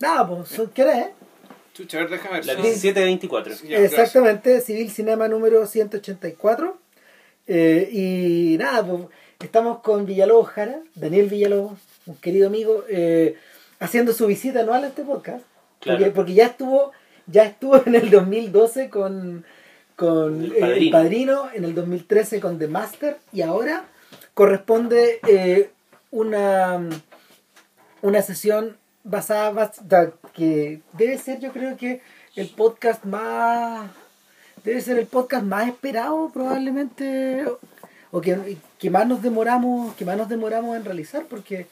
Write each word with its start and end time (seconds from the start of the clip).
Nada, 0.00 0.26
pues, 0.26 0.60
¿qué 0.74 0.82
hora 0.82 0.98
es? 1.00 1.08
Chucha, 1.74 1.98
a 1.98 2.00
ver, 2.02 2.10
déjame 2.10 2.36
ver. 2.36 2.46
La 2.46 2.54
son- 2.54 2.62
1724. 2.62 3.54
Ya, 3.54 3.78
gracias. 3.80 3.92
Exactamente, 3.92 4.60
Civil 4.60 4.90
Cinema 4.90 5.28
número 5.28 5.66
184. 5.66 6.76
Eh, 7.46 7.88
y 7.92 8.56
nada, 8.58 8.84
pues, 8.84 9.02
estamos 9.40 9.80
con 9.80 10.06
Villalobos 10.06 10.48
Jara, 10.48 10.80
Daniel 10.94 11.28
Villalobos, 11.28 11.78
un 12.06 12.16
querido 12.16 12.46
amigo, 12.48 12.84
eh, 12.88 13.36
haciendo 13.78 14.12
su 14.12 14.26
visita 14.26 14.60
anual 14.60 14.84
a 14.84 14.88
este 14.88 15.02
podcast. 15.04 15.44
Claro. 15.80 15.98
Porque, 15.98 16.10
porque 16.12 16.34
ya 16.34 16.46
estuvo 16.46 16.92
ya 17.30 17.44
estuvo 17.44 17.80
en 17.86 17.94
el 17.94 18.10
2012 18.10 18.90
con, 18.90 19.44
con 19.96 20.44
El 20.44 20.88
eh. 20.88 20.90
Padrino, 20.90 21.48
en 21.54 21.64
el 21.64 21.74
2013 21.74 22.40
con 22.40 22.58
The 22.58 22.68
Master 22.68 23.18
y 23.32 23.42
ahora 23.42 23.84
corresponde 24.34 25.20
eh, 25.28 25.70
una, 26.10 26.80
una 28.02 28.22
sesión 28.22 28.76
basada, 29.10 29.50
bas- 29.52 29.80
da- 29.88 30.12
que 30.32 30.80
debe 30.92 31.18
ser 31.18 31.40
yo 31.40 31.52
creo 31.52 31.76
que 31.76 32.00
el 32.36 32.48
podcast 32.48 33.04
más 33.04 33.90
debe 34.64 34.80
ser 34.80 34.98
el 34.98 35.06
podcast 35.06 35.44
más 35.44 35.68
esperado 35.68 36.30
probablemente 36.32 37.44
o- 38.12 38.20
que 38.20 38.90
más 38.90 39.06
nos 39.06 39.22
demoramos 39.22 39.94
que 39.96 40.04
más 40.04 40.16
nos 40.16 40.28
demoramos 40.28 40.76
en 40.76 40.84
realizar 40.84 41.24
porque 41.26 41.66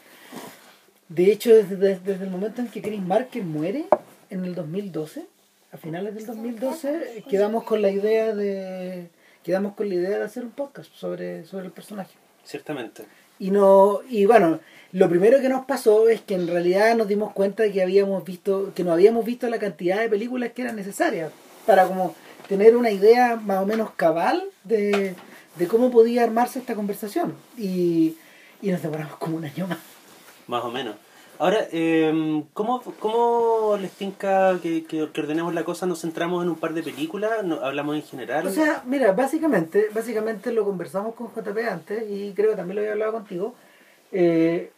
de 1.09 1.33
hecho 1.33 1.55
desde, 1.55 1.77
desde- 1.77 2.01
desde 2.13 2.25
el 2.25 2.31
momento 2.31 2.61
en 2.61 2.69
que 2.69 2.83
Chris 2.83 3.01
Marker 3.03 3.43
muere 3.45 3.87
en 4.31 4.45
el 4.45 4.55
2012 4.55 5.27
a 5.73 5.77
finales 5.77 6.15
del 6.15 6.27
2012 6.27 7.25
quedamos 7.29 7.65
con 7.65 7.83
la 7.83 7.91
idea 7.91 8.35
de 8.35 9.09
quedamos 9.45 9.75
con 9.75 9.89
la 9.89 9.95
idea 9.95 10.19
de 10.19 10.25
hacer 10.25 10.45
un 10.45 10.51
podcast 10.53 10.93
sobre 10.95 11.45
sobre 11.45 11.67
el 11.67 11.73
personaje 11.73 12.15
Ciertamente. 12.45 13.05
Y 13.39 13.51
no 13.51 14.01
y 14.09 14.27
bueno 14.27 14.61
lo 14.93 15.09
primero 15.09 15.41
que 15.41 15.49
nos 15.51 15.67
pasó 15.67 16.09
es 16.09 16.23
que 16.23 16.35
en 16.35 16.47
realidad 16.47 16.97
nos 16.97 17.09
dimos 17.09 17.33
cuenta 17.33 17.63
de 17.63 17.73
que 17.73 17.83
habíamos 17.83 18.25
visto 18.25 18.73
que 18.75 18.85
no 18.85 18.93
habíamos 18.93 19.25
visto 19.25 19.49
la 19.49 19.59
cantidad 19.59 20.01
de 20.01 20.09
películas 20.09 20.53
que 20.53 20.63
eran 20.63 20.77
necesarias 20.77 21.31
para 21.67 21.87
como 21.87 22.15
tener 22.49 22.77
una 22.77 22.91
idea 22.91 23.37
más 23.37 23.63
o 23.63 23.67
menos 23.67 23.91
cabal 23.97 24.43
de, 24.65 25.15
de 25.57 25.67
cómo 25.67 25.91
podía 25.91 26.25
armarse 26.25 26.59
esta 26.59 26.75
conversación 26.75 27.35
y, 27.59 28.17
y 28.63 28.71
nos 28.71 28.83
demoramos 28.83 29.17
como 29.17 29.37
un 29.37 29.45
año 29.45 29.67
más 29.67 29.79
Más 30.47 30.65
o 30.65 30.71
menos. 30.71 30.97
Ahora, 31.39 31.69
eh, 31.71 32.43
¿cómo, 32.53 32.83
¿cómo 32.99 33.77
les 33.81 33.93
tinca 33.93 34.59
que, 34.61 34.85
que, 34.85 35.09
que 35.13 35.21
ordenemos 35.21 35.55
la 35.55 35.65
cosa? 35.65 35.87
¿Nos 35.87 36.01
centramos 36.01 36.43
en 36.43 36.49
un 36.51 36.57
par 36.57 36.75
de 36.75 36.83
películas? 36.83 37.45
¿No- 37.45 37.61
¿Hablamos 37.65 37.95
en 37.95 38.03
general? 38.03 38.47
O 38.47 38.51
sea, 38.51 38.83
mira, 38.87 39.13
básicamente, 39.13 39.87
básicamente 39.95 40.51
lo 40.53 40.65
conversamos 40.65 41.15
con 41.15 41.29
JP 41.29 41.59
antes 41.71 42.05
y 42.11 42.33
creo 42.35 42.51
que 42.51 42.57
también 42.57 42.75
lo 42.77 42.81
había 42.83 42.93
hablado 42.93 43.13
contigo. 43.13 43.55
Eh, 44.11 44.73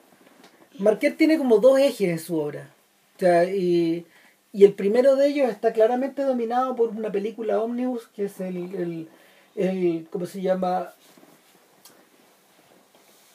Marquette 0.79 1.17
tiene 1.17 1.39
como 1.39 1.59
dos 1.59 1.79
ejes 1.79 2.09
en 2.11 2.19
su 2.19 2.37
obra. 2.39 2.69
O 3.17 3.21
sea, 3.21 3.45
y, 3.45 4.05
y 4.53 4.65
el 4.65 4.75
primero 4.75 5.17
de 5.17 5.29
ellos 5.29 5.49
está 5.49 5.73
claramente 5.73 6.23
dominado 6.23 6.77
por 6.77 6.91
una 6.91 7.11
película 7.11 7.61
ómnibus 7.61 8.09
que 8.15 8.27
es 8.27 8.39
el, 8.41 8.57
el, 8.75 9.09
el 9.57 10.07
¿cómo 10.11 10.27
se 10.27 10.43
llama? 10.43 10.93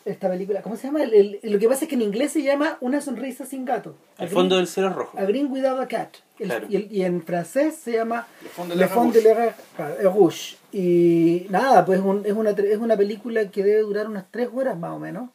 Esta 0.06 0.30
película, 0.30 0.62
¿cómo 0.62 0.76
se 0.76 0.86
llama? 0.86 1.02
El- 1.02 1.14
el- 1.42 1.52
lo 1.52 1.58
que 1.58 1.68
pasa 1.68 1.86
es 1.86 1.90
que 1.90 1.96
en 1.96 2.04
inglés 2.04 2.32
se 2.32 2.44
llama 2.44 2.78
Una 2.80 3.02
sonrisa 3.02 3.44
sin 3.46 3.66
gato. 3.66 3.96
el 4.20 4.26
A 4.28 4.30
fondo 4.30 4.56
Green- 4.56 4.60
del 4.66 4.68
cielo 4.68 4.90
es 4.90 4.96
rojo. 4.96 5.18
A 5.18 5.24
Green 5.24 5.52
Without 5.52 5.80
a 5.82 5.88
Cat. 5.88 6.10
El- 6.38 6.48
Claro. 6.50 6.68
y, 6.70 6.76
el- 6.76 6.88
y 6.92 7.02
en 7.04 7.24
francés 7.24 7.76
se 7.76 7.94
llama 7.94 8.28
Le 8.44 8.50
Fond 8.50 8.70
de 9.14 9.24
la 9.24 9.56
Rouge. 10.04 10.58
Y 10.72 11.48
nada, 11.50 11.86
pues 11.86 12.02
un- 12.02 12.24
es, 12.26 12.34
una, 12.34 12.52
tre- 12.52 12.66
es 12.72 12.78
una 12.78 12.96
película 12.96 13.50
que 13.50 13.64
debe 13.64 13.82
durar 13.82 14.08
unas 14.08 14.26
3 14.30 14.50
horas 14.54 14.78
más 14.78 14.92
o 14.92 15.00
menos. 15.00 15.30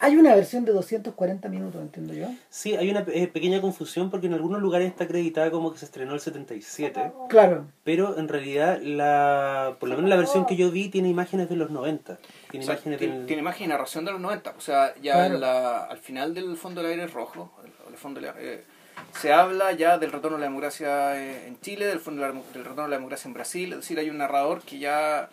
Hay 0.00 0.16
una 0.16 0.34
versión 0.34 0.64
de 0.64 0.72
240 0.72 1.48
minutos, 1.48 1.80
entiendo 1.82 2.14
yo. 2.14 2.28
Sí, 2.50 2.76
hay 2.76 2.88
una 2.90 3.04
eh, 3.12 3.26
pequeña 3.26 3.60
confusión 3.60 4.10
porque 4.10 4.28
en 4.28 4.34
algunos 4.34 4.60
lugares 4.62 4.88
está 4.88 5.04
acreditada 5.04 5.50
como 5.50 5.72
que 5.72 5.78
se 5.78 5.84
estrenó 5.86 6.14
el 6.14 6.20
77, 6.20 7.12
Claro, 7.28 7.66
pero 7.84 8.16
en 8.18 8.28
realidad, 8.28 8.80
la 8.80 9.76
por 9.80 9.88
lo 9.88 9.96
menos 9.96 10.08
la 10.08 10.16
versión 10.16 10.46
que 10.46 10.54
yo 10.56 10.70
vi 10.70 10.88
tiene 10.88 11.08
imágenes 11.08 11.48
de 11.48 11.56
los 11.56 11.70
90. 11.70 12.18
Tiene 12.50 12.64
O 12.64 12.66
sea, 12.66 12.74
imágenes 12.76 12.98
tiene, 12.98 13.16
del... 13.18 13.26
tiene 13.26 13.42
imagen 13.42 13.64
y 13.64 13.68
narración 13.68 14.04
de 14.04 14.12
los 14.12 14.20
90. 14.20 14.54
O 14.56 14.60
sea, 14.60 14.94
ya 14.96 15.14
Claro. 15.14 15.34
en 15.34 15.40
la- 15.40 15.84
al 15.84 15.98
final 15.98 16.34
del 16.34 16.56
fondo 16.56 16.82
del 16.82 16.90
aire 16.92 17.06
rojo, 17.06 17.52
el, 17.64 17.72
el 17.92 17.96
fondo 17.98 18.20
del 18.20 18.30
eh, 18.38 18.64
se 19.12 19.32
habla 19.32 19.72
ya 19.72 19.98
del 19.98 20.10
retorno 20.12 20.36
a 20.36 20.40
la 20.40 20.46
democracia 20.46 21.16
eh, 21.22 21.46
en 21.46 21.60
Chile, 21.60 21.86
del, 21.86 22.00
fondo 22.00 22.22
de 22.22 22.28
la- 22.28 22.34
del 22.52 22.64
retorno 22.64 22.84
a 22.84 22.88
la 22.88 22.96
democracia 22.96 23.28
en 23.28 23.34
Brasil. 23.34 23.72
Es 23.72 23.78
decir, 23.80 23.98
hay 23.98 24.10
un 24.10 24.18
narrador 24.18 24.62
que 24.62 24.78
ya 24.78 25.28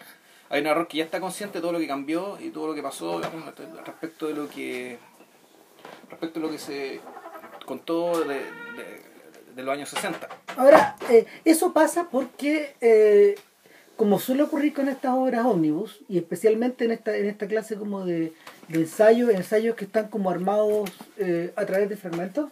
hay 0.50 0.60
un 0.60 0.66
narrador 0.66 0.88
que 0.88 0.98
ya 0.98 1.04
está 1.06 1.20
consciente 1.20 1.58
de 1.58 1.62
todo 1.62 1.72
lo 1.72 1.80
que 1.80 1.88
cambió 1.88 2.38
y 2.40 2.50
todo 2.52 2.68
lo 2.68 2.76
que 2.76 2.84
pasó 2.84 3.18
digamos, 3.20 3.46
respecto 3.86 4.28
de 4.28 4.34
lo 4.36 4.48
que 4.48 5.00
respecto 6.10 6.40
de 6.40 6.46
lo 6.46 6.52
que 6.52 6.60
se 6.60 7.00
contó 7.66 8.24
de, 8.24 8.36
de- 8.36 9.06
de 9.56 9.64
los 9.64 9.74
años 9.74 9.90
60. 9.90 10.28
Ahora, 10.58 10.96
eh, 11.10 11.26
eso 11.46 11.72
pasa 11.74 12.10
porque, 12.12 12.76
eh, 12.82 13.36
como 13.96 14.20
suele 14.20 14.44
ocurrir 14.44 14.74
con 14.74 14.90
estas 14.90 15.14
obras 15.14 15.46
ómnibus, 15.46 16.00
y 16.10 16.18
especialmente 16.18 16.86
en 16.86 16.92
esta, 16.92 17.16
en 17.16 17.28
esta 17.28 17.48
clase 17.48 17.76
como 17.78 18.06
de, 18.06 18.34
de 18.68 18.80
ensayos, 18.80 19.30
ensayos 19.30 19.76
que 19.76 19.86
están 19.86 20.10
como 20.10 20.30
armados 20.30 20.92
eh, 21.18 21.52
a 21.56 21.66
través 21.66 21.88
de 21.90 21.96
fragmentos, 21.98 22.50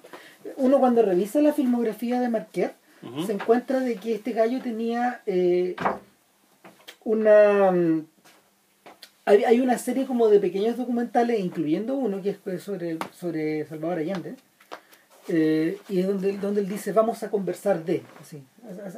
uno 0.58 0.80
cuando 0.80 1.02
revisa 1.02 1.42
la 1.42 1.54
filmografía 1.54 2.20
de 2.22 2.30
Marquette, 2.30 2.76
se 3.26 3.34
encuentra 3.34 3.82
de 3.82 3.96
que 3.98 4.16
este 4.16 4.32
gallo 4.32 4.62
tenía 4.62 5.22
eh, 5.26 5.76
una... 7.04 7.72
mm, 7.72 8.06
Hay, 9.26 9.44
hay 9.44 9.60
una 9.60 9.78
serie 9.78 10.06
como 10.06 10.28
de 10.30 10.40
pequeños 10.40 10.78
documentales, 10.78 11.40
incluyendo 11.40 11.96
uno 11.96 12.22
que 12.22 12.38
es 12.46 12.64
sobre, 12.64 12.98
sobre 13.14 13.66
Salvador 13.66 14.00
Allende, 14.00 14.36
eh, 15.30 15.78
y 15.90 16.00
es 16.00 16.08
donde, 16.08 16.38
donde 16.38 16.60
él 16.62 16.68
dice 16.68 16.92
vamos 16.92 17.24
a 17.24 17.30
conversar 17.32 17.86
de 17.86 18.04
así, 18.22 18.44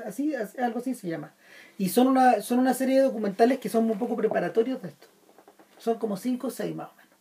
así, 0.08 0.34
así- 0.34 0.58
algo 0.60 0.80
así 0.80 0.96
se 0.96 1.08
llama 1.08 1.32
y 1.78 1.90
son 1.90 2.08
una 2.08 2.42
son 2.42 2.60
una 2.60 2.74
serie 2.74 2.98
de 2.98 3.04
documentales 3.04 3.60
que 3.60 3.70
son 3.70 3.90
un 3.90 3.98
poco 4.00 4.16
preparatorios 4.16 4.82
de 4.82 4.90
esto 4.90 5.08
son 5.78 5.98
como 6.00 6.18
cinco 6.18 6.48
o 6.48 6.50
seis 6.52 6.76
más 6.76 6.90
o 6.90 6.96
menos 6.96 7.12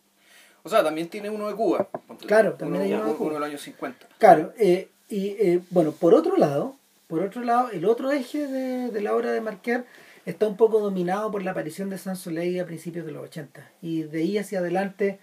O 0.63 0.69
sea, 0.69 0.83
también 0.83 1.07
tiene 1.09 1.29
uno 1.29 1.47
de 1.47 1.53
Cuba. 1.55 1.87
Claro, 2.25 2.53
también 2.53 2.83
hay 2.83 2.93
uno 2.93 3.05
de 3.05 3.13
Cuba. 3.13 3.25
Uno 3.27 3.33
de 3.35 3.39
los 3.41 3.49
años 3.49 3.61
50. 3.61 4.07
claro 4.17 4.53
eh, 4.57 4.89
y 5.09 5.27
eh, 5.39 5.61
bueno 5.69 5.91
por 5.91 6.13
otro 6.13 6.37
lado 6.37 6.75
por 7.07 7.21
otro 7.21 7.43
lado 7.43 7.69
el 7.71 7.85
otro 7.85 8.11
eje 8.11 8.47
de, 8.47 8.89
de 8.89 9.01
la 9.01 9.15
obra 9.15 9.31
de 9.31 9.41
Marquer 9.41 9.85
está 10.25 10.47
un 10.47 10.57
poco 10.57 10.79
dominado 10.79 11.29
por 11.31 11.43
la 11.43 11.51
aparición 11.51 11.89
de 11.91 11.97
Sans 11.99 12.17
Soleil 12.19 12.59
a 12.59 12.65
principios 12.65 13.05
de 13.05 13.11
los 13.11 13.23
80 13.25 13.61
y 13.81 14.03
de 14.03 14.19
ahí 14.19 14.37
hacia 14.39 14.59
adelante 14.59 15.19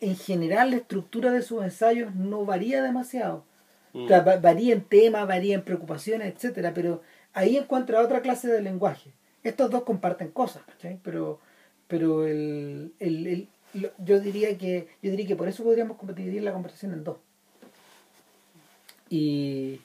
en 0.00 0.16
general 0.16 0.70
la 0.70 0.76
estructura 0.76 1.30
de 1.30 1.42
sus 1.42 1.62
ensayos 1.62 2.14
no 2.14 2.44
varía 2.44 2.82
demasiado 2.82 3.44
Mm. 3.96 4.06
O 4.06 4.08
sea, 4.08 4.22
va- 4.22 4.38
varía 4.38 4.74
en 4.74 4.82
temas, 4.82 5.28
varía 5.28 5.54
en 5.54 5.62
preocupaciones, 5.62 6.34
etcétera, 6.34 6.72
pero 6.74 7.00
ahí 7.34 7.56
encuentra 7.56 8.00
otra 8.02 8.22
clase 8.22 8.48
de 8.48 8.62
lenguaje. 8.62 9.10
Estos 9.42 9.70
dos 9.70 9.82
comparten 9.84 10.30
cosas, 10.30 10.62
¿cachai? 10.64 10.98
Pero, 11.02 11.40
pero 11.88 12.26
el, 12.26 12.92
el, 13.00 13.26
el- 13.26 13.48
yo 13.98 14.20
diría 14.20 14.56
que 14.56 14.88
yo 15.02 15.10
diría 15.10 15.26
que 15.26 15.36
por 15.36 15.48
eso 15.48 15.64
podríamos 15.64 15.98
dividir 16.14 16.42
la 16.42 16.52
conversación 16.52 16.92
en 16.92 17.04
dos. 17.04 17.18
Y, 19.10 19.80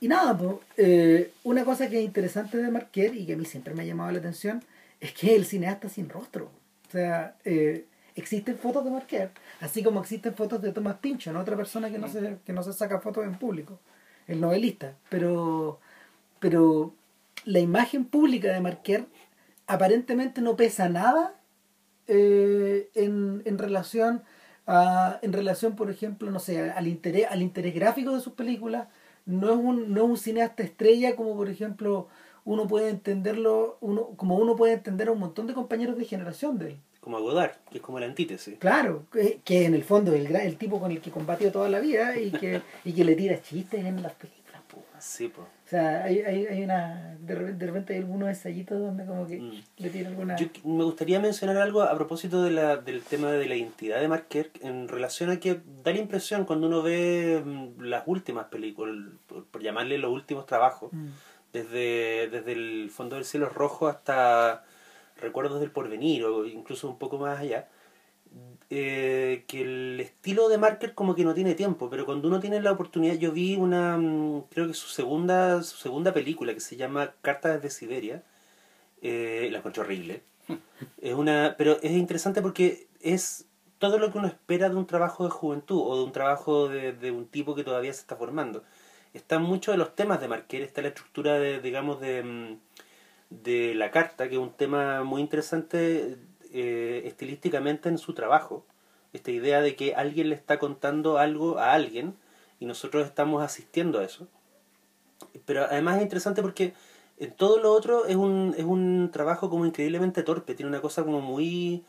y 0.00 0.08
nada, 0.08 0.36
pues, 0.36 1.28
una 1.44 1.64
cosa 1.64 1.88
que 1.88 1.98
es 1.98 2.04
interesante 2.04 2.58
de 2.58 2.70
Marquer 2.70 3.14
y 3.14 3.26
que 3.26 3.34
a 3.34 3.36
mí 3.36 3.44
siempre 3.44 3.74
me 3.74 3.82
ha 3.82 3.86
llamado 3.86 4.10
la 4.12 4.18
atención 4.18 4.62
es 5.00 5.12
que 5.12 5.34
el 5.34 5.44
cineasta 5.44 5.88
sin 5.88 6.08
rostro. 6.08 6.50
O 6.88 6.90
sea, 6.90 7.36
eh, 7.44 7.84
existen 8.14 8.58
fotos 8.58 8.84
de 8.84 8.90
Marquer, 8.90 9.30
así 9.60 9.82
como 9.82 10.00
existen 10.00 10.34
fotos 10.34 10.60
de 10.62 10.72
Thomas 10.72 10.96
Pynchon, 11.00 11.36
otra 11.36 11.56
persona 11.56 11.90
que 11.90 11.98
no 11.98 12.08
se, 12.08 12.38
que 12.44 12.52
no 12.52 12.62
se 12.62 12.72
saca 12.72 13.00
fotos 13.00 13.24
en 13.24 13.34
público, 13.38 13.78
el 14.26 14.40
novelista. 14.40 14.94
Pero, 15.08 15.80
pero 16.40 16.94
la 17.44 17.60
imagen 17.60 18.04
pública 18.04 18.52
de 18.52 18.60
Marquer 18.60 19.06
aparentemente 19.66 20.40
no 20.40 20.56
pesa 20.56 20.88
nada 20.88 21.34
eh, 22.08 22.90
en, 22.94 23.42
en 23.44 23.58
relación 23.58 24.22
a, 24.66 25.18
en 25.22 25.32
relación 25.32 25.76
por 25.76 25.90
ejemplo 25.90 26.30
no 26.30 26.40
sé 26.40 26.70
al 26.70 26.86
interés 26.88 27.26
al 27.30 27.40
interés 27.42 27.74
gráfico 27.74 28.12
de 28.14 28.20
sus 28.20 28.32
películas 28.32 28.88
no 29.26 29.50
es 29.52 29.56
un 29.58 29.94
no 29.94 30.04
es 30.04 30.10
un 30.10 30.16
cineasta 30.16 30.62
estrella 30.64 31.14
como 31.14 31.36
por 31.36 31.48
ejemplo 31.48 32.08
uno 32.44 32.66
puede 32.66 32.88
entenderlo 32.90 33.78
uno 33.80 34.08
como 34.16 34.36
uno 34.36 34.56
puede 34.56 34.72
entender 34.74 35.08
a 35.08 35.12
un 35.12 35.20
montón 35.20 35.46
de 35.46 35.54
compañeros 35.54 35.96
de 35.96 36.04
generación 36.04 36.58
de 36.58 36.70
él 36.70 36.76
Como 37.00 37.16
a 37.16 37.20
Godard, 37.20 37.52
que 37.70 37.78
es 37.78 37.82
como 37.84 38.00
la 38.00 38.06
antítesis. 38.06 38.58
claro 38.58 39.06
que, 39.12 39.40
que 39.44 39.66
en 39.66 39.74
el 39.74 39.84
fondo 39.84 40.12
es 40.14 40.26
el 40.26 40.34
el 40.34 40.56
tipo 40.56 40.80
con 40.80 40.90
el 40.90 41.00
que 41.00 41.10
combatió 41.10 41.52
toda 41.52 41.68
la 41.68 41.80
vida 41.80 42.18
y 42.18 42.30
que 42.32 42.60
y 42.84 42.92
que 42.92 43.04
le 43.04 43.14
tira 43.14 43.40
chistes 43.40 43.84
en 43.84 44.02
las 44.02 44.12
películas. 44.14 44.39
Sí, 45.00 45.28
pues. 45.28 45.46
o 45.46 45.68
sea 45.68 46.04
hay, 46.04 46.20
hay, 46.20 46.46
hay 46.46 46.62
una 46.62 47.16
de 47.20 47.34
repente, 47.34 47.58
de 47.58 47.66
repente 47.66 47.92
hay 47.94 47.98
algunos 48.00 48.28
ensayitos 48.28 48.78
donde 48.80 49.04
como 49.06 49.26
que 49.26 49.38
Mm. 49.40 49.62
le 49.78 49.90
tira 49.90 50.08
alguna 50.08 50.36
Yo 50.36 50.46
me 50.64 50.84
gustaría 50.84 51.18
mencionar 51.20 51.56
algo 51.58 51.82
a 51.82 51.94
propósito 51.94 52.42
de 52.42 52.50
la, 52.50 52.76
del 52.76 53.02
tema 53.02 53.30
de 53.32 53.46
la 53.46 53.54
identidad 53.56 54.00
de 54.00 54.08
Marker 54.08 54.50
en 54.62 54.88
relación 54.88 55.30
a 55.30 55.40
que 55.40 55.60
da 55.82 55.92
la 55.92 55.98
impresión 55.98 56.44
cuando 56.44 56.66
uno 56.66 56.82
ve 56.82 57.42
mm, 57.44 57.80
las 57.82 58.02
últimas 58.06 58.46
películas, 58.46 58.94
por, 59.26 59.44
por 59.46 59.62
llamarle 59.62 59.98
los 59.98 60.12
últimos 60.12 60.46
trabajos, 60.46 60.92
Mm. 60.92 61.08
desde, 61.52 62.28
desde 62.30 62.52
el 62.52 62.90
fondo 62.90 63.16
del 63.16 63.24
cielo 63.24 63.48
rojo 63.48 63.88
hasta 63.88 64.64
recuerdos 65.20 65.60
del 65.60 65.70
porvenir 65.70 66.24
o 66.24 66.46
incluso 66.46 66.88
un 66.88 66.98
poco 66.98 67.18
más 67.18 67.38
allá, 67.40 67.68
eh, 68.72 69.44
que 69.48 69.62
el 69.62 70.00
estilo 70.00 70.48
de 70.48 70.56
Marker 70.56 70.94
como 70.94 71.16
que 71.16 71.24
no 71.24 71.34
tiene 71.34 71.56
tiempo, 71.56 71.90
pero 71.90 72.06
cuando 72.06 72.28
uno 72.28 72.38
tiene 72.38 72.60
la 72.62 72.70
oportunidad, 72.70 73.14
yo 73.16 73.32
vi 73.32 73.56
una, 73.56 73.96
mm, 73.98 74.42
creo 74.50 74.68
que 74.68 74.74
su 74.74 74.88
segunda, 74.88 75.62
su 75.64 75.76
segunda 75.76 76.14
película 76.14 76.54
que 76.54 76.60
se 76.60 76.76
llama 76.76 77.14
Cartas 77.20 77.60
de 77.60 77.70
Siberia, 77.70 78.22
eh, 79.02 79.48
la 79.50 79.58
encuentro 79.58 79.82
horrible, 79.82 80.22
es 81.02 81.14
una, 81.14 81.56
pero 81.58 81.78
es 81.82 81.92
interesante 81.92 82.42
porque 82.42 82.86
es 83.00 83.46
todo 83.78 83.98
lo 83.98 84.12
que 84.12 84.18
uno 84.18 84.28
espera 84.28 84.68
de 84.68 84.76
un 84.76 84.86
trabajo 84.86 85.24
de 85.24 85.30
juventud 85.30 85.80
o 85.84 85.96
de 85.96 86.04
un 86.04 86.12
trabajo 86.12 86.68
de, 86.68 86.92
de 86.92 87.10
un 87.10 87.26
tipo 87.26 87.54
que 87.56 87.64
todavía 87.64 87.92
se 87.92 88.00
está 88.02 88.16
formando. 88.16 88.62
Están 89.14 89.42
muchos 89.42 89.74
de 89.74 89.78
los 89.78 89.96
temas 89.96 90.20
de 90.20 90.28
Marquer, 90.28 90.62
está 90.62 90.82
la 90.82 90.88
estructura 90.88 91.38
de, 91.40 91.60
digamos, 91.60 92.00
de, 92.00 92.22
mm, 92.22 92.58
de 93.30 93.74
la 93.74 93.90
carta, 93.90 94.28
que 94.28 94.36
es 94.36 94.40
un 94.40 94.52
tema 94.52 95.02
muy 95.04 95.20
interesante 95.22 96.18
eh, 96.52 97.02
estilísticamente 97.04 97.88
en 97.88 97.98
su 97.98 98.14
trabajo. 98.14 98.64
Esta 99.12 99.30
idea 99.30 99.60
de 99.60 99.76
que 99.76 99.94
alguien 99.94 100.28
le 100.30 100.34
está 100.34 100.58
contando 100.58 101.18
algo 101.18 101.58
a 101.58 101.72
alguien 101.72 102.14
y 102.60 102.66
nosotros 102.66 103.06
estamos 103.06 103.42
asistiendo 103.42 103.98
a 103.98 104.04
eso. 104.04 104.28
Pero 105.44 105.64
además 105.64 105.96
es 105.96 106.02
interesante 106.02 106.42
porque 106.42 106.74
en 107.18 107.32
todo 107.32 107.58
lo 107.60 107.72
otro 107.72 108.06
es 108.06 108.16
un, 108.16 108.54
es 108.56 108.64
un 108.64 109.10
trabajo 109.12 109.50
como 109.50 109.66
increíblemente 109.66 110.22
torpe, 110.22 110.54
tiene 110.54 110.70
una 110.70 110.80
cosa 110.80 111.04
como 111.04 111.20
muy 111.20 111.84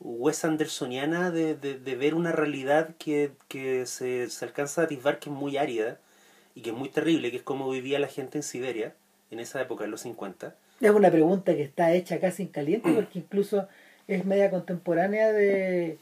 Wes 0.00 0.44
Andersoniana 0.44 1.30
de, 1.30 1.54
de, 1.54 1.96
ver 1.96 2.14
una 2.14 2.32
realidad 2.32 2.90
que, 2.98 3.32
que 3.48 3.86
se, 3.86 4.28
se 4.28 4.44
alcanza 4.44 4.82
a 4.82 4.84
atisbar 4.84 5.18
que 5.18 5.30
es 5.30 5.34
muy 5.34 5.56
árida 5.56 5.98
y 6.54 6.60
que 6.60 6.70
es 6.70 6.76
muy 6.76 6.90
terrible, 6.90 7.30
que 7.30 7.38
es 7.38 7.42
como 7.42 7.70
vivía 7.70 7.98
la 7.98 8.08
gente 8.08 8.38
en 8.38 8.42
Siberia 8.42 8.94
en 9.30 9.40
esa 9.40 9.60
época, 9.60 9.84
en 9.84 9.90
los 9.90 10.02
50. 10.02 10.54
Es 10.80 10.90
una 10.90 11.10
pregunta 11.10 11.54
que 11.54 11.62
está 11.62 11.92
hecha 11.92 12.20
casi 12.20 12.42
en 12.42 12.48
caliente 12.48 12.92
porque 12.92 13.18
incluso 13.20 13.68
es 14.08 14.24
media 14.24 14.50
contemporánea 14.50 15.32
de, 15.32 15.98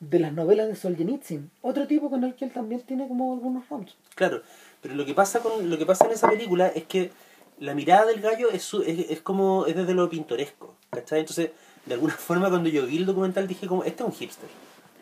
de 0.00 0.18
las 0.18 0.32
novelas 0.32 0.68
de 0.68 0.76
Solzhenitsyn, 0.76 1.50
otro 1.62 1.86
tipo 1.86 2.10
con 2.10 2.24
el 2.24 2.34
que 2.34 2.44
él 2.44 2.50
también 2.52 2.80
tiene 2.82 3.06
como 3.08 3.32
algunos 3.34 3.68
roles. 3.68 3.94
Claro, 4.14 4.42
pero 4.80 4.94
lo 4.94 5.04
que 5.06 5.14
pasa 5.14 5.40
con 5.40 5.68
lo 5.70 5.78
que 5.78 5.86
pasa 5.86 6.06
en 6.06 6.12
esa 6.12 6.28
película 6.28 6.68
es 6.68 6.84
que 6.84 7.10
la 7.58 7.74
mirada 7.74 8.06
del 8.06 8.20
gallo 8.20 8.50
es, 8.50 8.62
su- 8.64 8.82
es, 8.82 9.10
es 9.10 9.20
como 9.20 9.66
es 9.66 9.76
desde 9.76 9.94
lo 9.94 10.08
pintoresco, 10.10 10.74
¿cachai? 10.90 11.20
Entonces, 11.20 11.50
de 11.86 11.94
alguna 11.94 12.14
forma 12.18 12.48
cuando 12.48 12.68
yo 12.68 12.86
vi 12.86 12.96
el 12.96 13.06
documental 13.06 13.46
dije 13.46 13.66
como 13.66 13.84
este 13.84 14.02
es 14.02 14.08
un 14.08 14.14
hipster. 14.14 14.48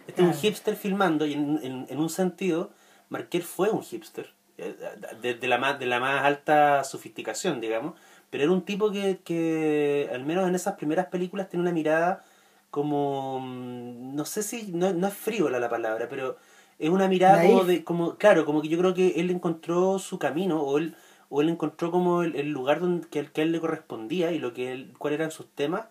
Este 0.07 0.23
es 0.23 0.29
un 0.29 0.35
Ah. 0.35 0.39
hipster 0.41 0.77
filmando 0.77 1.25
y 1.27 1.35
en, 1.35 1.61
en, 1.63 1.87
en 1.89 1.99
un 1.99 2.11
sentido 2.11 2.71
Marquer 3.11 3.43
fue 3.43 3.71
un 3.71 3.83
hipster 3.83 4.31
eh, 4.59 4.75
de, 5.23 5.35
de 5.35 5.49
la 5.49 5.57
más 5.59 5.79
de 5.79 5.87
la 5.87 6.01
más 6.01 6.25
alta 6.25 6.85
sofisticación, 6.85 7.61
digamos, 7.61 7.95
pero 8.31 8.45
era 8.45 8.53
un 8.53 8.65
tipo 8.65 8.91
que, 8.91 9.21
que 9.25 10.09
al 10.13 10.25
menos 10.25 10.49
en 10.49 10.55
esas 10.55 10.75
primeras 10.77 11.07
películas 11.07 11.49
tiene 11.49 11.63
una 11.63 11.73
mirada 11.73 12.25
como 12.71 13.41
mm, 13.41 14.15
no 14.15 14.25
sé 14.25 14.43
si 14.43 14.73
no, 14.73 14.93
no 14.93 15.09
es 15.09 15.15
frívola 15.15 15.59
la 15.59 15.69
palabra, 15.69 16.09
pero 16.09 16.37
es 16.79 16.89
una 16.89 17.09
mirada 17.09 17.43
como 17.43 17.65
Naif. 17.65 17.67
de 17.67 17.85
como 17.85 18.17
claro, 18.17 18.45
como 18.45 18.63
que 18.63 18.69
yo 18.69 18.79
creo 18.79 18.95
que 18.95 19.21
él 19.21 19.31
encontró 19.31 19.99
su 19.99 20.19
camino 20.19 20.63
o 20.63 20.79
él 20.79 20.95
o 21.29 21.43
él 21.43 21.49
encontró 21.49 21.91
como 21.91 22.23
el, 22.23 22.37
el 22.37 22.51
lugar 22.51 22.81
donde 22.81 23.09
que, 23.09 23.25
que 23.27 23.41
a 23.43 23.45
él 23.45 23.53
le 23.53 23.61
correspondía 23.61 24.33
y 24.33 24.39
lo 24.39 24.53
que 24.53 24.73
él, 24.73 24.95
cuáles 24.99 25.19
eran 25.21 25.31
sus 25.31 25.49
temas 25.55 25.87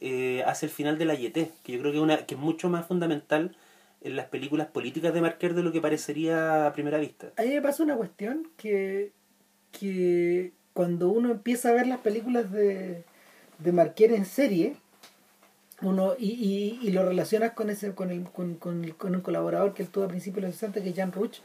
eh, 0.00 0.42
hacia 0.46 0.66
el 0.66 0.72
final 0.72 0.98
de 0.98 1.06
la 1.06 1.14
YT, 1.14 1.32
que 1.62 1.72
yo 1.72 1.80
creo 1.80 1.92
que 1.92 2.00
una 2.00 2.26
que 2.26 2.34
es 2.34 2.40
mucho 2.40 2.68
más 2.68 2.86
fundamental 2.86 3.56
en 4.02 4.16
las 4.16 4.26
películas 4.26 4.66
políticas 4.66 5.14
de 5.14 5.22
Marquer 5.22 5.54
de 5.54 5.62
lo 5.62 5.72
que 5.72 5.80
parecería 5.80 6.66
a 6.66 6.72
primera 6.74 6.98
vista. 6.98 7.32
A 7.38 7.42
mí 7.42 7.48
me 7.48 7.62
pasa 7.62 7.82
una 7.82 7.96
cuestión 7.96 8.50
que, 8.58 9.12
que 9.72 10.52
cuando 10.74 11.08
uno 11.08 11.30
empieza 11.30 11.70
a 11.70 11.72
ver 11.72 11.86
las 11.86 12.00
películas 12.00 12.52
de, 12.52 13.04
de 13.58 13.72
Marquer 13.72 14.12
en 14.12 14.26
serie, 14.26 14.76
uno 15.80 16.14
y, 16.18 16.32
y, 16.32 16.86
y 16.86 16.90
lo 16.90 17.04
relacionas 17.04 17.52
con 17.52 17.70
ese 17.70 17.94
con, 17.94 18.10
el, 18.10 18.24
con, 18.24 18.56
con, 18.56 18.90
con 18.90 19.14
un 19.14 19.20
colaborador 19.22 19.72
que 19.72 19.82
él 19.84 19.88
tuvo 19.88 20.04
a 20.04 20.08
principios 20.08 20.42
de 20.42 20.48
los 20.48 20.56
60, 20.56 20.82
que 20.82 20.90
es 20.90 20.96
Jan 20.96 21.12
Ruch, 21.12 21.38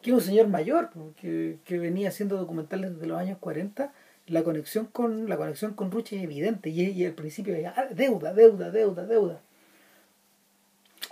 que 0.00 0.10
es 0.10 0.14
un 0.14 0.20
señor 0.22 0.48
mayor, 0.48 0.90
que, 1.20 1.58
que 1.64 1.78
venía 1.78 2.08
haciendo 2.08 2.36
documentales 2.36 2.94
desde 2.94 3.06
los 3.06 3.18
años 3.18 3.38
40, 3.38 3.92
la 4.26 4.42
conexión 4.42 4.86
con 4.86 5.28
la 5.28 5.36
conexión 5.36 5.74
con 5.74 5.90
Ruch 5.90 6.12
es 6.12 6.22
evidente 6.22 6.70
y, 6.70 6.80
y 6.90 7.04
al 7.04 7.12
principio 7.12 7.54
era 7.54 7.74
ah, 7.76 7.86
deuda, 7.94 8.32
deuda, 8.32 8.70
deuda, 8.70 9.06
deuda. 9.06 9.40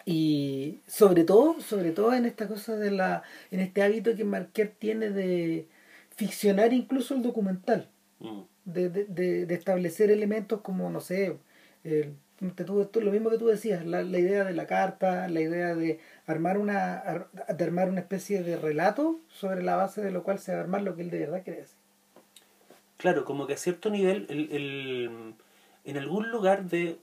Y 0.06 0.80
sobre 0.86 1.24
todo, 1.24 1.60
sobre 1.60 1.92
todo 1.92 2.14
en 2.14 2.24
esta 2.24 2.48
cosa 2.48 2.76
de 2.76 2.90
la, 2.90 3.22
en 3.50 3.60
este 3.60 3.82
hábito 3.82 4.16
que 4.16 4.24
Marquer 4.24 4.72
tiene 4.78 5.10
de 5.10 5.66
ficcionar 6.20 6.72
incluso 6.74 7.14
el 7.14 7.22
documental, 7.22 7.88
Mm. 8.18 8.42
de, 8.66 8.90
de, 8.90 9.04
de, 9.06 9.46
de 9.46 9.54
establecer 9.54 10.10
elementos 10.10 10.60
como, 10.60 10.90
no 10.90 11.00
sé, 11.00 11.38
lo 11.82 13.10
mismo 13.10 13.30
que 13.30 13.38
tú 13.38 13.46
decías, 13.46 13.86
la, 13.86 14.02
la 14.02 14.18
idea 14.18 14.44
de 14.44 14.52
la 14.52 14.66
carta, 14.66 15.26
la 15.28 15.40
idea 15.40 15.74
de 15.74 15.98
armar 16.26 16.58
una 16.58 16.98
ar- 16.98 17.30
de 17.32 17.64
armar 17.64 17.88
una 17.88 18.00
especie 18.00 18.42
de 18.42 18.56
relato 18.56 19.18
sobre 19.28 19.62
la 19.62 19.76
base 19.76 20.02
de 20.02 20.10
lo 20.10 20.22
cual 20.22 20.38
se 20.38 20.52
va 20.52 20.58
a 20.58 20.60
armar 20.62 20.82
lo 20.82 20.94
que 20.94 21.02
él 21.02 21.10
de 21.10 21.20
verdad 21.20 21.42
quiere 21.42 21.60
decir. 21.60 21.78
Claro, 22.98 23.24
como 23.24 23.46
que 23.46 23.54
a 23.54 23.56
cierto 23.56 23.88
nivel, 23.88 24.26
el, 24.28 24.52
el- 24.52 25.34
en 25.86 25.96
algún 25.96 26.30
lugar 26.30 26.64
de, 26.64 26.98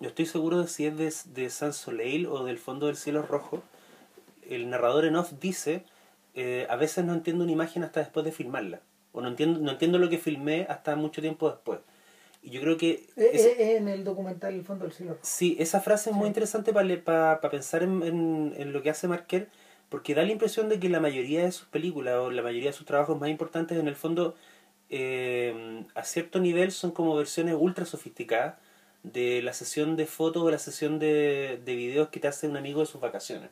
yo 0.00 0.08
estoy 0.10 0.26
seguro 0.26 0.60
de 0.60 0.68
si 0.68 0.84
es 0.84 0.96
de, 0.98 1.10
de 1.42 1.48
San 1.48 1.72
Soleil 1.72 2.26
o 2.26 2.44
del 2.44 2.58
fondo 2.58 2.86
del 2.88 2.96
cielo 2.96 3.22
rojo, 3.22 3.62
el 4.50 4.68
narrador 4.68 5.06
en 5.06 5.16
off 5.16 5.32
dice, 5.40 5.84
eh, 6.34 6.66
a 6.70 6.76
veces 6.76 7.04
no 7.04 7.12
entiendo 7.14 7.44
una 7.44 7.52
imagen 7.52 7.84
hasta 7.84 8.00
después 8.00 8.24
de 8.24 8.32
filmarla, 8.32 8.80
o 9.12 9.20
no 9.20 9.28
entiendo, 9.28 9.60
no 9.60 9.70
entiendo 9.72 9.98
lo 9.98 10.08
que 10.08 10.18
filmé 10.18 10.66
hasta 10.68 10.96
mucho 10.96 11.20
tiempo 11.20 11.50
después. 11.50 11.80
Y 12.42 12.50
yo 12.50 12.60
creo 12.60 12.76
que... 12.76 13.06
Eh, 13.16 13.30
ese- 13.32 13.62
eh, 13.62 13.76
en 13.76 13.86
el 13.88 14.02
documental 14.02 14.54
El 14.54 14.64
fondo 14.64 14.84
del 14.84 14.92
cielo. 14.92 15.16
Sí, 15.22 15.56
esa 15.60 15.80
frase 15.80 16.10
es 16.10 16.16
muy 16.16 16.24
Sí. 16.24 16.28
interesante 16.28 16.72
para 16.72 17.40
pensar 17.40 17.82
en, 17.84 18.02
en, 18.02 18.54
en 18.56 18.72
lo 18.72 18.82
que 18.82 18.90
hace 18.90 19.06
Marquer, 19.06 19.48
porque 19.88 20.14
da 20.14 20.22
la 20.24 20.32
impresión 20.32 20.68
de 20.68 20.80
que 20.80 20.88
la 20.88 20.98
mayoría 21.00 21.44
de 21.44 21.52
sus 21.52 21.68
películas 21.68 22.16
o 22.16 22.30
la 22.30 22.42
mayoría 22.42 22.70
de 22.70 22.76
sus 22.76 22.86
trabajos 22.86 23.20
más 23.20 23.28
importantes 23.30 23.78
en 23.78 23.86
el 23.86 23.94
fondo 23.94 24.34
eh, 24.90 25.84
a 25.94 26.04
cierto 26.04 26.38
nivel 26.40 26.72
son 26.72 26.90
como 26.90 27.14
versiones 27.16 27.54
ultra 27.58 27.84
sofisticadas 27.86 28.56
de 29.02 29.42
la 29.42 29.52
sesión 29.52 29.96
de 29.96 30.06
fotos 30.06 30.42
o 30.42 30.50
la 30.50 30.58
sesión 30.58 30.98
de, 30.98 31.60
de 31.64 31.76
videos 31.76 32.08
que 32.08 32.20
te 32.20 32.28
hace 32.28 32.46
un 32.48 32.56
amigo 32.56 32.80
de 32.80 32.86
sus 32.86 33.00
vacaciones. 33.00 33.50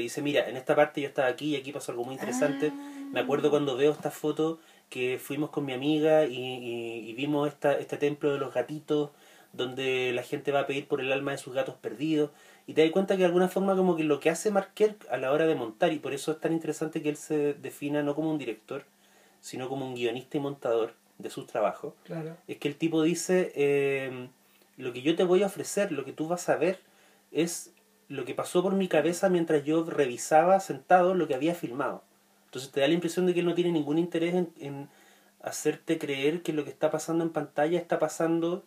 Te 0.00 0.04
dice, 0.04 0.22
mira, 0.22 0.48
en 0.48 0.56
esta 0.56 0.74
parte 0.74 1.02
yo 1.02 1.08
estaba 1.08 1.28
aquí 1.28 1.54
y 1.54 1.56
aquí 1.56 1.72
pasó 1.72 1.92
algo 1.92 2.04
muy 2.06 2.14
interesante. 2.14 2.72
Me 3.12 3.20
acuerdo 3.20 3.50
cuando 3.50 3.76
veo 3.76 3.92
esta 3.92 4.10
foto 4.10 4.58
que 4.88 5.18
fuimos 5.22 5.50
con 5.50 5.66
mi 5.66 5.74
amiga 5.74 6.24
y, 6.24 6.36
y- 6.38 7.10
y 7.10 7.12
vimos 7.12 7.46
esta, 7.48 7.74
este 7.78 7.98
templo 7.98 8.32
de 8.32 8.38
los 8.38 8.54
gatitos 8.54 9.10
donde 9.52 10.12
la 10.14 10.22
gente 10.22 10.52
va 10.52 10.60
a 10.60 10.66
pedir 10.66 10.86
por 10.88 11.02
el 11.02 11.12
alma 11.12 11.32
de 11.32 11.36
sus 11.38 11.52
gatos 11.52 11.74
perdidos 11.74 12.30
y 12.66 12.72
te 12.72 12.80
das 12.82 12.90
cuenta 12.92 13.14
que 13.16 13.18
de 13.18 13.26
alguna 13.26 13.48
forma 13.48 13.76
como 13.76 13.94
que 13.94 14.04
lo 14.04 14.20
que 14.20 14.30
hace 14.30 14.50
Marquer 14.50 14.96
a 15.10 15.18
la 15.18 15.32
hora 15.32 15.46
de 15.46 15.54
montar 15.54 15.92
y 15.92 15.98
por 15.98 16.14
eso 16.14 16.32
es 16.32 16.40
tan 16.40 16.54
interesante 16.54 17.02
que 17.02 17.10
él 17.10 17.16
se 17.18 17.52
defina 17.52 18.02
no 18.02 18.14
como 18.14 18.30
un 18.30 18.38
director 18.38 18.84
sino 19.42 19.68
como 19.68 19.86
un 19.86 19.94
guionista 19.96 20.38
y 20.38 20.40
montador 20.40 20.94
de 21.18 21.28
sus 21.28 21.46
trabajos 21.46 21.92
Claro. 22.04 22.38
es 22.48 22.56
que 22.56 22.68
el 22.68 22.76
tipo 22.76 23.02
dice 23.02 23.52
eh, 23.54 24.28
lo 24.78 24.94
que 24.94 25.02
yo 25.02 25.14
te 25.14 25.24
voy 25.24 25.42
a 25.42 25.46
ofrecer 25.46 25.92
lo 25.92 26.06
que 26.06 26.12
tú 26.14 26.26
vas 26.26 26.48
a 26.48 26.56
ver 26.56 26.78
es 27.32 27.72
lo 28.10 28.26
que 28.26 28.34
pasó 28.34 28.62
por 28.62 28.74
mi 28.74 28.88
cabeza 28.88 29.30
mientras 29.30 29.64
yo 29.64 29.82
revisaba 29.84 30.60
sentado 30.60 31.14
lo 31.14 31.26
que 31.26 31.34
había 31.34 31.54
filmado 31.54 32.02
entonces 32.44 32.70
te 32.70 32.80
da 32.80 32.88
la 32.88 32.94
impresión 32.94 33.24
de 33.24 33.32
que 33.32 33.40
él 33.40 33.46
no 33.46 33.54
tiene 33.54 33.72
ningún 33.72 33.96
interés 33.96 34.34
en, 34.34 34.52
en 34.60 34.88
hacerte 35.42 35.98
creer 35.98 36.42
que 36.42 36.52
lo 36.52 36.64
que 36.64 36.70
está 36.70 36.90
pasando 36.90 37.24
en 37.24 37.30
pantalla 37.30 37.78
está 37.78 37.98
pasando 37.98 38.62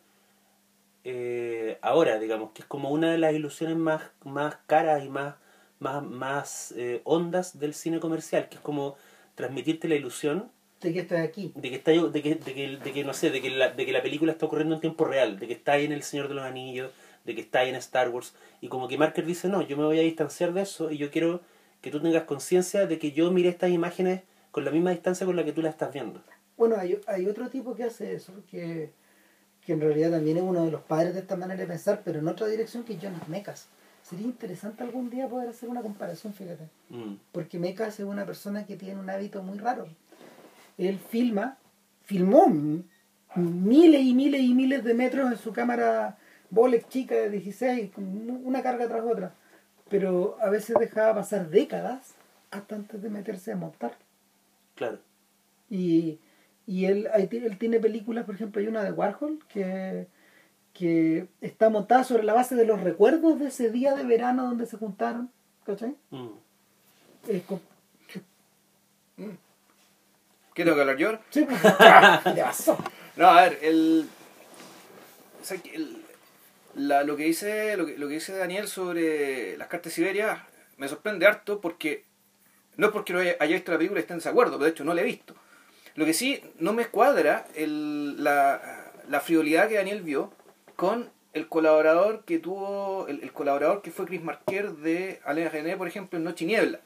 eh, 1.03 1.77
ahora, 1.81 2.17
digamos, 2.17 2.51
que 2.51 2.61
es 2.61 2.67
como 2.67 2.89
una 2.89 3.11
de 3.11 3.17
las 3.17 3.33
ilusiones 3.33 3.77
más, 3.77 4.03
más 4.23 4.55
caras 4.67 5.03
y 5.03 5.09
más, 5.09 5.35
más, 5.79 6.01
más 6.03 6.73
eh, 6.77 7.01
hondas 7.03 7.59
del 7.59 7.73
cine 7.73 7.99
comercial, 7.99 8.47
que 8.47 8.55
es 8.55 8.61
como 8.61 8.95
transmitirte 9.35 9.89
la 9.89 9.95
ilusión 9.95 10.49
De 10.81 10.93
que 10.93 10.99
estoy 11.01 11.17
aquí. 11.17 11.51
de 11.55 11.69
que 11.69 11.75
está 11.75 11.91
de 11.91 12.21
que, 12.21 12.35
de 12.35 12.53
que, 12.53 12.77
de 12.77 12.93
que 12.93 13.03
no 13.03 13.13
sé, 13.13 13.31
de 13.31 13.41
que, 13.41 13.49
la, 13.49 13.69
de 13.69 13.85
que 13.85 13.91
la 13.91 14.01
película 14.01 14.31
está 14.31 14.45
ocurriendo 14.45 14.75
en 14.75 14.81
tiempo 14.81 15.05
real, 15.05 15.39
de 15.39 15.47
que 15.47 15.53
está 15.53 15.73
ahí 15.73 15.85
en 15.85 15.91
El 15.91 16.03
Señor 16.03 16.29
de 16.29 16.35
los 16.35 16.45
Anillos, 16.45 16.91
de 17.25 17.35
que 17.35 17.41
está 17.41 17.59
ahí 17.59 17.69
en 17.69 17.75
Star 17.75 18.09
Wars, 18.09 18.33
y 18.61 18.67
como 18.67 18.87
que 18.87 18.97
Marker 18.97 19.25
dice, 19.25 19.47
no, 19.47 19.61
yo 19.61 19.77
me 19.77 19.83
voy 19.83 19.99
a 19.99 20.03
distanciar 20.03 20.53
de 20.53 20.61
eso 20.61 20.91
y 20.91 20.97
yo 20.97 21.09
quiero 21.11 21.41
que 21.81 21.91
tú 21.91 22.01
tengas 22.01 22.23
conciencia 22.23 22.85
de 22.87 22.99
que 22.99 23.11
yo 23.11 23.31
mire 23.31 23.49
estas 23.49 23.69
imágenes 23.69 24.21
con 24.51 24.65
la 24.65 24.71
misma 24.71 24.91
distancia 24.91 25.25
con 25.25 25.35
la 25.35 25.43
que 25.43 25.51
tú 25.51 25.61
las 25.61 25.73
estás 25.73 25.93
viendo. 25.93 26.21
Bueno, 26.57 26.75
hay, 26.77 26.99
hay 27.07 27.27
otro 27.27 27.49
tipo 27.49 27.75
que 27.75 27.83
hace 27.83 28.13
eso, 28.13 28.33
que, 28.49 28.91
que 29.65 29.73
en 29.73 29.81
realidad 29.81 30.11
también 30.11 30.37
es 30.37 30.43
uno 30.43 30.63
de 30.65 30.71
los 30.71 30.81
padres 30.81 31.13
de 31.13 31.21
esta 31.21 31.35
manera 31.35 31.59
de 31.59 31.67
pensar, 31.67 32.01
pero 32.05 32.19
en 32.19 32.27
otra 32.27 32.47
dirección 32.47 32.83
que 32.83 32.97
Jonas 32.97 33.27
Mekas. 33.27 33.67
Sería 34.03 34.25
interesante 34.25 34.83
algún 34.83 35.09
día 35.09 35.29
poder 35.29 35.47
hacer 35.47 35.69
una 35.69 35.81
comparación, 35.81 36.33
fíjate. 36.33 36.65
Mm, 36.89 37.15
Porque 37.31 37.57
Mekas 37.57 37.99
es 37.99 38.05
una 38.05 38.25
persona 38.25 38.65
que 38.65 38.75
tiene 38.75 38.99
un 38.99 39.09
hábito 39.09 39.41
muy 39.41 39.57
raro. 39.57 39.87
Él 40.77 40.99
filma, 40.99 41.57
filmó 42.03 42.47
miles 43.35 44.01
y 44.01 44.13
miles 44.13 44.41
y 44.41 44.53
miles 44.53 44.83
de 44.83 44.93
metros 44.93 45.31
en 45.31 45.37
su 45.37 45.53
cámara 45.53 46.17
Bolex 46.53 46.87
chica 46.89 47.15
de 47.15 47.29
16, 47.29 47.91
con 47.91 48.03
una 48.45 48.61
carga 48.61 48.87
tras 48.87 49.03
otra. 49.03 49.33
Pero 49.89 50.37
a 50.41 50.49
veces 50.49 50.75
dejaba 50.79 51.15
pasar 51.15 51.49
décadas 51.49 52.13
hasta 52.51 52.75
antes 52.75 53.01
de 53.01 53.09
meterse 53.09 53.51
a 53.51 53.55
montar. 53.55 53.93
claro. 54.75 54.99
Y, 55.69 56.19
y 56.67 56.85
él, 56.85 57.09
él 57.15 57.57
tiene 57.57 57.79
películas, 57.79 58.25
por 58.25 58.35
ejemplo, 58.35 58.61
hay 58.61 58.67
una 58.67 58.83
de 58.83 58.91
Warhol 58.91 59.39
que, 59.49 60.07
que 60.73 61.27
está 61.41 61.69
montada 61.69 62.03
sobre 62.03 62.23
la 62.23 62.33
base 62.33 62.53
de 62.55 62.65
los 62.65 62.79
recuerdos 62.81 63.39
de 63.39 63.47
ese 63.47 63.71
día 63.71 63.95
de 63.95 64.03
verano 64.03 64.43
donde 64.43 64.67
se 64.67 64.77
juntaron. 64.77 65.31
¿Cachai? 65.65 65.95
Mm. 66.11 66.27
Es 67.27 67.41
co- 67.43 67.59
¿Qué 70.53 70.63
tengo 70.63 70.75
que 70.75 70.81
hablar 70.81 70.97
yo? 70.97 71.07
ahora? 71.07 71.21
Sí, 71.31 71.45
pues. 71.45 71.59
¿Qué 72.23 72.31
te 72.31 72.41
pasó? 72.43 72.77
No, 73.15 73.27
a 73.27 73.41
ver, 73.43 73.59
el, 73.63 74.07
o 75.41 75.45
sea, 75.45 75.57
que 75.57 75.75
el- 75.75 76.02
la- 76.75 77.03
lo, 77.03 77.15
que 77.15 77.23
dice, 77.25 77.75
lo, 77.77 77.85
que, 77.85 77.97
lo 77.97 78.07
que 78.07 78.15
dice 78.15 78.35
Daniel 78.35 78.67
sobre 78.67 79.57
las 79.57 79.67
cartas 79.67 79.91
de 79.91 79.95
Siberia 79.95 80.47
me 80.77 80.87
sorprende 80.87 81.25
harto 81.25 81.61
porque 81.61 82.03
no 82.77 82.87
es 82.87 82.91
porque 82.93 83.13
no 83.13 83.19
haya, 83.19 83.35
haya 83.39 83.55
visto 83.55 83.71
la 83.71 83.77
película 83.77 83.99
y 83.99 84.01
esté 84.01 84.13
en 84.13 84.19
desacuerdo, 84.19 84.53
pero 84.53 84.65
de 84.65 84.71
hecho 84.71 84.83
no 84.83 84.93
la 84.93 85.01
he 85.01 85.05
visto. 85.05 85.35
Lo 85.95 86.05
que 86.05 86.13
sí 86.13 86.41
no 86.59 86.73
me 86.73 86.87
cuadra 86.87 87.45
el, 87.55 88.23
la, 88.23 88.91
la 89.09 89.19
frivolidad 89.19 89.67
que 89.69 89.75
Daniel 89.75 90.01
vio 90.01 90.31
con 90.75 91.09
el 91.33 91.47
colaborador 91.47 92.23
que 92.25 92.39
tuvo, 92.39 93.07
el, 93.07 93.21
el 93.23 93.31
colaborador 93.31 93.81
que 93.81 93.91
fue 93.91 94.05
Chris 94.05 94.23
Marquer 94.23 94.71
de 94.71 95.19
Alain 95.25 95.49
René, 95.51 95.77
por 95.77 95.87
ejemplo, 95.87 96.17
en 96.17 96.23
Noche 96.25 96.45
y 96.45 96.47
Niebla. 96.47 96.79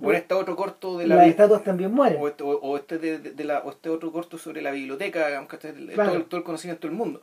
O 0.00 0.10
en 0.10 0.16
este 0.16 0.34
otro 0.34 0.56
corto 0.56 0.98
de 0.98 1.06
la... 1.06 1.14
Las 1.16 1.28
estatuas 1.28 1.62
también 1.62 1.92
mueren. 1.92 2.20
o 2.20 2.26
este, 2.28 2.42
o- 2.42 2.48
o 2.60 2.76
este 2.76 2.98
de, 2.98 3.18
de- 3.18 3.30
de 3.30 3.44
la, 3.44 3.60
o 3.60 3.70
este 3.70 3.88
otro 3.90 4.10
corto 4.10 4.36
sobre 4.38 4.60
la 4.60 4.72
biblioteca, 4.72 5.26
digamos 5.28 5.48
que 5.48 5.56
este 5.56 5.72
Claro. 5.94 6.10
todo, 6.10 6.18
el, 6.18 6.24
todo 6.26 6.38
el 6.38 6.44
conocimiento 6.44 6.88
del 6.88 6.96
mundo. 6.96 7.22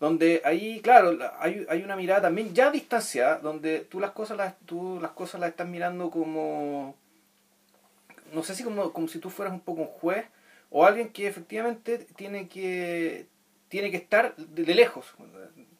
Donde 0.00 0.42
ahí, 0.44 0.80
claro, 0.80 1.12
la- 1.12 1.34
hay, 1.40 1.64
hay 1.68 1.82
una 1.82 1.96
mirada 1.96 2.22
también 2.22 2.54
ya 2.54 2.70
distanciada, 2.70 3.38
donde 3.38 3.80
tú 3.80 4.00
las 4.00 4.10
cosas 4.12 4.36
las, 4.36 4.58
tú 4.66 4.98
las 5.00 5.12
cosas 5.12 5.40
las 5.40 5.50
estás 5.50 5.66
mirando 5.68 6.10
como, 6.10 6.94
no 8.32 8.42
sé 8.42 8.54
si 8.54 8.64
como, 8.64 8.92
como 8.92 9.08
si 9.08 9.18
tú 9.18 9.30
fueras 9.30 9.54
un 9.54 9.60
poco 9.60 9.82
un 9.82 9.86
juez 9.88 10.26
o 10.70 10.84
alguien 10.84 11.10
que 11.10 11.26
efectivamente 11.26 11.98
tiene 12.16 12.48
que, 12.48 13.26
tiene 13.68 13.90
que 13.90 13.96
estar 13.98 14.34
de, 14.36 14.64
de 14.64 14.74
lejos 14.74 15.06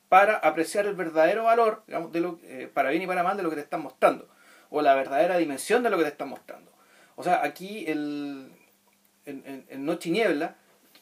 para 0.08 0.36
apreciar 0.36 0.86
el 0.86 0.94
verdadero 0.94 1.44
valor, 1.44 1.82
digamos, 1.86 2.12
de 2.12 2.20
lo, 2.20 2.38
eh, 2.44 2.70
para 2.72 2.90
bien 2.90 3.02
y 3.02 3.06
para 3.06 3.24
mal 3.24 3.36
de 3.36 3.42
lo 3.42 3.50
que 3.50 3.56
te 3.56 3.62
están 3.62 3.82
mostrando, 3.82 4.28
o 4.70 4.80
la 4.82 4.94
verdadera 4.94 5.36
dimensión 5.38 5.82
de 5.82 5.90
lo 5.90 5.96
que 5.96 6.04
te 6.04 6.10
están 6.10 6.28
mostrando. 6.28 6.70
O 7.16 7.24
sea, 7.24 7.42
aquí 7.44 7.84
el, 7.88 8.48
en, 9.26 9.42
en, 9.46 9.66
en 9.68 9.84
Noche 9.84 10.10
y 10.10 10.12
Niebla 10.12 10.56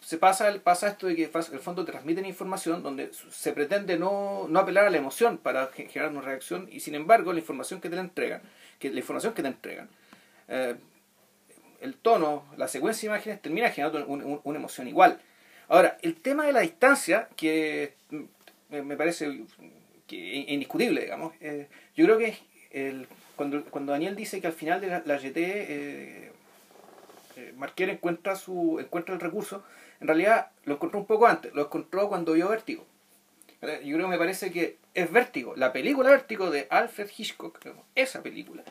se 0.05 0.19
pasa, 0.19 0.53
pasa 0.63 0.89
esto 0.89 1.07
de 1.07 1.15
que 1.17 1.25
el 1.25 1.61
fondo 1.61 1.85
transmiten 1.85 2.27
información 2.27 2.83
donde 2.83 3.11
se 3.31 3.53
pretende 3.53 3.97
no, 3.99 4.47
no 4.49 4.59
apelar 4.61 4.87
a 4.87 4.91
la 4.91 4.97
emoción 4.99 5.39
para 5.39 5.69
ge- 5.69 5.87
generar 5.89 6.11
una 6.13 6.21
reacción 6.23 6.69
y 6.71 6.81
sin 6.81 6.95
embargo 6.95 7.33
la 7.33 7.39
información 7.39 7.81
que 7.81 7.89
te 7.89 7.95
la 7.97 8.03
entregan, 8.03 8.43
que 8.79 8.91
la 8.91 8.99
información 8.99 9.33
que 9.33 9.43
te 9.43 9.49
entregan, 9.49 9.89
eh, 10.49 10.75
el 11.81 11.95
tono, 11.95 12.45
la 12.57 12.69
secuencia 12.69 13.09
de 13.09 13.15
imágenes 13.17 13.43
termina 13.43 13.71
generando 13.71 14.07
un- 14.07 14.23
un- 14.25 14.41
una 14.45 14.59
emoción 14.59 14.89
igual. 14.89 15.21
Ahora, 15.69 15.97
el 16.03 16.17
tema 16.17 16.47
de 16.47 16.53
la 16.53 16.61
distancia, 16.61 17.29
que 17.37 17.95
mm, 18.11 18.23
me, 18.71 18.83
parece 18.97 19.41
indiscutible, 20.11 21.01
digamos, 21.03 21.33
eh, 21.41 21.69
yo 21.97 22.05
creo 22.05 22.19
que 22.19 22.37
el, 22.71 23.07
cuando, 23.37 23.65
cuando 23.67 23.93
Daniel 23.93 24.17
dice 24.17 24.41
que 24.41 24.47
al 24.47 24.53
final 24.53 24.81
de 24.81 24.89
la, 24.89 25.03
la 25.07 25.19
GT 25.19 25.37
eh, 25.39 26.33
eh, 27.37 27.55
encuentra 27.93 28.37
su 28.37 28.79
encuentra 28.81 29.15
el 29.15 29.21
recurso, 29.21 29.65
en 30.03 30.09
realidad 30.09 30.51
lo 30.65 30.75
encontró 30.75 30.99
un 30.99 31.07
poco 31.07 31.27
antes, 31.27 31.55
lo 31.55 31.63
encontró 31.63 32.09
cuando 32.09 32.33
vio 32.35 32.49
Vértigo. 32.49 32.85
Eh, 33.63 33.81
Yo 33.85 33.95
creo 33.97 34.07
que 34.09 34.11
me 34.13 34.19
parece 34.19 34.51
que 34.51 34.77
es 34.95 35.11
Vértigo, 35.11 35.55
la 35.57 35.73
película 35.73 36.11
Vértigo 36.11 36.51
de 36.51 36.67
Alfred 36.69 37.09
Hitchcock, 37.17 37.59
esa 37.95 38.23
película, 38.23 38.63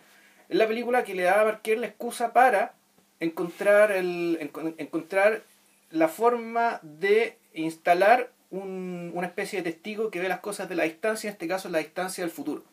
es 0.50 0.56
la 0.58 0.68
película 0.68 1.04
que 1.04 1.16
le 1.16 1.24
da 1.24 1.42
a 1.42 1.46
Marquer 1.46 1.80
la 1.80 1.88
excusa 1.88 2.34
para 2.34 2.74
encontrar 3.20 3.92
el 3.92 4.38
encon- 4.42 4.76
encontrar 4.78 5.42
la 5.90 6.08
forma 6.10 6.80
de 6.84 7.38
instalar 7.54 8.30
un- 8.50 9.12
una 9.14 9.28
especie 9.28 9.62
de 9.62 9.72
testigo 9.72 10.12
que 10.12 10.20
ve 10.20 10.28
las 10.28 10.40
cosas 10.42 10.68
de 10.68 10.76
la 10.76 10.84
distancia, 10.84 11.30
en 11.30 11.34
este 11.34 11.48
caso 11.48 11.70
la 11.70 11.80
distancia 11.80 12.24
del 12.24 12.32
futuro. 12.32 12.64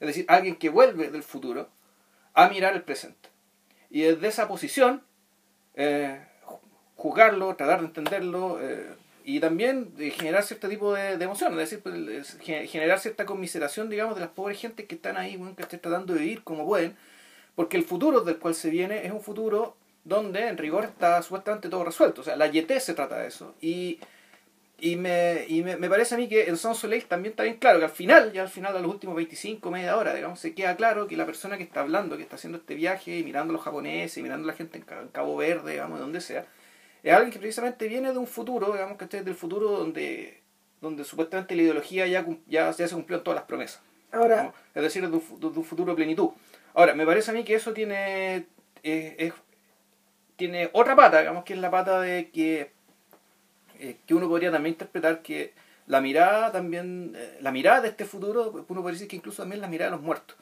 Es 0.00 0.08
decir, 0.08 0.24
alguien 0.28 0.56
que 0.56 0.68
vuelve 0.68 1.10
del 1.10 1.22
futuro 1.22 1.68
a 2.34 2.48
mirar 2.48 2.74
el 2.74 2.82
presente. 2.82 3.28
Y 3.88 4.02
desde 4.02 4.28
esa 4.28 4.48
posición, 4.48 5.02
eh, 5.74 6.20
juzgarlo, 6.96 7.54
tratar 7.56 7.80
de 7.80 7.86
entenderlo 7.86 8.58
eh, 8.62 8.86
y 9.24 9.40
también 9.40 9.92
eh, 9.98 10.10
generar 10.10 10.42
cierto 10.42 10.68
tipo 10.68 10.94
de, 10.94 11.16
de 11.16 11.24
emoción, 11.24 11.52
es 11.52 11.58
decir, 11.58 11.80
pues, 11.82 11.94
es 12.08 12.38
ge- 12.40 12.66
generar 12.66 12.98
cierta 13.00 13.24
conmiseración, 13.26 13.88
digamos, 13.88 14.14
de 14.14 14.20
las 14.22 14.30
pobres 14.30 14.58
gentes 14.60 14.86
que 14.86 14.94
están 14.96 15.16
ahí, 15.16 15.36
bueno, 15.36 15.54
que 15.56 15.62
están 15.62 15.80
tratando 15.80 16.14
de 16.14 16.20
vivir 16.20 16.42
como 16.42 16.66
pueden, 16.66 16.96
porque 17.54 17.76
el 17.76 17.84
futuro 17.84 18.20
del 18.22 18.38
cual 18.38 18.54
se 18.54 18.70
viene 18.70 19.04
es 19.06 19.12
un 19.12 19.20
futuro 19.20 19.76
donde 20.04 20.48
en 20.48 20.58
rigor 20.58 20.84
está 20.84 21.22
supuestamente 21.22 21.68
todo 21.68 21.84
resuelto. 21.84 22.22
O 22.22 22.24
sea, 22.24 22.34
la 22.36 22.46
YT 22.46 22.80
se 22.80 22.94
trata 22.94 23.18
de 23.20 23.28
eso. 23.28 23.54
Y, 23.60 24.00
y, 24.80 24.96
me, 24.96 25.44
y 25.46 25.62
me, 25.62 25.88
parece 25.88 26.16
a 26.16 26.18
mí 26.18 26.28
que 26.28 26.48
en 26.48 26.56
Sans 26.56 26.76
Soleil 26.76 27.04
también 27.04 27.32
está 27.32 27.44
bien 27.44 27.56
claro 27.56 27.78
que 27.78 27.84
al 27.84 27.90
final, 27.92 28.32
ya 28.32 28.42
al 28.42 28.48
final, 28.48 28.76
a 28.76 28.80
los 28.80 28.90
últimos 28.90 29.14
25, 29.14 29.70
media 29.70 29.96
hora, 29.96 30.12
digamos, 30.14 30.40
se 30.40 30.54
queda 30.54 30.74
claro 30.76 31.06
que 31.06 31.16
la 31.16 31.24
persona 31.26 31.56
que 31.56 31.62
está 31.62 31.80
hablando, 31.82 32.16
que 32.16 32.24
está 32.24 32.34
haciendo 32.34 32.58
este 32.58 32.74
viaje, 32.74 33.18
y 33.18 33.22
mirando 33.22 33.52
a 33.52 33.56
los 33.56 33.62
japoneses, 33.62 34.18
y 34.18 34.22
mirando 34.22 34.48
a 34.48 34.52
la 34.52 34.56
gente 34.56 34.78
en 34.78 34.84
Cabo 35.12 35.36
Verde, 35.36 35.72
digamos, 35.72 35.98
de 35.98 36.02
donde 36.02 36.20
sea, 36.20 36.46
es 37.02 37.12
alguien 37.12 37.32
que 37.32 37.38
precisamente 37.38 37.88
viene 37.88 38.12
de 38.12 38.18
un 38.18 38.26
futuro, 38.26 38.72
digamos, 38.72 38.96
que 38.98 39.04
este 39.04 39.18
es 39.18 39.24
del 39.24 39.34
futuro 39.34 39.70
donde, 39.70 40.40
donde 40.80 41.04
supuestamente 41.04 41.54
la 41.56 41.62
ideología 41.62 42.06
ya, 42.06 42.26
ya, 42.46 42.70
ya 42.70 42.88
se 42.88 42.94
cumplió 42.94 43.18
en 43.18 43.24
todas 43.24 43.36
las 43.40 43.46
promesas. 43.46 43.80
Ahora, 44.12 44.42
¿no? 44.44 44.54
Es 44.74 44.82
decir, 44.82 45.08
de 45.08 45.16
un, 45.16 45.40
de 45.40 45.46
un 45.46 45.64
futuro 45.64 45.92
de 45.92 45.96
plenitud. 45.96 46.30
Ahora, 46.74 46.94
me 46.94 47.04
parece 47.06 47.30
a 47.30 47.34
mí 47.34 47.44
que 47.44 47.54
eso 47.54 47.72
tiene, 47.72 48.46
eh, 48.82 49.16
es- 49.18 49.32
tiene 50.36 50.70
otra 50.72 50.94
pata, 50.96 51.20
digamos, 51.20 51.44
que 51.44 51.54
es 51.54 51.58
la 51.58 51.70
pata 51.70 52.00
de 52.00 52.30
que, 52.30 52.72
eh, 53.78 53.96
que 54.06 54.14
uno 54.14 54.28
podría 54.28 54.50
también 54.50 54.74
interpretar 54.74 55.22
que 55.22 55.52
la 55.86 56.00
mirada 56.00 56.52
también, 56.52 57.14
eh, 57.16 57.38
la 57.40 57.50
mirada 57.50 57.80
de 57.80 57.88
este 57.88 58.04
futuro, 58.04 58.50
uno 58.52 58.80
podría 58.82 58.92
decir 58.92 59.08
que 59.08 59.16
incluso 59.16 59.42
también 59.42 59.60
la 59.60 59.68
mirada 59.68 59.90
de 59.90 59.96
los 59.96 60.04
muertos. 60.04 60.36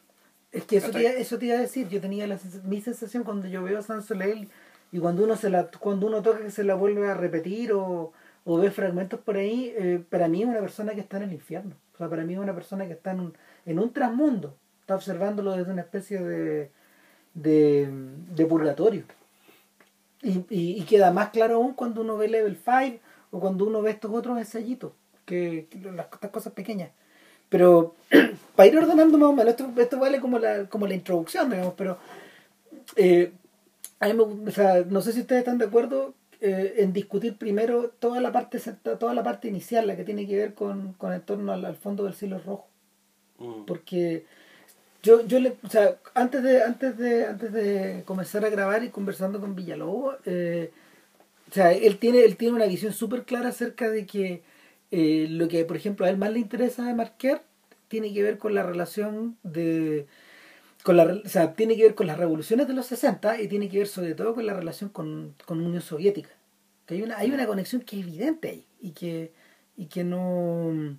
Es 0.52 0.64
que 0.64 0.76
eso 0.78 0.88
te, 0.90 1.20
eso 1.20 1.38
te 1.38 1.46
iba 1.46 1.54
a 1.54 1.60
decir, 1.60 1.88
yo 1.88 2.00
tenía 2.00 2.26
la 2.26 2.38
mi 2.64 2.80
sensación 2.80 3.22
cuando 3.24 3.46
yo 3.48 3.62
veo 3.62 3.82
Sans 3.82 4.04
Soleil 4.04 4.50
y 4.92 4.98
cuando 4.98 5.24
uno 5.24 5.36
se 5.36 5.50
la 5.50 5.70
cuando 5.70 6.06
uno 6.06 6.22
toca 6.22 6.40
que 6.40 6.50
se 6.50 6.64
la 6.64 6.74
vuelve 6.74 7.08
a 7.08 7.14
repetir 7.14 7.72
o, 7.72 8.12
o 8.44 8.56
ve 8.58 8.70
fragmentos 8.70 9.20
por 9.20 9.36
ahí, 9.36 9.72
eh, 9.76 10.02
para 10.08 10.28
mí 10.28 10.42
es 10.42 10.48
una 10.48 10.60
persona 10.60 10.94
que 10.94 11.00
está 11.00 11.18
en 11.18 11.24
el 11.24 11.32
infierno. 11.32 11.74
O 11.94 11.98
sea, 11.98 12.08
para 12.08 12.24
mí 12.24 12.34
es 12.34 12.40
una 12.40 12.54
persona 12.54 12.86
que 12.86 12.94
está 12.94 13.12
en 13.12 13.20
un, 13.20 13.34
en 13.66 13.78
un 13.78 13.92
transmundo, 13.92 14.56
está 14.80 14.94
observándolo 14.94 15.56
desde 15.56 15.72
una 15.72 15.82
especie 15.82 16.20
de, 16.20 16.70
de, 17.34 17.88
de 18.34 18.46
purgatorio. 18.46 19.04
Y, 20.22 20.44
y, 20.50 20.82
queda 20.82 21.12
más 21.12 21.30
claro 21.30 21.56
aún 21.56 21.72
cuando 21.72 22.02
uno 22.02 22.18
ve 22.18 22.28
Level 22.28 22.56
5 22.56 22.98
o 23.30 23.40
cuando 23.40 23.64
uno 23.64 23.80
ve 23.80 23.92
estos 23.92 24.12
otros 24.12 24.36
ensayitos, 24.36 24.92
que 25.24 25.66
las, 25.94 26.06
estas 26.12 26.30
cosas 26.30 26.52
pequeñas. 26.52 26.90
Pero 27.48 27.94
para 28.56 28.66
ir 28.66 28.76
ordenando 28.76 29.16
más 29.16 29.30
o 29.30 29.32
menos, 29.32 29.50
esto, 29.50 29.70
esto 29.78 29.98
vale 29.98 30.20
como 30.20 30.38
la, 30.38 30.66
como 30.66 30.86
la 30.86 30.94
introducción, 30.94 31.48
digamos, 31.48 31.74
pero 31.74 31.98
eh, 32.96 33.32
a 34.00 34.08
mí 34.08 34.14
me 34.14 34.22
o 34.22 34.50
sea, 34.50 34.84
no 34.88 35.00
sé 35.00 35.12
si 35.12 35.20
ustedes 35.20 35.40
están 35.40 35.58
de 35.58 35.66
acuerdo 35.66 36.14
eh, 36.40 36.74
en 36.78 36.92
discutir 36.92 37.36
primero 37.36 37.90
toda 37.98 38.20
la 38.20 38.32
parte 38.32 38.58
toda 38.98 39.14
la 39.14 39.22
parte 39.22 39.48
inicial, 39.48 39.86
la 39.86 39.96
que 39.96 40.04
tiene 40.04 40.26
que 40.26 40.36
ver 40.36 40.54
con, 40.54 40.94
con 40.94 41.12
el 41.12 41.22
torno 41.22 41.52
al, 41.52 41.64
al 41.64 41.76
fondo 41.76 42.04
del 42.04 42.14
cielo 42.14 42.38
rojo. 42.38 42.66
Mm. 43.38 43.64
Porque 43.66 44.24
yo, 45.02 45.26
yo 45.26 45.40
le, 45.40 45.56
o 45.62 45.68
sea, 45.68 45.96
antes 46.14 46.42
de, 46.42 46.62
antes 46.62 46.98
de, 46.98 47.26
antes 47.26 47.52
de 47.52 48.02
comenzar 48.04 48.44
a 48.44 48.50
grabar 48.50 48.84
y 48.84 48.90
conversando 48.90 49.40
con 49.40 49.54
Villalobos, 49.54 50.16
eh, 50.26 50.70
o 51.50 51.52
sea, 51.54 51.72
él 51.72 51.98
tiene, 51.98 52.24
él 52.24 52.36
tiene 52.36 52.54
una 52.56 52.66
visión 52.66 52.92
súper 52.92 53.24
clara 53.24 53.48
acerca 53.48 53.90
de 53.90 54.06
que 54.06 54.42
eh, 54.90 55.26
lo 55.28 55.48
que, 55.48 55.64
por 55.64 55.76
ejemplo, 55.76 56.06
a 56.06 56.10
él 56.10 56.16
más 56.18 56.32
le 56.32 56.38
interesa 56.40 56.84
de 56.84 56.94
Marquer 56.94 57.42
tiene 57.88 58.12
que 58.12 58.22
ver 58.22 58.38
con 58.38 58.54
la 58.54 58.62
relación 58.62 59.36
de. 59.42 60.06
Con 60.82 60.96
la, 60.96 61.04
o 61.04 61.28
sea, 61.28 61.54
tiene 61.54 61.76
que 61.76 61.82
ver 61.82 61.94
con 61.94 62.06
las 62.06 62.18
revoluciones 62.18 62.66
de 62.66 62.72
los 62.74 62.86
60 62.86 63.40
y 63.40 63.48
tiene 63.48 63.68
que 63.68 63.78
ver 63.78 63.86
sobre 63.86 64.14
todo 64.14 64.34
con 64.34 64.46
la 64.46 64.54
relación 64.54 64.90
con, 64.90 65.34
con 65.44 65.60
Unión 65.60 65.82
Soviética. 65.82 66.30
Que 66.86 66.94
hay 66.94 67.02
una, 67.02 67.18
hay 67.18 67.30
una 67.30 67.46
conexión 67.46 67.82
que 67.82 68.00
es 68.00 68.06
evidente 68.06 68.48
ahí 68.48 68.64
y 68.80 68.90
que, 68.92 69.32
y 69.76 69.86
que 69.86 70.04
no 70.04 70.96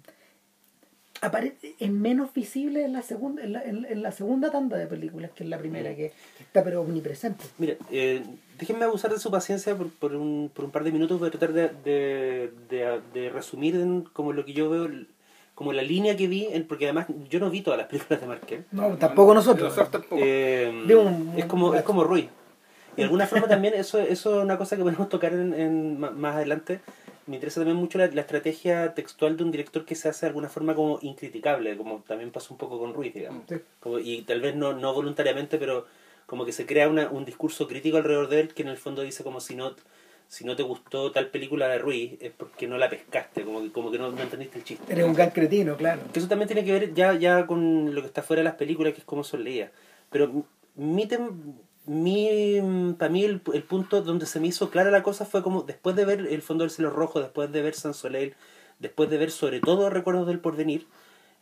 aparece 1.22 1.76
es 1.80 1.92
menos 1.92 2.34
visible 2.34 2.84
en 2.84 2.94
la 2.94 3.04
segunda 3.04 3.44
en 3.44 3.54
la, 3.54 3.64
en, 3.64 3.86
en 3.86 4.02
la 4.02 4.12
segunda 4.12 4.52
tanda 4.52 4.78
de 4.78 4.88
películas 4.88 5.30
que 5.32 5.44
en 5.44 5.52
la 5.52 5.60
primera 5.60 5.92
que, 5.92 6.12
que 6.38 6.44
está 6.44 6.64
pero 6.64 6.82
omnipresente 6.82 7.44
Mira, 7.60 7.76
eh, 7.92 8.24
déjenme 8.58 8.86
abusar 8.86 9.12
de 9.12 9.20
su 9.20 9.30
paciencia 9.30 9.76
por, 9.76 9.92
por, 9.92 10.16
un, 10.16 10.50
por 10.54 10.66
un 10.66 10.72
par 10.72 10.84
de 10.84 10.92
minutos. 10.92 11.20
Voy 11.20 11.28
a 11.28 11.32
tratar 11.32 11.54
de, 11.54 11.70
de, 11.84 12.52
de, 12.70 13.02
de 13.14 13.30
resumir 13.30 13.76
en, 13.76 14.02
como 14.02 14.34
lo 14.34 14.46
que 14.46 14.54
yo 14.54 14.70
veo, 14.70 14.90
como 15.62 15.74
la 15.74 15.84
línea 15.84 16.18
que 16.18 16.28
vi, 16.28 16.48
en- 16.52 16.66
porque 16.66 16.86
además 16.86 17.06
yo 17.30 17.40
no 17.40 17.52
vi 17.52 17.62
todas 17.62 17.78
las 17.78 17.88
películas 17.88 18.20
de 18.20 18.26
Marquez. 18.26 18.66
no 18.72 18.98
tampoco 18.98 19.36
nosotros. 19.36 19.72
Eh, 20.12 20.74
es 21.38 21.46
como 21.46 21.76
es 21.76 21.84
como 21.84 22.04
Rui. 22.04 22.30
Y 22.94 22.98
de 22.98 23.04
alguna 23.04 23.28
forma 23.28 23.48
también 23.48 23.76
eso, 23.76 24.00
eso 24.00 24.40
es 24.40 24.44
una 24.44 24.58
cosa 24.58 24.76
que 24.76 24.82
podemos 24.82 25.08
tocar 25.08 25.34
en, 25.34 25.54
en- 25.54 26.00
más 26.00 26.36
adelante. 26.36 26.80
Me 27.28 27.36
interesa 27.36 27.60
también 27.62 27.78
mucho 27.78 28.00
la, 28.00 28.08
la 28.08 28.22
estrategia 28.22 28.96
textual 28.96 29.38
de 29.38 29.44
un 29.44 29.52
director 29.52 29.86
que 29.86 29.94
se 29.94 30.10
hace 30.10 30.26
de 30.26 30.30
alguna 30.30 30.50
forma 30.50 30.74
como 30.74 30.98
incriticable, 31.04 31.78
como 31.78 32.04
también 32.08 32.32
pasó 32.32 32.54
un 32.54 32.58
poco 32.58 32.80
con 32.80 32.96
Ruiz, 32.96 33.14
digamos. 33.14 33.44
Sí. 33.48 33.58
Como- 33.80 34.00
y 34.00 34.24
tal 34.24 34.42
vez 34.42 34.56
no, 34.56 34.74
no 34.74 34.94
voluntariamente, 34.96 35.60
pero 35.60 35.86
como 36.26 36.44
que 36.44 36.52
se 36.54 36.66
crea 36.66 36.90
una, 36.90 37.10
un 37.12 37.24
discurso 37.24 37.68
crítico 37.68 37.98
alrededor 37.98 38.28
de 38.30 38.40
él 38.40 38.54
que 38.56 38.64
en 38.64 38.70
el 38.70 38.78
fondo 38.78 39.04
dice 39.04 39.24
como 39.24 39.40
si 39.40 39.54
no 39.56 39.76
si 40.32 40.46
no 40.46 40.56
te 40.56 40.64
gustó 40.64 41.12
tal 41.12 41.28
película 41.28 41.68
de 41.68 41.78
Ruiz 41.78 42.14
es 42.22 42.32
porque 42.32 42.66
no 42.66 42.78
la 42.78 42.90
pescaste, 42.90 43.44
como 43.44 43.62
que, 43.62 43.70
como 43.70 43.92
que 43.92 44.00
no, 44.00 44.10
no 44.12 44.22
entendiste 44.22 44.60
el 44.60 44.64
chiste. 44.64 44.90
Eres 44.94 45.04
un 45.04 45.14
gran 45.14 45.32
cretino, 45.32 45.76
claro. 45.76 46.00
Que 46.14 46.20
eso 46.20 46.30
también 46.30 46.48
tiene 46.48 46.64
que 46.64 46.72
ver 46.72 46.94
ya, 46.94 47.14
ya 47.16 47.46
con 47.46 47.94
lo 47.94 48.00
que 48.00 48.08
está 48.08 48.22
fuera 48.24 48.40
de 48.40 48.46
las 48.46 48.56
películas, 48.56 48.94
que 48.94 49.00
es 49.00 49.06
cómo 49.06 49.26
son 49.26 49.44
leídas. 49.44 49.72
Pero 50.10 50.46
mi, 50.76 51.06
tem- 51.06 51.58
mi, 51.86 52.94
para 52.98 53.12
mí 53.12 53.26
el, 53.26 53.42
el 53.54 53.64
punto 53.64 54.02
donde 54.02 54.26
se 54.26 54.40
me 54.40 54.48
hizo 54.48 54.70
clara 54.70 54.90
la 54.90 55.04
cosa 55.04 55.26
fue 55.26 55.44
como 55.44 55.64
después 55.64 55.98
de 55.98 56.06
ver 56.06 56.22
El 56.22 56.42
Fondo 56.42 56.64
del 56.64 56.72
Cielo 56.72 56.92
Rojo, 56.92 57.20
después 57.20 57.52
de 57.52 57.62
ver 57.62 57.74
San 57.74 57.94
Soleil, 57.94 58.34
después 58.80 59.10
de 59.10 59.18
ver 59.18 59.32
sobre 59.32 59.60
todo 59.60 59.90
Recuerdos 59.90 60.28
del 60.28 60.40
Porvenir, 60.40 60.88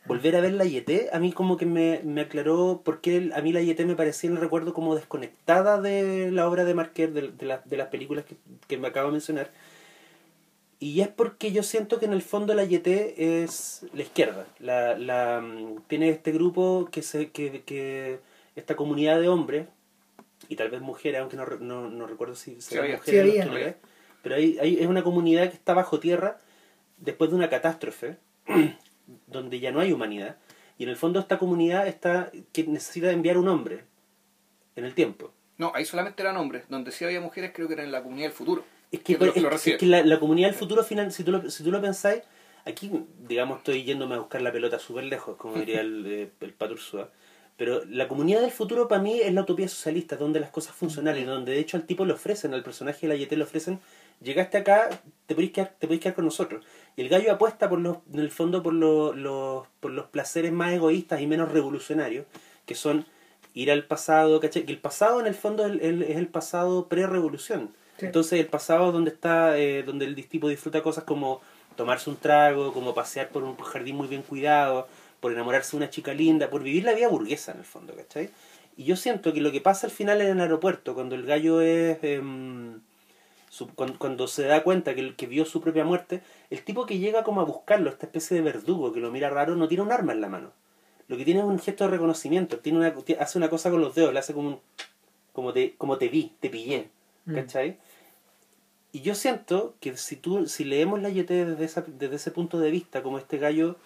volver 0.06 0.34
a 0.36 0.40
ver 0.40 0.52
la 0.52 0.64
Yeté, 0.64 1.10
a 1.12 1.18
mí 1.18 1.32
como 1.32 1.56
que 1.56 1.66
me, 1.66 2.00
me 2.04 2.22
aclaró 2.22 2.80
por 2.84 3.00
qué 3.00 3.16
el- 3.16 3.32
a 3.32 3.42
mí 3.42 3.52
la 3.52 3.60
Yeté 3.62 3.84
me 3.84 3.94
parecía 3.96 4.28
en 4.30 4.36
el 4.36 4.42
recuerdo 4.42 4.72
como 4.74 4.94
desconectada 4.94 5.80
de 5.80 6.30
la 6.32 6.48
obra 6.48 6.64
de 6.64 6.74
Marquer, 6.74 7.12
de, 7.12 7.30
de, 7.32 7.46
la- 7.46 7.62
de 7.64 7.76
las 7.76 7.88
películas 7.88 8.24
que, 8.24 8.36
que 8.66 8.78
me 8.78 8.88
acabo 8.88 9.06
de 9.08 9.12
mencionar. 9.12 9.50
Y 10.78 11.02
es 11.02 11.08
porque 11.08 11.52
yo 11.52 11.62
siento 11.62 11.98
que 11.98 12.06
en 12.06 12.14
el 12.14 12.22
fondo 12.22 12.54
la 12.54 12.64
Yeté 12.64 13.42
es 13.44 13.84
la 13.92 14.02
izquierda. 14.02 14.46
La, 14.58 14.96
la, 14.96 15.40
mm, 15.42 15.82
tiene 15.88 16.08
este 16.08 16.32
grupo 16.32 16.88
que 16.90 17.02
se 17.02 17.30
que, 17.30 17.62
que 17.66 18.20
esta 18.56 18.76
comunidad 18.76 19.20
de 19.20 19.28
hombres 19.28 19.66
y 20.48 20.56
tal 20.56 20.70
vez 20.70 20.80
mujeres, 20.80 21.20
aunque 21.20 21.36
no, 21.36 21.44
no, 21.60 21.90
no 21.90 22.06
recuerdo 22.06 22.34
si 22.34 22.54
Sí 22.54 22.60
serán 22.62 22.84
había. 22.84 22.96
mujeres 22.96 23.20
Sí 23.20 23.26
lo 23.26 23.54
leen, 23.58 23.76
pero 24.22 24.34
hay, 24.36 24.58
hay, 24.58 24.78
es 24.80 24.86
una 24.86 25.02
comunidad 25.04 25.50
que 25.50 25.56
está 25.56 25.74
bajo 25.74 26.00
tierra 26.00 26.38
después 26.96 27.28
de 27.30 27.36
una 27.36 27.50
catástrofe 27.50 28.16
donde 29.30 29.60
ya 29.60 29.72
no 29.72 29.80
hay 29.80 29.92
humanidad 29.92 30.36
y 30.78 30.84
en 30.84 30.88
el 30.88 30.96
fondo 30.96 31.20
esta 31.20 31.38
comunidad 31.38 31.86
está 31.86 32.30
que 32.52 32.64
necesita 32.64 33.10
enviar 33.10 33.36
un 33.36 33.48
hombre 33.48 33.84
en 34.76 34.84
el 34.86 34.94
tiempo. 34.94 35.32
No, 35.58 35.72
ahí 35.74 35.84
solamente 35.84 36.22
eran 36.22 36.38
hombres. 36.38 36.64
Donde 36.70 36.90
sí 36.90 37.04
había 37.04 37.20
mujeres 37.20 37.52
creo 37.54 37.68
que 37.68 37.74
era 37.74 37.84
en 37.84 37.92
la 37.92 38.02
comunidad 38.02 38.28
del 38.28 38.32
futuro. 38.32 38.64
Es 38.90 39.00
que, 39.00 39.12
es, 39.12 39.20
lo 39.20 39.26
es 39.26 39.42
recibe. 39.42 39.76
que 39.76 39.84
la, 39.84 40.02
la 40.02 40.18
comunidad 40.18 40.48
del 40.48 40.56
futuro 40.56 40.82
final, 40.82 41.12
si 41.12 41.22
tú 41.22 41.32
lo, 41.32 41.50
si 41.50 41.62
tú 41.62 41.70
lo 41.70 41.82
pensáis, 41.82 42.22
aquí, 42.64 42.90
digamos, 43.28 43.58
estoy 43.58 43.84
yéndome 43.84 44.14
a 44.14 44.18
buscar 44.18 44.40
la 44.40 44.52
pelota 44.52 44.78
súper 44.78 45.04
lejos, 45.04 45.36
como 45.36 45.56
diría 45.56 45.82
el, 45.82 46.06
eh, 46.08 46.30
el 46.40 46.52
Pato 46.54 46.72
Ursúa, 46.72 47.10
pero 47.56 47.84
la 47.84 48.08
comunidad 48.08 48.40
del 48.40 48.50
futuro 48.50 48.88
para 48.88 49.02
mí 49.02 49.20
es 49.20 49.34
la 49.34 49.42
utopía 49.42 49.68
socialista, 49.68 50.16
donde 50.16 50.40
las 50.40 50.48
cosas 50.48 50.74
funcionan 50.74 51.18
y 51.18 51.24
donde 51.24 51.52
de 51.52 51.58
hecho 51.58 51.76
al 51.76 51.84
tipo 51.84 52.06
le 52.06 52.14
ofrecen, 52.14 52.54
al 52.54 52.62
personaje 52.62 53.06
de 53.06 53.14
la 53.14 53.20
YT 53.20 53.32
le 53.32 53.44
ofrecen, 53.44 53.80
llegaste 54.22 54.56
acá, 54.56 54.88
te 55.26 55.34
podéis 55.34 55.52
quedar, 55.52 55.74
te 55.78 55.86
podéis 55.86 56.00
quedar 56.00 56.14
con 56.14 56.24
nosotros. 56.24 56.64
Y 57.00 57.04
el 57.04 57.08
gallo 57.08 57.32
apuesta 57.32 57.70
por 57.70 57.78
los, 57.78 57.96
en 58.12 58.20
el 58.20 58.30
fondo 58.30 58.62
por 58.62 58.74
los, 58.74 59.16
los, 59.16 59.66
por 59.80 59.90
los 59.90 60.08
placeres 60.08 60.52
más 60.52 60.74
egoístas 60.74 61.22
y 61.22 61.26
menos 61.26 61.50
revolucionarios, 61.50 62.26
que 62.66 62.74
son 62.74 63.06
ir 63.54 63.70
al 63.70 63.84
pasado, 63.84 64.38
¿cachai? 64.38 64.66
Que 64.66 64.72
el 64.72 64.78
pasado 64.80 65.18
en 65.18 65.26
el 65.26 65.34
fondo 65.34 65.64
es 65.64 65.80
el, 65.80 66.02
es 66.02 66.18
el 66.18 66.26
pasado 66.26 66.88
pre-revolución. 66.88 67.70
Sí. 67.96 68.04
Entonces 68.04 68.38
el 68.38 68.48
pasado 68.48 68.92
donde 68.92 69.12
está, 69.12 69.56
eh, 69.56 69.82
donde 69.82 70.04
el 70.04 70.28
tipo 70.28 70.50
disfruta 70.50 70.82
cosas 70.82 71.04
como 71.04 71.40
tomarse 71.74 72.10
un 72.10 72.16
trago, 72.16 72.74
como 72.74 72.92
pasear 72.92 73.30
por 73.30 73.44
un 73.44 73.56
jardín 73.56 73.96
muy 73.96 74.06
bien 74.06 74.20
cuidado, 74.20 74.86
por 75.20 75.32
enamorarse 75.32 75.70
de 75.70 75.76
una 75.78 75.88
chica 75.88 76.12
linda, 76.12 76.50
por 76.50 76.62
vivir 76.62 76.84
la 76.84 76.92
vida 76.92 77.08
burguesa 77.08 77.52
en 77.52 77.60
el 77.60 77.64
fondo, 77.64 77.96
¿cachai? 77.96 78.28
Y 78.76 78.84
yo 78.84 78.96
siento 78.96 79.32
que 79.32 79.40
lo 79.40 79.52
que 79.52 79.62
pasa 79.62 79.86
al 79.86 79.90
final 79.90 80.20
en 80.20 80.32
el 80.32 80.40
aeropuerto, 80.42 80.92
cuando 80.92 81.14
el 81.14 81.24
gallo 81.24 81.62
es... 81.62 81.96
em, 82.02 82.78
su- 83.50 83.68
cuando, 83.74 83.98
cuando 83.98 84.26
se 84.26 84.44
da 84.44 84.62
cuenta 84.62 84.94
que, 84.94 85.00
el- 85.02 85.16
que 85.16 85.26
vio 85.26 85.44
su 85.44 85.60
propia 85.60 85.84
muerte, 85.84 86.22
el 86.48 86.62
tipo 86.64 86.86
que 86.86 86.98
llega 86.98 87.22
como 87.24 87.42
a 87.42 87.44
buscarlo, 87.44 87.90
esta 87.90 88.06
especie 88.06 88.36
de 88.38 88.42
verdugo 88.42 88.92
que 88.94 89.00
lo 89.00 89.10
mira 89.10 89.28
raro, 89.28 89.54
no 89.56 89.68
tiene 89.68 89.82
un 89.82 89.92
arma 89.92 90.12
en 90.12 90.22
la 90.22 90.28
mano. 90.30 90.52
Lo 91.08 91.18
que 91.18 91.24
tiene 91.26 91.40
es 91.40 91.46
un 91.46 91.58
gesto 91.58 91.84
de 91.84 91.90
reconocimiento, 91.90 92.60
tiene 92.60 92.78
una, 92.78 92.94
hace 93.18 93.36
una 93.36 93.50
cosa 93.50 93.70
con 93.70 93.82
los 93.82 93.94
dedos, 93.94 94.14
le 94.14 94.20
hace 94.20 94.32
como 94.32 94.48
un, 94.48 94.60
como 95.34 95.52
te, 95.52 95.74
como 95.76 95.98
te 95.98 96.08
vi, 96.08 96.32
te 96.40 96.48
pillé, 96.48 96.88
Mm. 97.26 97.34
¿cachai? 97.34 97.76
Y 98.92 99.02
yo 99.02 99.14
siento 99.14 99.74
que 99.80 99.96
si 99.96 100.16
tú, 100.16 100.46
si 100.46 100.64
leemos 100.64 101.02
la 101.02 101.10
YT 101.10 101.28
desde, 101.44 101.64
esa, 101.64 101.82
desde 101.86 102.16
ese 102.16 102.30
punto 102.30 102.58
de 102.58 102.70
vista, 102.70 103.02
como 103.02 103.18
este 103.18 103.36
gallo, 103.38 103.76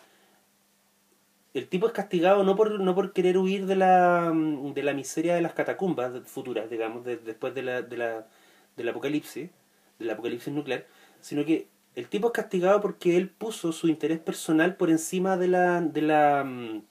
el 1.52 1.68
tipo 1.68 1.86
es 1.86 1.92
castigado 1.92 2.42
no 2.44 2.56
por, 2.56 2.80
no 2.80 2.94
por 2.94 3.12
querer 3.12 3.38
huir 3.38 3.66
de 3.66 3.76
la, 3.76 4.32
de 4.34 4.82
la 4.82 4.92
miseria 4.92 5.34
de 5.34 5.40
las 5.40 5.52
catacumbas 5.52 6.12
futuras, 6.26 6.68
digamos, 6.70 7.04
de- 7.04 7.16
después 7.16 7.54
de 7.54 7.62
la, 7.62 7.82
de 7.82 7.96
la, 7.96 8.26
del 8.76 8.88
apocalipsis, 8.88 9.50
del 9.98 10.10
apocalipsis 10.10 10.52
nuclear, 10.52 10.86
sino 11.20 11.44
que 11.44 11.68
el 11.94 12.08
tipo 12.08 12.28
es 12.28 12.32
castigado 12.32 12.80
porque 12.80 13.16
él 13.16 13.28
puso 13.28 13.72
su 13.72 13.88
interés 13.88 14.18
personal 14.18 14.76
por 14.76 14.90
encima 14.90 15.36
de 15.36 15.48
la, 15.48 15.80
de 15.80 16.02
la 16.02 16.42
mm, 16.44 16.82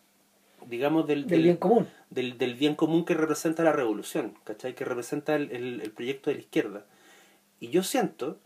digamos, 0.68 1.06
del, 1.08 1.28
Del 1.28 1.44
bien 1.44 1.58
común. 1.58 1.88
del, 2.10 2.38
del 2.38 2.56
bien 2.56 2.76
común 2.76 3.04
que 3.04 3.14
representa 3.14 3.64
la 3.64 3.74
revolución, 3.74 4.34
¿cachai? 4.46 4.76
Que 4.76 4.86
representa 4.86 5.36
el, 5.36 5.52
el, 5.52 5.82
el 5.82 5.92
proyecto 5.92 6.30
de 6.30 6.36
la 6.38 6.42
izquierda. 6.42 6.86
Y 7.60 7.68
yo 7.70 7.84
siento 7.84 8.40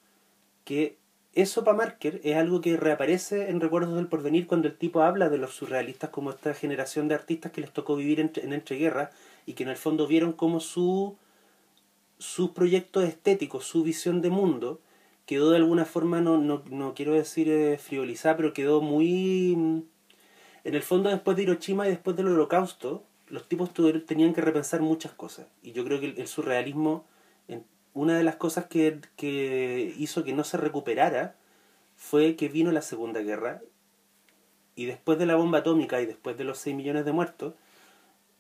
que 0.65 0.97
eso 1.34 1.63
para 1.63 1.78
Marker 1.78 2.19
es 2.23 2.36
algo 2.36 2.62
que 2.62 2.76
reaparece 2.78 3.52
en 3.52 3.62
Recuerdos 3.62 3.95
del 3.95 4.08
Porvenir 4.08 4.47
cuando 4.47 4.67
el 4.67 4.76
tipo 4.76 5.04
habla 5.04 5.30
de 5.30 5.38
los 5.38 5.54
surrealistas 5.54 6.10
como 6.10 6.32
esta 6.32 6.56
generación 6.56 7.08
de 7.08 7.13
artistas 7.13 7.52
que 7.52 7.62
les 7.62 7.71
tocó 7.71 7.95
vivir 7.95 8.19
entre- 8.19 8.43
en 8.43 8.54
entreguerras 8.54 9.12
y 9.45 9.54
que 9.54 9.62
en 9.62 9.69
el 9.69 9.76
fondo 9.78 10.08
vieron 10.08 10.34
como 10.34 10.60
su, 10.60 11.15
su 12.19 12.53
proyecto 12.53 13.01
estético, 13.01 13.62
su 13.62 13.84
visión 13.84 14.21
de 14.21 14.30
mundo, 14.30 14.82
quedó 15.25 15.51
de 15.51 15.58
alguna 15.58 15.86
forma, 15.86 16.21
no, 16.21 16.38
no, 16.38 16.63
no 16.71 16.93
quiero 16.93 17.13
decir 17.13 17.49
eh, 17.49 17.77
frivolizada, 17.77 18.38
pero 18.38 18.53
quedó 18.53 18.82
muy... 18.82 19.86
En 20.63 20.75
el 20.75 20.84
fondo, 20.84 21.10
después 21.10 21.38
de 21.38 21.43
Hiroshima 21.43 21.88
y 21.88 21.91
después 21.91 22.15
del 22.17 22.27
holocausto, 22.27 23.03
los 23.30 23.47
tipos 23.47 23.73
tuvieron- 23.73 24.06
tenían 24.06 24.34
que 24.34 24.41
repensar 24.41 24.82
muchas 24.82 25.13
cosas. 25.13 25.47
Y 25.63 25.71
yo 25.71 25.84
creo 25.86 25.99
que 25.99 26.08
el, 26.08 26.19
el 26.19 26.27
surrealismo, 26.27 27.06
en- 27.47 27.65
una 27.93 28.17
de 28.17 28.23
las 28.23 28.36
cosas 28.36 28.65
que, 28.67 28.99
que 29.15 29.93
hizo 29.97 30.23
que 30.23 30.34
no 30.34 30.43
se 30.43 30.58
recuperara 30.58 31.36
fue 31.95 32.36
que 32.36 32.49
vino 32.49 32.71
la 32.71 32.82
Segunda 32.82 33.21
Guerra 33.21 33.62
y 34.75 34.86
después 34.86 35.17
de 35.17 35.25
la 35.25 35.36
bomba 35.36 35.60
atómica 35.60 36.01
y 36.01 36.06
después 36.06 36.38
de 36.38 36.43
los 36.43 36.60
6 36.60 36.75
millones 36.75 37.06
de 37.06 37.12
muertos, 37.12 37.53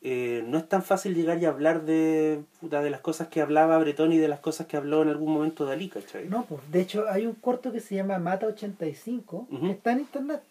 eh, 0.01 0.43
no 0.47 0.57
es 0.57 0.69
tan 0.69 0.83
fácil 0.83 1.15
llegar 1.15 1.39
y 1.41 1.45
hablar 1.45 1.83
de, 1.85 2.41
puta, 2.61 2.81
de 2.81 2.89
las 2.89 3.01
cosas 3.01 3.27
que 3.29 3.41
hablaba 3.41 3.77
Bretón 3.79 4.13
y 4.13 4.17
de 4.17 4.27
las 4.27 4.39
cosas 4.39 4.67
que 4.67 4.77
habló 4.77 5.01
en 5.01 5.09
algún 5.09 5.33
momento 5.33 5.65
Dalí, 5.65 5.89
¿cachai? 5.89 6.27
No, 6.29 6.45
pues, 6.45 6.61
de 6.71 6.81
hecho 6.81 7.05
hay 7.09 7.25
un 7.25 7.33
corto 7.33 7.71
que 7.71 7.79
se 7.79 7.95
llama 7.95 8.17
Mata 8.19 8.45
85, 8.47 9.47
Ujú. 9.51 9.65
que 9.65 9.71
está 9.71 9.91
en 9.91 9.99
internet. 9.99 10.41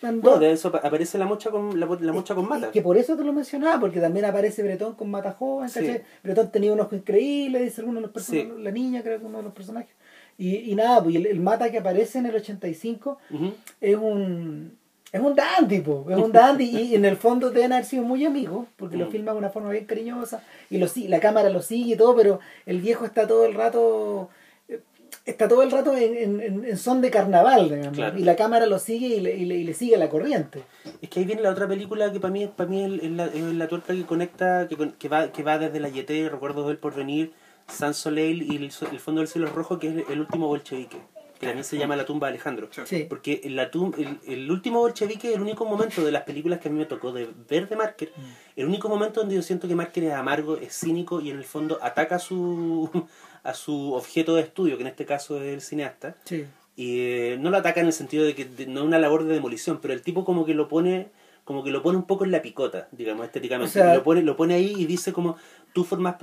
Bueno, 0.00 0.38
de 0.40 0.50
eso 0.50 0.66
apa- 0.68 0.80
aparece 0.82 1.16
la 1.16 1.26
mocha 1.26 1.50
con, 1.52 1.78
la, 1.78 1.86
la 1.86 2.12
mocha 2.12 2.34
con 2.34 2.48
mata. 2.48 2.72
Que 2.72 2.82
por 2.82 2.96
eso 2.96 3.16
te 3.16 3.22
lo 3.22 3.32
mencionaba, 3.32 3.78
porque 3.78 4.00
también 4.00 4.24
aparece 4.24 4.60
Bretón 4.64 4.96
con 4.96 5.08
Mata 5.08 5.30
Joven, 5.30 5.68
Sí. 5.68 5.78
¿cachai? 5.78 6.02
Bretón 6.24 6.50
tenía 6.50 6.72
un 6.72 6.80
ojo 6.80 6.96
increíble, 6.96 7.62
dice 7.62 7.82
alguno 7.82 8.00
de 8.00 8.02
los 8.06 8.10
personajes, 8.10 8.50
Sí. 8.56 8.62
la 8.64 8.72
niña 8.72 9.02
creo 9.04 9.20
que 9.20 9.26
uno 9.26 9.38
de 9.38 9.44
los 9.44 9.52
personajes. 9.52 9.94
Y, 10.38 10.56
y 10.72 10.74
nada, 10.74 11.00
pues 11.04 11.14
el, 11.14 11.26
el 11.26 11.38
Mata 11.38 11.70
que 11.70 11.78
aparece 11.78 12.18
en 12.18 12.26
el 12.26 12.34
85 12.34 13.18
Ujú. 13.30 13.52
es 13.80 13.96
un 13.96 14.76
es 15.12 15.20
un 15.20 15.34
dandy, 15.36 15.80
po, 15.80 16.06
es 16.08 16.16
un 16.16 16.32
dandy 16.32 16.64
y 16.64 16.94
en 16.94 17.04
el 17.04 17.16
fondo 17.18 17.50
deben 17.50 17.72
haber 17.72 17.84
sido 17.84 18.02
muy 18.02 18.24
amigos, 18.24 18.66
porque 18.76 18.96
lo 18.96 19.06
Mm. 19.06 19.10
filma 19.10 19.32
de 19.32 19.38
una 19.38 19.50
forma 19.50 19.70
bien 19.70 19.84
cariñosa 19.84 20.42
y 20.70 20.78
lo, 20.78 20.88
si- 20.88 21.06
la 21.06 21.20
cámara 21.20 21.50
lo 21.50 21.60
sigue 21.60 21.94
y 21.94 21.96
todo, 21.98 22.16
pero 22.16 22.40
el 22.66 22.80
viejo 22.80 23.04
está 23.04 23.26
todo 23.26 23.44
el 23.44 23.54
rato 23.54 24.30
eh, 24.68 24.80
está 25.26 25.48
todo 25.48 25.62
el 25.62 25.70
rato 25.70 25.94
en, 25.96 26.40
en- 26.40 26.64
en- 26.64 26.76
son 26.78 27.00
de 27.02 27.10
carnaval, 27.10 27.68
digamos, 27.68 27.92
Claro. 27.96 28.18
y 28.18 28.22
la 28.24 28.36
cámara 28.36 28.64
lo 28.66 28.78
sigue 28.78 29.08
y 29.08 29.20
le, 29.20 29.36
y 29.36 29.44
le- 29.44 29.56
y 29.56 29.64
le 29.64 29.74
sigue 29.74 29.96
la 29.98 30.08
corriente. 30.08 30.62
Es 31.02 31.10
que 31.10 31.20
ahí 31.20 31.26
viene 31.26 31.42
la 31.42 31.50
otra 31.50 31.68
película 31.68 32.10
que 32.10 32.18
para 32.18 32.32
mí, 32.32 32.46
para 32.46 32.70
mí 32.70 32.82
es, 32.82 33.10
la, 33.10 33.26
es 33.26 33.42
la 33.54 33.68
tuerca 33.68 33.92
que 33.92 34.04
conecta, 34.04 34.66
que, 34.68 34.76
que, 34.98 35.08
va, 35.10 35.30
que 35.30 35.42
va 35.42 35.58
desde 35.58 35.78
la 35.80 35.88
YT, 35.90 36.30
Recuerdos 36.30 36.66
del 36.68 36.78
Porvenir, 36.78 37.32
San 37.68 37.92
Soleil 37.94 38.42
y 38.50 38.56
el, 38.56 38.64
el 38.92 38.98
Fondo 39.00 39.20
del 39.20 39.28
Cielo 39.28 39.48
Rojo, 39.48 39.78
que 39.78 39.88
es 39.88 39.94
el 40.10 40.20
último 40.20 40.46
bolchevique, 40.48 40.96
que 41.42 41.48
también 41.48 41.64
se 41.64 41.76
llama 41.76 41.96
La 41.96 42.04
tumba 42.06 42.28
de 42.28 42.34
Alejandro. 42.34 42.68
Sí. 42.84 43.04
Porque 43.08 43.40
en 43.44 43.56
la 43.56 43.70
tum- 43.70 43.94
el, 43.98 44.18
el 44.32 44.50
último 44.50 44.78
bolchevique 44.78 45.28
es 45.30 45.34
el 45.34 45.42
único 45.42 45.64
momento 45.64 46.04
de 46.04 46.12
las 46.12 46.22
películas 46.22 46.60
que 46.60 46.68
a 46.68 46.70
mí 46.72 46.78
me 46.78 46.86
tocó 46.86 47.12
de 47.12 47.28
ver 47.50 47.68
de 47.68 47.74
Marker, 47.76 48.12
el 48.56 48.66
único 48.66 48.88
momento 48.88 49.20
donde 49.20 49.34
yo 49.34 49.42
siento 49.42 49.66
que 49.66 49.74
Marker 49.74 50.04
es 50.04 50.12
amargo, 50.12 50.56
es 50.56 50.72
cínico 50.78 51.20
y 51.20 51.30
en 51.30 51.38
el 51.38 51.44
fondo 51.44 51.78
ataca 51.82 52.16
a 52.16 52.18
su, 52.20 52.88
a 53.42 53.54
su 53.54 53.92
objeto 53.94 54.36
de 54.36 54.42
estudio, 54.42 54.76
que 54.76 54.82
en 54.82 54.88
este 54.88 55.04
caso 55.04 55.42
es 55.42 55.52
el 55.54 55.60
cineasta. 55.60 56.16
Sí. 56.24 56.46
Y 56.76 57.00
eh, 57.00 57.36
no 57.40 57.50
lo 57.50 57.58
ataca 57.58 57.80
en 57.80 57.86
el 57.88 57.92
sentido 57.92 58.24
de 58.24 58.34
que 58.34 58.44
de- 58.44 58.66
no 58.66 58.80
es 58.80 58.86
una 58.86 58.98
labor 58.98 59.24
de 59.24 59.34
demolición, 59.34 59.78
pero 59.82 59.92
el 59.92 60.02
tipo 60.02 60.24
como 60.24 60.46
que 60.46 60.54
lo 60.54 60.68
pone 60.68 61.10
como 61.44 61.64
que 61.64 61.72
lo 61.72 61.82
pone 61.82 61.98
un 61.98 62.04
poco 62.06 62.24
en 62.24 62.30
la 62.30 62.40
picota, 62.40 62.86
digamos, 62.92 63.26
estéticamente. 63.26 63.68
O 63.68 63.72
sea- 63.72 63.94
lo, 63.96 64.04
pone, 64.04 64.22
lo 64.22 64.36
pone 64.36 64.54
ahí 64.54 64.74
y 64.78 64.86
dice 64.86 65.12
como, 65.12 65.36
tú, 65.72 65.82
formas, 65.82 66.14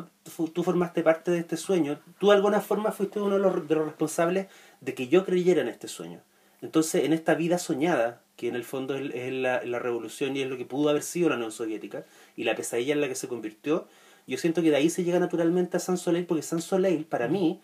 tú 0.54 0.64
formaste 0.64 1.04
parte 1.04 1.30
de 1.30 1.40
este 1.40 1.58
sueño, 1.58 2.00
tú 2.20 2.30
de 2.30 2.36
alguna 2.38 2.62
forma 2.62 2.94
fuiste 2.94 3.20
uno 3.20 3.36
de 3.36 3.42
los, 3.42 3.68
de 3.68 3.76
los 3.76 3.84
responsables 3.86 4.48
de 4.82 4.94
que 4.94 5.08
yo 5.08 5.26
creyera 5.26 5.62
en 5.62 5.68
este 5.68 5.88
sueño. 5.88 6.22
Entonces, 6.62 7.06
en 7.06 7.14
esta 7.14 7.36
vida 7.36 7.58
soñada, 7.58 8.22
que 8.36 8.48
en 8.48 8.56
el 8.56 8.64
fondo 8.64 8.96
es, 8.96 9.34
la, 9.34 9.64
la 9.64 9.80
revolución 9.80 10.36
y 10.36 10.42
es 10.42 10.50
lo 10.50 10.58
que 10.58 10.66
pudo 10.66 10.90
haber 10.90 11.04
sido 11.04 11.30
la 11.30 11.36
Unión 11.36 11.52
Soviética, 11.52 12.06
y 12.36 12.44
la 12.44 12.56
pesadilla 12.56 12.94
en 12.94 13.02
la 13.02 13.08
que 13.08 13.16
se 13.16 13.28
convirtió, 13.28 13.88
yo 14.28 14.38
siento 14.38 14.62
que 14.62 14.70
de 14.70 14.76
ahí 14.76 14.90
se 14.90 15.04
llega 15.04 15.20
naturalmente 15.20 15.78
a 15.78 15.80
San 15.80 15.98
Soleil, 15.98 16.26
porque 16.26 16.44
San 16.44 16.62
Soleil, 16.62 17.06
para 17.06 17.28
mí, 17.28 17.62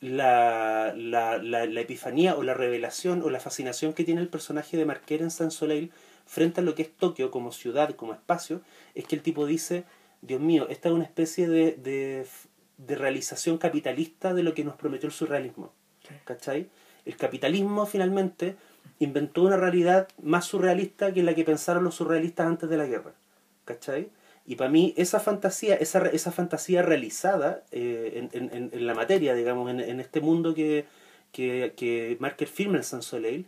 la, 0.00 0.94
la, 0.96 1.38
la, 1.38 1.66
la 1.66 1.80
epifanía 1.80 2.34
o 2.34 2.42
la 2.42 2.54
revelación 2.54 3.22
o 3.22 3.30
la 3.30 3.38
fascinación 3.38 3.92
que 3.92 4.04
tiene 4.04 4.20
el 4.20 4.28
personaje 4.28 4.76
de 4.76 4.86
Marquera 4.86 5.24
en 5.24 5.30
San 5.30 5.50
Soleil 5.50 5.92
frente 6.26 6.60
a 6.60 6.64
lo 6.64 6.74
que 6.74 6.82
es 6.82 6.96
Tokio 6.96 7.30
como 7.30 7.52
ciudad, 7.52 7.94
como 7.96 8.14
espacio, 8.14 8.62
es 8.94 9.04
que 9.04 9.16
el 9.16 9.22
tipo 9.22 9.46
dice, 9.46 9.84
Dios 10.22 10.40
mío, 10.40 10.66
esta 10.70 10.88
es 10.88 10.94
una 10.94 11.04
especie 11.04 11.48
de, 11.48 11.72
de, 11.72 12.26
de 12.86 12.94
realización 12.96 13.58
capitalista 13.58 14.34
de 14.34 14.42
lo 14.42 14.54
que 14.54 14.64
nos 14.64 14.76
prometió 14.76 15.06
el 15.06 15.12
surrealismo. 15.12 15.72
Sí. 16.06 16.14
¿Cachai? 16.24 16.68
El 17.04 17.16
capitalismo 17.16 17.86
finalmente 17.86 18.56
inventó 18.98 19.42
una 19.42 19.56
realidad 19.56 20.08
más 20.22 20.46
surrealista 20.46 21.12
que 21.12 21.22
la 21.22 21.34
que 21.34 21.44
pensaron 21.44 21.84
los 21.84 21.94
surrealistas 21.96 22.46
antes 22.46 22.68
de 22.68 22.76
la 22.76 22.86
guerra. 22.86 23.12
¿Cachai? 23.64 24.08
Y 24.46 24.56
para 24.56 24.70
mí 24.70 24.94
esa 24.96 25.20
fantasía, 25.20 25.76
esa, 25.76 26.06
esa 26.08 26.32
fantasía 26.32 26.82
realizada 26.82 27.62
eh, 27.70 28.28
en, 28.32 28.50
en- 28.52 28.70
en- 28.72 28.86
la 28.86 28.94
materia, 28.94 29.34
digamos, 29.34 29.70
en, 29.70 29.80
en 29.80 30.00
este 30.00 30.20
mundo 30.20 30.54
que, 30.54 30.86
que, 31.32 31.74
que 31.76 32.16
Marker 32.20 32.48
firma 32.48 32.78
en 32.78 32.84
San 32.84 33.02
Soleil, 33.02 33.46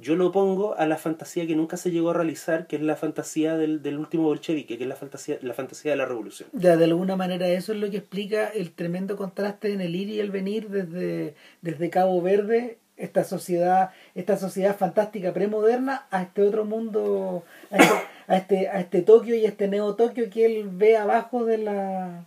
yo 0.00 0.16
lo 0.16 0.32
pongo 0.32 0.76
a 0.76 0.86
la 0.86 0.96
fantasía 0.96 1.46
que 1.46 1.54
nunca 1.54 1.76
se 1.76 1.90
llegó 1.90 2.10
a 2.10 2.14
realizar, 2.14 2.66
que 2.66 2.76
es 2.76 2.82
la 2.82 2.96
fantasía 2.96 3.56
del, 3.56 3.82
del 3.82 3.98
último 3.98 4.24
bolchevique, 4.24 4.76
que 4.76 4.84
es 4.84 4.88
la 4.88 4.96
fantasía, 4.96 5.38
la 5.42 5.54
fantasía 5.54 5.92
de 5.92 5.96
la 5.96 6.06
revolución. 6.06 6.48
Ya, 6.52 6.76
de 6.76 6.84
alguna 6.84 7.16
manera 7.16 7.48
eso 7.48 7.72
es 7.72 7.78
lo 7.78 7.90
que 7.90 7.98
explica 7.98 8.48
el 8.48 8.72
tremendo 8.72 9.16
contraste 9.16 9.72
en 9.72 9.80
el 9.80 9.94
ir 9.94 10.08
y 10.08 10.20
el 10.20 10.30
venir 10.30 10.68
desde, 10.68 11.34
desde 11.62 11.90
Cabo 11.90 12.20
Verde, 12.20 12.78
esta 12.96 13.24
sociedad, 13.24 13.90
esta 14.14 14.36
sociedad 14.36 14.76
fantástica 14.76 15.32
premoderna, 15.32 16.06
a 16.10 16.22
este 16.22 16.42
otro 16.42 16.64
mundo, 16.64 17.44
a 17.70 17.76
este, 17.76 17.94
a 18.26 18.36
este, 18.36 18.68
a 18.68 18.80
este 18.80 19.02
Tokio 19.02 19.36
y 19.36 19.44
este 19.44 19.68
Neo 19.68 19.94
Tokio 19.94 20.28
que 20.30 20.46
él 20.46 20.68
ve 20.70 20.96
abajo 20.96 21.44
de 21.44 21.58
la 21.58 22.26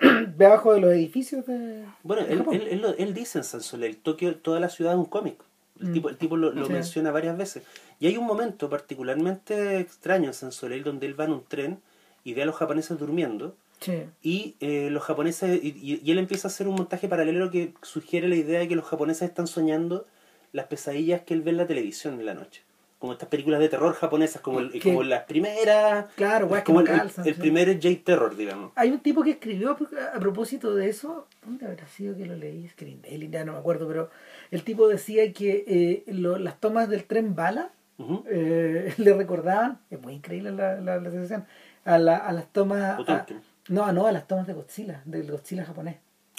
ve 0.36 0.46
abajo 0.46 0.72
de 0.72 0.80
los 0.80 0.92
edificios 0.92 1.46
de, 1.46 1.84
Bueno, 2.02 2.24
de 2.24 2.32
él, 2.32 2.68
él, 2.70 2.94
él, 2.98 3.14
dice 3.14 3.38
en 3.38 3.44
San 3.44 3.60
Soleil, 3.60 3.96
Tokio, 3.98 4.36
toda 4.36 4.60
la 4.60 4.70
ciudad 4.70 4.94
es 4.94 4.98
un 4.98 5.04
cómic. 5.04 5.36
El 5.80 5.88
Mm. 5.88 5.92
tipo, 5.92 6.08
el 6.08 6.16
tipo 6.16 6.36
lo, 6.36 6.52
lo 6.52 6.66
Sí. 6.66 6.72
menciona 6.72 7.10
varias 7.10 7.36
veces. 7.36 7.62
Y 8.00 8.06
hay 8.06 8.16
un 8.16 8.24
momento 8.26 8.68
particularmente 8.70 9.78
extraño 9.78 10.28
en 10.28 10.34
San 10.34 10.52
Soleil 10.52 10.82
donde 10.84 11.06
él 11.06 11.18
va 11.18 11.24
en 11.24 11.32
un 11.32 11.44
tren 11.44 11.78
y 12.24 12.34
ve 12.34 12.42
a 12.42 12.46
los 12.46 12.56
japoneses 12.56 12.98
durmiendo 12.98 13.54
Sí. 13.80 14.04
y 14.22 14.54
eh, 14.60 14.88
los 14.90 15.02
japoneses 15.02 15.62
y, 15.62 15.68
y- 15.68 16.00
y 16.02 16.10
él 16.10 16.18
empieza 16.18 16.48
a 16.48 16.50
hacer 16.50 16.66
un 16.66 16.74
montaje 16.76 17.08
paralelo 17.08 17.50
que 17.50 17.72
sugiere 17.82 18.26
la 18.28 18.36
idea 18.36 18.60
de 18.60 18.68
que 18.68 18.76
los 18.76 18.86
japoneses 18.86 19.28
están 19.28 19.46
soñando 19.46 20.06
las 20.52 20.66
pesadillas 20.66 21.22
que 21.22 21.34
él 21.34 21.42
ve 21.42 21.50
en 21.50 21.58
la 21.58 21.66
televisión 21.66 22.18
en 22.18 22.26
la 22.26 22.34
noche. 22.34 22.62
Como 22.98 23.12
estas 23.12 23.28
películas 23.28 23.60
de 23.60 23.68
terror 23.68 23.92
japonesas, 23.94 24.40
como, 24.40 24.60
el- 24.60 24.82
como 24.82 25.02
las 25.02 25.24
primeras. 25.24 26.06
Claro, 26.14 26.48
que 26.50 26.62
como 26.64 26.80
no 26.80 26.86
el, 26.86 26.92
el- 26.92 26.98
calzan, 27.00 27.26
el 27.28 27.34
sí. 27.34 27.40
primer 27.40 27.74
J-Terror, 27.80 28.36
digamos. 28.36 28.72
Hay 28.74 28.90
un 28.90 29.00
tipo 29.00 29.22
que 29.22 29.32
escribió 29.32 29.76
a 30.14 30.18
propósito 30.18 30.74
de 30.74 30.88
eso, 30.88 31.26
¿dónde 31.44 31.66
habrá 31.66 31.86
sido 31.88 32.16
que 32.16 32.24
lo 32.24 32.34
leí? 32.36 32.70
Daily, 33.02 33.28
ya 33.28 33.44
no 33.44 33.52
me 33.52 33.58
acuerdo, 33.58 33.86
pero 33.86 34.10
el 34.50 34.62
tipo 34.64 34.88
decía 34.88 35.30
que 35.32 35.64
eh, 36.06 36.12
lo- 36.12 36.38
las 36.38 36.58
tomas 36.58 36.88
del 36.88 37.04
tren 37.04 37.34
bala 37.34 37.70
eh, 38.30 38.94
le 38.98 39.12
recordaban, 39.14 39.78
es 39.90 40.00
muy 40.00 40.14
increíble 40.14 40.52
la, 40.52 40.80
la, 40.80 40.98
la 40.98 41.10
sensación, 41.10 41.44
a, 41.84 41.98
la, 41.98 42.16
a 42.16 42.32
las 42.32 42.50
tomas... 42.52 42.98
a- 43.12 43.26
no, 43.68 43.92
no, 43.92 44.06
a 44.06 44.12
las 44.12 44.26
tomas 44.26 44.46
de 44.46 44.52
Godzilla, 44.54 45.02
del 45.04 45.30
Godzilla 45.30 45.64
japonés. 45.64 45.96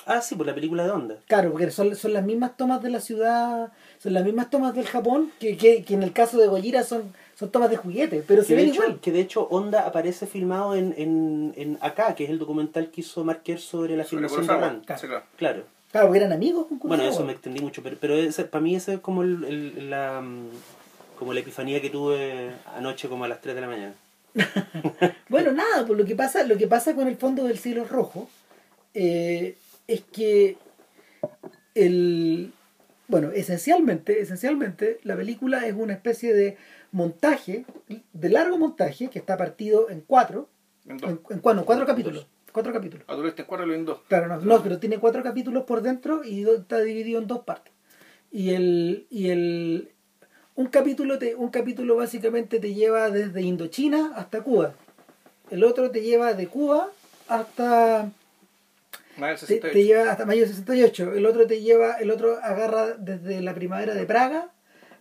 Ah, 0.09 0.21
sí, 0.21 0.35
por 0.35 0.45
la 0.47 0.55
película 0.55 0.83
de 0.85 0.91
Onda. 0.91 1.17
Claro, 1.27 1.51
porque 1.51 1.69
son, 1.69 1.95
son 1.95 2.13
las 2.13 2.23
mismas 2.23 2.55
tomas 2.57 2.81
de 2.81 2.89
la 2.89 3.01
ciudad, 3.01 3.71
son 4.01 4.13
las 4.13 4.23
mismas 4.23 4.49
tomas 4.49 4.73
del 4.73 4.85
Japón, 4.87 5.31
que, 5.39 5.57
que, 5.57 5.83
que 5.83 5.93
en 5.93 6.01
el 6.03 6.13
caso 6.13 6.37
de 6.37 6.47
Gojira 6.47 6.83
son, 6.83 7.13
son 7.35 7.49
tomas 7.51 7.69
de 7.69 7.77
juguete, 7.77 8.23
pero 8.27 8.41
se 8.41 8.49
Que 8.49 8.55
de, 8.55 8.61
ven 8.61 8.71
hecho, 8.71 8.83
igual. 8.83 8.99
que 9.01 9.11
de 9.11 9.19
hecho 9.19 9.47
Onda 9.49 9.81
aparece 9.85 10.25
filmado 10.27 10.75
en, 10.75 10.93
en, 10.97 11.53
en 11.57 11.77
acá, 11.81 12.15
que 12.15 12.23
es 12.23 12.29
el 12.29 12.39
documental 12.39 12.89
que 12.89 13.01
hizo 13.01 13.23
Marquer 13.25 13.59
sobre 13.59 13.97
la 13.97 14.05
Sobre 14.05 14.27
filmación 14.29 14.47
de. 14.47 14.61
Ran. 14.65 14.79
Claro. 14.81 15.01
Claro. 15.37 15.63
Claro. 15.91 16.07
Porque 16.07 16.19
eran 16.19 16.31
amigos 16.33 16.67
con 16.67 16.79
Bueno, 16.79 16.95
Kurosawa. 17.03 17.09
eso 17.15 17.25
me 17.25 17.31
extendí 17.33 17.59
mucho, 17.61 17.81
pero, 17.83 17.97
pero 17.99 18.15
ese, 18.15 18.45
para 18.45 18.61
mí 18.61 18.75
ese 18.75 18.95
es 18.95 18.99
como 18.99 19.23
el, 19.23 19.43
el- 19.45 19.89
la 19.89 20.23
como 21.17 21.33
la 21.33 21.39
epifanía 21.39 21.81
que 21.81 21.89
tuve 21.89 22.51
anoche 22.75 23.09
como 23.09 23.23
a 23.25 23.27
las 23.27 23.41
3 23.41 23.55
de 23.55 23.61
la 23.61 23.67
mañana. 23.67 23.93
Bueno, 25.29 25.51
nada, 25.51 25.85
pues 25.85 25.97
lo 25.99 26.05
que 26.05 26.15
pasa, 26.15 26.43
lo 26.43 26.57
que 26.57 26.67
pasa 26.67 26.95
con 26.95 27.07
el 27.07 27.17
fondo 27.17 27.43
del 27.43 27.57
cielo 27.57 27.83
rojo 27.85 28.29
eh, 28.93 29.57
es 29.87 30.01
que 30.11 30.57
el 31.75 32.53
bueno, 33.07 33.31
esencialmente, 33.31 34.21
esencialmente, 34.21 34.99
la 35.03 35.15
película 35.15 35.65
es 35.65 35.73
una 35.73 35.93
especie 35.93 36.33
de 36.33 36.57
montaje, 36.91 37.65
de 38.11 38.29
largo 38.29 38.57
montaje, 38.57 39.09
que 39.09 39.19
está 39.19 39.37
partido 39.37 39.89
en 39.89 40.01
cuatro, 40.01 40.49
En 40.85 41.03
en, 41.03 41.19
en 41.29 41.39
cuatro, 41.39 41.65
cuatro 41.65 41.85
capítulos. 41.85 42.27
Cuatro 42.51 42.73
capítulos. 42.73 43.05
A 43.07 43.13
Dolores 43.13 43.35
cuatro 43.45 43.73
en 43.73 43.85
dos. 43.85 43.99
Claro, 44.07 44.27
no, 44.27 44.41
no, 44.41 44.63
pero 44.63 44.79
tiene 44.79 44.97
cuatro 44.97 45.23
capítulos 45.23 45.63
por 45.63 45.81
dentro 45.81 46.23
y 46.23 46.47
está 46.49 46.79
dividido 46.79 47.21
en 47.21 47.27
dos 47.27 47.43
partes. 47.43 47.71
Y 48.31 48.49
el, 48.49 49.07
y 49.09 49.29
el 49.29 49.91
un 50.55 50.67
capítulo 50.67 51.17
te, 51.19 51.35
un 51.35 51.49
capítulo 51.49 51.95
básicamente 51.95 52.59
te 52.59 52.73
lleva 52.73 53.09
desde 53.09 53.41
Indochina 53.41 54.13
hasta 54.15 54.41
Cuba. 54.41 54.73
El 55.49 55.63
otro 55.63 55.91
te 55.91 56.01
lleva 56.01 56.33
de 56.33 56.47
Cuba 56.47 56.89
hasta 57.29 58.11
Te, 59.17 59.37
68. 59.37 59.73
te 59.73 59.83
lleva 59.83 60.11
hasta 60.11 60.25
mayo 60.25 60.41
del 60.41 60.49
68. 60.49 61.13
El 61.13 61.25
otro 61.25 61.47
te 61.47 61.61
lleva, 61.61 61.93
el 61.93 62.11
otro 62.11 62.37
agarra 62.37 62.93
desde 62.93 63.41
la 63.41 63.53
primavera 63.53 63.93
de 63.93 64.05
Praga 64.05 64.53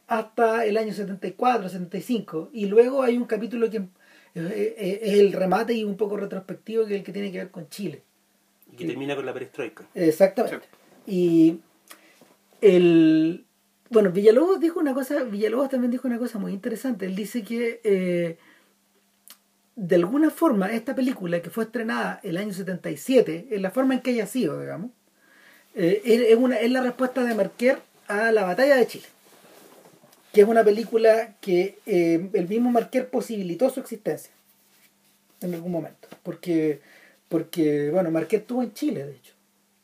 hasta 0.07 0.65
el 0.65 0.77
año 0.77 0.93
74, 0.93 1.69
75. 1.69 2.51
Y 2.53 2.67
luego 2.67 3.03
hay 3.03 3.17
un 3.17 3.25
capítulo 3.25 3.71
que 3.71 3.79
eh, 3.79 3.85
eh, 4.35 5.01
es 5.03 5.19
el 5.19 5.33
remate 5.33 5.75
y 5.75 5.85
un 5.85 5.97
poco 5.97 6.17
retrospectivo 6.17 6.87
que 6.87 6.95
es 6.95 6.99
el 7.01 7.05
que 7.05 7.13
tiene 7.13 7.31
que 7.31 7.39
ver 7.39 7.51
con 7.51 7.69
Chile. 7.69 8.03
Y 8.73 8.77
que 8.77 8.87
termina 8.87 9.15
con 9.15 9.27
la 9.27 9.33
perestroika. 9.33 9.85
Exactamente. 9.95 10.67
Y 11.07 11.61
el 12.61 13.47
bueno, 13.89 14.11
Villalobos 14.11 14.59
dijo 14.59 14.81
una 14.81 14.95
cosa, 14.95 15.23
Villalobos 15.23 15.69
también 15.69 15.91
dijo 15.91 16.09
una 16.09 16.19
cosa 16.19 16.39
muy 16.39 16.53
interesante. 16.53 17.07
Él 17.07 17.15
dice 17.15 17.43
que 17.43 17.81
eh, 17.85 18.39
de 19.77 19.97
alguna 19.97 20.31
forma 20.31 20.73
esta 20.73 20.95
película 20.95 21.43
que 21.43 21.51
fue 21.51 21.65
estrenada 21.65 22.19
el 22.23 22.39
año 22.39 22.53
77, 22.53 23.49
en 23.51 23.63
la 23.63 23.71
forma 23.71 23.95
en 23.95 24.01
que 24.01 24.11
haya 24.11 24.27
sido, 24.27 24.59
digamos, 24.59 24.91
eh, 25.75 26.01
es, 26.05 26.37
una, 26.37 26.57
es 26.57 26.71
la 26.71 26.83
respuesta 26.83 27.23
de 27.23 27.35
Marquer 27.35 27.79
a 28.09 28.33
la 28.33 28.45
batalla 28.45 28.77
de 28.77 28.87
Chile. 28.87 29.05
Que 30.33 30.41
es 30.41 30.49
una 30.49 30.65
película 30.65 31.35
que 31.41 31.79
eh, 31.85 32.31
el 32.33 32.49
mismo 32.49 32.71
Marquer 32.71 33.09
posibilitó 33.09 33.69
su 33.69 33.81
existencia 33.81 34.33
en 35.43 35.55
algún 35.55 35.73
momento. 35.73 36.09
Porque, 36.23 36.81
porque 37.29 37.91
bueno, 37.91 38.11
Marquer 38.11 38.41
estuvo 38.41 38.63
en 38.63 38.73
Chile, 38.73 39.05
de 39.05 39.13
hecho. 39.13 39.35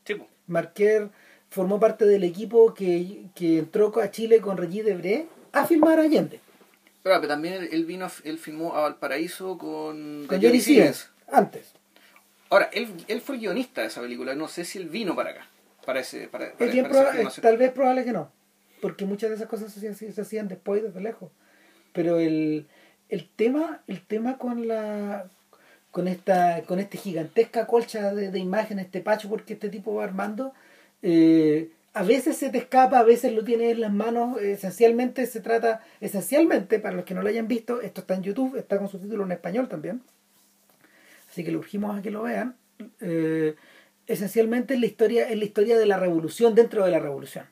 Sí. 0.05 0.15
Marquer 0.47 1.09
formó 1.51 1.79
parte 1.79 2.05
del 2.05 2.23
equipo 2.23 2.73
que, 2.73 3.25
que 3.35 3.59
entró 3.59 3.93
a 4.01 4.09
Chile 4.09 4.41
con 4.41 4.57
Regis 4.57 4.85
Debré 4.85 5.27
a 5.51 5.67
filmar 5.67 5.99
Allende, 5.99 6.39
Pero, 7.03 7.15
pero 7.17 7.27
también 7.27 7.67
él, 7.71 7.85
vino, 7.85 8.07
él 8.23 8.37
filmó 8.39 8.75
a 8.75 8.81
Valparaíso 8.81 9.57
con, 9.57 10.25
con 10.27 10.41
Johnny 10.41 10.59
Stevens, 10.61 11.09
antes. 11.31 11.73
Ahora, 12.49 12.69
él, 12.71 12.87
él 13.07 13.19
fue 13.21 13.35
el 13.35 13.41
guionista 13.41 13.81
de 13.81 13.87
esa 13.87 14.01
película. 14.01 14.35
No 14.35 14.47
sé 14.47 14.63
si 14.63 14.77
él 14.77 14.87
vino 14.89 15.15
para 15.15 15.31
acá. 15.31 15.47
Para 15.85 15.99
ese, 15.99 16.27
para, 16.29 16.53
para, 16.53 16.65
Es 16.65 16.71
bien 16.71 16.85
para 16.85 16.95
esa 16.95 17.03
proba- 17.03 17.15
filmación. 17.17 17.41
tal 17.43 17.57
vez 17.57 17.71
probable 17.71 18.05
que 18.05 18.13
no, 18.13 18.31
porque 18.81 19.05
muchas 19.05 19.29
de 19.31 19.35
esas 19.35 19.47
cosas 19.49 19.73
se, 19.73 19.89
hacían- 19.89 20.13
se 20.13 20.21
hacían 20.21 20.47
después, 20.47 20.81
desde 20.81 21.01
lejos. 21.01 21.29
Pero 21.91 22.19
el, 22.19 22.67
el 23.09 23.27
tema, 23.35 23.81
el 23.87 24.01
tema 24.05 24.37
con 24.37 24.67
la 24.67 25.29
con 25.91 26.07
esta 26.07 26.63
con 26.63 26.79
este 26.79 26.97
gigantesca 26.97 27.67
colcha 27.67 28.13
de, 28.15 28.31
de 28.31 28.39
imágenes, 28.39 28.85
este 28.85 29.01
patchwork 29.01 29.45
que 29.45 29.53
este 29.53 29.69
tipo 29.69 29.93
va 29.95 30.05
armando, 30.05 30.53
eh, 31.01 31.69
a 31.93 32.03
veces 32.03 32.37
se 32.37 32.49
te 32.49 32.57
escapa, 32.57 32.99
a 32.99 33.03
veces 33.03 33.33
lo 33.33 33.43
tienes 33.43 33.71
en 33.73 33.81
las 33.81 33.93
manos. 33.93 34.41
Esencialmente 34.41 35.25
se 35.27 35.41
trata, 35.41 35.81
esencialmente, 36.01 36.79
para 36.79 36.95
los 36.95 37.05
que 37.05 37.13
no 37.13 37.21
lo 37.21 37.29
hayan 37.29 37.47
visto, 37.47 37.81
esto 37.81 38.01
está 38.01 38.15
en 38.15 38.23
YouTube, 38.23 38.55
está 38.57 38.77
con 38.79 38.87
subtítulos 38.89 39.25
en 39.27 39.31
español 39.33 39.67
también. 39.69 40.01
Así 41.29 41.43
que 41.43 41.51
le 41.51 41.57
urgimos 41.57 41.97
a 41.97 42.01
que 42.01 42.11
lo 42.11 42.23
vean. 42.23 42.55
Eh, 43.01 43.55
esencialmente 44.07 44.73
es 44.75 44.79
la 44.79 44.85
historia, 44.85 45.29
es 45.29 45.37
la 45.37 45.45
historia 45.45 45.77
de 45.77 45.85
la 45.85 45.97
revolución 45.97 46.55
dentro 46.55 46.83
de 46.85 46.91
la 46.91 46.99
revolución. 46.99 47.45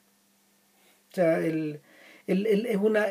O 1.12 1.15
sea, 1.15 1.39
el, 1.39 1.82
el- 2.27 2.45
el- 2.47 2.65
es 2.65 2.77
una 2.77 3.06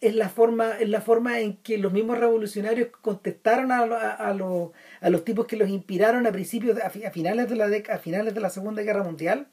es 0.00 0.14
la 0.14 0.28
forma 0.28 0.78
es 0.78 0.88
la 0.90 1.00
forma 1.00 1.40
en 1.40 1.56
que 1.58 1.78
los 1.78 1.90
mismos 1.92 2.18
revolucionarios 2.18 2.88
contestaron 3.00 3.72
a, 3.72 3.78
a, 3.84 4.10
a 4.12 4.34
los, 4.34 4.70
a 5.00 5.08
los 5.10 5.24
tipos 5.24 5.46
que 5.46 5.56
los 5.56 5.68
inspiraron 5.70 6.26
a 6.26 6.32
principios 6.32 6.78
a, 6.80 6.90
fi- 6.90 7.04
a 7.04 7.10
finales 7.10 7.48
de 7.48 7.56
la 7.56 7.66
a 7.88 7.98
finales 7.98 8.34
de 8.34 8.40
la 8.40 8.50
Segunda 8.50 8.82
Guerra 8.82 9.02
Mundial, 9.02 9.46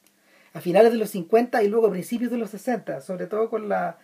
a 0.53 0.61
finales 0.61 0.91
de 0.91 0.97
los 0.97 1.09
50 1.11 1.63
y 1.63 1.67
luego 1.69 1.87
a 1.87 1.91
principios 1.91 2.31
de 2.31 2.37
los 2.37 2.49
60, 2.51 3.01
sobre 3.01 3.27
todo 3.27 3.49
con 3.49 3.69
la 3.69 3.97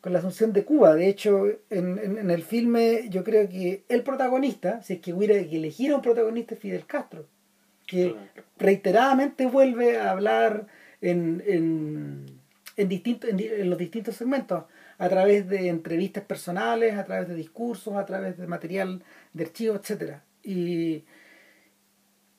con 0.00 0.14
la 0.14 0.18
asunción 0.20 0.52
de 0.54 0.64
Cuba. 0.64 0.94
De 0.94 1.08
hecho, 1.08 1.46
en, 1.68 1.98
en- 1.98 2.16
en 2.18 2.30
el 2.30 2.42
filme 2.42 3.06
yo 3.10 3.22
creo 3.22 3.48
que 3.50 3.84
el 3.88 4.02
protagonista, 4.02 4.82
si 4.82 4.94
es 4.94 5.00
que 5.00 5.12
hubiera 5.12 5.34
que 5.34 5.56
elegir 5.56 5.92
a 5.92 5.96
un 5.96 6.02
protagonista, 6.02 6.54
es 6.54 6.60
Fidel 6.60 6.86
Castro, 6.86 7.26
que 7.86 8.14
reiteradamente 8.58 9.46
vuelve 9.46 9.98
a 9.98 10.10
hablar 10.10 10.66
en, 11.00 11.42
en, 11.46 12.26
en, 12.76 12.88
distintos, 12.88 13.28
en, 13.30 13.36
di- 13.36 13.48
en 13.48 13.68
los 13.70 13.78
distintos 13.78 14.16
segmentos, 14.16 14.64
a 14.98 15.08
través 15.08 15.48
de 15.48 15.68
entrevistas 15.68 16.24
personales, 16.24 16.96
a 16.96 17.04
través 17.04 17.28
de 17.28 17.34
discursos, 17.34 17.96
a 17.96 18.06
través 18.06 18.36
de 18.38 18.46
material 18.46 19.02
de 19.32 19.44
archivo, 19.44 19.74
etcétera 19.76 20.22
Y, 20.42 21.04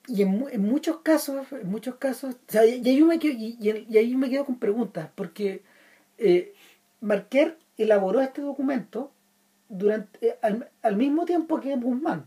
y 0.08 0.22
en, 0.24 0.46
en 0.52 0.62
muchos 0.62 0.98
casos, 1.00 1.52
en 1.52 1.70
muchos 1.70 1.96
casos, 1.96 2.36
o 2.36 2.38
sea, 2.52 2.66
y, 2.66 2.82
ahí 2.88 2.98
yo 2.98 3.06
me 3.06 3.20
quedo, 3.20 3.34
y, 3.38 3.98
ahí 3.98 4.16
me 4.16 4.30
quedo 4.30 4.46
con 4.46 4.58
preguntas, 4.60 5.10
porque 5.16 5.64
eh, 6.18 6.54
Marquer 7.02 7.58
elaboró 7.78 8.20
este 8.22 8.42
documento 8.42 9.12
durante 9.70 10.28
eh, 10.30 10.38
al, 10.42 10.70
al 10.82 10.96
mismo 10.98 11.26
tiempo 11.26 11.60
que 11.60 11.76
Guzmán. 11.76 12.26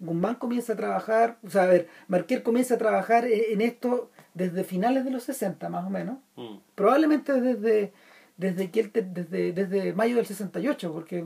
Guzmán 0.00 0.36
comienza 0.36 0.74
a 0.74 0.76
trabajar, 0.76 1.38
o 1.44 1.50
sea, 1.50 1.64
a 1.64 1.66
ver, 1.66 1.88
Marquer 2.06 2.42
comienza 2.42 2.74
a 2.74 2.78
trabajar 2.78 3.24
e- 3.26 3.52
en 3.52 3.60
esto 3.60 4.10
desde 4.34 4.62
finales 4.64 5.04
de 5.04 5.10
los 5.10 5.24
60 5.24 5.68
más 5.68 5.84
o 5.86 5.90
menos, 5.90 6.18
Mm. 6.36 6.56
probablemente 6.74 7.40
desde 7.40 7.92
desde 8.36 8.70
que 8.70 8.78
él 8.78 8.92
te- 8.92 9.02
desde, 9.02 9.52
desde 9.52 9.92
mayo 9.94 10.14
del 10.14 10.24
68, 10.26 10.92
porque 10.92 11.24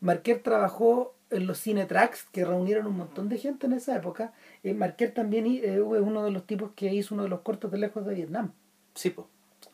Marquer 0.00 0.42
trabajó 0.42 1.14
en 1.30 1.46
los 1.46 1.60
cinetracks 1.60 2.24
que 2.32 2.44
reunieron 2.44 2.86
un 2.86 2.96
montón 2.96 3.28
de 3.28 3.38
gente 3.38 3.66
en 3.66 3.74
esa 3.74 3.96
época. 3.96 4.32
Eh, 4.62 4.74
Marquer 4.74 5.12
también 5.12 5.46
eh, 5.46 5.60
es 5.64 5.80
uno 5.80 6.24
de 6.24 6.30
los 6.30 6.46
tipos 6.46 6.70
que 6.74 6.92
hizo 6.92 7.14
uno 7.14 7.24
de 7.24 7.28
los 7.28 7.40
cortos 7.40 7.70
de 7.70 7.78
lejos 7.78 8.06
de 8.06 8.14
Vietnam. 8.14 8.52
Sí, 8.94 9.10
pues. 9.10 9.26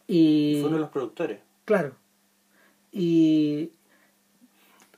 Y 0.07 0.59
Fue 0.61 0.69
uno 0.69 0.77
de 0.77 0.83
los 0.83 0.91
productores. 0.91 1.41
Claro. 1.65 1.95
Y 2.93 3.71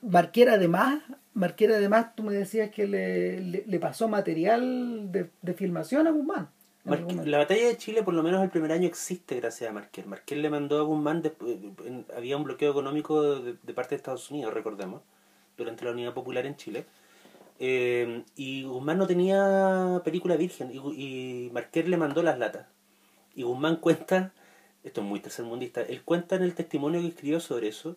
Marquera 0.01 0.53
además, 0.53 1.01
Marquera 1.33 1.75
además, 1.77 2.15
tú 2.15 2.23
me 2.23 2.33
decías 2.33 2.69
que 2.71 2.87
le, 2.87 3.39
le, 3.41 3.63
le 3.65 3.79
pasó 3.79 4.07
material 4.07 5.11
de, 5.11 5.29
de 5.41 5.53
filmación 5.53 6.07
a 6.07 6.11
Guzmán. 6.11 6.49
La 7.25 7.39
batalla 7.39 7.67
de 7.67 7.75
Chile, 7.77 8.01
por 8.01 8.13
lo 8.13 8.23
menos 8.23 8.41
el 8.41 8.49
primer 8.49 8.71
año, 8.71 8.87
existe 8.87 9.35
gracias 9.35 9.69
a 9.69 9.73
Marqués. 9.73 10.07
Marqués 10.07 10.37
le 10.37 10.49
mandó 10.49 10.79
a 10.79 10.83
Guzmán, 10.83 11.21
después- 11.21 11.57
en- 11.85 12.05
había 12.15 12.37
un 12.37 12.43
bloqueo 12.45 12.71
económico 12.71 13.41
de, 13.41 13.57
de 13.61 13.73
parte 13.73 13.89
de 13.89 13.95
Estados 13.97 14.31
Unidos, 14.31 14.53
recordemos, 14.53 15.01
durante 15.57 15.83
la 15.85 15.91
Unidad 15.91 16.13
Popular 16.13 16.45
en 16.45 16.55
Chile. 16.55 16.85
Eh, 17.59 18.23
y 18.35 18.63
Guzmán 18.63 18.97
no 18.99 19.07
tenía 19.07 20.01
película 20.05 20.35
virgen 20.35 20.69
y, 20.71 20.77
y 20.77 21.49
Marqués 21.51 21.87
le 21.87 21.97
mandó 21.97 22.21
las 22.21 22.37
latas. 22.37 22.67
Y 23.35 23.43
Guzmán 23.43 23.77
cuenta, 23.77 24.31
esto 24.83 25.01
es 25.01 25.07
muy 25.07 25.19
tercermundista, 25.19 25.81
él 25.81 26.01
cuenta 26.03 26.35
en 26.35 26.43
el 26.43 26.53
testimonio 26.53 27.01
que 27.01 27.07
escribió 27.07 27.39
sobre 27.39 27.67
eso, 27.69 27.95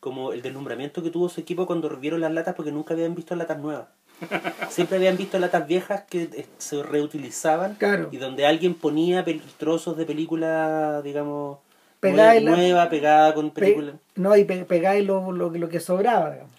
como 0.00 0.32
el 0.32 0.42
deslumbramiento 0.42 1.02
que 1.02 1.10
tuvo 1.10 1.28
su 1.28 1.40
equipo 1.40 1.66
cuando 1.66 1.88
vieron 1.96 2.20
las 2.20 2.32
latas 2.32 2.54
porque 2.54 2.72
nunca 2.72 2.94
habían 2.94 3.14
visto 3.14 3.36
latas 3.36 3.58
nuevas. 3.58 3.88
Siempre 4.70 4.96
habían 4.96 5.16
visto 5.16 5.38
latas 5.38 5.66
viejas 5.66 6.02
que 6.08 6.22
eh, 6.22 6.46
se 6.58 6.82
reutilizaban 6.82 7.74
Claro. 7.76 8.08
y 8.12 8.16
donde 8.16 8.46
alguien 8.46 8.74
ponía 8.74 9.24
trozos 9.58 9.96
de 9.96 10.06
película, 10.06 11.02
digamos, 11.02 11.58
Pegada 12.00 12.40
nueva, 12.40 12.88
pegada 12.88 13.32
con 13.32 13.50
Pe- 13.50 13.60
película. 13.60 13.92
no, 14.16 14.36
y 14.36 14.42
pe- 14.44 14.64
pegáis 14.64 15.06
lo, 15.06 15.30
lo, 15.30 15.50
lo 15.50 15.68
que 15.68 15.78
sobraba. 15.80 16.30
digamos. 16.32 16.52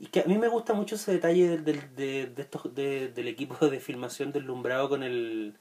Y 0.00 0.06
que 0.06 0.20
a 0.20 0.24
mí 0.24 0.38
me 0.38 0.48
gusta 0.48 0.72
mucho 0.72 0.94
ese 0.94 1.12
detalle 1.12 1.58
del, 1.58 1.94
de, 1.94 2.26
de 2.26 2.42
estos, 2.42 2.74
de- 2.74 3.08
del 3.08 3.28
equipo 3.28 3.68
de 3.68 3.78
filmación 3.80 4.32
deslumbrado 4.32 4.88
con, 4.88 5.02
el, 5.02 5.54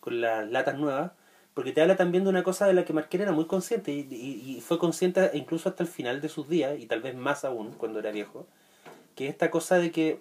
con 0.00 0.20
las 0.20 0.48
latas 0.50 0.78
nuevas, 0.78 1.12
porque 1.54 1.72
te 1.72 1.80
habla 1.80 1.96
también 1.96 2.22
de 2.24 2.28
una 2.30 2.42
cosa 2.42 2.66
de 2.66 2.74
la 2.74 2.84
que 2.84 2.92
Marquer 2.92 3.22
era 3.22 3.32
muy 3.32 3.46
consciente 3.46 3.92
y, 3.92 4.06
y- 4.10 4.60
fue 4.60 4.78
consciente 4.78 5.30
incluso 5.32 5.70
hasta 5.70 5.82
el 5.82 5.88
final 5.88 6.20
de 6.20 6.28
sus 6.28 6.46
días, 6.48 6.78
y 6.78 6.84
tal 6.86 7.00
vez 7.00 7.14
más 7.16 7.44
aún 7.46 7.72
cuando 7.72 7.98
era 7.98 8.10
viejo, 8.12 8.46
que 9.14 9.24
es 9.26 9.30
esta 9.30 9.50
cosa 9.50 9.78
de 9.78 9.90
que 9.90 10.20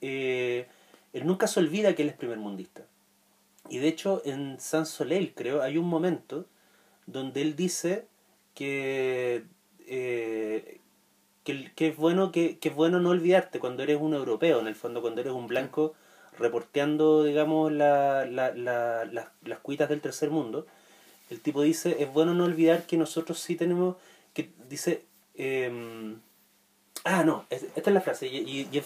eh, 0.00 0.66
él 1.12 1.26
nunca 1.26 1.46
se 1.46 1.60
olvida 1.60 1.94
que 1.94 2.02
él 2.02 2.08
es 2.08 2.16
primer 2.16 2.38
mundista. 2.38 2.86
Y 3.68 3.78
de 3.78 3.88
hecho 3.88 4.22
en 4.24 4.58
San 4.60 4.86
Soleil, 4.86 5.34
creo, 5.34 5.60
hay 5.62 5.76
un 5.76 5.86
momento 5.88 6.46
donde 7.06 7.42
él 7.42 7.54
dice 7.56 8.06
que, 8.54 9.44
eh, 9.86 10.80
que, 11.46 11.72
que 11.74 11.88
es 11.88 11.96
bueno 11.96 12.30
que, 12.32 12.58
que 12.58 12.68
es 12.68 12.74
bueno 12.74 13.00
no 13.00 13.10
olvidarte 13.10 13.58
cuando 13.60 13.82
eres 13.82 13.98
un 14.00 14.12
europeo, 14.12 14.60
en 14.60 14.66
el 14.66 14.74
fondo 14.74 15.00
cuando 15.00 15.22
eres 15.22 15.32
un 15.32 15.46
blanco 15.46 15.94
reporteando, 16.38 17.24
digamos, 17.24 17.72
la, 17.72 18.26
la, 18.26 18.52
la- 18.54 19.04
las, 19.06 19.28
las 19.42 19.58
cuitas 19.60 19.88
del 19.88 20.02
tercer 20.02 20.28
mundo. 20.30 20.66
El 21.30 21.40
tipo 21.40 21.62
dice, 21.62 21.96
es 22.02 22.12
bueno 22.12 22.34
no 22.34 22.44
olvidar 22.44 22.84
que 22.86 22.96
nosotros 22.98 23.38
sí 23.38 23.56
tenemos, 23.56 23.96
que 24.34 24.50
dice, 24.68 25.06
em, 25.36 26.18
ah, 27.04 27.24
no, 27.24 27.46
es- 27.48 27.64
esta 27.74 27.90
es 27.90 27.94
la 27.94 28.00
frase, 28.02 28.26
y, 28.26 28.36
y- 28.38 28.68
y 28.70 28.78
es, 28.78 28.84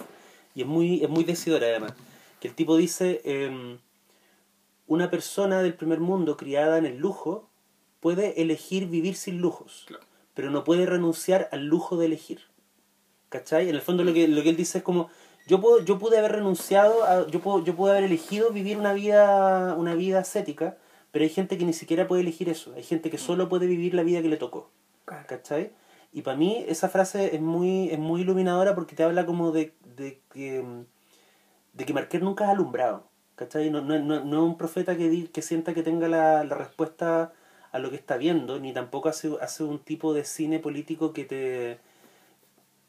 y 0.54 0.60
es 0.62 0.66
muy, 0.68 1.02
es 1.02 1.08
muy 1.08 1.24
decidora 1.24 1.66
además, 1.66 1.94
que 2.40 2.48
el 2.48 2.54
tipo 2.54 2.76
dice, 2.76 3.20
em, 3.24 3.78
una 4.86 5.10
persona 5.10 5.62
del 5.62 5.74
primer 5.74 6.00
mundo 6.00 6.36
criada 6.36 6.78
en 6.78 6.86
el 6.86 6.98
lujo 6.98 7.48
puede 8.00 8.40
elegir 8.42 8.86
vivir 8.86 9.16
sin 9.16 9.40
lujos, 9.40 9.84
Claro. 9.86 10.04
pero 10.34 10.50
no 10.50 10.64
puede 10.64 10.86
renunciar 10.86 11.48
al 11.52 11.66
lujo 11.66 11.96
de 11.96 12.06
elegir. 12.06 12.40
¿Cachai? 13.30 13.68
En 13.70 13.74
el 13.74 13.80
fondo 13.80 14.04
lo 14.04 14.12
que, 14.12 14.28
lo 14.28 14.42
que 14.42 14.50
él 14.50 14.56
dice 14.56 14.78
es 14.78 14.84
como, 14.84 15.08
yo 15.46 15.60
puedo, 15.60 15.82
yo 15.82 15.98
pude 15.98 16.18
haber 16.18 16.32
renunciado, 16.32 17.04
a, 17.04 17.26
yo 17.28 17.40
puedo, 17.40 17.64
yo 17.64 17.74
pude 17.74 17.92
haber 17.92 18.04
elegido 18.04 18.50
vivir 18.50 18.76
una 18.76 18.92
vida, 18.92 19.74
una 19.78 19.94
vida 19.94 20.18
ascética, 20.20 20.76
pero 21.12 21.22
hay 21.22 21.30
gente 21.30 21.56
que 21.56 21.64
ni 21.64 21.72
siquiera 21.72 22.06
puede 22.06 22.22
elegir 22.22 22.48
eso, 22.48 22.74
hay 22.76 22.82
gente 22.82 23.08
que 23.10 23.18
solo 23.18 23.48
puede 23.48 23.66
vivir 23.66 23.94
la 23.94 24.02
vida 24.02 24.20
que 24.20 24.28
le 24.28 24.36
tocó. 24.36 24.70
¿Cachai? 25.26 25.72
Y 26.12 26.22
para 26.22 26.36
mí 26.36 26.64
esa 26.68 26.88
frase 26.88 27.34
es 27.34 27.40
muy, 27.40 27.88
es 27.90 27.98
muy 27.98 28.20
iluminadora 28.20 28.74
porque 28.74 28.94
te 28.94 29.02
habla 29.02 29.24
como 29.26 29.50
de, 29.52 29.72
de 29.96 30.20
que 30.32 30.64
de 31.72 31.84
que 31.86 31.92
Marqués 31.92 32.20
nunca 32.20 32.44
es 32.44 32.50
alumbrado. 32.50 33.08
¿Cachai? 33.36 33.70
No, 33.70 33.80
no, 33.80 33.98
no, 33.98 34.24
no 34.24 34.36
es 34.36 34.42
un 34.42 34.58
profeta 34.58 34.96
que, 34.96 35.08
di- 35.08 35.28
que 35.28 35.40
sienta 35.40 35.72
que 35.72 35.82
tenga 35.82 36.08
la, 36.08 36.44
la 36.44 36.54
respuesta 36.56 37.32
a 37.72 37.78
lo 37.78 37.90
que 37.90 37.96
está 37.96 38.16
viendo, 38.18 38.58
ni 38.60 38.72
tampoco 38.72 39.08
hace, 39.08 39.30
hace 39.40 39.62
un 39.64 39.78
tipo 39.78 40.12
de 40.12 40.24
cine 40.24 40.58
político 40.58 41.12
que 41.12 41.24
te, 41.24 41.78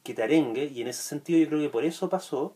que 0.04 0.14
te 0.14 0.24
arengue. 0.24 0.66
Y 0.66 0.82
en 0.82 0.88
ese 0.88 1.04
sentido 1.04 1.40
yo 1.40 1.48
creo 1.48 1.60
que 1.62 1.70
por 1.70 1.86
eso 1.86 2.10
pasó 2.10 2.56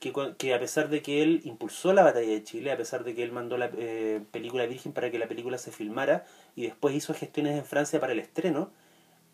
que, 0.00 0.12
que 0.38 0.54
a 0.54 0.60
pesar 0.60 0.88
de 0.88 1.02
que 1.02 1.22
él 1.22 1.40
impulsó 1.44 1.92
la 1.92 2.02
batalla 2.02 2.28
de 2.28 2.42
Chile, 2.44 2.72
a 2.72 2.76
pesar 2.76 3.04
de 3.04 3.14
que 3.14 3.22
él 3.22 3.32
mandó 3.32 3.56
la 3.56 3.70
eh, 3.76 4.20
película 4.30 4.66
Virgen 4.66 4.92
para 4.92 5.10
que 5.10 5.18
la 5.18 5.28
película 5.28 5.58
se 5.58 5.72
filmara 5.72 6.24
y 6.54 6.62
después 6.62 6.94
hizo 6.94 7.14
gestiones 7.14 7.56
en 7.56 7.64
Francia 7.64 8.00
para 8.00 8.12
el 8.12 8.18
estreno, 8.18 8.70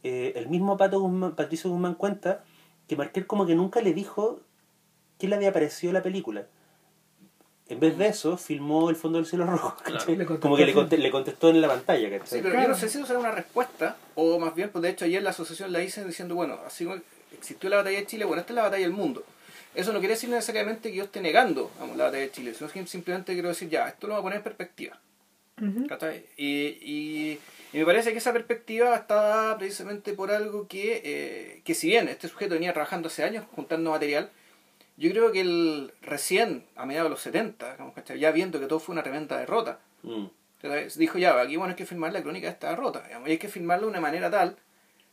eh, 0.03 0.33
el 0.37 0.49
mismo 0.49 0.77
Pato 0.77 1.35
Patricio 1.37 1.71
Guzmán 1.71 1.95
cuenta 1.95 2.45
que 2.89 2.97
Marqués 2.97 3.25
como 3.25 3.47
que 3.47 3.55
nunca 3.55 3.81
le 3.81 3.93
dijo 3.93 4.41
qué 5.19 5.29
le 5.29 5.37
había 5.37 5.53
parecido 5.53 5.93
la 5.93 6.03
película. 6.03 6.47
En 7.73 7.81
vez 7.81 7.97
de 7.99 8.07
eso, 8.09 8.37
filmó 8.37 8.91
El 8.91 8.97
Fondo 8.97 9.19
del 9.19 9.27
Cielo 9.27 9.47
Rojo. 9.47 9.77
como 10.41 10.57
que 10.57 10.67
le, 10.67 10.75
conte- 10.75 10.99
le 10.99 11.11
contestó 11.11 11.49
en 11.51 11.61
la 11.61 11.69
pantalla. 11.69 12.09
Sí, 12.09 12.19
¿cachai? 12.19 12.39
pero 12.41 12.51
Claro. 12.53 12.69
yo 12.69 12.73
no 12.75 12.79
sé 12.79 12.89
si 12.89 12.99
eso 12.99 13.07
será 13.07 13.19
una 13.19 13.31
respuesta, 13.33 13.97
o 14.15 14.39
más 14.39 14.55
bien, 14.55 14.71
pues 14.71 14.83
de 14.83 14.91
hecho 14.91 15.05
ayer 15.05 15.23
la 15.23 15.31
asociación 15.31 15.73
la 15.73 15.83
hice 15.83 16.05
diciendo, 16.05 16.35
bueno, 16.35 16.59
así 16.67 16.85
como 16.85 16.99
existió 17.37 17.71
la 17.71 17.77
batalla 17.79 17.99
de 17.99 18.07
Chile, 18.07 18.25
bueno, 18.25 18.41
esta 18.41 18.53
es 18.53 18.57
la 18.57 18.63
batalla 18.63 18.85
del 18.85 18.93
mundo. 18.93 19.25
Eso 19.75 19.93
no 19.93 20.01
quiere 20.01 20.15
decir 20.15 20.29
necesariamente 20.29 20.91
que 20.91 20.97
yo 20.99 21.05
esté 21.05 21.21
negando 21.23 21.71
vamos, 21.81 21.97
la 21.97 22.05
batalla 22.05 22.25
de 22.25 22.31
Chile, 22.31 22.53
sino 22.55 22.69
que 22.71 22.87
simplemente 22.87 23.33
quiero 23.33 23.49
decir, 23.49 23.69
ya, 23.71 23.89
esto 23.89 24.07
lo 24.07 24.13
voy 24.15 24.21
a 24.21 24.23
poner 24.23 24.37
en 24.39 24.45
perspectiva. 24.45 25.01
Y, 26.37 27.39
y 27.73 27.79
me 27.79 27.85
parece 27.87 28.13
que 28.13 28.19
esa 28.19 28.33
perspectiva 28.33 28.95
está 28.97 29.57
precisamente 29.59 30.13
por 30.13 30.31
algo 30.31 30.67
que, 30.69 31.01
eh, 31.05 31.61
que 31.65 31.75
si 31.75 31.87
bien 31.89 32.09
este 32.09 32.29
sujeto 32.29 32.55
venía 32.55 32.73
trabajando 32.73 33.09
hace 33.09 33.23
años 33.25 33.45
juntando 33.55 33.91
material, 33.91 34.31
yo 34.97 35.11
creo 35.11 35.33
que 35.33 35.41
él 35.41 35.93
recién, 36.03 36.67
a 36.77 36.85
mediados 36.87 37.07
de 37.07 37.11
los 37.11 37.21
70, 37.23 37.73
digamos, 37.73 37.95
¿cachai? 37.95 38.19
ya 38.19 38.31
viendo 38.31 38.61
que 38.61 38.67
todo 38.67 38.79
fue 38.81 38.93
una 38.93 39.03
tremenda 39.03 39.37
derrota, 39.39 39.79
Mm. 40.03 40.27
dijo 40.97 41.19
ya, 41.19 41.41
aquí 41.41 41.57
bueno 41.57 41.71
hay 41.73 41.77
que 41.77 41.87
filmar 41.87 42.13
la 42.13 42.23
crónica 42.23 42.47
de 42.47 42.53
esta 42.53 42.69
derrota, 42.71 43.03
digamos, 43.07 43.29
y 43.29 43.33
hay 43.33 43.39
que 43.39 43.49
filmarla 43.49 43.83
de 43.85 43.91
una 43.91 44.01
manera 44.01 44.31
tal, 44.31 44.57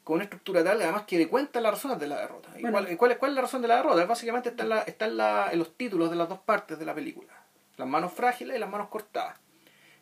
con 0.04 0.16
una 0.16 0.24
estructura 0.24 0.64
tal, 0.64 0.82
además 0.82 1.04
que 1.04 1.18
dé 1.18 1.28
cuenta 1.28 1.62
las 1.62 1.72
razones 1.74 2.00
de 2.00 2.08
la 2.08 2.20
derrota. 2.22 2.50
¿Y 2.58 2.62
Bueno. 2.62 2.80
cuál, 2.80 2.98
cuál, 2.98 3.12
es- 3.12 3.18
cuál 3.18 3.32
es 3.32 3.36
la 3.36 3.42
razón 3.42 3.62
de 3.62 3.68
la 3.68 3.76
derrota? 3.78 4.06
Básicamente 4.06 4.50
está, 4.50 4.64
en, 4.64 4.70
la, 4.70 4.82
está 4.82 5.06
en, 5.06 5.18
la- 5.18 5.50
en 5.52 5.60
los 5.60 5.76
títulos 5.76 6.10
de 6.10 6.16
las 6.16 6.28
dos 6.30 6.40
partes 6.40 6.78
de 6.80 6.86
la 6.86 6.94
película. 6.96 7.32
Las 7.78 7.88
manos 7.88 8.12
frágiles 8.14 8.58
y 8.58 8.60
las 8.60 8.70
manos 8.70 8.90
cortadas. 8.90 9.38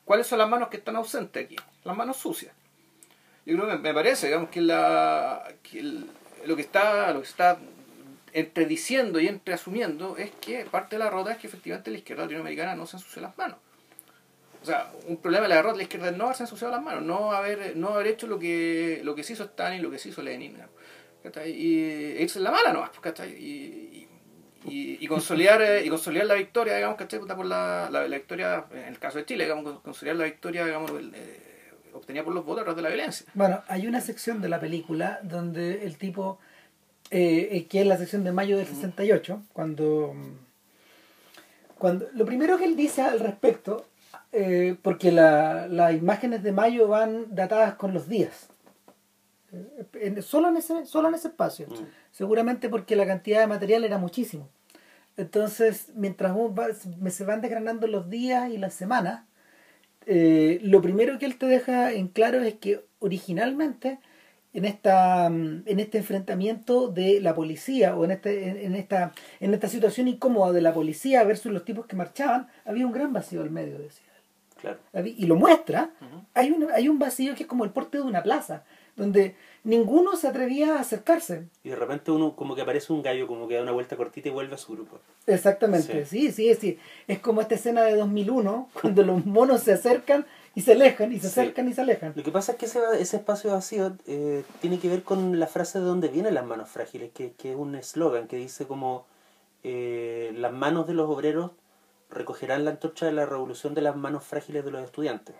¿Cuáles 0.05 0.25
son 0.27 0.39
las 0.39 0.47
manos 0.49 0.69
que 0.69 0.77
están 0.77 0.95
ausentes 0.95 1.45
aquí? 1.45 1.55
Las 1.83 1.95
manos 1.97 2.15
sucias. 2.17 2.53
Yo 3.45 3.55
creo 3.57 3.67
que 3.69 3.77
me 3.77 3.93
parece, 3.93 4.27
digamos, 4.27 4.49
que, 4.49 4.61
la, 4.61 5.43
que 5.63 5.79
el- 5.79 6.09
lo 6.45 6.55
que 6.55 6.61
está 6.61 7.11
lo 7.11 7.19
que 7.21 7.27
está 7.27 7.57
entre 8.39 8.65
diciendo 8.65 9.19
y 9.19 9.27
entre 9.27 9.55
asumiendo 9.55 10.15
es 10.17 10.29
que 10.29 10.65
parte 10.65 10.95
de 10.95 10.99
la 10.99 11.05
derrota 11.05 11.31
es 11.31 11.37
que 11.39 11.47
efectivamente 11.47 11.89
la 11.89 11.97
izquierda 11.97 12.23
latinoamericana 12.23 12.75
no 12.75 12.85
se 12.85 12.97
ensució 12.97 13.21
las 13.21 13.35
manos. 13.35 13.57
O 14.61 14.65
sea, 14.65 14.91
un 15.07 15.17
problema 15.17 15.43
de 15.43 15.49
la 15.49 15.55
derrota 15.55 15.73
de 15.73 15.77
la 15.77 15.83
izquierda 15.83 16.09
es 16.09 16.17
no 16.17 16.25
haberse 16.25 16.43
ensuciado 16.43 16.71
las 16.71 16.83
manos, 16.83 17.01
no 17.01 17.31
haber, 17.31 17.75
no 17.75 17.89
haber 17.89 18.07
hecho 18.07 18.27
lo 18.27 18.37
que, 18.37 19.01
lo 19.03 19.15
que 19.15 19.23
se 19.23 19.33
hizo 19.33 19.45
Stalin, 19.45 19.81
lo 19.81 19.89
que 19.89 19.97
se 19.97 20.09
hizo 20.09 20.21
Lenin. 20.21 20.55
Y 21.45 21.83
e 21.83 22.21
irse 22.21 22.37
en 22.37 22.43
la 22.43 22.51
mala 22.51 22.73
nomás. 22.73 22.91
Y, 23.25 24.07
y, 24.65 25.07
consolidar, 25.07 25.61
eh, 25.61 25.85
y 25.85 25.89
consolidar 25.89 26.27
la 26.27 26.35
victoria, 26.35 26.75
digamos, 26.75 26.97
¿cachai? 26.97 27.19
Por 27.19 27.45
la, 27.45 27.89
la, 27.89 28.03
victoria, 28.03 28.65
en 28.71 28.83
el 28.83 28.99
caso 28.99 29.17
de 29.17 29.25
Chile, 29.25 29.45
digamos, 29.45 29.79
consolidar 29.79 30.17
la 30.17 30.25
victoria, 30.25 30.65
digamos, 30.65 30.91
eh, 30.91 31.71
obtenida 31.93 32.23
por 32.23 32.35
los 32.35 32.45
votos 32.45 32.75
de 32.75 32.81
la 32.81 32.89
violencia. 32.89 33.25
Bueno, 33.33 33.63
hay 33.67 33.87
una 33.87 34.01
sección 34.01 34.41
de 34.41 34.49
la 34.49 34.59
película 34.59 35.19
donde 35.23 35.85
el 35.85 35.97
tipo, 35.97 36.39
eh, 37.11 37.49
eh, 37.51 37.65
que 37.67 37.81
es 37.81 37.87
la 37.87 37.97
sección 37.97 38.23
de 38.23 38.31
mayo 38.31 38.57
del 38.57 38.67
68, 38.67 39.41
cuando, 39.53 40.13
cuando 41.77 42.07
lo 42.13 42.25
primero 42.25 42.57
que 42.57 42.65
él 42.65 42.75
dice 42.75 43.01
al 43.01 43.19
respecto, 43.19 43.85
eh, 44.31 44.75
porque 44.81 45.11
la- 45.11 45.67
las 45.67 45.93
imágenes 45.93 46.43
de 46.43 46.51
mayo 46.51 46.87
van 46.87 47.33
datadas 47.35 47.75
con 47.75 47.93
los 47.93 48.07
días, 48.09 48.49
eh, 49.53 49.85
en- 50.01 50.21
solo, 50.21 50.49
en 50.49 50.57
ese, 50.57 50.85
solo 50.85 51.07
en 51.09 51.15
ese 51.15 51.29
espacio, 51.29 51.67
Mm. 51.67 51.85
seguramente 52.11 52.67
porque 52.69 52.95
la 52.95 53.05
cantidad 53.05 53.39
de 53.39 53.47
material 53.47 53.83
era 53.83 53.97
muchísimo. 53.97 54.49
Entonces, 55.15 55.87
mientras 55.95 56.35
va- 56.35 56.67
me 56.99 57.09
se 57.09 57.23
van 57.23 57.41
desgranando 57.41 57.87
los 57.87 58.09
días 58.09 58.51
y 58.51 58.57
las 58.57 58.73
semanas, 58.73 59.23
eh, 60.05 60.59
lo 60.61 60.81
primero 60.81 61.17
que 61.19 61.25
él 61.25 61.37
te 61.37 61.47
deja 61.47 61.91
en 61.91 62.07
claro 62.07 62.41
es 62.41 62.53
que 62.55 62.85
originalmente 62.99 63.99
en 64.57 64.65
esta 64.65 65.29
mm, 65.29 65.63
en 65.67 65.79
este 65.79 65.99
enfrentamiento 65.99 66.87
de 66.87 67.21
la 67.21 67.35
policía 67.35 67.95
o 67.95 68.05
en 68.05 68.11
este 68.11 68.65
en, 68.65 68.73
esta 68.73 69.13
en 69.39 69.53
esta 69.53 69.69
situación 69.69 70.07
incómoda 70.07 70.51
de 70.51 70.61
la 70.61 70.73
policía 70.73 71.23
versus 71.23 71.51
los 71.51 71.63
tipos 71.63 71.85
que 71.85 71.95
marchaban 71.95 72.47
había 72.65 72.87
un 72.87 72.91
gran 72.91 73.13
vacío 73.13 73.43
al 73.43 73.51
medio 73.51 73.77
decía 73.77 74.07
él. 74.15 74.23
Claro. 74.59 74.79
Y 75.05 75.27
lo 75.27 75.35
muestra 75.35 75.91
Ujú. 76.01 76.23
hay 76.33 76.49
un 76.49 76.71
hay 76.71 76.89
un 76.89 76.97
vacío 76.97 77.35
que 77.35 77.43
es 77.43 77.47
como 77.47 77.65
el 77.65 77.69
porte 77.69 77.99
de 77.99 78.03
una 78.03 78.23
plaza 78.23 78.63
donde 78.95 79.35
ninguno 79.63 80.15
se 80.15 80.27
atrevía 80.27 80.77
a 80.77 80.79
acercarse 80.79 81.45
Y 81.63 81.69
de 81.69 81.75
repente 81.75 82.09
uno 82.09 82.35
como 82.35 82.55
que 82.55 82.63
aparece 82.63 82.91
un 82.91 83.03
gallo, 83.03 83.27
como 83.27 83.47
que 83.47 83.53
da 83.53 83.61
una 83.61 83.71
vuelta 83.71 83.95
cortita 83.95 84.29
y 84.29 84.31
vuelve 84.31 84.55
a 84.55 84.57
su 84.57 84.73
grupo. 84.73 84.99
Exactamente, 85.27 86.05
sí, 86.05 86.31
sí, 86.31 86.49
es 86.49 86.57
decir, 86.57 86.79
es 87.07 87.19
como 87.19 87.41
esta 87.41 87.53
escena 87.53 87.83
de 87.83 87.95
2001, 87.95 88.69
cuando 88.81 89.03
los 89.03 89.23
monos 89.23 89.61
se 89.61 89.73
acercan 89.73 90.25
y 90.57 90.61
se 90.61 90.71
alejan, 90.71 91.11
y 91.11 91.19
se 91.19 91.29
Sí. 91.29 91.39
acercan 91.39 91.67
y 91.69 91.73
se 91.73 91.81
alejan. 91.81 92.13
Lo 92.15 92.23
que 92.23 92.31
pasa 92.31 92.53
es 92.53 92.57
que 92.57 92.65
ese, 92.65 92.79
ese 92.99 93.17
espacio 93.17 93.51
vacío 93.51 93.95
eh, 94.07 94.43
tiene 94.59 94.79
que 94.79 94.89
ver 94.89 95.03
con 95.03 95.39
la 95.39 95.45
frase 95.45 95.79
de 95.79 95.85
dónde 95.85 96.07
vienen 96.07 96.33
las 96.33 96.45
manos 96.45 96.67
frágiles, 96.67 97.11
que, 97.13 97.33
que 97.33 97.51
es 97.51 97.55
un 97.55 97.75
eslogan 97.75 98.27
que 98.27 98.37
dice 98.37 98.65
como 98.65 99.05
eh, 99.63 100.31
las 100.35 100.51
manos 100.51 100.87
de 100.87 100.93
los 100.95 101.07
obreros 101.09 101.51
recogerán 102.09 102.65
la 102.65 102.71
antorcha 102.71 103.05
de 103.05 103.11
la 103.11 103.25
revolución 103.27 103.75
de 103.75 103.81
las 103.81 103.95
manos 103.95 104.23
frágiles 104.23 104.65
de 104.65 104.71
los 104.71 104.81
estudiantes. 104.83 105.35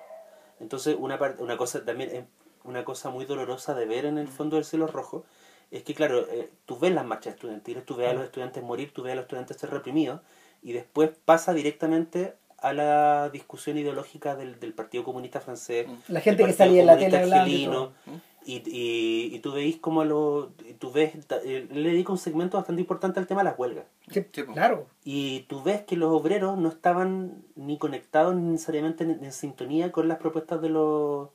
Entonces 0.60 0.96
una, 1.00 1.18
par- 1.18 1.38
una 1.40 1.58
cosa 1.58 1.84
también 1.84 2.10
eh, 2.12 2.26
una 2.64 2.84
cosa 2.86 3.10
muy 3.10 3.26
dolorosa 3.26 3.74
de 3.74 3.86
ver 3.86 4.06
en 4.06 4.18
el 4.18 4.28
fondo 4.28 4.58
del 4.58 4.66
cielo 4.66 4.86
rojo 4.88 5.24
es 5.72 5.84
que 5.84 5.94
claro, 5.96 6.28
eh, 6.30 6.50
tú 6.66 6.78
ves 6.78 6.92
las 6.94 7.06
marchas 7.06 7.34
estudiantiles, 7.36 7.86
tú 7.86 7.96
ves 7.96 8.10
a 8.10 8.14
los 8.14 8.24
estudiantes 8.26 8.62
morir, 8.64 8.92
tú 8.94 9.02
ves 9.04 9.14
a 9.14 9.16
los 9.16 9.24
estudiantes 9.24 9.58
ser 9.58 9.70
reprimidos 9.72 10.22
y 10.62 10.74
después 10.74 11.10
pasa 11.26 11.54
directamente 11.54 12.36
a 12.70 12.74
la 12.74 13.30
discusión 13.30 13.78
ideológica 13.78 14.36
del, 14.36 14.60
del 14.60 14.74
Partido 14.74 15.04
Comunista 15.04 15.40
Francés, 15.42 15.88
La 16.08 16.22
gente 16.22 16.46
que 16.46 16.54
salía 16.54 16.82
en 16.82 16.88
la 16.88 16.94
Partido 16.94 17.12
tele 17.12 17.24
Comunista 17.30 17.42
hablando 17.42 17.56
y 17.58 17.66
todo. 17.66 18.22
y, 18.46 18.54
y, 18.70 19.36
y 19.36 19.40
tú 19.40 19.52
veis 19.54 19.78
como 19.78 20.06
lo 20.06 20.52
tú 20.80 20.92
ves 20.92 21.12
eh, 21.44 21.68
le 21.72 21.90
dedico 21.90 22.12
un 22.14 22.18
segmento 22.18 22.58
bastante 22.58 22.82
importante 22.82 23.20
al 23.20 23.28
tema 23.28 23.42
de 23.42 23.50
las 23.50 23.60
huelgas. 23.60 23.86
Sí, 24.10 24.24
claro, 24.24 24.88
y 25.04 25.42
tú 25.50 25.64
ves 25.64 25.82
que 25.82 25.98
los 25.98 26.12
obreros 26.12 26.58
no 26.58 26.70
estaban 26.70 27.44
ni 27.56 27.78
conectados 27.78 28.36
ni 28.36 28.52
necesariamente 28.52 29.04
en, 29.04 29.24
en 29.24 29.32
sintonía 29.34 29.92
con 29.92 30.08
las 30.08 30.18
propuestas 30.18 30.62
de 30.62 30.70
los 30.70 31.30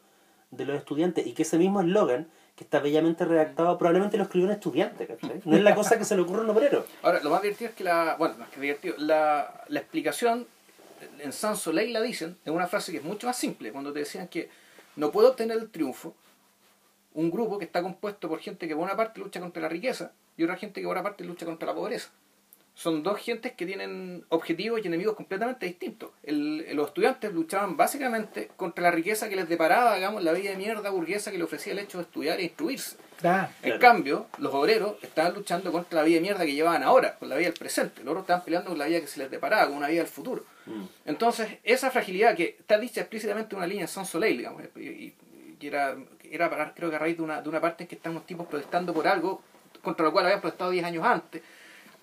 de 0.51 0.65
los 0.67 0.77
estudiantes. 0.77 1.27
Y 1.27 1.33
que 1.33 1.43
ese 1.43 1.59
mismo 1.59 1.81
eslogan 1.81 2.29
que 2.57 2.65
está 2.65 2.81
bellamente 2.81 3.25
redactado 3.25 3.79
probablemente 3.79 4.19
lo 4.19 4.25
escribió 4.25 4.47
un 4.47 4.53
estudiante 4.53 5.07
¿cachai? 5.07 5.41
no 5.47 5.57
es 5.57 5.63
la 5.63 5.75
cosa 5.75 5.97
que 5.99 6.05
se 6.05 6.15
le 6.17 6.21
ocurre 6.23 6.41
a 6.41 6.45
un 6.45 6.51
obrero. 6.51 6.85
Ahora, 7.03 7.21
lo 7.23 7.31
más 7.31 7.41
divertido 7.41 7.71
es 7.71 7.77
que 7.77 7.85
la. 7.85 8.17
Bueno, 8.19 8.35
más 8.39 8.49
que 8.51 8.61
divertido, 8.61 8.95
la, 8.99 9.65
la 9.69 9.81
explicación 9.81 10.47
en 11.23 11.33
Sans 11.33 11.59
Soleil 11.59 11.93
la 11.93 12.01
dicen 12.01 12.37
en 12.45 12.55
una 12.55 12.67
frase 12.67 12.93
que 12.93 12.99
es 12.99 13.05
mucho 13.05 13.27
más 13.27 13.37
simple, 13.39 13.73
cuando 13.73 13.93
te 13.93 14.01
decían 14.01 14.29
que 14.29 14.49
no 14.97 15.11
puede 15.11 15.29
obtener 15.29 15.57
el 15.59 15.71
triunfo 15.71 16.15
un 17.15 17.31
grupo 17.31 17.59
que 17.59 17.67
está 17.67 17.83
compuesto 17.83 18.29
por 18.29 18.41
gente 18.41 18.67
que 18.67 18.75
por 18.75 18.85
una 18.85 18.97
parte 18.97 19.21
lucha 19.21 19.39
contra 19.41 19.61
la 19.63 19.69
riqueza 19.69 20.13
y 20.37 20.45
otra 20.45 20.57
gente 20.57 20.81
que 20.81 20.87
por 20.87 20.97
otra 20.97 21.03
parte 21.03 21.25
lucha 21.25 21.45
contra 21.45 21.67
la 21.69 21.75
pobreza. 21.75 22.11
Son 22.75 23.03
dos 23.03 23.19
gentes 23.21 23.53
que 23.53 23.67
tienen 23.67 24.25
objetivos 24.31 24.81
y 24.83 24.87
enemigos 24.87 25.15
completamente 25.15 25.67
distintos. 25.67 26.11
El- 26.23 26.75
los 26.75 26.89
estudiantes 26.89 27.31
luchaban 27.35 27.77
básicamente 27.77 28.49
contra 28.57 28.83
la 28.85 28.91
riqueza 28.91 29.29
que 29.29 29.37
les 29.37 29.47
deparaba, 29.47 29.95
digamos, 29.95 30.23
la 30.23 30.33
vida 30.33 30.51
de 30.53 30.57
mierda 30.57 30.89
burguesa 30.89 31.31
que 31.31 31.37
le 31.37 31.45
ofrecía 31.45 31.75
el 31.75 31.81
hecho 31.81 31.99
de 31.99 32.05
estudiar 32.05 32.41
e 32.41 32.45
instruirse. 32.45 32.97
Claro. 33.23 33.49
En 33.63 33.79
Claro. 33.79 33.81
cambio, 33.81 34.27
los 34.39 34.53
obreros 34.53 34.97
estaban 35.03 35.33
luchando 35.33 35.73
contra 35.73 36.01
la 36.01 36.05
vida 36.05 36.17
de 36.17 36.21
mierda 36.21 36.45
que 36.45 36.53
llevaban 36.53 36.83
ahora, 36.83 37.17
con 37.19 37.29
la 37.31 37.37
vida 37.37 37.49
del 37.49 37.59
presente. 37.59 38.03
Los 38.05 38.11
otros 38.13 38.25
estaban 38.25 38.45
peleando 38.45 38.69
con 38.71 38.79
la 38.79 38.85
vida 38.87 39.01
que 39.01 39.07
se 39.07 39.21
les 39.21 39.31
deparaba, 39.31 39.69
con 39.69 39.77
una 39.79 39.89
vida 39.89 40.01
del 40.03 40.11
futuro. 40.11 40.45
Mm. 40.67 40.83
Entonces, 41.07 41.49
esa 41.65 41.91
fragilidad 41.91 42.37
que 42.37 42.57
está 42.59 42.79
dicha 42.79 43.01
explícitamente 43.01 43.55
en 43.55 43.59
una 43.59 43.67
línea 43.67 43.83
en 43.85 43.89
Sans 43.89 44.09
Soleil, 44.09 44.37
digamos, 44.37 44.63
y, 44.77 44.81
y- 44.81 45.15
y 45.61 45.67
era, 45.67 45.97
era 46.31 46.51
para- 46.51 46.75
creo 46.75 46.91
que 46.91 46.97
a 46.97 46.99
raíz 46.99 47.17
de 47.17 47.23
una, 47.23 47.41
de 47.41 47.49
una 47.49 47.61
parte 47.61 47.85
en 47.85 47.89
que 47.89 47.95
están 47.95 48.13
unos 48.13 48.27
tipos 48.27 48.47
protestando 48.47 48.93
por 48.93 49.07
algo 49.09 49.43
contra 49.83 50.05
lo 50.05 50.13
cual 50.13 50.27
habían 50.27 50.41
protestado 50.41 50.71
10 50.71 50.85
años 50.85 51.05
antes, 51.05 51.41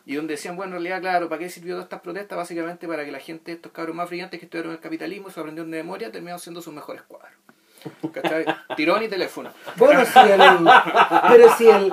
y 0.05 0.15
donde 0.15 0.33
decían, 0.35 0.55
bueno, 0.55 0.75
en 0.77 0.83
realidad, 0.83 1.01
claro, 1.01 1.29
¿para 1.29 1.39
qué 1.39 1.49
sirvió 1.49 1.73
todas 1.75 1.85
estas 1.85 2.01
protestas? 2.01 2.37
Básicamente 2.37 2.87
para 2.87 3.05
que 3.05 3.11
la 3.11 3.19
gente, 3.19 3.51
estos 3.51 3.71
cabros 3.71 3.95
más 3.95 4.09
brillantes 4.09 4.39
que 4.39 4.45
estudiaron 4.45 4.71
el 4.71 4.79
capitalismo, 4.79 5.29
se 5.29 5.39
aprendieron 5.39 5.69
de 5.71 5.77
memoria, 5.77 6.11
terminaron 6.11 6.39
siendo 6.39 6.61
sus 6.61 6.73
mejores 6.73 7.03
cuadros. 7.03 7.31
¿Cachai? 8.11 8.45
Tirón 8.75 9.03
y 9.03 9.07
teléfono. 9.07 9.49
Bueno, 9.77 10.03
sí, 10.05 10.19
el, 10.19 10.41
pero 11.29 11.55
sí, 11.57 11.67
el, 11.67 11.91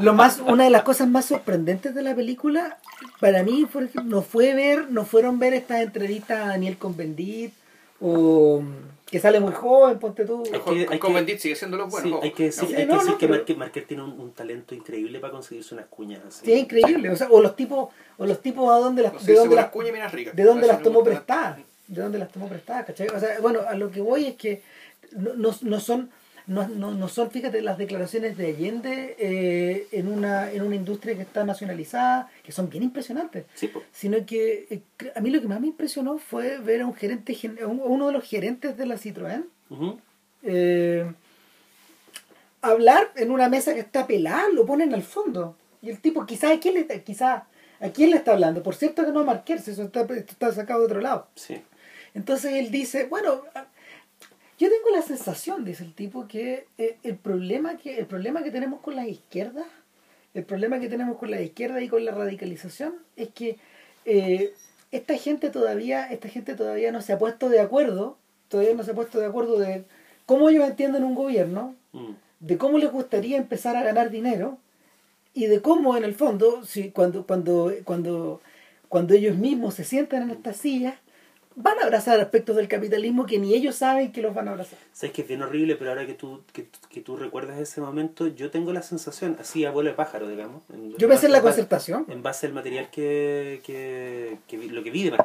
lo 0.00 0.12
más, 0.14 0.40
una 0.40 0.64
de 0.64 0.70
las 0.70 0.82
cosas 0.82 1.08
más 1.08 1.24
sorprendentes 1.26 1.94
de 1.94 2.02
la 2.02 2.14
película, 2.14 2.78
para 3.20 3.42
mí, 3.42 3.66
por 3.72 3.82
ejemplo, 3.84 4.02
no 4.16 4.22
fue 4.22 4.54
ver, 4.54 4.90
no 4.90 5.04
fueron 5.04 5.38
ver 5.38 5.54
estas 5.54 5.80
entrevistas 5.82 6.40
a 6.40 6.48
Daniel 6.48 6.78
Convendit, 6.78 7.52
o 8.00 8.62
que 9.10 9.18
sale 9.18 9.40
muy 9.40 9.52
joven, 9.52 9.98
ponte 9.98 10.24
tú. 10.24 10.42
Hay 10.44 10.52
que- 10.52 10.58
Con, 10.60 10.78
hay 10.78 10.98
con 10.98 11.10
que- 11.10 11.14
Bendit 11.14 11.38
sigue 11.38 11.56
siendo 11.56 11.76
lo 11.78 11.88
bueno. 11.88 12.18
Sí, 12.20 12.26
hay 12.26 12.32
que 12.32 12.44
decir, 12.44 12.64
hay 12.76 12.86
que, 12.86 12.92
decir 12.94 13.10
no, 13.10 13.18
que 13.18 13.26
pero- 13.26 13.38
Marquez, 13.38 13.56
Marquez 13.56 13.86
tiene 13.86 14.02
un, 14.02 14.10
un 14.20 14.32
talento 14.32 14.74
increíble 14.74 15.18
para 15.18 15.32
conseguirse 15.32 15.74
unas 15.74 15.86
cuñas 15.86 16.20
así. 16.28 16.44
Sí, 16.44 16.52
es 16.52 16.60
increíble. 16.60 17.10
O, 17.10 17.16
sea, 17.16 17.28
o 17.30 17.40
los 17.40 17.56
tipos, 17.56 17.88
o 18.18 18.26
los 18.26 18.40
tipos 18.42 18.70
a 18.70 18.78
dónde 18.78 19.02
las, 19.02 19.14
No 19.14 19.18
de 19.20 19.34
dónde 19.34 19.56
las, 19.56 19.68
cuñas 19.70 20.12
de 20.12 20.42
dónde 20.44 20.66
las 20.66 20.82
tomó 20.82 21.02
prestadas. 21.02 21.58
De 21.86 22.02
dónde 22.02 22.18
las 22.18 22.30
tomó 22.30 22.48
prestadas, 22.48 22.84
¿cachai? 22.84 23.08
O 23.08 23.18
sea, 23.18 23.40
bueno, 23.40 23.60
a 23.66 23.74
lo 23.74 23.90
que 23.90 24.02
voy 24.02 24.26
es 24.26 24.36
que 24.36 24.62
no, 25.12 25.34
no, 25.34 25.54
no 25.62 25.80
son, 25.80 26.10
no, 26.46 26.66
no, 26.68 26.92
no 26.94 27.08
son, 27.08 27.30
fíjate, 27.30 27.60
las 27.62 27.76
declaraciones 27.78 28.36
de 28.36 28.46
Allende 28.48 29.16
eh, 29.18 29.86
en, 29.92 30.08
una, 30.08 30.50
en 30.50 30.62
una 30.62 30.76
industria 30.76 31.14
que 31.14 31.22
está 31.22 31.44
nacionalizada, 31.44 32.30
que 32.42 32.52
son 32.52 32.70
bien 32.70 32.82
impresionantes. 32.84 33.44
Sí. 33.54 33.70
Sino 33.92 34.24
que 34.24 34.66
eh, 34.70 35.10
a 35.14 35.20
mí 35.20 35.30
lo 35.30 35.40
que 35.40 35.48
más 35.48 35.60
me 35.60 35.66
impresionó 35.66 36.18
fue 36.18 36.58
ver 36.58 36.80
a 36.82 36.86
un 36.86 36.94
gerente, 36.94 37.34
gen- 37.34 37.58
a 37.62 37.66
un- 37.66 37.80
a 37.80 37.84
uno 37.84 38.06
de 38.06 38.12
los 38.14 38.24
gerentes 38.24 38.76
de 38.76 38.86
la 38.86 38.94
Citroën, 38.96 39.44
eh, 40.42 41.12
hablar 42.62 43.10
en 43.16 43.30
una 43.30 43.48
mesa 43.48 43.74
que 43.74 43.80
está 43.80 44.06
pelada, 44.06 44.48
lo 44.52 44.66
ponen 44.66 44.94
al 44.94 45.02
fondo. 45.02 45.56
Y 45.82 45.90
el 45.90 46.00
tipo, 46.00 46.26
quizás 46.26 46.52
a 46.52 46.60
quién 46.60 46.74
le 46.74 46.80
está, 46.80 46.98
quizás, 47.00 47.42
a 47.80 47.88
quién 47.90 48.10
le 48.10 48.16
está 48.16 48.32
hablando. 48.32 48.62
Por 48.62 48.74
cierto 48.74 49.04
que 49.04 49.12
no 49.12 49.20
a 49.20 49.24
Marqués, 49.24 49.68
eso 49.68 49.84
está, 49.84 50.00
esto 50.00 50.14
está 50.32 50.52
sacado 50.52 50.80
de 50.80 50.86
otro 50.86 51.00
lado. 51.00 51.28
Sí. 51.34 51.60
Entonces 52.14 52.54
él 52.54 52.70
dice, 52.70 53.04
bueno, 53.06 53.42
a- 53.54 53.66
yo 54.58 54.68
tengo 54.68 54.90
la 54.94 55.02
sensación, 55.02 55.64
dice 55.64 55.84
el 55.84 55.94
tipo, 55.94 56.26
que 56.28 56.66
eh, 56.78 56.96
el 57.02 57.16
problema 57.16 57.76
que 57.76 57.98
el 57.98 58.06
problema 58.06 58.42
que 58.42 58.50
tenemos 58.50 58.80
con 58.80 58.96
las 58.96 59.06
izquierdas, 59.06 59.66
el 60.34 60.44
problema 60.44 60.80
que 60.80 60.88
tenemos 60.88 61.16
con 61.18 61.30
la 61.30 61.40
izquierda 61.40 61.80
y 61.80 61.88
con 61.88 62.04
la 62.04 62.12
radicalización 62.12 62.94
es 63.16 63.28
que 63.28 63.56
eh, 64.04 64.52
esta 64.90 65.16
gente 65.16 65.50
todavía, 65.50 66.06
esta 66.10 66.28
gente 66.28 66.54
todavía 66.54 66.92
no 66.92 67.00
se 67.02 67.12
ha 67.12 67.18
puesto 67.18 67.48
de 67.48 67.60
acuerdo, 67.60 68.16
todavía 68.48 68.74
no 68.74 68.82
se 68.82 68.90
ha 68.92 68.94
puesto 68.94 69.18
de 69.20 69.26
acuerdo 69.26 69.58
de 69.58 69.84
cómo 70.26 70.48
ellos 70.48 70.68
entienden 70.68 71.04
un 71.04 71.14
gobierno, 71.14 71.74
Mm. 71.92 72.12
de 72.40 72.58
cómo 72.58 72.78
les 72.78 72.92
gustaría 72.92 73.38
empezar 73.38 73.74
a 73.76 73.82
ganar 73.82 74.10
dinero 74.10 74.58
y 75.34 75.46
de 75.46 75.62
cómo 75.62 75.96
en 75.96 76.04
el 76.04 76.14
fondo 76.14 76.64
si 76.64 76.90
cuando 76.90 77.26
cuando 77.26 77.72
cuando 77.84 78.40
cuando 78.88 79.14
ellos 79.14 79.36
mismos 79.36 79.74
se 79.74 79.84
sientan 79.84 80.24
en 80.24 80.30
estas 80.30 80.56
sillas 80.58 80.94
van 81.60 81.78
a 81.80 81.82
abrazar 81.84 82.18
aspectos 82.20 82.54
del 82.56 82.68
capitalismo 82.68 83.26
que 83.26 83.38
ni 83.38 83.52
ellos 83.54 83.74
saben 83.76 84.12
que 84.12 84.22
los 84.22 84.32
van 84.34 84.48
a 84.48 84.52
abrazar 84.52 84.78
Sabes 84.92 85.12
que 85.12 85.22
es 85.22 85.28
bien 85.28 85.42
horrible, 85.42 85.74
pero 85.76 85.90
ahora 85.90 86.06
que 86.06 86.14
tú, 86.14 86.42
que, 86.52 86.68
que 86.88 87.00
tú 87.00 87.16
recuerdas 87.16 87.58
ese 87.58 87.80
momento, 87.80 88.26
yo 88.28 88.50
tengo 88.50 88.72
la 88.72 88.82
sensación, 88.82 89.36
así 89.40 89.64
a 89.64 89.70
vuelo 89.70 89.90
de 89.90 89.96
pájaro, 89.96 90.28
digamos. 90.28 90.62
en- 90.72 90.96
yo 90.96 91.08
pensé 91.08 91.26
en 91.26 91.32
la 91.32 91.42
concertación 91.42 92.04
En 92.08 92.22
base 92.22 92.46
al 92.46 92.52
material 92.52 92.90
que, 92.90 93.60
que, 93.64 94.38
que 94.46 94.56
lo 94.68 94.82
que 94.82 94.90
vi 94.90 95.10
de. 95.10 95.16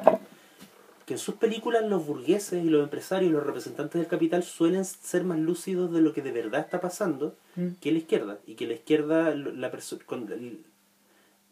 Que 1.06 1.16
en 1.16 1.20
sus 1.20 1.36
películas 1.36 1.84
los 1.84 2.06
burgueses 2.06 2.64
y 2.64 2.70
los 2.70 2.82
empresarios 2.82 3.30
y 3.30 3.34
los 3.34 3.46
representantes 3.46 4.00
del 4.00 4.08
capital 4.08 4.42
suelen 4.42 4.86
ser 4.86 5.26
más 5.26 5.38
lúcidos 5.38 5.92
de 5.92 6.00
lo 6.00 6.14
que 6.14 6.22
de 6.22 6.32
verdad 6.32 6.62
está 6.62 6.80
pasando 6.80 7.36
Mm. 7.56 7.68
que 7.82 7.92
la 7.92 7.98
izquierda. 8.00 8.38
Y 8.48 8.56
que 8.56 8.66
la 8.66 8.74
izquierda, 8.74 9.36
la 9.36 9.70
con- 10.08 10.28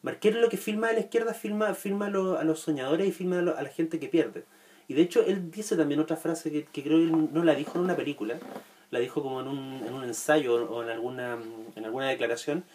Marqués 0.04 0.34
lo 0.36 0.50
que 0.50 0.58
filma 0.58 0.88
de 0.88 0.94
la 0.94 1.00
izquierda, 1.02 1.34
filma, 1.36 1.74
filma 1.76 2.08
a, 2.08 2.10
lo- 2.10 2.40
a 2.40 2.44
los 2.44 2.60
soñadores 2.62 3.08
y 3.08 3.12
filma 3.12 3.38
a, 3.40 3.42
lo- 3.44 3.58
a 3.58 3.62
la 3.62 3.70
gente 3.70 4.00
que 4.00 4.08
pierde. 4.08 4.46
Y 4.92 4.94
de 4.94 5.04
hecho, 5.04 5.24
él 5.26 5.52
dice 5.52 5.78
también 5.78 6.02
otra 6.02 6.18
frase 6.18 6.52
que, 6.52 6.84
creo 6.84 6.98
que 6.98 7.06
él 7.06 7.30
no 7.32 7.46
la 7.46 7.56
dijo 7.56 7.78
en 7.78 7.86
una 7.86 7.96
película, 7.96 8.36
la 8.90 9.00
dijo 9.00 9.24
como 9.24 9.40
en 9.40 9.48
un, 9.48 9.82
en 9.88 9.94
un 9.94 10.04
ensayo 10.04 10.70
o 10.70 10.84
en 10.84 10.90
alguna, 10.90 11.38
en 11.78 11.86
alguna 11.86 12.10
declaración, 12.10 12.66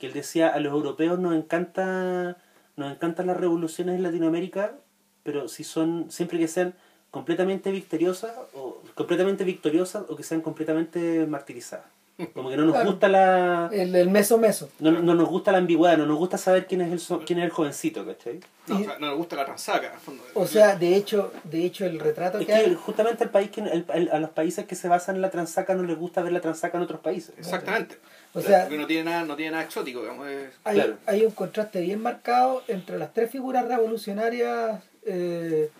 que 0.00 0.08
él 0.08 0.12
decía, 0.12 0.48
a 0.48 0.58
los 0.58 0.72
europeos 0.72 1.20
nos 1.20 1.32
encanta 1.32 2.36
nos 2.74 2.90
encantan 2.90 3.28
las 3.28 3.36
revoluciones 3.36 3.94
en 3.94 4.02
Latinoamérica, 4.02 4.74
pero 5.22 5.46
si 5.46 5.62
son, 5.62 6.10
siempre 6.10 6.40
que 6.40 6.48
sean 6.48 6.74
completamente 7.12 7.70
victoriosas 7.70 8.32
o 8.52 8.82
completamente 8.96 9.44
victoriosas 9.44 10.06
o 10.08 10.16
que 10.16 10.24
sean 10.24 10.40
completamente 10.40 11.24
martirizadas. 11.24 11.86
Como 12.28 12.50
que 12.50 12.56
no 12.56 12.64
nos 12.64 12.74
Claro. 12.74 12.90
gusta 12.90 13.08
la 13.08 13.68
el, 13.72 13.94
el 13.94 14.10
meso 14.10 14.38
meso 14.38 14.68
no, 14.78 14.90
no 14.90 15.14
nos 15.14 15.28
gusta 15.28 15.52
la 15.52 15.58
ambigüedad, 15.58 15.96
no 15.98 16.06
nos 16.06 16.18
gusta 16.18 16.38
saber 16.38 16.66
quién 16.66 16.80
es 16.82 16.92
el 16.92 17.00
so- 17.00 17.22
quién 17.26 17.38
es 17.38 17.44
el 17.46 17.50
jovencito, 17.50 18.04
¿cachai? 18.06 18.40
No, 18.66 18.78
Y- 18.78 18.82
o 18.82 18.84
sea, 18.86 18.98
no 18.98 19.08
le 19.08 19.14
gusta 19.14 19.36
la 19.36 19.44
transaca. 19.44 19.86
en 19.88 19.92
el 19.94 19.98
fondo. 19.98 20.22
o 20.34 20.46
sea 20.46 20.76
de 20.76 20.94
hecho 20.96 21.32
de 21.44 21.64
hecho 21.64 21.84
el 21.86 21.98
retrato 22.00 22.38
Es 22.38 22.46
que 22.46 22.52
que 22.52 22.58
hay 22.58 22.74
justamente 22.74 23.24
el 23.24 23.30
país 23.30 23.50
que 23.50 23.60
el- 23.62 23.84
el- 23.94 24.10
a 24.10 24.18
los 24.18 24.30
países 24.30 24.66
que 24.66 24.74
se 24.74 24.88
basan 24.88 25.16
en 25.16 25.22
la 25.22 25.30
transaca 25.30 25.74
no 25.74 25.82
les 25.82 25.96
gusta 25.98 26.22
ver 26.22 26.32
la 26.32 26.40
transaca 26.40 26.76
en 26.78 26.84
otros 26.84 27.00
países. 27.00 27.34
Exactamente. 27.38 27.96
O 28.32 28.40
sea- 28.40 28.62
Porque 28.62 28.78
no 28.78 28.86
tiene 28.86 29.10
nada, 29.10 29.24
no 29.24 29.34
tiene 29.36 29.50
nada 29.52 29.64
exótico, 29.64 30.00
digamos. 30.02 30.28
es- 30.28 30.50
hay, 30.64 30.76
Claro. 30.76 30.94
hay 31.06 31.24
un 31.24 31.32
contraste 31.32 31.80
bien 31.80 32.00
marcado 32.00 32.62
entre 32.68 32.96
las 32.98 33.12
tres 33.12 33.30
figuras 33.30 33.66
revolucionarias 33.66 34.80
eh, 35.06 35.70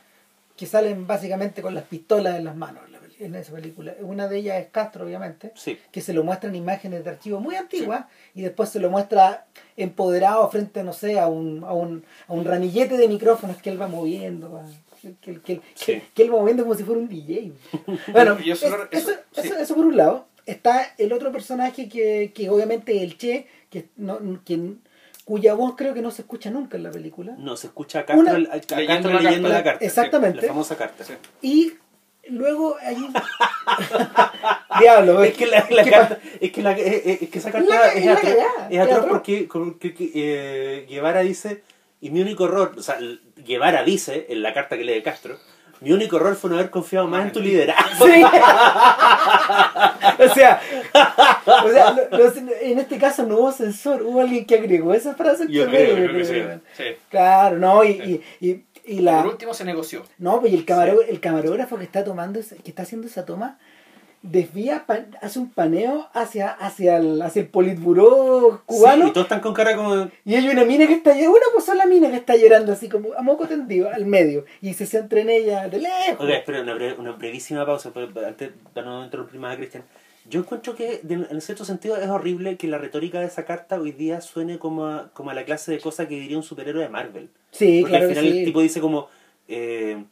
que 0.57 0.67
salen 0.67 1.07
básicamente 1.07 1.63
con 1.63 1.75
las 1.75 1.85
pistolas 1.85 2.37
en 2.37 2.45
las 2.45 2.57
manos 2.57 2.83
en 3.21 3.35
esa 3.35 3.53
película. 3.53 3.95
Una 4.01 4.29
de 4.29 4.39
ellas 4.39 4.59
es 4.61 4.69
Castro, 4.71 5.05
obviamente, 5.05 5.53
Sí. 5.55 5.79
que 5.93 6.01
se 6.01 6.13
lo 6.13 6.25
muestra 6.25 6.49
en 6.51 6.57
imágenes 6.57 7.05
de 7.05 7.11
archivo 7.11 7.41
muy 7.41 7.55
antiguas 7.55 8.05
y 8.35 8.43
después 8.43 8.69
se 8.71 8.81
lo 8.81 8.91
muestra 8.91 9.47
empoderado 9.77 10.49
frente, 10.51 10.83
no 10.83 10.93
sé, 10.93 11.19
a 11.19 11.27
un, 11.29 11.65
a 11.65 11.73
un, 11.73 12.05
a 12.29 12.33
un 12.33 12.45
ramillete 12.45 12.97
de 12.97 13.09
micrófonos 13.09 13.57
que 13.59 13.71
él 13.71 13.81
va 13.81 13.89
moviendo. 13.89 14.63
Que, 15.03 15.15
que, 15.15 15.41
que, 15.41 15.61
Sí. 15.75 16.03
que- 16.15 16.23
él 16.25 16.33
va 16.35 16.39
moviendo 16.39 16.63
como 16.65 16.75
si 16.75 16.83
fuera 16.85 17.01
un 17.01 17.09
DJ. 17.09 17.53
Bueno, 18.13 18.37
eso 18.45 18.51
es- 18.53 18.63
eso, 18.63 18.77
eso- 18.91 19.11
eso- 19.11 19.43
sí. 19.43 19.51
eso 19.59 19.75
por 19.75 19.87
un 19.87 19.97
lado. 19.97 20.27
Está 20.47 20.95
el 20.99 21.13
otro 21.13 21.31
personaje 21.33 21.89
que, 21.89 22.33
que 22.35 22.51
obviamente 22.51 23.03
el 23.03 23.17
Che, 23.17 23.47
que 23.71 23.89
no, 23.97 24.19
quien, 24.45 24.81
cuya 25.25 25.55
voz 25.55 25.75
creo 25.77 25.95
que 25.95 26.03
no 26.03 26.11
se 26.11 26.23
escucha 26.23 26.51
nunca 26.51 26.77
en 26.77 26.83
la 26.83 26.91
película. 26.91 27.35
No, 27.39 27.57
se 27.57 27.69
escucha 27.69 28.01
a 28.01 28.07
Castro, 28.07 28.37
Una- 28.37 28.49
a 28.49 28.61
Castro 28.61 28.77
Leyendo 28.79 29.11
la 29.11 29.21
leyendo 29.21 29.49
carta. 29.49 29.59
la 29.59 29.65
carta. 29.65 29.85
Exactamente. 29.85 30.43
La 30.43 30.49
famosa 30.49 30.77
carta. 30.77 31.05
Sí. 31.05 31.13
Y 31.43 31.73
luego 32.29 32.77
hay 32.81 32.97
un... 32.97 33.13
Diablo, 34.81 35.23
Es 35.25 35.35
que, 35.37 35.47
la, 35.47 35.67
la 35.71 35.85
que 35.85 35.91
carta, 35.91 36.19
es, 36.41 36.53
que 36.53 36.63
la, 36.63 36.73
es, 36.73 37.23
es 37.23 37.29
que 37.29 37.39
esa 37.39 37.51
carta 37.51 37.69
La- 37.69 37.89
es, 37.89 37.97
es 37.97 38.05
la 38.07 38.13
atroz, 38.15 38.33
es 38.71 38.81
atroz 38.81 38.97
atroz. 38.99 39.07
porque 39.11 39.49
como 39.49 39.79
que- 39.79 39.95
que, 39.95 40.11
eh, 40.15 40.87
Guevara 40.89 41.21
dice, 41.21 41.63
y 42.01 42.11
mi 42.11 42.21
único 42.23 42.45
error, 42.47 42.73
o 42.79 42.83
sea, 42.83 42.99
Guevara 43.37 43.83
dice 43.83 44.27
en 44.31 44.43
la 44.43 44.55
carta 44.55 44.77
que 44.77 44.85
lee 44.85 45.03
Castro, 45.03 45.37
mi 45.81 45.93
único 45.93 46.17
error 46.19 46.37
fue 46.37 46.51
no 46.51 46.57
haber 46.57 46.69
confiado 46.71 47.07
más 47.07 47.25
en 47.27 47.33
tu 47.33 47.41
liderazgo. 47.41 48.07
Sí. 48.07 48.23
o 50.19 50.35
sea, 50.35 50.61
o 51.65 51.69
sea 51.71 51.91
no- 51.93 52.19
no- 52.19 52.53
en 52.61 52.79
este 52.79 52.99
caso 52.99 53.25
no 53.25 53.37
hubo 53.39 53.53
censor, 53.53 54.03
hubo 54.03 54.21
alguien 54.21 54.45
que 54.47 54.57
agregó 54.57 54.93
esa 54.95 55.15
frase. 55.15 55.47
Yo 55.49 55.67
creo, 55.69 55.97
medio, 55.97 56.09
creo 56.11 56.17
que 56.19 56.61
sí. 56.77 56.85
Claro, 57.11 57.57
no, 57.59 57.83
y, 57.85 58.23
y, 58.41 58.47
y, 58.47 58.65
y 58.85 59.01
la... 59.01 59.23
Por 59.23 59.33
último 59.33 59.55
se 59.55 59.65
negoció. 59.65 60.03
No, 60.19 60.41
pues 60.41 60.53
y 60.53 60.57
el, 60.57 60.65
camaró- 60.67 61.03
el 61.07 61.21
camarógrafo 61.21 61.77
que 61.79 61.85
está 61.85 62.05
tomando, 62.05 62.39
esa- 62.41 62.57
que 62.57 62.71
está 62.71 62.83
haciendo 62.83 63.07
esa 63.07 63.25
toma, 63.25 63.59
desvía, 64.23 64.85
pa- 64.87 65.07
hace 65.23 65.39
un 65.39 65.51
paneo 65.51 66.09
hacia, 66.13 66.51
hacia, 66.51 66.99
el, 66.99 67.23
hacia 67.23 67.41
el 67.43 67.49
politburó 67.49 68.63
cubano. 68.67 69.05
Sí, 69.05 69.11
y 69.11 69.13
todos 69.13 69.25
están 69.25 69.41
con 69.41 69.55
cara 69.55 69.75
como... 69.77 70.11
Y 70.25 70.35
hay 70.35 70.49
una 70.49 70.65
mina 70.65 70.87
que 70.87 70.95
está 70.95 71.13
llorando, 71.13 71.31
una 71.39 71.47
pues 71.55 71.69
la 71.75 71.87
mina 71.87 72.11
que 72.11 72.17
está 72.17 72.37
llorando 72.37 72.73
así 72.73 72.89
como 72.89 73.15
a 73.15 73.23
moco 73.23 73.47
tendido, 73.49 73.89
al 73.91 74.05
medio. 74.07 74.45
Y 74.61 74.75
se 74.75 74.87
centra 74.87 75.21
en 75.21 75.31
ella 75.31 75.69
de 75.69 75.79
lejos. 75.79 76.21
Ok, 76.27 76.29
espera, 76.31 76.61
una, 76.63 76.75
bre- 76.75 76.99
una 76.99 77.13
brevísima 77.13 77.65
pausa, 77.65 77.91
pero 77.95 78.09
antes 78.27 78.51
para 78.75 78.87
no 78.87 79.05
interrumpir 79.05 79.41
más 79.41 79.55
a 79.55 79.57
Cristian. 79.57 79.85
Yo 80.29 80.41
encuentro 80.41 80.77
que, 80.77 81.01
de- 81.03 81.27
en 81.31 81.41
cierto 81.41 81.65
sentido, 81.65 81.97
es 81.97 82.09
horrible 82.09 82.57
que 82.57 82.69
la 82.69 82.79
retórica 82.79 83.21
de 83.21 83.27
esa 83.27 83.45
carta 83.45 83.81
hoy 83.81 83.93
día 83.93 84.21
suene 84.21 84.59
como 84.59 84.87
a, 84.87 85.11
como 85.13 85.31
a 85.31 85.35
la 85.35 85.45
clase 85.45 85.73
de 85.73 85.81
cosa 85.81 86.07
que 86.07 86.15
diría 86.21 86.37
un 86.37 86.43
superhéroe 86.43 86.83
de 86.83 86.89
Marvel. 86.89 87.31
Sí, 87.53 87.81
Porque 87.81 87.91
claro 87.97 88.05
al 88.05 88.09
que 88.15 88.21
final 88.21 88.33
sí. 88.33 88.39
el 88.41 88.45
tipo 88.45 88.61
dice 88.61 88.81
como 88.81 89.09
eh, 89.49 90.05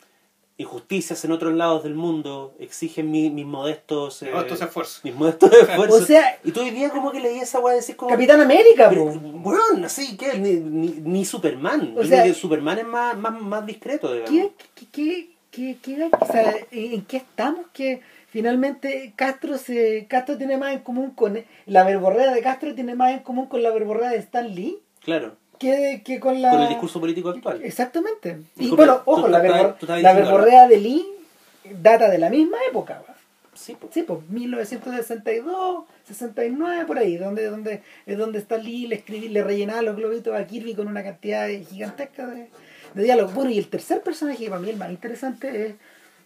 injusticias 0.57 1.25
en 1.25 1.31
otros 1.31 1.55
lados 1.55 1.85
del 1.85 1.95
mundo 1.95 2.53
exigen 2.59 3.11
mi- 3.13 3.31
mis 3.31 3.47
modestos 3.47 4.23
eh, 4.23 4.31
No, 4.33 4.41
estos 4.41 4.61
esfuerzos. 4.61 5.05
mis 5.05 5.15
modestos 5.15 5.53
esfuerzos. 5.63 6.03
O 6.03 6.05
sea- 6.05 6.39
y 6.43 6.51
tú 6.51 6.61
hoy 6.63 6.71
día 6.71 6.91
como 6.91 7.13
que 7.13 7.21
leí 7.21 7.39
esa 7.39 7.61
weá 7.61 7.75
decir 7.77 7.95
como 7.95 8.11
Capitán 8.11 8.41
América, 8.41 8.89
pero, 8.89 9.05
weón, 9.05 9.85
así 9.85 10.17
que 10.17 10.37
ni, 10.39 10.55
ni, 10.55 10.89
ni 11.01 11.25
Superman. 11.25 11.95
O 11.97 12.05
sea- 12.05 12.33
Superman 12.35 12.79
es 12.79 12.87
más, 12.87 13.17
más, 13.17 13.41
más 13.41 13.65
discreto, 13.65 14.13
digamos. 14.13 14.31
¿Qué, 14.31 14.51
qué, 14.75 14.87
qué, 14.91 15.31
qué, 15.53 15.77
qué- 15.81 16.11
o 16.21 16.27
sea, 16.27 16.55
¿En 16.73 17.03
qué 17.05 17.19
estamos? 17.19 17.67
Que 17.73 18.01
finalmente 18.31 19.13
Castro 19.17 19.59
se 19.59 20.07
Castro 20.09 20.37
tiene 20.39 20.57
más 20.57 20.73
en 20.75 20.81
común 20.81 21.11
con 21.13 21.43
la 21.67 21.85
verborrea 21.85 22.33
de 22.33 22.41
Castro 22.43 22.75
tiene 22.75 22.95
más 22.95 23.13
en 23.13 23.21
común 23.21 23.47
con 23.47 23.63
la 23.63 23.71
verborrea 23.71 24.11
de 24.11 24.19
Stan 24.19 24.55
Lee 24.55 24.79
Claro, 25.01 25.37
que, 25.59 25.73
de- 25.77 26.03
que 26.03 26.21
con 26.21 26.41
la 26.43 26.51
con 26.51 26.61
el 26.63 26.69
discurso 26.69 27.01
político 27.01 27.31
actual. 27.31 27.61
Exactamente. 27.63 28.39
Y 28.57 28.71
bueno, 28.71 29.01
ojo, 29.07 29.27
la, 29.29 29.43
verbor- 29.43 29.77
la 30.01 30.13
verborrea 30.13 30.69
de 30.69 30.77
Lee 30.79 31.07
data 31.81 32.09
de 32.11 32.19
la 32.19 32.29
misma 32.31 32.59
época. 32.69 33.03
¿va? 33.09 33.15
Sí, 33.55 33.75
po. 33.75 33.89
Sí, 33.93 34.03
pues 34.03 34.21
1962, 34.29 35.85
69, 36.07 36.85
por 36.87 36.99
ahí, 36.99 37.17
donde, 37.17 37.47
donde, 37.47 37.83
es 38.07 38.19
donde 38.19 38.39
está 38.39 38.57
Lee, 38.59 38.87
le, 38.87 38.97
escribí, 38.97 39.29
le 39.29 39.43
rellenaba 39.43 39.83
los 39.83 39.97
globitos 39.97 40.35
a 40.35 40.47
Kirby 40.47 40.75
con 40.75 40.89
una 40.89 41.03
cantidad 41.03 41.47
de- 41.47 41.65
gigantesca 41.65 42.27
de, 42.27 42.49
de 42.95 43.03
diálogo. 43.03 43.33
Bueno, 43.33 43.51
y 43.51 43.59
el 43.59 43.69
tercer 43.69 44.03
personaje, 44.03 44.45
que 44.45 44.51
para 44.51 44.61
mí 44.61 44.71
el 44.71 44.77
más 44.77 44.91
interesante, 44.91 45.67
es, 45.67 45.75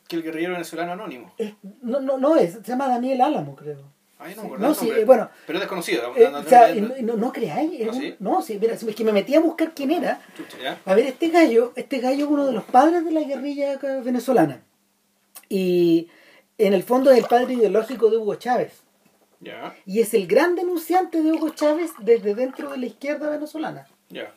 Que 0.09 0.17
el 0.17 0.23
guerrillero 0.23 0.53
venezolano 0.55 0.93
anónimo. 0.93 1.33
es- 1.39 1.55
no, 1.83 2.01
no, 2.01 2.19
no 2.19 2.37
es, 2.37 2.55
se 2.55 2.63
llama 2.63 2.89
Daniel 2.89 3.21
Álamo, 3.23 3.55
creo. 3.57 3.91
Ay, 4.19 4.35
no, 4.37 4.43
Sí. 4.43 4.47
acuerdo 4.47 4.69
No, 4.69 4.75
sí, 4.75 4.89
eh, 4.91 5.05
bueno. 5.05 5.31
Pero 5.47 5.59
es 5.59 5.63
desconocido. 5.63 6.13
Eh, 6.17 6.25
no- 6.25 6.31
no- 6.31 6.39
o 6.39 6.43
sea, 6.45 6.75
no- 6.75 6.89
no, 6.89 6.95
no, 7.01 7.17
no 7.17 7.33
creáis, 7.33 7.73
¿Ah, 7.89 7.93
sí? 7.93 8.15
no, 8.21 8.41
sí, 8.43 8.57
mira, 8.61 8.75
es 8.75 8.85
que 8.95 9.05
me 9.05 9.13
metí 9.13 9.35
a 9.35 9.41
buscar 9.41 9.73
quién 9.75 9.91
era. 9.91 10.21
A 10.85 10.95
ver, 10.95 11.07
este 11.07 11.29
gallo, 11.29 11.73
este 11.75 11.99
gallo 11.99 12.27
es 12.27 12.31
uno 12.31 12.47
de 12.47 12.53
los 12.53 12.63
padres 12.65 13.05
de 13.05 13.11
la 13.11 13.23
guerrilla 13.23 13.79
venezolana. 14.05 14.63
Y 15.49 16.09
en 16.59 16.73
el 16.73 16.83
fondo 16.83 17.11
es 17.11 17.19
el 17.19 17.25
padre 17.25 17.55
ideológico 17.55 18.11
de 18.11 18.19
Hugo 18.19 18.37
Chávez. 18.37 18.83
Ya, 19.41 19.75
Y 19.87 20.01
es 20.01 20.15
el 20.15 20.29
gran 20.29 20.55
denunciante 20.55 21.21
de 21.21 21.33
Hugo 21.33 21.49
Chávez 21.51 21.91
desde 21.99 22.37
dentro 22.37 22.71
de 22.71 22.77
la 22.79 22.87
izquierda 22.87 23.29
venezolana. 23.29 23.87
ya. 24.09 24.33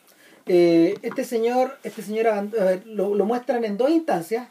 Eh, 0.48 0.98
este 1.02 1.24
señor, 1.24 1.76
este 1.84 2.04
señor 2.04 2.28
lo, 2.86 3.16
lo 3.16 3.26
muestran 3.26 3.66
en 3.66 3.78
dos 3.78 3.90
instancias, 3.90 4.48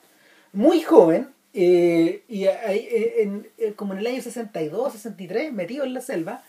muy 0.54 0.80
joven, 0.82 1.28
eh, 1.52 2.22
y 2.28 2.46
ahí, 2.46 2.78
eh, 2.90 3.14
en- 3.22 3.48
eh, 3.58 3.74
como 3.74 3.92
en 3.92 3.98
el 4.00 4.06
año 4.06 4.22
62, 4.22 4.92
63, 4.92 5.52
metido 5.52 5.84
en 5.84 5.94
la 5.94 6.00
selva, 6.00 6.42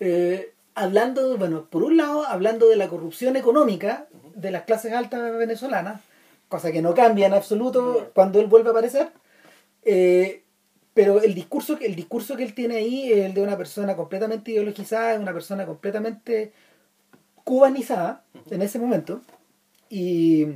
eh, 0.00 0.52
hablando, 0.74 1.36
bueno, 1.38 1.66
por 1.70 1.82
un 1.84 1.96
lado, 1.96 2.26
hablando 2.26 2.68
de 2.68 2.76
la 2.76 2.88
corrupción 2.88 3.36
económica 3.36 4.06
de 4.34 4.50
las 4.50 4.62
clases 4.64 4.92
altas 4.92 5.36
venezolanas, 5.36 6.00
cosa 6.48 6.72
que 6.72 6.82
no 6.82 6.94
cambia 6.94 7.26
en 7.26 7.34
absoluto 7.34 8.10
cuando 8.14 8.40
él 8.40 8.46
vuelve 8.46 8.68
a 8.68 8.72
aparecer, 8.72 9.08
eh, 9.84 10.42
pero 10.94 11.22
el 11.22 11.34
discurso, 11.34 11.78
que- 11.78 11.86
el 11.86 11.94
discurso 11.94 12.36
que 12.36 12.42
él 12.44 12.54
tiene 12.54 12.76
ahí 12.76 13.12
es 13.12 13.24
el 13.24 13.34
de 13.34 13.42
una 13.42 13.56
persona 13.56 13.96
completamente 13.96 14.50
ideologizada, 14.52 15.18
una 15.18 15.32
persona 15.32 15.64
completamente 15.66 16.52
cubanizada 17.44 18.24
en 18.50 18.62
ese 18.62 18.78
momento 18.78 19.20
y 19.88 20.46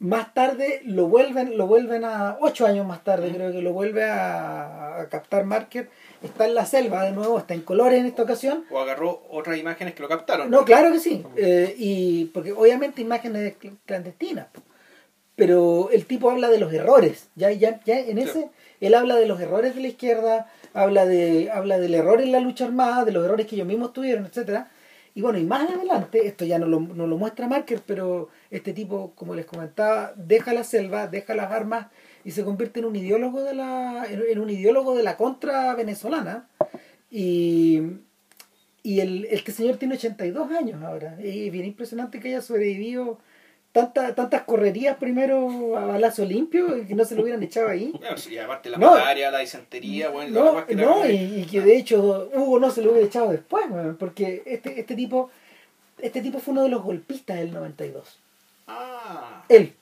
más 0.00 0.34
tarde 0.34 0.80
lo 0.84 1.06
vuelven 1.06 1.56
lo 1.56 1.66
vuelven 1.66 2.04
a 2.04 2.36
ocho 2.40 2.66
años 2.66 2.86
más 2.86 3.02
tarde 3.04 3.30
creo 3.32 3.52
que 3.52 3.62
lo 3.62 3.72
vuelve 3.72 4.04
a, 4.04 5.00
a 5.00 5.08
captar 5.08 5.44
Marker 5.44 5.88
está 6.22 6.46
en 6.46 6.54
la 6.54 6.66
selva 6.66 7.04
de 7.04 7.12
nuevo 7.12 7.38
está 7.38 7.54
en 7.54 7.62
colores 7.62 8.00
en 8.00 8.06
esta 8.06 8.22
ocasión. 8.22 8.64
O 8.70 8.78
agarró 8.80 9.22
otras 9.30 9.56
imágenes 9.58 9.94
que 9.94 10.02
lo 10.02 10.08
captaron. 10.08 10.50
no 10.50 10.64
claro 10.64 10.90
que 10.92 10.98
sí. 11.00 11.24
Eh, 11.36 11.74
y 11.78 12.26
porque 12.26 12.52
obviamente 12.52 13.00
imágenes 13.02 13.54
cl- 13.60 13.76
clandestinas 13.86 14.46
pero 15.36 15.90
el 15.90 16.06
tipo 16.06 16.30
habla 16.30 16.48
de 16.48 16.58
los 16.58 16.72
errores. 16.72 17.28
Ya 17.34 17.50
ya 17.50 17.80
ya 17.84 17.98
en 17.98 18.18
ese 18.18 18.32
Sí. 18.42 18.46
él 18.80 18.94
habla 18.94 19.16
de 19.16 19.26
los 19.26 19.40
errores 19.40 19.74
de 19.74 19.80
la 19.80 19.88
izquierda 19.88 20.48
habla 20.74 21.06
de 21.06 21.50
habla 21.52 21.78
del 21.78 21.94
error 21.94 22.20
en 22.20 22.32
la 22.32 22.40
lucha 22.40 22.64
armada 22.66 23.04
de 23.04 23.12
los 23.12 23.24
errores 23.24 23.46
que 23.46 23.54
ellos 23.56 23.66
mismos 23.66 23.92
tuvieron 23.92 24.26
etcétera 24.26 24.68
y 25.14 25.22
bueno 25.22 25.38
y 25.38 25.44
más 25.44 25.70
adelante 25.70 26.26
esto 26.26 26.44
ya 26.44 26.58
no 26.58 26.66
lo, 26.66 26.80
no 26.80 27.06
lo 27.06 27.16
muestra 27.16 27.48
Marker 27.48 27.80
pero 27.86 28.28
este 28.50 28.72
tipo 28.72 29.12
como 29.14 29.34
les 29.34 29.46
comentaba 29.46 30.12
deja 30.16 30.52
la 30.52 30.64
selva 30.64 31.06
deja 31.06 31.34
las 31.34 31.52
armas 31.52 31.86
y 32.24 32.32
se 32.32 32.44
convierte 32.44 32.80
en 32.80 32.86
un 32.86 32.96
ideólogo 32.96 33.42
de 33.42 33.54
la 33.54 34.06
en, 34.08 34.38
un 34.38 34.50
ideólogo 34.50 34.96
de 34.96 35.02
la 35.02 35.16
contra 35.16 35.74
venezolana 35.74 36.48
y 37.10 37.82
y 38.86 39.00
el, 39.00 39.24
este 39.30 39.50
señor 39.50 39.78
tiene 39.78 39.94
82 39.94 40.50
años 40.52 40.82
ahora. 40.82 41.16
Y 41.18 41.48
bien 41.48 41.64
impresionante 41.64 42.20
que 42.20 42.28
haya 42.28 42.42
sobrevivido 42.42 43.18
tanta, 43.74 44.14
tantas 44.14 44.42
correrías 44.44 44.96
primero 44.96 45.76
a 45.76 45.84
balazo 45.84 46.24
limpio 46.24 46.78
y 46.78 46.86
que 46.86 46.94
no 46.94 47.04
se 47.04 47.14
lo 47.16 47.22
hubieran 47.22 47.42
echado 47.42 47.68
ahí. 47.68 47.92
Sí, 48.16 48.32
Y 48.34 48.38
aparte 48.38 48.70
la 48.70 48.78
No. 48.78 48.92
malaria, 48.92 49.30
la 49.30 49.40
disentería, 49.40 50.08
bueno, 50.10 50.30
No, 50.54 50.66
que 50.66 50.76
no, 50.76 51.04
y, 51.10 51.40
y 51.40 51.44
que 51.44 51.60
de 51.60 51.76
hecho 51.76 52.30
Hugo 52.34 52.60
no 52.60 52.70
se 52.70 52.80
lo 52.82 52.92
hubiera 52.92 53.06
echado 53.06 53.30
después, 53.32 53.66
porque 53.98 54.42
este, 54.46 54.78
este 54.80 54.94
tipo 54.94 55.30
este 55.98 56.20
tipo 56.22 56.38
fue 56.38 56.52
uno 56.52 56.62
de 56.64 56.68
los 56.70 56.82
golpistas 56.82 57.36
del 57.38 57.52
92. 57.52 58.18
Ah, 58.66 59.44
Él, 59.48 59.72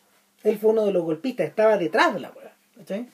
él 0.45 0.59
fue 0.59 0.71
uno 0.71 0.85
de 0.87 0.93
los 0.93 1.03
golpistas, 1.05 1.47
estaba 1.49 1.77
detrás 1.79 2.15
de 2.15 2.21
la 2.21 2.31
weá. 2.31 2.53
¿cachai? 2.77 3.09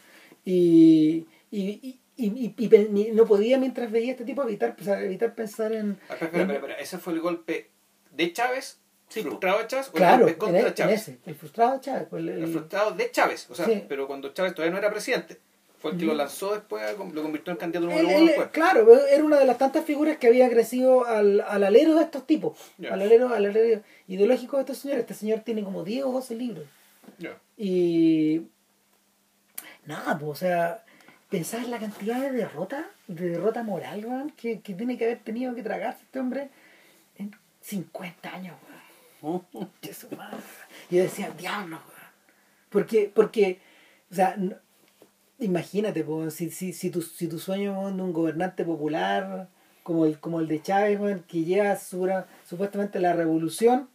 Y, 0.45 1.27
y, 1.51 1.97
y, 2.17 2.55
y- 2.57 3.11
no 3.13 3.25
podía 3.27 3.59
mientras 3.59 3.91
veía 3.91 4.09
a 4.09 4.13
este 4.13 4.25
tipo 4.25 4.43
evitar, 4.43 4.75
evitar 5.03 5.35
pensar 5.35 5.73
en... 5.73 5.99
espera, 6.11 6.27
espera, 6.27 6.53
espera. 6.55 6.75
¿Ese 6.75 6.99
fue 6.99 7.13
el 7.13 7.21
golpe 7.21 7.69
de 8.13 8.33
Chávez? 8.33 8.78
Sí, 9.09 9.23
¿Frustrado 9.23 9.59
de 9.59 9.67
Chávez? 9.67 9.89
¿O 9.89 9.93
Claro, 9.93 10.15
el 10.29 10.35
golpe 10.35 10.39
contra 10.39 10.69
e- 10.69 10.75
Chávez? 10.75 11.01
ese, 11.09 11.19
el 11.27 11.35
frustrado 11.35 11.81
Chávez. 11.81 12.07
pues, 12.11 12.23
el- 12.23 12.29
El 12.29 12.45
el- 12.45 12.53
frustrado 12.53 12.91
de 12.93 13.11
Chávez, 13.11 13.47
o 13.51 13.55
sea, 13.55 13.65
Sí. 13.67 13.85
pero 13.89 14.07
cuando 14.07 14.33
Chávez 14.35 14.55
todavía 14.55 14.73
no 14.73 14.79
era 14.79 14.91
presidente. 14.91 15.39
Fue 15.79 15.93
el 15.93 15.99
que 15.99 16.07
lo 16.07 16.15
lanzó 16.15 16.55
después, 16.55 16.83
lo 16.99 17.23
convirtió 17.23 17.53
en 17.53 17.57
candidato 17.57 17.87
número 17.87 18.09
uno 18.09 18.27
después. 18.27 18.49
claro, 18.49 18.99
era 19.07 19.23
una 19.25 19.39
de 19.39 19.45
las 19.45 19.59
tantas 19.59 19.85
figuras 19.85 20.17
que 20.17 20.27
había 20.27 20.51
crecido 20.51 21.07
al, 21.07 21.41
al 21.41 21.63
alero 21.63 21.95
de 21.95 22.03
estos 22.03 22.27
tipos, 22.27 22.59
Ya. 22.79 22.93
al, 22.93 23.01
alero, 23.01 23.29
al 23.33 23.47
alero 23.47 23.81
ideológico 24.09 24.57
de 24.57 24.63
estos 24.63 24.79
señores. 24.79 25.03
Este 25.03 25.15
señor 25.15 25.41
tiene 25.41 25.63
como 25.63 25.85
10 25.85 26.05
o 26.05 26.11
12 26.11 26.35
libros. 26.35 26.65
Ya. 27.19 27.39
Y 27.57 28.43
nada, 29.87 30.19
pues, 30.19 30.31
o 30.31 30.35
sea, 30.35 30.85
pensar 31.31 31.61
en 31.61 31.71
la 31.71 31.79
cantidad 31.79 32.21
de 32.21 32.33
derrota, 32.33 32.91
de 33.07 33.31
derrota 33.31 33.63
moral, 33.63 34.05
weón, 34.05 34.31
que, 34.31 34.61
que 34.61 34.75
tiene 34.75 34.99
que 34.99 35.05
haber 35.05 35.21
tenido 35.21 35.55
que 35.55 35.63
tragarse 35.63 36.03
este 36.05 36.19
hombre 36.19 36.51
en 37.17 37.35
50 37.61 38.35
años, 38.35 38.57
weón. 38.67 38.78
Yo 40.91 41.03
decía, 41.03 41.31
diablo. 41.39 41.79
Porque, 42.71 43.11
porque, 43.15 43.61
o 44.11 44.15
sea, 44.15 44.37
no- 44.37 44.57
imagínate, 45.39 46.05
po, 46.05 46.31
si, 46.31 46.51
si, 46.51 46.73
si, 46.73 46.91
tu, 46.91 47.03
si 47.03 47.29
tu 47.29 47.39
sueño 47.39 47.79
weón, 47.81 47.97
de 47.97 48.03
un 48.03 48.13
gobernante 48.13 48.65
popular 48.65 49.49
como 49.83 50.05
el, 50.07 50.19
como 50.21 50.41
el 50.41 50.49
de 50.49 50.61
Chávez, 50.63 50.99
que 51.29 51.45
lleva 51.45 51.77
su- 51.77 52.09
supuestamente 52.49 53.01
la 53.01 53.13
revolución 53.15 53.89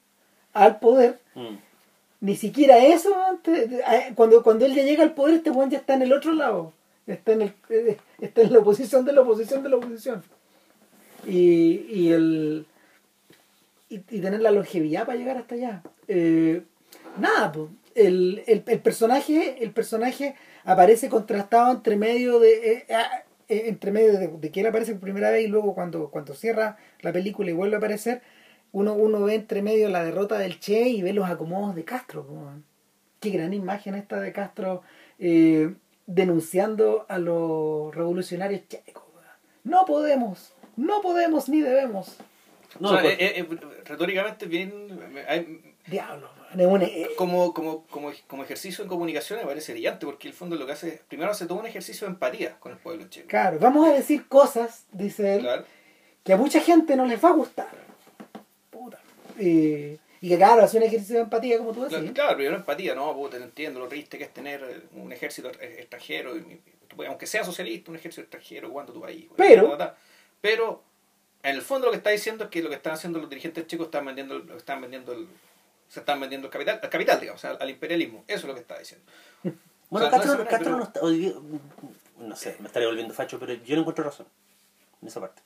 al 0.54 0.80
poder, 0.80 1.20
Mm. 1.36 1.56
ni 2.22 2.36
siquiera 2.36 2.78
eso, 2.78 3.10
cuando, 4.16 4.44
cuando 4.44 4.66
él 4.66 4.74
ya 4.76 4.84
llega 4.84 5.04
al 5.04 5.14
poder, 5.14 5.36
este 5.36 5.50
weón 5.52 5.70
ya 5.70 5.78
está 5.80 5.94
en 5.96 6.04
el 6.04 6.14
otro 6.14 6.34
lado, 6.34 6.74
está 7.08 7.34
en, 7.34 7.42
el, 7.44 7.54
eh, 7.70 7.98
está 8.20 8.42
en 8.42 8.54
la 8.54 8.60
oposición 8.60 9.04
de 9.06 9.14
la 9.14 9.22
oposición 9.22 9.62
de 9.64 9.70
la 9.70 9.76
oposición. 9.78 10.24
Y, 11.26 11.86
y 11.90 12.12
el 12.12 12.66
y, 13.94 14.20
tener 14.20 14.42
la 14.42 14.52
longevidad 14.52 15.06
para 15.06 15.18
llegar 15.18 15.38
hasta 15.38 15.56
allá. 15.56 15.84
Eh, 16.08 16.64
nada, 17.18 17.52
pues, 17.52 17.70
el, 17.96 18.44
el, 18.48 18.64
el 18.66 18.80
personaje, 18.80 19.64
el 19.64 19.72
personaje 19.72 20.36
aparece 20.64 21.10
contrastado 21.10 21.72
entre 21.72 21.96
medio 21.96 22.40
de 22.40 22.54
eh, 22.54 22.86
eh, 23.50 23.64
entre 23.66 23.92
medio 23.92 24.14
de, 24.14 24.28
de 24.30 24.52
que 24.52 24.62
él 24.62 24.68
aparece 24.68 24.94
por 24.94 25.02
primera 25.02 25.30
vez 25.30 25.46
y 25.46 25.48
luego 25.48 25.76
cuando, 25.76 26.10
cuando 26.10 26.34
cierra 26.34 26.78
la 27.02 27.12
película 27.12 27.50
y 27.50 27.54
vuelve 27.54 27.76
a 27.76 27.78
aparecer, 27.78 28.22
uno, 28.72 28.94
uno 28.94 29.24
ve 29.24 29.36
entre 29.36 29.62
medio 29.62 29.90
la 29.90 30.04
derrota 30.04 30.40
del 30.40 30.60
Che 30.60 30.90
y 30.90 31.02
ve 31.02 31.14
los 31.14 31.30
acomodos 31.30 31.76
de 31.76 31.84
Castro. 31.84 32.26
Qué 33.20 33.30
gran 33.30 33.54
imagen 33.54 33.96
esta 33.96 34.20
de 34.20 34.34
Castro 34.34 34.82
denunciando 36.08 37.06
a 37.08 37.20
los 37.20 37.94
revolucionarios 37.94 38.68
checos. 38.68 39.04
No 39.64 39.86
podemos, 39.86 40.54
no 40.76 41.02
podemos 41.02 41.48
ni 41.48 41.62
debemos. 41.62 42.18
No, 42.80 42.90
O 42.90 42.92
sea, 42.94 43.02
pues- 43.02 43.20
eh, 43.20 43.34
eh, 43.40 43.48
retóricamente 43.86 44.46
bien 44.46 45.00
hay- 45.28 45.74
Diablo, 45.88 46.30
una- 46.56 46.86
eh, 46.86 47.10
como, 47.18 47.54
como, 47.54 47.86
como, 47.88 48.12
como 48.28 48.44
ejercicio 48.44 48.84
en 48.84 48.90
comunicación 48.90 49.40
me 49.40 49.46
parece 49.46 49.74
brillante 49.74 50.06
porque 50.06 50.28
el 50.28 50.34
fondo 50.34 50.56
lo 50.56 50.66
que 50.66 50.72
hace 50.72 50.88
es, 50.90 51.00
primero 51.02 51.32
hace 51.32 51.46
todo 51.46 51.60
un 51.60 51.66
ejercicio 51.68 52.08
de 52.08 52.14
empatía 52.14 52.58
con 52.60 52.72
el 52.72 52.78
pueblo 52.78 53.06
checo. 53.10 53.28
Claro, 53.28 53.60
vamos 53.60 53.88
a 53.88 53.92
decir 53.94 54.28
cosas, 54.28 54.86
dice 54.92 55.36
él, 55.36 55.42
Claro. 55.42 55.66
que 56.24 56.34
a 56.34 56.38
mucha 56.38 56.62
gente 56.62 56.96
no 56.96 57.06
les 57.06 57.24
va 57.24 57.30
a 57.30 57.34
gustar. 57.34 57.68
Puta. 58.72 59.00
Eh, 59.38 59.98
y 60.22 60.30
que 60.30 60.38
claro, 60.38 60.64
hace 60.64 60.78
un 60.78 60.84
ejercicio 60.84 61.16
de 61.18 61.22
empatía, 61.24 61.58
como 61.58 61.74
tú 61.74 61.84
decías. 61.84 62.00
Claro, 62.02 62.14
claro, 62.14 62.36
primero 62.38 62.56
empatía, 62.56 62.96
no, 62.96 63.14
puta, 63.14 63.38
te 63.38 63.44
entiendo 63.44 63.80
lo 63.82 63.88
triste 63.90 64.18
que 64.18 64.24
es 64.24 64.34
tener 64.34 64.64
eh, 64.64 64.82
un 65.00 65.12
ejército 65.12 65.52
eh, 65.60 65.76
extranjero, 65.80 66.34
aunque 67.08 67.28
sea 67.28 67.44
socialista, 67.44 67.92
un 67.92 67.98
ejército 67.98 68.22
extranjero 68.22 68.70
jugando 68.70 68.94
tu 68.94 69.02
país. 69.02 69.26
Pero- 69.36 69.78
pero 70.40 70.82
en 71.44 71.56
el 71.56 71.62
fondo 71.62 71.86
lo 71.88 71.92
que 71.92 71.98
está 71.98 72.10
diciendo 72.10 72.46
es 72.46 72.50
que 72.50 72.64
lo 72.64 72.70
que 72.70 72.76
están 72.76 72.94
haciendo 72.94 73.20
los 73.20 73.30
dirigentes 73.30 73.68
chicos 73.68 73.86
están 73.88 74.06
vendiendo, 74.06 74.36
el- 74.38 74.50
están 74.52 74.82
vendiendo 74.82 75.12
el, 75.14 75.28
se 75.90 76.00
están 76.00 76.20
vendiendo 76.20 76.48
el 76.48 76.52
capital, 76.52 76.80
el 76.82 76.90
capital, 76.90 77.20
digamos, 77.20 77.44
o 77.44 77.48
sea, 77.48 77.58
al 77.60 77.70
imperialismo. 77.70 78.24
Eso 78.28 78.40
es 78.40 78.46
lo 78.46 78.54
que 78.56 78.62
está 78.62 78.80
diciendo. 78.80 79.06
Bueno, 79.44 79.58
O 80.08 80.10
sea, 80.10 80.10
no 80.10 80.24
Castro, 80.24 80.44
Castro 80.46 80.60
pero- 80.66 80.78
no 80.78 80.84
está. 80.84 81.00
Hoy 81.02 81.18
día, 81.20 81.34
no 82.20 82.36
sé, 82.36 82.56
me 82.60 82.68
estaría 82.68 82.88
volviendo 82.88 83.14
facho, 83.14 83.38
pero 83.40 83.54
yo 83.54 83.76
no 83.76 83.82
encuentro 83.82 84.04
razón 84.06 84.26
en 85.02 85.08
esa 85.08 85.20
parte. 85.20 85.42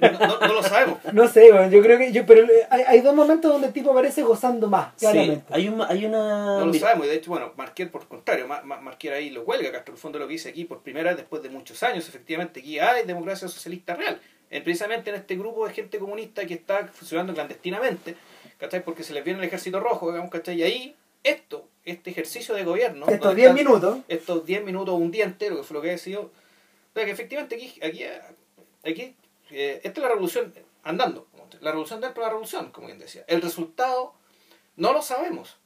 No, 0.00 0.10
no- 0.12 0.38
no 0.40 0.52
lo 0.54 0.62
sabemos. 0.62 0.98
No 1.12 1.26
sé, 1.26 1.50
bueno, 1.50 1.68
yo 1.70 1.82
creo 1.82 1.98
que. 1.98 2.12
Yo, 2.12 2.24
pero 2.24 2.46
hay, 2.70 2.82
hay 2.86 3.00
dos 3.00 3.14
momentos 3.14 3.50
donde 3.50 3.66
el 3.68 3.72
tipo 3.72 3.90
aparece 3.90 4.22
gozando 4.22 4.68
más, 4.68 4.92
Sí, 4.96 5.06
claramente. 5.06 5.44
hay, 5.52 5.68
un, 5.68 5.82
hay 5.82 6.04
una. 6.06 6.18
No 6.58 6.60
lo 6.60 6.66
mira, 6.66 6.86
sabemos, 6.86 7.06
y 7.06 7.10
de 7.10 7.16
hecho, 7.16 7.30
bueno, 7.30 7.52
Marquer 7.56 7.90
por 7.90 8.06
contrario, 8.06 8.46
Ma- 8.46 8.62
Ma- 8.62 8.80
Marquer 8.80 9.12
ahí 9.14 9.30
lo 9.30 9.42
huelga, 9.42 9.72
Castro, 9.72 9.92
en 9.92 9.96
el 9.96 10.00
fondo 10.00 10.18
lo 10.20 10.26
que 10.28 10.34
dice 10.34 10.50
aquí 10.50 10.66
por 10.66 10.82
primera 10.82 11.10
vez 11.10 11.16
después 11.16 11.42
de 11.42 11.48
muchos 11.50 11.82
años, 11.82 12.08
efectivamente, 12.08 12.60
aquí 12.60 12.78
hay 12.78 13.04
democracia 13.04 13.48
socialista 13.48 13.94
real, 13.96 14.20
Eh, 14.50 14.60
precisamente 14.60 15.10
en 15.10 15.16
este 15.16 15.36
grupo 15.36 15.66
de 15.66 15.72
gente 15.72 15.98
comunista 15.98 16.44
que 16.46 16.54
está 16.54 16.88
funcionando 16.88 17.32
clandestinamente, 17.34 18.16
¿cachai? 18.58 18.82
Porque 18.84 19.04
se 19.04 19.12
les 19.14 19.22
viene 19.24 19.38
el 19.38 19.44
ejército 19.44 19.78
rojo, 19.80 20.10
digamos, 20.10 20.30
¿cachai? 20.30 20.58
Y 20.58 20.62
ahí, 20.64 20.96
esto, 21.22 21.68
este 21.84 22.10
ejercicio 22.10 22.54
de 22.54 22.64
gobierno, 22.64 23.06
Estos 23.06 23.20
donde 23.20 23.42
10 23.42 23.50
están- 23.50 23.64
minutos. 23.64 23.98
estos 24.08 24.44
10 24.46 24.64
minutos, 24.64 24.94
un 24.94 25.10
día 25.12 25.24
entero, 25.24 25.56
que 25.58 25.62
fue 25.62 25.74
lo 25.76 25.82
que 25.82 25.88
he 25.88 25.92
decidido, 25.92 26.30
pero 26.92 27.06
que 27.06 27.12
efectivamente 27.12 27.54
aquí, 27.54 27.80
aquí, 27.82 28.04
aquí 28.84 29.14
eh, 29.50 29.80
esta 29.84 30.00
es 30.00 30.02
la 30.02 30.08
revolución 30.08 30.52
andando, 30.82 31.28
la 31.60 31.70
revolución 31.70 32.00
dentro 32.00 32.22
de 32.22 32.26
la 32.26 32.30
revolución, 32.30 32.70
como 32.72 32.86
bien 32.88 32.98
decía. 32.98 33.24
El 33.28 33.42
resultado 33.42 34.14
no 34.76 34.92
lo 34.92 35.02
sabemos. 35.02 35.56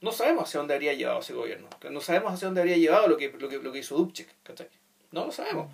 No 0.00 0.12
sabemos 0.12 0.44
hacia 0.44 0.58
dónde 0.58 0.74
habría 0.74 0.92
llevado 0.92 1.20
ese 1.20 1.32
gobierno. 1.32 1.66
No 1.90 2.00
sabemos 2.00 2.32
hacia 2.34 2.46
dónde 2.46 2.60
habría 2.60 2.76
llevado 2.76 3.08
lo 3.08 3.16
que, 3.16 3.32
lo 3.32 3.48
que, 3.48 3.58
lo 3.58 3.72
que 3.72 3.78
hizo 3.78 3.96
Dubček. 3.96 4.28
¿cachai? 4.42 4.68
No 5.12 5.24
lo 5.24 5.32
sabemos. 5.32 5.68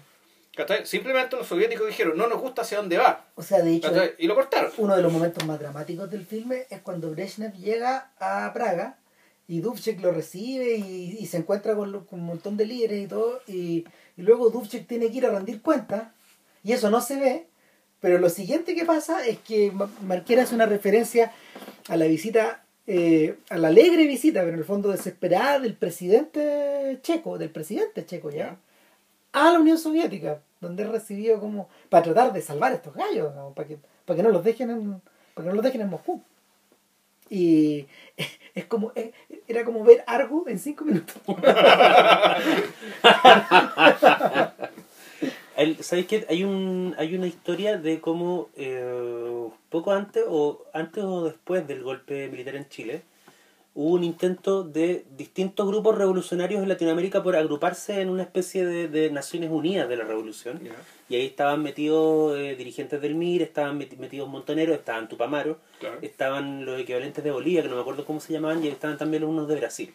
¿Cachai? 0.54 0.86
Simplemente 0.86 1.36
los 1.36 1.46
soviéticos 1.46 1.86
dijeron, 1.86 2.16
no 2.16 2.26
nos 2.28 2.40
gusta 2.40 2.62
hacia 2.62 2.78
dónde 2.78 2.98
va. 2.98 3.26
O 3.36 3.42
sea, 3.42 3.62
de 3.62 3.74
hecho. 3.76 3.88
Y 4.18 4.26
lo 4.26 4.34
cortaron. 4.34 4.70
uno 4.78 4.96
de 4.96 5.02
los 5.02 5.12
momentos 5.12 5.44
más 5.46 5.58
dramáticos 5.58 6.10
del 6.10 6.26
filme 6.26 6.66
es 6.70 6.80
cuando 6.80 7.10
Brezhnev 7.10 7.52
llega 7.54 8.12
a 8.18 8.52
Praga 8.52 8.98
y 9.48 9.60
Dubček 9.60 10.00
lo 10.00 10.12
recibe 10.12 10.76
y, 10.76 11.16
y 11.18 11.26
se 11.26 11.38
encuentra 11.38 11.74
con, 11.74 11.90
lo- 11.92 12.06
con 12.06 12.20
un 12.20 12.26
montón 12.26 12.56
de 12.56 12.66
líderes 12.66 13.04
y 13.04 13.06
todo. 13.08 13.40
Y, 13.46 13.84
y 14.16 14.22
luego 14.22 14.50
Dubček 14.50 14.86
tiene 14.86 15.10
que 15.10 15.18
ir 15.18 15.26
a 15.26 15.30
rendir 15.30 15.60
cuentas 15.62 16.04
y 16.62 16.72
eso 16.72 16.90
no 16.90 17.00
se 17.00 17.16
ve. 17.18 17.46
Pero 18.00 18.18
lo 18.18 18.30
siguiente 18.30 18.74
que 18.74 18.84
pasa 18.86 19.26
es 19.26 19.38
que 19.38 19.72
Ma- 19.72 19.90
Marquera 20.02 20.44
hace 20.44 20.54
una 20.54 20.66
referencia 20.66 21.32
a 21.88 21.96
la 21.96 22.06
visita, 22.06 22.64
eh, 22.86 23.36
a 23.50 23.58
la 23.58 23.68
alegre 23.68 24.06
visita, 24.06 24.40
pero 24.40 24.52
en 24.54 24.58
el 24.60 24.64
fondo 24.64 24.90
desesperada 24.90 25.58
del 25.58 25.74
presidente 25.74 26.98
checo, 27.02 27.36
del 27.36 27.50
presidente 27.50 28.06
checo 28.06 28.30
ya, 28.30 28.56
a 29.32 29.52
la 29.52 29.58
Unión 29.60 29.78
Soviética, 29.78 30.40
donde 30.60 30.82
es 30.84 30.88
recibido 30.88 31.40
como 31.40 31.68
para 31.88 32.04
tratar 32.04 32.32
de 32.32 32.42
salvar 32.42 32.72
a 32.72 32.76
estos 32.76 32.94
gallos, 32.94 33.32
para 33.54 33.68
que 33.68 33.78
para 34.04 34.16
que 34.16 34.22
no 34.22 34.30
los 34.30 34.44
dejen 34.44 34.70
en 34.70 35.00
para 35.34 35.44
que 35.44 35.48
no 35.50 35.54
los 35.54 35.64
dejen 35.64 35.82
en 35.82 35.90
Moscú. 35.90 36.22
Y 37.28 37.86
es 38.54 38.64
como 38.66 38.92
es- 38.94 39.10
era 39.46 39.64
como 39.64 39.84
ver 39.84 40.02
Argo 40.06 40.44
en 40.48 40.58
cinco 40.58 40.84
minutos. 40.84 41.16
¿Sabéis 45.80 46.06
qué? 46.06 46.26
Hay, 46.28 46.42
un, 46.44 46.94
hay 46.98 47.14
una 47.14 47.26
historia 47.26 47.76
de 47.76 48.00
cómo 48.00 48.48
eh, 48.56 49.48
poco 49.68 49.92
antes 49.92 50.24
o 50.26 50.64
antes 50.72 51.04
o 51.04 51.24
después 51.24 51.66
del 51.68 51.82
golpe 51.82 52.28
militar 52.28 52.56
en 52.56 52.68
Chile 52.68 53.02
hubo 53.82 53.94
un 53.94 54.04
intento 54.04 54.62
de 54.62 55.04
distintos 55.16 55.66
grupos 55.66 55.96
revolucionarios 55.96 56.62
en 56.62 56.68
Latinoamérica 56.68 57.22
por 57.22 57.34
agruparse 57.34 58.02
en 58.02 58.10
una 58.10 58.22
especie 58.22 58.66
de, 58.66 58.88
de 58.88 59.10
Naciones 59.10 59.50
Unidas 59.50 59.88
de 59.88 59.96
la 59.96 60.04
Revolución. 60.04 60.60
Y 61.08 61.14
ahí 61.14 61.24
estaban 61.26 61.62
metidos 61.62 62.36
eh, 62.38 62.56
dirigentes 62.56 63.00
del 63.00 63.14
MIR, 63.14 63.40
estaban 63.42 63.78
meti- 63.80 63.96
metidos 63.96 64.28
montoneros, 64.28 64.76
estaban 64.76 65.08
Tupamaro, 65.08 65.58
claro. 65.78 65.96
estaban 66.02 66.66
los 66.66 66.78
equivalentes 66.78 67.24
de 67.24 67.30
Bolivia, 67.30 67.62
que 67.62 67.68
no 67.68 67.76
me 67.76 67.80
acuerdo 67.80 68.04
cómo 68.04 68.20
se 68.20 68.32
llamaban, 68.34 68.62
y 68.62 68.68
estaban 68.68 68.98
también 68.98 69.24
unos 69.24 69.48
de 69.48 69.56
Brasil. 69.56 69.94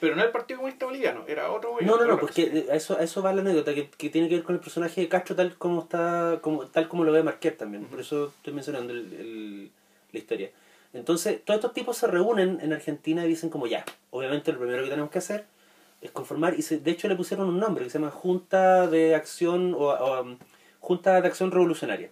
Pero 0.00 0.16
no 0.16 0.24
el 0.24 0.30
Partido 0.30 0.56
Comunista 0.60 0.86
Boliviano, 0.86 1.24
era 1.28 1.52
otro 1.52 1.76
No, 1.82 1.98
no, 1.98 2.06
no, 2.06 2.18
porque 2.18 2.64
a 2.70 2.74
eso, 2.74 2.96
a 2.98 3.02
eso 3.02 3.20
va 3.22 3.34
la 3.34 3.42
anécdota, 3.42 3.74
que, 3.74 3.90
que 3.90 4.08
tiene 4.08 4.30
que 4.30 4.36
ver 4.36 4.44
con 4.44 4.54
el 4.54 4.60
personaje 4.62 4.98
de 5.02 5.08
Castro 5.10 5.36
tal 5.36 5.56
como 5.58 5.82
está, 5.82 6.38
como, 6.40 6.64
tal 6.68 6.88
como 6.88 7.04
lo 7.04 7.12
ve 7.12 7.22
Marquette 7.22 7.58
también. 7.58 7.84
Por 7.84 8.00
eso 8.00 8.32
estoy 8.38 8.54
mencionando 8.54 8.94
el- 8.94 9.12
el- 9.12 9.70
la 10.12 10.18
historia. 10.18 10.50
Entonces, 10.92 11.40
todos 11.44 11.58
estos 11.58 11.72
tipos 11.72 11.96
se 11.96 12.06
reúnen 12.08 12.58
en 12.60 12.72
Argentina 12.72 13.24
y 13.24 13.28
dicen 13.28 13.48
como 13.50 13.66
ya, 13.66 13.84
obviamente 14.10 14.52
lo 14.52 14.58
primero 14.58 14.82
que 14.82 14.90
tenemos 14.90 15.10
que 15.10 15.18
hacer 15.18 15.44
es 16.00 16.10
conformar, 16.10 16.54
y 16.58 16.62
se- 16.62 16.78
de 16.78 16.90
hecho 16.90 17.08
le 17.08 17.14
pusieron 17.16 17.48
un 17.48 17.58
nombre 17.60 17.84
que 17.84 17.90
se 17.90 17.98
llama 17.98 18.10
Junta 18.10 18.86
de 18.88 19.14
Acción 19.14 19.74
o, 19.78 20.20
um, 20.22 20.38
Junta 20.80 21.20
de 21.20 21.28
Acción 21.28 21.50
Revolucionaria. 21.50 22.10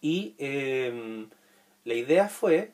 Y 0.00 0.34
eh, 0.38 1.26
la 1.84 1.94
idea 1.94 2.28
fue 2.28 2.72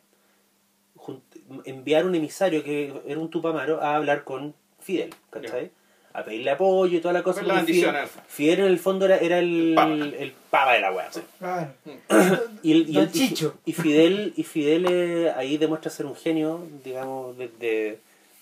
enviar 1.64 2.05
un 2.07 2.14
emisario 2.14 2.62
que 2.62 2.92
era 3.07 3.18
un 3.18 3.30
tupamaro 3.30 3.80
a 3.82 3.96
hablar 3.96 4.24
con 4.24 4.55
Fidel, 4.80 5.14
¿cachai? 5.30 5.70
A 6.20 6.24
pedirle 6.24 6.50
apoyo 6.50 6.98
y 6.98 7.00
toda 7.00 7.14
la 7.14 7.22
cosa. 7.22 7.42
La 7.42 7.64
Fidel, 7.64 8.60
en 8.60 8.64
el 8.66 8.78
fondo 8.78 9.04
era, 9.06 9.18
era 9.18 9.38
el, 9.38 9.70
El 9.70 9.74
papa. 9.74 9.92
el 9.94 10.32
papa 10.50 10.72
de 10.74 10.80
la 10.80 10.92
wea. 10.92 11.12
sí. 11.12 11.20
Claro. 11.38 11.72
Y, 12.62 12.72
el- 12.72 12.88
y 12.90 12.92
Don 12.92 13.04
el- 13.04 13.08
y- 13.08 13.12
Chicho. 13.12 13.54
y 13.64 13.72
Fidel, 13.72 14.32
y 14.36 14.42
Fidel 14.44 14.86
eh, 14.88 15.32
ahí 15.36 15.56
demuestra 15.56 15.90
ser 15.90 16.06
un 16.06 16.14
genio, 16.14 16.66
digamos, 16.84 17.36
de, 17.38 17.48
de 17.58 17.98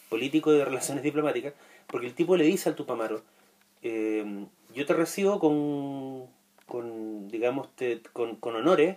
político 0.09 0.53
y 0.53 0.59
de 0.59 0.65
relaciones 0.65 1.05
diplomáticas, 1.05 1.53
porque 1.87 2.07
el 2.07 2.15
tipo 2.15 2.37
le 2.37 2.45
dice 2.45 2.69
al 2.69 2.75
Tupamaro, 2.75 3.23
eh, 3.83 4.25
yo 4.75 4.87
te 4.87 4.93
recibo 4.95 5.39
con, 5.39 6.27
con 6.67 7.29
digamos, 7.29 7.69
te- 7.77 8.01
con, 8.13 8.37
con 8.37 8.57
honores 8.57 8.97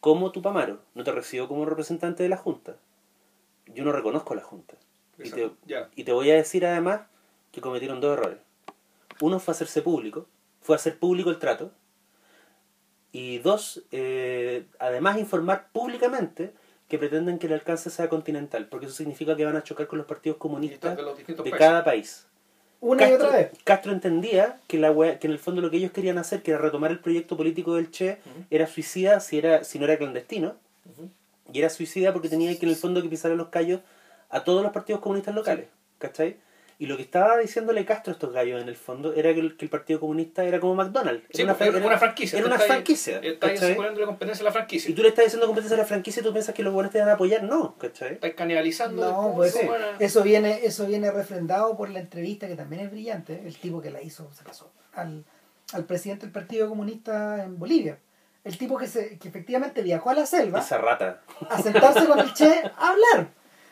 como 0.00 0.30
Tupamaro, 0.30 0.78
no 0.94 1.02
te 1.02 1.10
recibo 1.12 1.48
como 1.48 1.64
representante 1.64 2.22
de 2.22 2.28
la 2.28 2.36
Junta. 2.36 2.76
Yo 3.74 3.82
no 3.84 3.90
reconozco 3.92 4.32
a 4.32 4.36
la 4.36 4.42
Junta. 4.42 4.74
Te, 5.16 5.50
y 5.96 6.04
te 6.04 6.12
voy 6.12 6.30
a 6.30 6.34
decir 6.34 6.64
además 6.64 7.00
que 7.52 7.60
cometieron 7.60 8.00
dos 8.00 8.18
errores. 8.18 8.38
Uno 9.20 9.38
fue 9.40 9.52
hacerse 9.52 9.82
público, 9.82 10.26
fue 10.60 10.76
hacer 10.76 10.98
público 10.98 11.30
el 11.30 11.38
trato. 11.38 11.72
Y 13.10 13.38
dos, 13.38 13.82
eh, 13.90 14.66
además 14.78 15.18
informar 15.18 15.68
públicamente 15.72 16.52
que 16.88 16.98
pretenden 16.98 17.38
que 17.38 17.46
el 17.46 17.54
alcance 17.54 17.90
sea 17.90 18.08
continental, 18.08 18.66
porque 18.66 18.86
eso 18.86 18.94
significa 18.94 19.34
que 19.36 19.44
van 19.44 19.56
a 19.56 19.62
chocar 19.62 19.86
con 19.86 19.98
los 19.98 20.06
partidos 20.06 20.38
comunistas 20.38 20.96
de 20.96 21.02
los 21.02 21.18
cada 21.58 21.84
país. 21.84 22.26
Una 22.80 23.08
y 23.10 23.12
otra 23.14 23.30
vez. 23.30 23.50
Castro 23.64 23.92
entendía 23.92 24.60
que 24.68 24.78
la 24.78 24.92
wea- 24.92 25.18
que 25.18 25.26
en 25.26 25.32
el 25.32 25.38
fondo 25.38 25.60
lo 25.60 25.70
que 25.70 25.78
ellos 25.78 25.90
querían 25.90 26.16
hacer, 26.18 26.42
que 26.42 26.52
era 26.52 26.60
retomar 26.60 26.90
el 26.92 27.00
proyecto 27.00 27.36
político 27.36 27.74
del 27.74 27.90
Che, 27.90 28.18
era 28.50 28.66
suicida 28.66 29.20
si 29.20 29.38
era 29.38 29.64
si 29.64 29.78
no 29.78 29.84
era 29.86 29.96
clandestino, 29.98 30.54
y 31.52 31.58
era 31.58 31.70
suicida 31.70 32.12
porque 32.12 32.28
tenía 32.28 32.56
que 32.58 32.66
en 32.66 32.70
el 32.70 32.76
fondo 32.76 33.02
que 33.02 33.08
pisar 33.08 33.30
los 33.32 33.48
callos 33.48 33.80
a 34.30 34.44
todos 34.44 34.62
los 34.62 34.70
partidos 34.72 35.00
comunistas 35.00 35.34
locales, 35.34 35.66
¿cachai? 35.98 36.36
Y 36.80 36.86
lo 36.86 36.96
que 36.96 37.02
estaba 37.02 37.36
diciéndole 37.38 37.84
Castro 37.84 38.12
a 38.12 38.14
estos 38.14 38.32
gallos 38.32 38.62
en 38.62 38.68
el 38.68 38.76
fondo 38.76 39.12
era 39.12 39.34
que 39.34 39.40
el, 39.40 39.56
que 39.56 39.64
el 39.64 39.68
Partido 39.70 39.98
Comunista 39.98 40.44
era 40.44 40.60
como 40.60 40.76
McDonald's. 40.76 41.24
Sí, 41.32 41.42
era 41.42 41.52
una, 41.54 41.66
era 41.66 41.86
una 41.86 41.98
franquicia. 41.98 42.38
Era 42.38 42.46
una 42.46 42.58
franquicia. 42.60 43.16
Está 43.18 43.48
ahí 43.48 43.54
¿cachai? 43.54 43.70
asegurando 43.70 43.98
la 44.00 44.06
competencia 44.06 44.42
de 44.44 44.48
la 44.48 44.52
franquicia. 44.52 44.88
Y 44.90 44.94
tú 44.94 45.02
le 45.02 45.08
estás 45.08 45.24
diciendo 45.24 45.46
competencia 45.46 45.76
a 45.76 45.80
la 45.80 45.86
franquicia 45.86 46.20
y 46.20 46.24
tú 46.24 46.30
piensas 46.32 46.54
que 46.54 46.62
los 46.62 46.72
buenos 46.72 46.92
te 46.92 47.00
van 47.00 47.08
a 47.08 47.14
apoyar. 47.14 47.42
No, 47.42 47.76
¿cachai? 47.78 48.12
Estás 48.12 48.32
canibalizando. 48.34 49.04
No, 49.10 49.32
pues 49.34 49.56
¿cómo 49.56 49.74
sí. 49.74 49.82
a- 49.82 49.96
eso 50.04 50.22
viene, 50.22 50.64
eso 50.64 50.86
viene 50.86 51.10
refrendado 51.10 51.76
por 51.76 51.90
la 51.90 51.98
entrevista 51.98 52.46
que 52.46 52.54
también 52.54 52.82
es 52.82 52.90
brillante, 52.92 53.42
el 53.44 53.56
tipo 53.56 53.82
que 53.82 53.90
la 53.90 54.00
hizo, 54.00 54.30
se 54.32 54.44
pasó, 54.44 54.70
al, 54.94 55.24
al 55.72 55.84
presidente 55.84 56.26
del 56.26 56.32
Partido 56.32 56.68
Comunista 56.68 57.42
en 57.42 57.58
Bolivia. 57.58 57.98
El 58.44 58.56
tipo 58.56 58.78
que 58.78 58.86
se, 58.86 59.18
que 59.18 59.26
efectivamente 59.26 59.82
viajó 59.82 60.10
a 60.10 60.14
la 60.14 60.24
selva 60.26 60.60
Esa 60.60 60.78
rata. 60.78 61.22
a 61.50 61.60
sentarse 61.60 62.06
con 62.06 62.20
el 62.20 62.32
Che 62.34 62.62
a 62.76 62.90
hablar. 62.90 63.28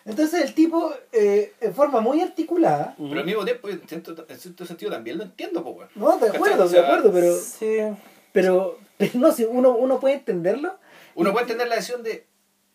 Entonces 0.06 0.42
el 0.44 0.54
tipo, 0.54 0.92
eh, 1.12 1.52
en 1.60 1.74
forma 1.74 2.00
muy 2.00 2.20
articulada, 2.20 2.94
Pero 2.96 3.18
al 3.20 3.26
mismo 3.26 3.44
tiempo, 3.44 3.68
en 3.68 3.80
cierto, 3.88 4.24
en 4.28 4.38
cierto 4.38 4.64
sentido 4.64 4.92
también 4.92 5.18
lo 5.18 5.24
entiendo, 5.24 5.62
pues, 5.64 5.76
weón. 5.76 5.88
no, 5.96 6.16
de 6.18 6.28
acuerdo, 6.30 6.64
O 6.64 6.68
sea, 6.68 6.80
de 6.80 6.86
acuerdo, 6.86 7.12
pero, 7.12 7.34
Sí. 7.36 7.78
pero, 8.32 8.78
pero 8.96 9.10
no, 9.14 9.32
si 9.32 9.44
uno, 9.44 9.70
uno 9.76 9.98
puede 10.00 10.14
entenderlo, 10.14 10.78
Uno 11.16 11.32
puede 11.32 11.44
entender 11.44 11.68
la 11.68 11.74
decisión 11.76 12.02
de. 12.02 12.26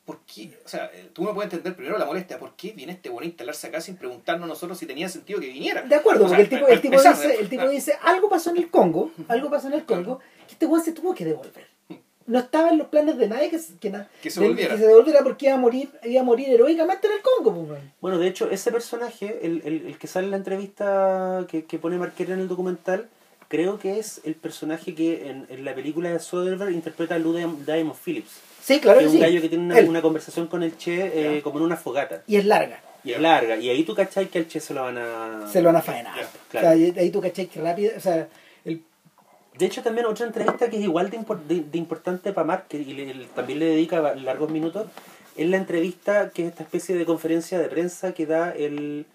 ¿Por 0.04 0.20
qué? 0.26 0.60
O 0.66 0.68
sea, 0.68 0.90
eh, 0.94 1.10
uno 1.20 1.34
puede 1.34 1.46
entender 1.46 1.76
primero 1.76 1.98
la 1.98 2.06
molestia. 2.06 2.40
¿Por 2.40 2.56
qué 2.56 2.72
viene 2.72 2.92
este 2.94 3.10
bueno 3.10 3.24
a 3.24 3.28
instalarse 3.28 3.68
acá 3.68 3.80
sin 3.80 3.96
preguntarnos 3.98 4.46
a 4.46 4.48
nosotros 4.48 4.78
si 4.80 4.88
tenía 4.88 5.08
sentido 5.08 5.40
que 5.40 5.46
viniera? 5.48 5.84
De 5.84 5.96
acuerdo, 5.96 6.26
O 6.26 6.28
sea, 6.28 6.38
porque 6.40 6.56
el 6.56 6.60
tipo, 6.60 6.72
el 6.72 6.82
tipo 6.82 6.96
empezar, 6.96 7.16
dice, 7.16 7.40
el 7.40 7.48
tipo 7.50 7.70
dice, 7.70 7.94
algo 8.02 8.28
pasó 8.28 8.50
en 8.50 8.58
el 8.58 8.70
Congo, 8.72 9.12
algo 9.28 9.50
pasó 9.52 9.68
en 9.68 9.74
el 9.74 9.86
Congo, 9.86 10.20
que 10.48 10.54
este 10.54 10.66
weón 10.66 10.84
se 10.84 10.92
tuvo 10.92 11.14
que 11.14 11.24
devolver. 11.24 11.68
No 12.32 12.40
estaba 12.40 12.70
en 12.70 12.78
los 12.78 12.88
planes 12.88 13.18
de 13.18 13.28
nadie 13.28 13.50
que, 13.50 13.60
se- 13.60 13.78
que, 13.78 13.90
na- 13.90 14.08
Que 14.24 14.30
se 14.32 14.40
de- 14.42 14.48
volviera. 14.48 14.74
que 14.76 14.82
se 14.82 14.88
devolviera 14.88 15.20
porque 15.24 15.46
iba 15.48 15.56
a 15.56 15.60
morir, 15.60 15.90
iba 16.04 16.22
a 16.22 16.24
morir 16.24 16.50
heroicamente 16.50 17.08
en 17.08 17.14
el 17.14 17.22
Congo, 17.22 17.68
pues. 17.68 17.80
Bueno, 18.00 18.18
de 18.18 18.28
hecho, 18.28 18.50
ese 18.50 18.72
personaje, 18.72 19.40
el, 19.44 19.62
el, 19.66 19.86
el 19.88 19.98
que 19.98 20.08
sale 20.08 20.26
en 20.26 20.32
la 20.32 20.38
entrevista 20.38 21.46
que, 21.50 21.66
que 21.66 21.78
pone 21.80 21.98
Marquera 21.98 22.34
en 22.34 22.40
el 22.40 22.48
documental, 22.48 23.08
creo 23.48 23.78
que 23.80 24.00
es 24.00 24.22
el 24.24 24.36
personaje 24.36 24.96
que 24.96 25.30
en, 25.30 25.46
en 25.50 25.66
la 25.66 25.76
película 25.76 26.10
de 26.10 26.20
Soderbergh 26.20 26.72
interpreta 26.74 27.16
a 27.16 27.20
Lou 27.20 27.34
Diam- 27.34 27.66
Diamond 27.66 27.96
Phillips. 28.04 28.32
Sí, 28.64 28.80
claro 28.80 29.00
que 29.00 29.06
que 29.06 29.08
es 29.10 29.14
un 29.16 29.20
sí. 29.20 29.26
gallo 29.26 29.42
que 29.42 29.50
tiene 29.50 29.82
una, 29.90 30.02
conversación 30.02 30.48
con 30.48 30.64
el 30.64 30.78
Che 30.78 31.38
eh, 31.38 31.42
como 31.42 31.58
en 31.60 31.66
una 31.66 31.76
fogata. 31.78 32.24
Y 32.28 32.36
es 32.38 32.46
larga. 32.46 32.80
Y 33.04 33.14
es 33.14 33.20
larga. 33.20 33.58
Y 33.58 33.70
ahí 33.70 33.84
tú 33.84 33.96
cachai 33.96 34.28
que 34.28 34.38
al 34.40 34.48
Che 34.48 34.60
se 34.60 34.74
lo 34.74 34.84
van 34.84 34.98
a... 35.00 35.50
Se 35.52 35.60
lo 35.62 35.68
van 35.70 35.78
a 35.78 35.82
faenar. 35.82 36.14
Claro. 36.50 36.68
O 36.68 36.72
sea, 36.78 37.02
ahí 37.02 37.10
tú 37.10 37.20
caché 37.20 37.48
que 37.48 37.60
rápido, 37.60 37.92
o 37.98 38.00
sea, 38.00 38.28
De 39.58 39.66
hecho, 39.66 39.82
también 39.84 40.06
otra 40.08 40.26
entrevista 40.26 40.70
que 40.70 40.78
es 40.78 40.84
igual 40.84 41.10
de, 41.10 41.18
de, 41.48 41.78
importante 41.78 42.32
para 42.34 42.46
Mark, 42.48 42.66
que 42.70 42.78
y 42.78 42.94
le- 42.94 43.26
también 43.36 43.60
le 43.60 43.66
dedica 43.66 44.16
largos 44.16 44.50
minutos, 44.50 44.88
es 45.36 45.50
la 45.50 45.58
entrevista 45.58 46.30
que 46.30 46.44
es 46.44 46.50
esta 46.50 46.64
especie 46.64 46.96
de 46.96 47.06
conferencia 47.06 47.60
de 47.60 47.68
prensa 47.68 48.14
que 48.14 48.26
da 48.26 48.52
el, 48.52 49.06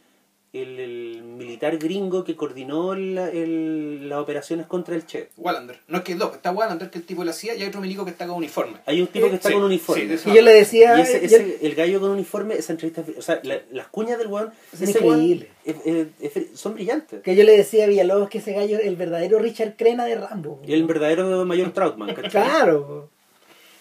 el, 0.52 0.78
el 0.80 1.22
militar 1.22 1.76
gringo 1.76 2.24
que 2.24 2.34
coordinó 2.34 2.94
la- 2.94 3.28
el- 3.28 4.08
las 4.08 4.18
operaciones 4.20 4.66
contra 4.66 4.94
el 4.94 5.04
Che. 5.04 5.28
Wallander. 5.36 5.80
No 5.88 5.98
es 5.98 6.04
que 6.04 6.14
dos, 6.14 6.34
está 6.34 6.50
Wallander 6.50 6.88
que 6.88 6.98
el 6.98 7.04
tipo 7.04 7.24
le 7.24 7.30
hacía 7.30 7.54
y 7.54 7.62
hay 7.62 7.68
otro 7.68 7.80
milico 7.82 8.04
que 8.04 8.10
está 8.12 8.26
con 8.26 8.36
uniforme. 8.36 8.78
Hay 8.86 9.00
un 9.02 9.08
tipo 9.08 9.26
Eh, 9.26 9.30
que 9.30 9.36
está 9.36 9.48
sí, 9.48 9.54
con 9.54 9.64
uniforme. 9.64 10.06
de 10.06 10.14
y 10.14 10.34
yo 10.34 10.42
le 10.42 10.52
decía, 10.52 10.98
y 10.98 11.02
ese, 11.02 11.28
yo- 11.28 11.36
el 11.60 11.74
gallo 11.74 12.00
con 12.00 12.10
uniforme, 12.10 12.54
esa 12.54 12.72
entrevista, 12.72 13.04
o 13.18 13.22
sea, 13.22 13.40
la- 13.42 13.60
las 13.72 13.88
cuñas 13.88 14.18
del 14.18 14.28
weón, 14.28 14.50
Es 14.72 14.80
ese 14.80 14.98
weón 15.00 15.20
increíble. 15.22 15.48
es- 15.64 15.76
es- 16.20 16.36
es- 16.36 16.58
son 16.58 16.74
brillantes. 16.74 17.22
que 17.22 17.36
yo 17.36 17.44
le 17.44 17.56
decía 17.56 17.84
a 17.84 17.88
Villalobos 17.88 18.30
que 18.30 18.38
ese 18.38 18.52
gallo 18.52 18.78
es 18.78 18.86
el 18.86 18.96
verdadero 18.96 19.38
Richard 19.38 19.76
Crena 19.76 20.06
de 20.06 20.14
Rambo. 20.14 20.62
Y 20.66 20.72
el 20.72 20.84
verdadero 20.84 21.44
mayor 21.44 21.72
Troutman, 21.72 22.14
¿cachai? 22.14 22.30
Claro. 22.30 23.10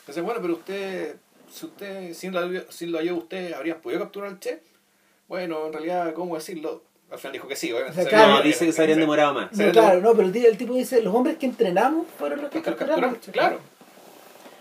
Entonces, 0.01 0.23
bueno, 0.23 0.39
pero 0.41 0.53
usted, 0.55 1.15
si 1.51 1.65
usted, 1.67 2.13
sin 2.13 2.33
la, 2.33 2.63
sin 2.69 2.91
la 2.91 2.99
ayuda 2.99 3.13
de 3.13 3.19
usted, 3.19 3.53
¿habrías 3.53 3.77
podido 3.77 4.01
capturar 4.01 4.29
al 4.31 4.39
Che? 4.39 4.59
Bueno, 5.27 5.67
en 5.67 5.73
realidad, 5.73 6.13
¿cómo 6.13 6.35
decirlo? 6.35 6.83
Al 7.11 7.19
final 7.19 7.33
dijo 7.33 7.47
que 7.47 7.55
sí, 7.55 7.71
obviamente. 7.71 7.91
O 7.91 7.95
sea, 7.95 8.03
Se 8.03 8.09
claro, 8.09 8.33
No, 8.33 8.41
dice 8.41 8.65
que 8.65 8.71
se 8.71 8.81
habrían 8.81 8.99
demorado 8.99 9.33
más. 9.33 9.51
No, 9.53 9.71
claro, 9.71 10.01
no, 10.01 10.13
pero 10.15 10.27
el, 10.27 10.57
tipo 10.57 10.73
dice, 10.73 11.01
los 11.01 11.13
hombres 11.13 11.37
que 11.37 11.45
entrenamos 11.45 12.07
fueron 12.17 12.41
los 12.41 12.49
que 12.51 12.57
Los 12.61 12.75
que 12.75 13.31
claro. 13.31 13.59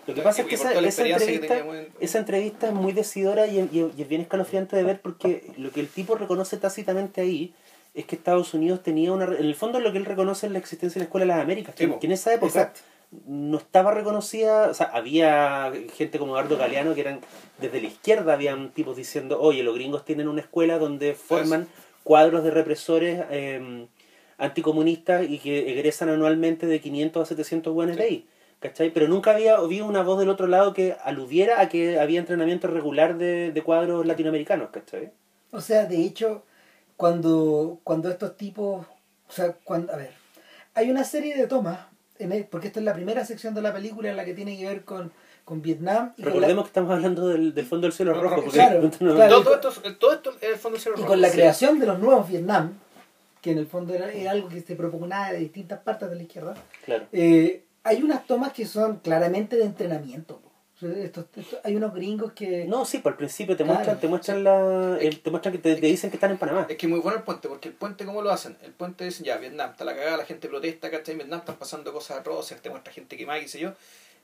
Lo 0.07 0.15
que 0.15 0.21
pasa 0.21 0.43
es 0.43 0.49
que 0.49 0.55
esa, 0.57 0.73
esa 0.79 1.03
que 1.03 1.12
entrevista, 1.12 1.65
esa 1.99 2.19
entrevista 2.19 2.67
es 2.67 2.75
muy 2.75 2.93
decidora 2.93 3.47
y, 3.47 3.59
y- 3.59 3.93
y 3.97 4.03
es 4.03 4.09
bien 4.09 4.21
escalofriante 4.21 4.77
de 4.77 4.83
ver 4.83 5.01
porque 5.01 5.51
lo 5.57 5.71
que 5.71 5.81
el 5.81 5.89
tipo 5.89 6.15
reconoce 6.15 6.59
tácitamente 6.59 7.23
ahí 7.23 7.55
es 7.95 8.05
que 8.05 8.15
Estados 8.17 8.53
Unidos 8.53 8.83
tenía 8.83 9.12
una... 9.12 9.25
re- 9.25 9.39
En 9.39 9.47
el 9.47 9.55
fondo 9.55 9.81
lo 9.81 9.93
que 9.93 9.99
él 9.99 10.05
reconoce 10.05 10.45
es 10.47 10.53
la 10.53 10.59
existencia 10.59 10.99
de 10.99 11.05
la 11.05 11.05
Escuela 11.07 11.25
de 11.25 11.29
las 11.33 11.43
Américas, 11.43 11.75
que 11.75 11.85
en 12.03 12.12
esa 12.12 12.35
época 12.35 12.49
Exacto. 12.49 12.81
No 13.27 13.59
estaba 13.59 13.93
reconocida, 13.93 14.69
o 14.69 14.75
sea, 14.75 14.87
había 14.87 15.73
gente 15.95 16.19
como 16.19 16.33
Eduardo 16.33 16.57
Galeano 16.57 16.95
que 16.95 17.01
eran 17.01 17.21
desde 17.59 17.81
la 17.81 17.87
izquierda, 17.87 18.33
habían 18.35 18.71
tipos 18.71 18.97
diciendo, 18.97 19.41
oye, 19.41 19.63
los 19.63 19.75
gringos 19.75 20.05
tienen 20.05 20.29
una 20.29 20.41
escuela 20.41 20.79
donde 20.79 21.15
forman 21.15 21.69
cuadros 22.03 22.45
de 22.45 22.51
represores 22.51 23.25
eh, 23.31 23.87
anticomunistas 24.39 25.29
y 25.29 25.39
que 25.39 25.71
egresan 25.73 26.09
anualmente 26.09 26.67
de 26.67 26.81
500 26.81 27.23
a 27.23 27.27
700 27.27 27.75
buenos 27.75 27.97
de 27.97 28.03
ahí. 28.03 28.29
¿Cachai? 28.61 28.91
Pero 28.91 29.09
nunca 29.09 29.33
había 29.33 29.57
habido 29.57 29.85
una 29.85 30.03
voz 30.03 30.19
del 30.19 30.31
otro 30.31 30.47
lado 30.47 30.73
que 30.73 30.97
aludiera 31.05 31.61
a 31.61 31.69
que 31.69 31.99
había 31.99 32.19
entrenamiento 32.19 32.67
regular 32.67 33.19
de, 33.19 33.53
de 33.53 33.63
cuadros 33.63 34.07
latinoamericanos, 34.07 34.71
¿cachai? 34.71 35.13
O 35.51 35.61
sea, 35.61 35.85
de 35.85 36.01
hecho, 36.01 36.45
cuando, 36.97 37.81
cuando 37.85 38.09
estos 38.09 38.39
tipos, 38.39 38.87
o 39.29 39.33
sea, 39.33 39.53
cuando, 39.65 39.93
a 39.93 39.97
ver, 39.97 40.13
hay 40.75 40.91
una 40.91 41.05
serie 41.05 41.37
de 41.37 41.47
tomas, 41.47 41.79
en 42.19 42.33
el- 42.33 42.45
porque 42.45 42.69
esta 42.69 42.81
es 42.81 42.85
la 42.85 42.95
primera 42.95 43.25
sección 43.25 43.55
de 43.55 43.62
la 43.62 43.73
película 43.73 44.11
en 44.11 44.17
la 44.17 44.25
que 44.25 44.35
tiene 44.35 44.57
que 44.57 44.67
ver 44.67 44.85
con, 44.85 45.11
con 45.45 45.61
Vietnam 45.62 46.12
y 46.17 46.23
con, 46.23 46.31
la, 46.33 46.35
Recordemos 46.37 46.65
que 46.65 46.69
estamos 46.69 46.91
hablando 46.93 47.29
del, 47.29 47.55
del 47.55 47.67
fondo 47.67 47.87
del 47.87 47.93
cielo 47.93 48.15
rojo. 48.21 48.37
porque 48.37 48.51
claro, 48.51 48.81
no- 49.01 49.15
claro. 49.15 49.43
Todo, 49.43 49.59
todo 49.61 49.71
esto, 49.71 49.95
todo 49.99 50.12
esto 50.15 50.31
es 50.41 50.49
el 50.51 50.57
fondo 50.57 50.79
cero 50.81 50.95
y 50.97 51.01
rojo. 51.01 51.09
con 51.09 51.21
la 51.21 51.29
Sí. 51.29 51.35
creación 51.35 51.79
de 51.81 51.87
los 51.87 51.99
nuevos 51.99 52.29
Vietnam, 52.29 52.73
que 53.43 53.51
en 53.53 53.59
el 53.59 53.67
fondo 53.67 53.93
era, 53.95 54.11
era 54.11 54.31
algo 54.31 54.49
que 54.49 54.61
se 54.62 54.75
propugnaba 54.77 55.33
de 55.33 55.39
distintas 55.39 55.81
partes 55.81 56.09
de 56.09 56.17
la 56.17 56.23
izquierda, 56.23 56.55
Claro. 56.85 57.05
eh, 57.12 57.62
hay 57.83 58.03
unas 58.03 58.27
tomas 58.27 58.53
que 58.55 58.65
son 58.65 58.97
claramente 59.01 59.57
de 59.57 59.65
entrenamiento. 59.65 60.41
Estos- 60.93 61.26
estos- 61.37 61.59
hay 61.64 61.76
unos 61.76 61.95
gringos 61.95 62.32
que... 62.32 62.64
No, 62.66 62.85
sí, 62.85 62.99
por 62.99 63.12
el 63.12 63.18
principio 63.18 63.57
te 63.57 63.64
Claro, 63.64 63.74
muestran, 63.76 64.01
te 64.01 64.09
muestran 64.09 64.45
la, 64.45 64.99
el- 65.01 65.20
te 65.20 65.30
muestran 65.30 65.53
que 65.53 65.59
te, 65.59 65.74
te 65.76 65.87
dicen 65.87 66.11
que 66.11 66.16
están 66.16 66.30
en 66.30 66.39
Panamá. 66.39 66.66
Es 66.68 66.76
que 66.76 66.87
es 66.87 66.91
muy 66.91 67.01
bueno 67.01 67.18
el 67.18 67.24
puente, 67.24 67.49
porque 67.49 67.68
el 67.68 67.74
puente, 67.74 68.05
¿cómo 68.05 68.22
lo 68.22 68.30
hacen? 68.30 68.57
El 68.62 68.72
puente 68.72 69.05
dicen, 69.05 69.24
ya, 69.24 69.37
Vietnam, 69.39 69.70
está 69.70 69.85
la 69.85 69.95
cagada, 69.95 70.16
la 70.18 70.24
gente 70.24 70.49
protesta, 70.49 70.91
¿cachai? 70.91 71.12
En 71.12 71.18
Vietnam 71.18 71.41
están 71.41 71.57
pasando 71.57 71.93
cosas 71.93 72.18
atroces, 72.18 72.61
te 72.61 72.70
muestra 72.70 72.93
gente 72.93 73.16
quemada, 73.16 73.41
qué 73.41 73.49
sé 73.49 73.59
yo. 73.61 73.72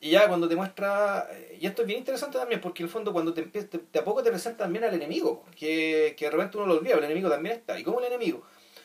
Y 0.02 0.10
ya 0.10 0.28
cuando 0.28 0.48
te 0.48 0.56
muestra, 0.56 1.28
eh, 1.30 1.58
y 1.60 1.66
esto 1.66 1.82
es 1.82 1.86
bien 1.86 1.98
interesante 1.98 2.38
también, 2.38 2.60
porque 2.62 2.82
en 2.82 2.86
el 2.88 2.92
fondo 2.92 3.12
cuando 3.12 3.34
te 3.34 3.42
empieza, 3.42 3.68
te- 3.68 3.80
de 3.92 3.98
a 3.98 4.04
poco 4.04 4.22
te 4.22 4.30
presenta 4.30 4.64
también 4.64 4.84
al 4.84 4.94
enemigo, 4.94 5.44
que, 5.58 6.14
que 6.16 6.24
de 6.24 6.30
repente 6.30 6.56
uno 6.56 6.66
lo 6.66 6.74
olvida, 6.78 6.94
el 6.94 7.04
enemigo 7.04 7.28
también 7.28 7.56
está. 7.56 7.78
¿Y 7.78 7.82
cómo 7.82 8.00
el 8.00 8.06
enemigo? 8.06 8.42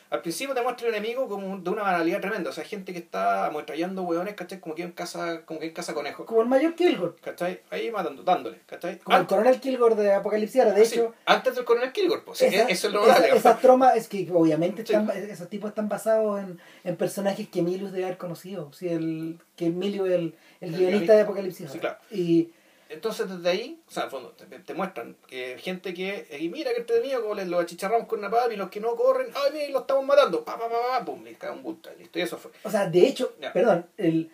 Al 0.08 0.22
principio 0.22 0.54
te 0.54 0.62
muestra 0.62 0.88
el 0.88 0.94
enemigo 0.94 1.28
como 1.28 1.58
de 1.58 1.68
una 1.70 1.82
banalidad 1.82 2.20
tremenda, 2.20 2.50
o 2.50 2.52
sea, 2.52 2.64
gente 2.64 2.92
que 2.92 2.98
está 3.00 3.46
ametrallando 3.46 4.02
hueones, 4.02 4.34
¿cachai? 4.34 4.60
Como 4.60 4.74
que 4.74 4.82
en 4.84 4.92
casa, 4.92 5.42
como 5.44 5.58
que 5.58 5.66
en 5.66 5.72
casa 5.72 5.94
conejo, 5.94 6.24
Como 6.26 6.42
el 6.42 6.48
mayor 6.48 6.74
Kilgore, 6.74 7.14
¿cachai? 7.20 7.60
Ahí 7.70 7.90
matando, 7.90 8.22
dándole, 8.22 8.60
¿cachai? 8.66 8.98
como 9.00 9.16
el 9.16 9.26
coronel 9.26 9.60
Kilgore 9.60 9.94
de 9.96 10.12
Apocalipsis. 10.14 10.64
De 10.64 10.86
sí, 10.86 10.94
hecho, 10.94 11.14
antes 11.24 11.54
del 11.56 11.64
coronel 11.64 11.92
Kilgore, 11.92 12.22
pues, 12.24 12.40
esa- 12.42 12.68
eso 12.68 12.86
es 12.88 12.92
lo 12.92 13.04
esa- 13.04 13.26
esas 13.28 13.60
tromas, 13.60 13.96
es 13.96 14.08
que 14.08 14.28
obviamente 14.32 14.86
Sí. 14.86 14.92
están, 14.92 15.10
esos 15.10 15.48
tipos 15.48 15.70
están 15.70 15.88
basados 15.88 16.40
en, 16.40 16.60
en 16.84 16.96
personajes 16.96 17.48
que 17.48 17.58
Emilius 17.60 17.90
debe 17.92 18.04
haber 18.04 18.16
conocido. 18.18 18.70
El, 18.80 19.38
que 19.56 19.66
Emilio 19.66 20.06
es 20.06 20.12
el, 20.12 20.34
el 20.60 20.74
El 20.74 20.76
guionista 20.76 21.14
de 21.14 21.22
Apocalipsis. 21.22 21.70
Sí, 21.70 21.78
claro. 21.78 21.96
Y 22.10 22.50
Entonces 22.88 23.28
desde 23.28 23.48
ahí, 23.48 23.80
o 23.88 23.90
sea, 23.90 24.04
al 24.04 24.10
fondo, 24.10 24.30
te, 24.30 24.44
te 24.46 24.74
muestran 24.74 25.16
que 25.26 25.56
gente 25.58 25.92
que, 25.92 26.26
y 26.40 26.48
mira 26.48 26.72
que 26.72 26.80
entretenido, 26.80 27.20
como 27.22 27.34
les 27.34 27.48
lo 27.48 27.58
achicharramos 27.58 28.06
con 28.06 28.20
una 28.20 28.30
papa 28.30 28.52
y 28.52 28.56
los 28.56 28.70
que 28.70 28.80
no 28.80 28.94
corren, 28.94 29.26
ay, 29.34 29.50
mira, 29.52 29.68
los 29.70 29.82
estamos 29.82 30.04
matando, 30.04 30.44
pa, 30.44 30.56
pa, 30.58 30.68
pa, 30.68 30.76
pa, 30.98 31.04
pum, 31.04 31.24
les 31.24 31.36
cae 31.36 31.50
un 31.50 31.62
bulto, 31.62 31.90
listo, 31.98 32.18
y 32.18 32.22
eso 32.22 32.38
fue. 32.38 32.52
O 32.62 32.70
sea, 32.70 32.88
de 32.88 33.06
hecho, 33.06 33.34
Ya. 33.40 33.52
perdón, 33.52 33.86
el, 33.96 34.30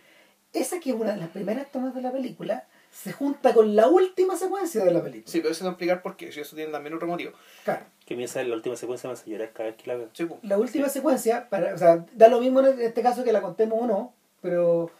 esa 0.52 0.80
que 0.80 0.90
es 0.90 0.96
una 0.96 1.12
de 1.12 1.20
las 1.20 1.30
primeras 1.30 1.70
tomas 1.72 1.94
de 1.94 2.02
la 2.02 2.12
película 2.12 2.66
se 2.90 3.10
junta 3.10 3.54
con 3.54 3.74
la 3.74 3.88
última 3.88 4.36
secuencia 4.36 4.84
de 4.84 4.92
la 4.92 5.02
película. 5.02 5.32
Sí, 5.32 5.40
pero 5.40 5.52
eso 5.52 5.64
no 5.64 5.70
explicar 5.70 6.02
por 6.02 6.14
qué, 6.16 6.30
si 6.30 6.40
eso 6.40 6.54
tiene 6.54 6.70
también 6.70 6.92
otro 6.94 7.08
motivo. 7.08 7.32
Claro. 7.64 7.86
Que 8.04 8.14
me 8.16 8.28
sale 8.28 8.50
la 8.50 8.54
última 8.56 8.76
secuencia 8.76 9.08
me 9.08 9.14
hace 9.14 9.30
llorar 9.30 9.50
cada 9.54 9.70
vez 9.70 9.76
que 9.78 9.86
la 9.86 9.96
veo. 9.96 10.10
Sí, 10.12 10.26
pum. 10.26 10.36
La 10.42 10.58
última 10.58 10.90
secuencia, 10.90 11.48
para, 11.48 11.74
o 11.74 11.78
sea, 11.78 12.04
da 12.12 12.28
lo 12.28 12.38
mismo 12.40 12.60
en 12.60 12.78
este 12.82 13.00
caso 13.02 13.24
que 13.24 13.32
la 13.32 13.40
contemos 13.40 13.78
o 13.80 13.86
no, 13.86 14.14
pero, 14.42 14.90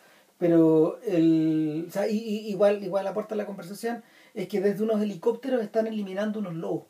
pero 0.43 0.99
el, 1.07 1.85
o 1.89 1.91
sea, 1.93 2.09
y- 2.09 2.17
y- 2.19 2.49
igual, 2.51 2.83
igual 2.83 3.07
aporta 3.07 3.35
a 3.35 3.39
la 3.39 3.47
conversación, 3.47 4.03
es 4.35 4.49
que 4.49 4.61
desde 4.61 4.83
unos 4.83 5.01
helicópteros 5.01 5.63
están 5.63 5.87
eliminando 5.87 6.41
unos 6.41 6.55
lobos, 6.55 6.87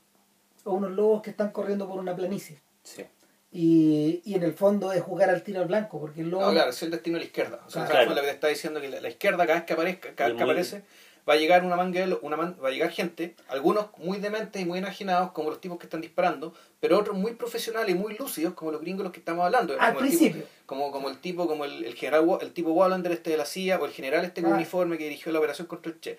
o 0.65 0.73
unos 0.73 0.91
lobos 0.93 1.21
que 1.21 1.29
están 1.29 1.51
corriendo 1.51 1.87
por 1.87 2.01
una 2.01 2.17
planicie. 2.17 2.63
Sí. 2.83 3.05
Y, 3.51 4.23
y 4.25 4.35
en 4.37 4.43
el 4.43 4.55
fondo 4.55 4.91
es 4.91 5.03
jugar 5.03 5.29
al 5.29 5.43
tiro 5.43 5.61
al 5.61 5.67
blanco, 5.67 6.01
porque 6.01 6.23
el 6.23 6.31
lobo... 6.31 6.47
No, 6.47 6.51
claro, 6.53 6.71
es 6.71 6.83
el 6.83 6.91
destino 6.91 7.17
de 7.17 7.25
la 7.25 7.27
izquierda. 7.27 7.61
O 7.67 7.71
sea, 7.71 7.85
Claro. 7.85 8.09
lo 8.09 8.17
que 8.17 8.23
te 8.23 8.31
está 8.31 8.49
diciendo 8.49 8.81
que 8.81 8.89
la, 8.89 9.03
la 9.03 9.09
izquierda 9.11 9.45
cada 9.47 9.59
vez 9.59 9.65
que 9.67 9.73
aparezca, 9.75 10.15
cada 10.15 10.31
vez 10.31 10.39
que 10.39 10.43
aparece, 10.45 10.85
va 11.29 11.35
a 11.35 11.37
llegar 11.37 11.65
una 11.65 11.77
lo- 12.07 12.19
una 12.23 12.37
man- 12.37 12.57
va 12.63 12.69
a 12.69 12.71
llegar 12.73 12.91
gente, 12.91 13.35
algunos 13.49 13.87
muy 13.99 14.19
dementes 14.19 14.61
y 14.61 14.65
muy 14.65 14.79
enajenados, 14.79 15.33
como 15.33 15.51
los 15.51 15.61
tipos 15.61 15.79
que 15.79 15.87
están 15.87 16.01
disparando, 16.01 16.53
pero 16.81 16.99
otros 16.99 17.17
muy 17.17 17.35
profesionales 17.35 17.95
y 17.95 17.99
muy 17.99 18.17
lúcidos, 18.17 18.55
como 18.55 18.73
los 18.73 18.81
gringos 18.81 19.05
los 19.05 19.13
que 19.13 19.21
estamos 19.21 19.45
hablando. 19.45 19.75
Al 19.79 19.95
como 19.95 20.05
el 20.05 20.11
tipo- 20.11 20.21
principio. 20.21 20.47
como, 20.67 20.91
como 20.91 21.09
el 21.11 21.19
tipo, 21.19 21.47
como 21.47 21.65
el, 21.65 21.85
el 21.85 21.95
general 21.95 22.27
el 22.41 22.53
tipo 22.53 22.73
Wallander 22.73 23.13
este 23.13 23.31
de 23.31 23.37
la 23.37 23.45
CIA, 23.45 23.79
o 23.79 23.87
el 23.87 23.93
general 23.93 24.25
este 24.25 24.43
con 24.43 24.53
Ah. 24.53 24.57
uniforme 24.57 24.99
que 24.99 25.05
dirigió 25.05 25.31
la 25.33 25.39
operación 25.39 25.67
contra 25.69 25.93
el 25.93 26.01
Che. 26.01 26.19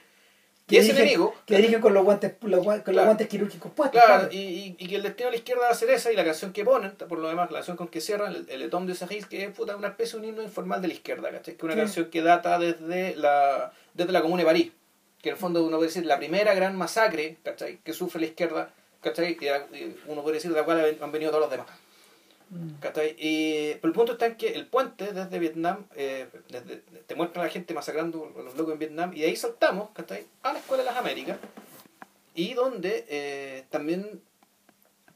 Que 0.66 0.76
y 0.76 0.78
ese 0.78 0.94
dirigen- 0.94 1.02
enemigo, 1.02 1.36
Que 1.46 1.58
dirigen 1.58 1.82
con 1.82 1.94
los 1.94 2.06
guantes, 2.06 2.36
los 2.40 2.66
con 2.66 2.96
los 2.96 3.04
guantes 3.06 3.28
quirúrgicos 3.28 3.70
puestos. 3.74 4.02
Claro, 4.02 4.22
claro. 4.30 4.34
y, 4.34 4.38
y, 4.38 4.76
y 4.80 4.88
que 4.88 4.96
el 4.96 5.04
destino 5.04 5.26
de 5.28 5.32
la 5.32 5.38
izquierda 5.38 5.64
va 5.64 5.70
a 5.72 5.74
ser 5.76 5.90
esa 5.90 6.10
y 6.14 6.16
la 6.16 6.24
canción 6.24 6.54
que 6.54 6.64
ponen, 6.64 6.92
por 6.92 7.20
lo 7.20 7.28
demás, 7.28 7.52
la 7.52 7.58
canción 7.58 7.76
con 7.76 7.90
que 7.90 8.00
cierran, 8.00 8.34
el, 8.34 8.46
el 8.50 8.62
Etom 8.62 8.86
de 8.86 8.96
Sahil, 8.96 9.28
que 9.28 9.44
es 9.44 9.52
puta, 9.52 9.76
una 9.76 9.90
especie 9.90 10.14
de 10.18 10.20
un 10.26 10.30
himno 10.30 10.42
informal 10.42 10.82
de 10.82 10.88
la 10.88 10.94
izquierda, 10.94 11.30
¿cachai? 11.32 11.56
Que 11.56 11.58
es 11.58 11.64
una 11.64 11.74
Sí. 11.74 11.80
canción 11.80 12.06
que 12.10 12.22
data 12.22 12.58
desde 12.60 13.14
la, 13.18 13.74
desde 13.94 14.14
la 14.14 14.22
Comuna 14.22 14.44
de 14.44 14.46
París, 14.46 14.72
que 15.24 15.30
en 15.30 15.36
el 15.36 15.40
fondo 15.40 15.64
uno 15.64 15.78
puede 15.78 15.88
decir 15.88 16.06
la 16.06 16.18
primera 16.18 16.54
gran 16.54 16.76
masacre, 16.76 17.38
¿cachai? 17.44 17.78
Que 17.78 17.94
sufre 17.94 18.20
la 18.20 18.28
izquierda, 18.28 18.74
¿cachai? 19.02 19.38
Y, 19.40 19.46
y 19.78 19.98
uno 20.08 20.22
puede 20.22 20.36
decir 20.36 20.52
de 20.52 20.58
la 20.58 20.66
cual 20.66 20.98
han 21.02 21.12
venido 21.14 21.32
todos 21.32 21.44
los 21.44 21.50
demás. 21.50 21.68
Mm. 22.50 22.74
¿Cachai? 22.82 23.16
Y, 23.18 23.76
pero 23.76 23.88
el 23.88 23.94
punto 23.94 24.12
está 24.12 24.26
en 24.26 24.36
que 24.36 24.50
el 24.50 24.68
puente 24.68 25.14
desde 25.14 25.40
Vietnam, 25.40 25.86
eh, 25.96 26.28
desde, 26.50 26.84
te 27.08 27.16
muestra 27.16 27.42
a 27.42 27.46
la 27.46 27.52
gente 27.52 27.74
masacrando 27.74 28.34
a 28.38 28.42
los 28.42 28.56
locos 28.58 28.74
en 28.74 28.80
Vietnam, 28.80 29.14
y 29.14 29.22
de 29.22 29.28
ahí 29.28 29.36
saltamos 29.38 29.92
¿cachai? 29.94 30.28
a 30.42 30.52
la 30.52 30.60
Escuela 30.60 30.84
de 30.84 30.90
las 30.90 30.98
Américas, 30.98 31.38
y 32.36 32.54
donde 32.54 33.06
eh, 33.08 33.64
también 33.70 34.22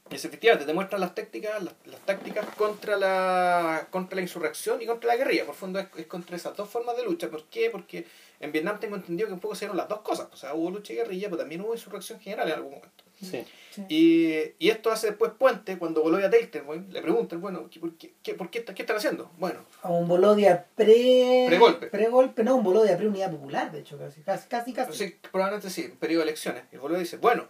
es 0.08 0.24
efectivamente 0.24 0.64
te 0.64 0.72
muestran 0.72 1.02
las 1.02 1.14
tácticas, 1.14 1.62
las, 1.62 1.74
las 1.84 2.00
tácticas 2.06 2.46
contra 2.56 2.96
la, 2.96 3.88
contra 3.90 4.16
la 4.16 4.22
insurrección 4.22 4.80
y 4.80 4.86
contra 4.86 5.08
la 5.08 5.16
guerrilla. 5.16 5.44
Por 5.44 5.54
fondo 5.54 5.78
es, 5.78 5.86
es 5.98 6.06
contra 6.06 6.34
esas 6.34 6.56
dos 6.56 6.70
formas 6.70 6.96
de 6.96 7.04
lucha. 7.04 7.28
¿Por 7.28 7.44
qué? 7.44 7.68
Porque 7.68 8.06
en 8.40 8.52
Vietnam 8.52 8.78
tengo 8.80 8.96
entendido 8.96 9.26
que 9.28 9.34
un 9.34 9.40
poco 9.40 9.54
se 9.54 9.60
dieron 9.64 9.76
las 9.76 9.88
dos 9.88 10.00
cosas. 10.02 10.28
O 10.32 10.36
sea, 10.36 10.54
hubo 10.54 10.70
lucha 10.70 10.92
y 10.92 10.96
guerrilla, 10.96 11.28
pero 11.28 11.38
también 11.38 11.60
hubo 11.60 11.74
insurrección 11.74 12.20
general 12.20 12.48
en 12.48 12.54
algún 12.54 12.72
momento. 12.72 13.04
Sí. 13.20 13.44
Sí. 13.72 13.84
Y, 13.88 14.64
y 14.64 14.70
esto 14.70 14.92
hace 14.92 15.08
después 15.08 15.32
puente 15.36 15.76
cuando 15.76 16.02
Goloya 16.02 16.30
Teitelboim 16.30 16.88
le 16.90 17.02
preguntan, 17.02 17.40
bueno, 17.40 17.68
¿qué- 17.68 17.80
¿por 17.80 17.94
qué, 17.96 18.14
qué, 18.22 18.34
por 18.34 18.48
qué, 18.48 18.60
está- 18.60 18.74
qué 18.74 18.82
están 18.82 18.96
haciendo? 18.96 19.30
Bueno, 19.38 19.64
A 19.82 19.90
un 19.90 20.06
Bolodia 20.06 20.66
pre... 20.76 21.46
Pregolpe. 21.48 21.88
Pregolpe, 21.88 22.44
no, 22.44 22.54
un 22.56 22.62
Bolodia 22.62 22.96
pre-unidad 22.96 23.30
popular, 23.32 23.72
de 23.72 23.80
hecho, 23.80 23.98
casi, 23.98 24.22
casi, 24.22 24.48
casi. 24.48 24.72
casi. 24.72 24.92
sí, 24.92 25.16
probablemente 25.32 25.68
sí, 25.70 25.92
periodo 25.98 26.20
de 26.22 26.28
elecciones. 26.30 26.62
Y 26.70 26.76
Goloya 26.76 27.00
dice, 27.00 27.16
bueno, 27.16 27.48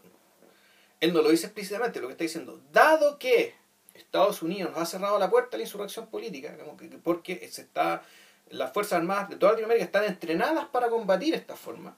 él 1.01 1.13
no 1.13 1.21
lo 1.23 1.29
dice 1.31 1.47
explícitamente, 1.47 2.01
lo 2.01 2.07
que 2.09 2.13
está 2.13 2.25
diciendo, 2.25 2.61
dado 2.73 3.19
que 3.19 3.55
Estados 3.95 4.43
Unidos 4.43 4.71
nos 4.73 4.81
ha 4.81 4.87
cerrado 4.87 5.19
la 5.19 5.29
puerta 5.29 5.57
a 5.57 5.59
la 5.59 5.65
insurrección 5.65 6.07
política, 6.09 6.57
como 6.57 6.77
que, 6.79 6.89
que 6.89 6.99
porque 6.99 7.47
se 7.51 7.61
está, 7.63 8.03
las 8.51 8.73
Fuerzas 8.73 8.95
Armadas 8.99 9.29
de 9.31 9.37
toda 9.37 9.53
Latinoamérica 9.53 9.85
están 9.85 10.05
entrenadas 10.05 10.67
para 10.67 10.89
combatir 10.89 11.35
esta 11.35 11.57
forma, 11.57 11.97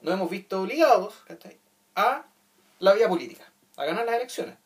nos 0.00 0.14
hemos 0.14 0.30
visto 0.30 0.60
obligados 0.62 1.14
¿cachai? 1.26 1.56
a 1.94 2.24
la 2.78 2.92
vía 2.94 3.08
política, 3.08 3.44
a 3.76 3.84
ganar 3.84 4.04
las 4.06 4.16
elecciones. 4.16 4.56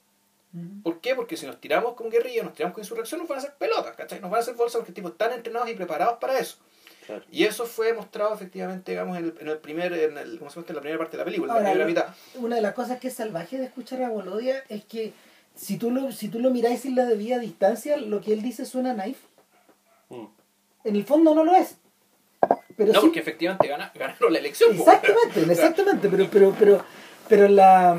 ¿Por 0.83 1.01
qué? 1.03 1.15
Porque 1.15 1.37
si 1.37 1.45
nos 1.47 1.61
tiramos 1.61 1.93
con 1.95 2.09
guerrilla, 2.09 2.43
nos 2.43 2.55
tiramos 2.55 2.75
con 2.75 2.83
insurrección, 2.83 3.21
nos 3.21 3.29
van 3.29 3.37
a 3.37 3.43
hacer 3.43 3.55
pelotas, 3.59 3.95
¿cachai? 3.95 4.21
Nos 4.21 4.31
van 4.31 4.39
a 4.39 4.43
hacer 4.43 4.55
bolsas 4.55 4.79
porque 4.79 4.93
tipo, 4.93 5.09
están 5.09 5.33
entrenados 5.33 5.69
y 5.69 5.75
preparados 5.75 6.17
para 6.19 6.39
eso. 6.39 6.57
Claro. 7.05 7.23
Y 7.31 7.45
eso 7.45 7.67
fue 7.67 7.93
mostrado 7.93 8.33
efectivamente, 8.35 8.93
digamos, 8.93 9.19
en 9.19 9.25
el, 9.27 9.35
en 9.39 9.49
el 9.49 9.59
primer, 9.59 9.93
en 9.93 10.17
el, 10.17 10.39
¿cómo 10.39 10.49
se 10.51 10.57
llama? 10.57 10.67
En 10.71 10.75
la 10.77 10.81
primera 10.81 10.99
parte 10.99 11.13
de 11.13 11.19
la 11.19 11.25
película, 11.27 11.53
en 11.53 11.59
Ahora, 11.59 11.69
la 11.75 11.85
primera 11.85 11.85
lo- 12.05 12.09
mitad. 12.11 12.43
Una 12.43 12.57
de 12.57 12.63
las 12.63 12.73
cosas 12.73 12.99
que 12.99 13.09
es 13.09 13.15
salvaje 13.15 13.59
de 13.59 13.67
escuchar 13.67 14.03
a 14.03 14.09
Bolodia 14.09 14.65
es 14.71 14.83
que 14.87 15.13
si 15.55 15.77
tú 15.77 15.91
lo, 15.91 16.11
si 16.11 16.29
tú 16.29 16.39
lo 16.41 16.49
miráis 16.49 16.81
sin 16.81 16.97
la 16.97 17.05
debida 17.05 17.39
distancia, 17.39 17.99
lo 17.99 18.23
que 18.23 18.33
él 18.33 18.41
dice 18.41 18.65
suena 18.65 18.95
naif. 18.95 19.19
Mm. 20.09 20.25
En 20.87 20.97
el 20.97 21.05
fondo 21.05 21.35
no 21.35 21.45
lo 21.45 21.55
es. 21.55 21.77
Pero 22.77 22.93
no, 22.93 23.01
sí- 23.01 23.07
porque 23.07 23.21
efectivamente 23.21 23.67
gana- 23.69 23.93
ganaron 23.95 24.33
la 24.33 24.39
elección. 24.39 24.75
Exactamente, 24.77 25.53
exactamente, 25.53 26.09
pero, 26.09 26.29
pero, 26.31 26.55
pero, 26.59 26.85
pero 27.29 27.49
la, 27.49 27.99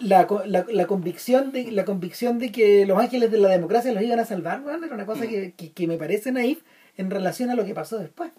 la, 0.00 0.26
la, 0.46 0.66
la 0.68 0.86
convicción 0.86 1.52
de 1.52 1.70
la 1.72 1.84
convicción 1.84 2.38
de 2.38 2.52
que 2.52 2.84
los 2.86 2.98
ángeles 2.98 3.30
de 3.30 3.38
la 3.38 3.48
democracia 3.48 3.92
los 3.92 4.02
iban 4.02 4.20
a 4.20 4.24
salvar, 4.24 4.60
weón, 4.62 4.84
era 4.84 4.94
una 4.94 5.06
cosa 5.06 5.24
Mm. 5.24 5.28
que, 5.28 5.52
que, 5.56 5.72
que 5.72 5.86
me 5.86 5.96
parece 5.96 6.32
naif 6.32 6.60
en 6.96 7.10
relación 7.10 7.50
a 7.50 7.54
lo 7.54 7.64
que 7.64 7.74
pasó 7.74 7.98
después. 7.98 8.30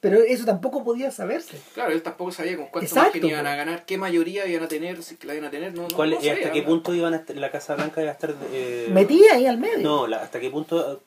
Pero 0.00 0.18
eso 0.18 0.44
tampoco 0.44 0.84
podía 0.84 1.10
saberse. 1.10 1.58
Claro, 1.72 1.90
él 1.92 2.02
tampoco 2.02 2.30
sabía 2.30 2.58
con 2.58 2.66
cuántos 2.66 2.94
más 2.94 3.14
iban 3.16 3.46
a 3.46 3.56
ganar, 3.56 3.86
qué 3.86 3.96
mayoría 3.96 4.46
iban 4.46 4.62
a 4.64 4.68
tener, 4.68 5.02
si 5.02 5.16
que 5.16 5.26
la 5.26 5.34
iban 5.34 5.46
a 5.46 5.50
tener, 5.50 5.74
no, 5.74 5.88
no, 5.88 5.96
¿Cuál, 5.96 6.10
no 6.10 6.20
y 6.22 6.28
hasta 6.28 6.52
qué 6.52 6.62
punto 6.62 6.94
iban 6.94 7.14
a 7.14 7.16
estar, 7.16 7.34
la 7.36 7.50
Casa 7.50 7.74
Blanca 7.74 8.02
iba 8.02 8.10
a 8.10 8.12
estar... 8.12 8.34
eh, 8.52 8.88
Metía 8.92 9.32
ahí 9.32 9.46
al 9.46 9.56
medio. 9.56 9.78
No, 9.78 10.06
la- 10.06 10.18
hasta 10.22 10.40
qué 10.40 10.50
punto... 10.50 11.02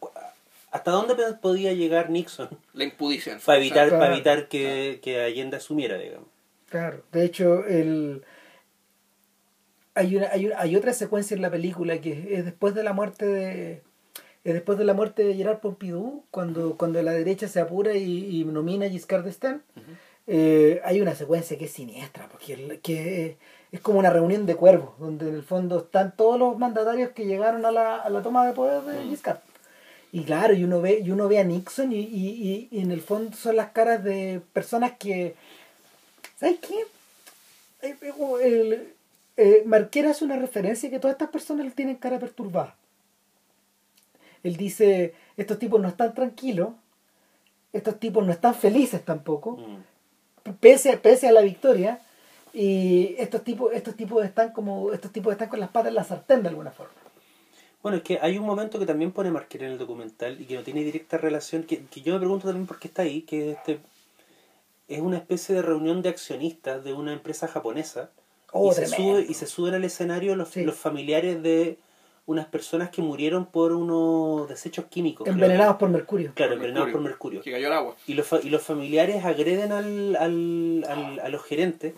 ¿Hasta 0.71 0.91
dónde 0.91 1.15
podía 1.41 1.73
llegar 1.73 2.09
Nixon 2.09 2.49
La 2.73 2.83
impudicen. 2.83 3.39
para 3.45 3.57
evitar, 3.59 3.87
Claro. 3.87 3.99
para 4.03 4.13
evitar 4.13 4.47
que, 4.49 4.99
que 5.01 5.21
Allende 5.21 5.57
asumiera, 5.57 5.97
digamos? 5.97 6.27
Claro, 6.69 7.01
de 7.11 7.23
hecho, 7.23 7.65
el... 7.65 8.23
hay, 9.95 10.15
una, 10.17 10.27
hay, 10.31 10.45
una- 10.47 10.59
hay 10.59 10.75
otra 10.75 10.93
secuencia 10.93 11.35
en 11.35 11.41
la 11.41 11.49
película 11.49 11.99
que 12.01 12.35
es 12.35 12.45
después 12.45 12.75
de 12.75 12.83
la 12.83 12.93
muerte 12.93 13.25
de 13.25 13.81
es 14.43 14.53
después 14.53 14.77
de 14.77 14.85
la 14.85 14.93
muerte 14.93 15.23
de 15.25 15.33
Gerard 15.35 15.59
Pompidou, 15.59 16.23
cuando, 16.31 16.77
cuando 16.77 17.01
la 17.01 17.11
derecha 17.11 17.49
se 17.49 17.59
apura 17.59 17.93
y, 17.95 18.39
y 18.41 18.45
nomina 18.45 18.85
a 18.85 18.89
Giscard 18.89 19.25
d'Estaing, 19.25 19.61
eh, 20.25 20.79
hay 20.85 21.01
una 21.01 21.15
secuencia 21.15 21.57
que 21.57 21.65
es 21.65 21.71
siniestra, 21.71 22.29
porque 22.29 22.53
el- 22.53 22.79
que 22.79 23.35
es 23.73 23.79
como 23.81 23.99
una 23.99 24.09
reunión 24.09 24.45
de 24.45 24.55
cuervos, 24.55 24.97
donde 24.99 25.27
en 25.27 25.35
el 25.35 25.43
fondo 25.43 25.79
están 25.79 26.15
todos 26.15 26.39
los 26.39 26.57
mandatarios 26.57 27.09
que 27.11 27.25
llegaron 27.25 27.65
a 27.65 27.71
la, 27.71 27.97
a 27.97 28.09
la 28.09 28.21
toma 28.21 28.45
de 28.47 28.53
poder 28.53 28.83
de. 28.83 29.03
Giscard. 29.09 29.39
Y 30.11 30.23
claro, 30.23 30.53
y 30.53 30.63
uno 30.63 30.81
ve, 30.81 31.01
y 31.03 31.11
uno 31.11 31.27
ve 31.27 31.39
a 31.39 31.43
Nixon 31.43 31.91
y, 31.91 31.99
y, 31.99 32.67
y- 32.71 32.79
en 32.79 32.91
el 32.91 33.01
fondo 33.01 33.35
son 33.35 33.55
las 33.57 33.71
caras 33.71 34.03
de 34.03 34.41
personas 34.53 34.93
que 34.97 35.35
¿Sabes 36.39 36.59
qué? 36.59 36.75
Eh, 37.87 37.95
eh, 38.01 38.13
oh, 38.19 38.37
el- 38.39 38.93
eh, 39.37 39.63
Marquera 39.65 40.11
hace 40.11 40.23
una 40.23 40.35
referencia 40.37 40.89
que 40.89 40.99
todas 40.99 41.15
estas 41.15 41.29
personas 41.29 41.73
tienen 41.75 41.95
cara 41.95 42.19
perturbada. 42.19 42.75
Él 44.43 44.55
dice, 44.55 45.13
estos 45.35 45.57
tipos 45.59 45.81
no 45.81 45.87
están 45.87 46.13
tranquilos, 46.13 46.69
estos 47.73 47.99
tipos 47.99 48.25
no 48.25 48.31
están 48.31 48.53
felices 48.55 49.03
tampoco, 49.03 49.57
Mm. 49.57 50.51
pese, 50.59 50.97
pese 50.97 51.27
a 51.27 51.31
la 51.31 51.41
victoria, 51.41 51.99
y 52.53 53.15
estos 53.17 53.43
tipos, 53.43 53.73
estos 53.73 53.95
tipos 53.95 54.23
están 54.23 54.51
como, 54.51 54.93
estos 54.93 55.11
tipos 55.11 55.31
están 55.33 55.49
con 55.49 55.59
las 55.59 55.69
patas 55.69 55.89
en 55.89 55.95
la 55.95 56.03
sartén 56.03 56.41
de 56.43 56.49
alguna 56.49 56.71
forma. 56.71 56.93
Bueno, 57.87 57.97
es 57.97 58.03
que 58.03 58.19
hay 58.21 58.37
un 58.37 58.45
momento 58.45 58.79
que 58.79 58.85
también 58.85 59.11
pone 59.13 59.31
Marquera 59.31 59.65
en 59.65 59.71
el 59.73 59.77
documental 59.77 60.39
y 60.41 60.45
que 60.45 60.55
no 60.55 60.61
tiene 60.61 60.83
directa 60.83 61.17
relación, 61.17 61.63
que, 61.63 61.85
que 61.85 62.01
yo 62.01 62.13
me 62.13 62.19
pregunto 62.19 62.45
también 62.47 62.67
por 62.67 62.79
qué 62.79 62.87
está 62.89 63.03
ahí, 63.03 63.21
que 63.21 63.51
este 63.51 63.79
es 64.89 64.99
una 65.01 65.17
especie 65.17 65.55
de 65.55 65.61
reunión 65.61 66.01
de 66.01 66.09
accionistas 66.09 66.83
de 66.83 66.93
una 66.93 67.13
empresa 67.13 67.47
japonesa 67.47 68.09
Oh, 68.53 68.71
y, 68.71 68.75
se 68.75 68.87
sube, 68.87 69.25
y 69.29 69.33
se 69.33 69.45
suben 69.45 69.73
al 69.73 69.83
escenario 69.83 70.35
los, 70.35 70.49
Sí. 70.49 70.63
los 70.63 70.75
familiares 70.75 71.41
de 71.43 71.77
unas 72.25 72.45
personas 72.45 72.89
que 72.89 73.01
murieron 73.01 73.45
por 73.45 73.71
unos 73.73 74.47
desechos 74.49 74.85
químicos. 74.89 75.23
creo 75.25 75.33
Envenenados 75.35 75.75
por 75.77 75.89
mercurio. 75.89 76.31
Claro, 76.33 76.51
Por 76.51 76.57
envenenados 76.57 76.91
por 76.91 77.01
mercurio. 77.01 77.41
Que 77.41 77.51
cayó 77.51 77.67
al 77.67 77.73
agua. 77.73 77.95
Y 78.07 78.13
los, 78.15 78.25
fa- 78.27 78.39
y 78.41 78.49
los 78.49 78.61
familiares 78.61 79.23
agreden 79.25 79.71
al, 79.71 80.15
al, 80.17 80.85
al- 80.89 81.19
a 81.19 81.29
los 81.29 81.43
gerentes. 81.43 81.93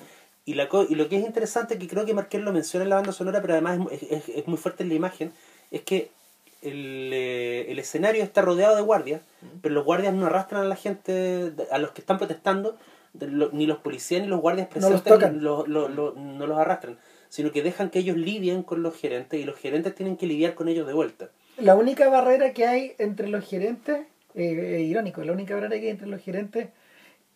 Y, 0.46 0.56
la, 0.56 0.68
co- 0.70 0.88
y 0.90 0.96
lo 0.96 1.08
que 1.10 1.18
es 1.18 1.26
interesante, 1.26 1.78
que 1.78 1.88
creo 1.88 2.06
que 2.06 2.14
Marqués 2.16 2.42
lo 2.42 2.52
menciona 2.52 2.84
en 2.84 2.90
la 2.90 2.96
banda 2.96 3.12
sonora, 3.12 3.42
pero 3.42 3.54
además 3.54 3.80
es, 3.92 4.04
es- 4.04 4.30
es 4.30 4.48
muy 4.48 4.58
fuerte 4.58 4.82
en 4.84 4.90
la 4.90 4.96
imagen, 4.96 5.32
es 5.72 5.82
que 5.82 6.10
el, 6.62 7.12
eh, 7.14 7.72
el 7.72 7.80
escenario 7.80 8.24
está 8.24 8.42
rodeado 8.42 8.76
de 8.76 8.82
guardias, 8.82 9.22
pero 9.62 9.74
los 9.76 9.86
guardias 9.86 10.14
no 10.14 10.26
arrastran 10.26 10.62
a 10.62 10.66
la 10.66 10.76
gente, 10.76 11.52
a 11.72 11.78
los 11.78 11.92
que 11.92 12.02
están 12.02 12.18
protestando, 12.18 12.78
lo- 13.20 13.50
ni 13.52 13.66
los 13.66 13.78
policías 13.78 14.22
ni 14.22 14.28
los 14.28 14.42
guardias 14.42 14.68
No 14.76 14.90
los 14.90 15.02
presentes 15.02 15.30
tocan. 15.30 15.44
lo- 15.44 15.66
lo- 15.66 15.88
lo- 15.88 16.14
no 16.14 16.48
los 16.48 16.58
arrastran, 16.60 16.98
sino 17.30 17.52
que 17.52 17.62
dejan 17.64 17.90
que 17.90 18.00
ellos 18.00 18.18
lidien 18.18 18.64
con 18.64 18.84
los 18.84 18.96
gerentes 18.96 19.40
y 19.40 19.44
los 19.46 19.58
gerentes 19.58 19.96
tienen 19.96 20.18
que 20.18 20.28
lidiar 20.28 20.54
con 20.56 20.68
ellos 20.68 20.86
de 20.86 20.94
vuelta. 20.94 21.30
La 21.58 21.76
única 21.76 22.10
barrera 22.10 22.54
que 22.54 22.66
hay 22.66 22.94
entre 22.98 23.28
los 23.30 23.46
gerentes, 23.46 24.00
eh, 24.36 24.76
eh, 24.78 24.82
irónico, 24.82 25.24
la 25.24 25.32
única 25.32 25.56
barrera 25.56 25.76
que 25.80 25.86
hay 25.86 25.90
entre 25.92 26.08
los 26.08 26.22
gerentes 26.22 26.68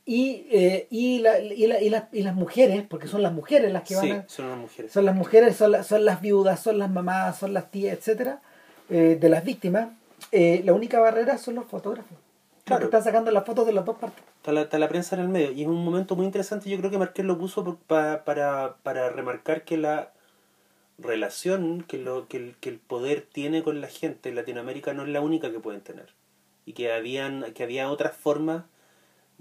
y, 0.05 0.45
eh, 0.51 0.87
y, 0.89 1.19
la, 1.19 1.39
y, 1.39 1.65
la- 1.67 1.81
y, 1.81 1.89
las- 1.89 2.05
y 2.11 2.23
las 2.23 2.35
mujeres, 2.35 2.83
porque 2.89 3.07
son 3.07 3.21
las 3.23 3.31
mujeres 3.33 3.71
las 3.71 3.83
que 3.83 3.95
van 3.95 4.03
Sí, 4.05 4.11
a, 4.11 4.25
son 4.27 4.45
unas 4.47 4.57
mujeres. 4.59 4.91
son 4.91 5.05
las 5.05 5.15
mujeres, 5.15 5.55
son, 5.55 5.71
la- 5.71 5.83
son 5.83 6.05
las 6.05 6.21
viudas, 6.21 6.59
son 6.59 6.77
las 6.79 6.89
mamás, 6.91 7.37
son 7.37 7.53
las 7.53 7.71
tías, 7.71 7.97
etcétera, 7.97 8.41
eh, 8.89 9.17
de 9.19 9.29
las 9.29 9.43
víctimas. 9.43 9.89
Eh, 10.31 10.61
la 10.65 10.73
única 10.73 10.99
barrera 10.99 11.37
son 11.37 11.55
los 11.55 11.65
fotógrafos. 11.65 12.17
Claro. 12.65 12.79
que 12.79 12.85
están 12.85 13.03
sacando 13.03 13.29
las 13.29 13.45
fotos 13.45 13.65
de 13.67 13.73
las 13.73 13.83
dos 13.83 13.97
partes. 13.97 14.23
Está 14.37 14.53
la, 14.53 14.61
está 14.61 14.79
la 14.79 14.87
prensa 14.87 15.17
en 15.17 15.21
el 15.23 15.27
medio. 15.27 15.51
Y 15.51 15.63
es 15.63 15.67
un 15.67 15.83
momento 15.83 16.15
muy 16.15 16.25
interesante. 16.25 16.69
Yo 16.69 16.77
creo 16.77 16.89
que 16.89 16.97
Marqués 16.97 17.25
lo 17.25 17.37
puso 17.37 17.61
por- 17.65 17.75
pa- 17.77 18.23
para, 18.23 18.77
para 18.83 19.09
remarcar 19.09 19.63
que 19.65 19.75
la 19.75 20.13
relación 20.97 21.83
que, 21.87 21.97
lo, 21.97 22.27
que, 22.27 22.37
el, 22.37 22.55
que 22.61 22.69
el 22.69 22.79
poder 22.79 23.27
tiene 23.31 23.63
con 23.63 23.81
la 23.81 23.87
gente 23.87 24.29
en 24.29 24.35
Latinoamérica 24.35 24.93
no 24.93 25.03
es 25.03 25.09
la 25.09 25.21
única 25.21 25.51
que 25.51 25.59
pueden 25.59 25.81
tener. 25.81 26.07
Y 26.65 26.71
que, 26.73 26.93
habían, 26.93 27.51
que 27.53 27.63
había 27.63 27.89
otras 27.89 28.15
formas 28.15 28.63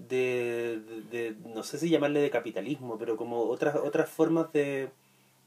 de, 0.08 0.80
de, 1.10 1.30
de- 1.32 1.36
no 1.54 1.62
sé 1.62 1.78
si 1.78 1.88
llamarle 1.88 2.20
de 2.20 2.30
capitalismo, 2.30 2.98
pero 2.98 3.16
como 3.16 3.42
otras, 3.44 3.76
otras 3.76 4.08
formas 4.08 4.52
de... 4.52 4.88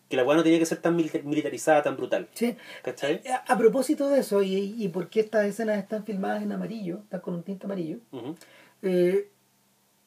Que 0.09 0.15
la 0.15 0.23
hueá 0.23 0.37
no 0.37 0.43
tenía 0.43 0.59
que 0.59 0.65
ser 0.67 0.77
tan 0.79 0.95
mil- 0.95 1.09
militarizada, 1.23 1.81
tan 1.81 1.97
brutal. 1.97 2.27
Sí. 2.33 2.55
¿Cachai? 2.83 3.21
A, 3.27 3.53
a 3.53 3.57
propósito 3.57 4.07
de 4.09 4.19
eso, 4.19 4.43
y, 4.43 4.75
y 4.77 4.87
por 4.89 5.09
qué 5.09 5.21
estas 5.21 5.45
escenas 5.45 5.79
están 5.79 6.03
filmadas 6.05 6.43
en 6.43 6.51
amarillo, 6.51 6.99
están 7.03 7.21
con 7.21 7.33
un 7.33 7.43
tinte 7.43 7.65
amarillo, 7.65 7.97
eh, 8.83 9.29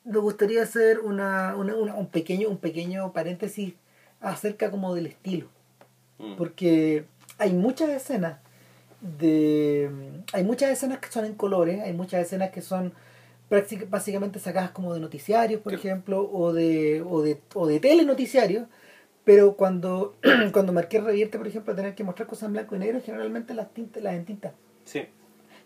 me 0.05 0.19
gustaría 0.19 0.63
hacer 0.63 1.01
una, 1.01 1.57
una- 1.57 1.75
una- 1.75 1.95
un, 1.97 2.07
pequeño, 2.07 2.49
un 2.49 2.59
pequeño 2.59 3.13
paréntesis 3.13 3.75
acerca 4.21 4.71
como 4.71 4.95
del 4.95 5.07
estilo. 5.07 5.49
Mm. 6.21 6.35
porque 6.37 7.05
hay 7.39 7.53
muchas 7.53 7.91
escenas 7.91 8.39
de 9.19 9.89
hay 10.33 10.43
muchas 10.43 10.71
escenas 10.71 10.99
que 10.99 11.11
son 11.13 11.25
en 11.25 11.35
colores 11.35 11.81
hay 11.81 11.93
muchas 11.93 12.23
escenas 12.23 12.51
que 12.51 12.61
son 12.61 12.93
básicamente 13.51 14.39
sacadas 14.39 14.71
como 14.71 14.95
de 14.95 15.01
noticiarios, 15.01 15.61
por 15.61 15.73
Sí. 15.73 15.79
ejemplo, 15.79 16.29
o 16.31 16.53
de, 16.53 17.03
o 17.09 17.23
de, 17.23 17.41
o 17.55 17.67
de 17.67 17.81
telenoticiarios, 17.81 18.67
pero 19.25 19.55
cuando, 19.57 20.17
cuando 20.53 20.73
Marqués 20.73 21.03
revierte, 21.05 21.39
por 21.39 21.47
ejemplo, 21.49 21.73
a 21.73 21.77
tener 21.77 21.95
que 21.95 22.05
mostrar 22.05 22.29
cosas 22.29 22.47
en 22.49 22.53
blanco 22.55 22.77
y 22.77 22.79
negro, 22.79 23.01
generalmente 23.05 23.55
las 23.55 23.73
tintas, 23.73 24.03
las 24.03 24.15
en 24.15 24.25
tinta, 24.25 24.55
Sí. 24.85 25.03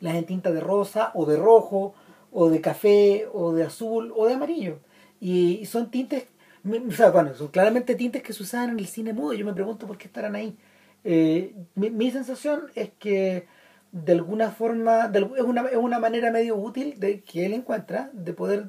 las 0.00 0.14
en 0.14 0.24
tinta 0.26 0.50
de 0.52 0.60
rosa, 0.60 1.10
o 1.14 1.26
de 1.26 1.36
rojo, 1.36 1.94
o 2.30 2.48
de 2.50 2.60
café, 2.60 3.26
o 3.32 3.52
de 3.52 3.64
azul, 3.64 4.12
o 4.16 4.26
de 4.26 4.34
amarillo. 4.34 4.78
Y, 5.20 5.58
y 5.60 5.66
son 5.66 5.90
tintes, 5.90 6.26
o 6.64 6.92
sea, 6.92 7.10
bueno, 7.10 7.34
son 7.34 7.48
claramente 7.48 7.94
tintes 7.94 8.22
que 8.22 8.32
se 8.32 8.42
usaban 8.42 8.70
en 8.70 8.78
el 8.78 8.86
cine 8.86 9.12
mudo. 9.12 9.32
Yo 9.34 9.44
me 9.44 9.52
pregunto 9.54 9.86
por 9.86 9.98
qué 9.98 10.06
estarán 10.06 10.34
ahí. 10.34 10.56
Eh, 11.04 11.52
mi, 11.74 11.90
mi 11.90 12.10
sensación 12.10 12.62
es 12.74 12.90
que 12.98 13.46
de 13.92 14.12
alguna 14.12 14.50
forma 14.50 15.08
de 15.08 15.20
es, 15.20 15.42
una, 15.42 15.62
es 15.68 15.76
una 15.76 15.98
manera 16.00 16.30
medio 16.30 16.56
útil 16.56 16.98
de 16.98 17.20
que 17.22 17.46
él 17.46 17.52
encuentra 17.52 18.10
de 18.12 18.32
poder 18.32 18.66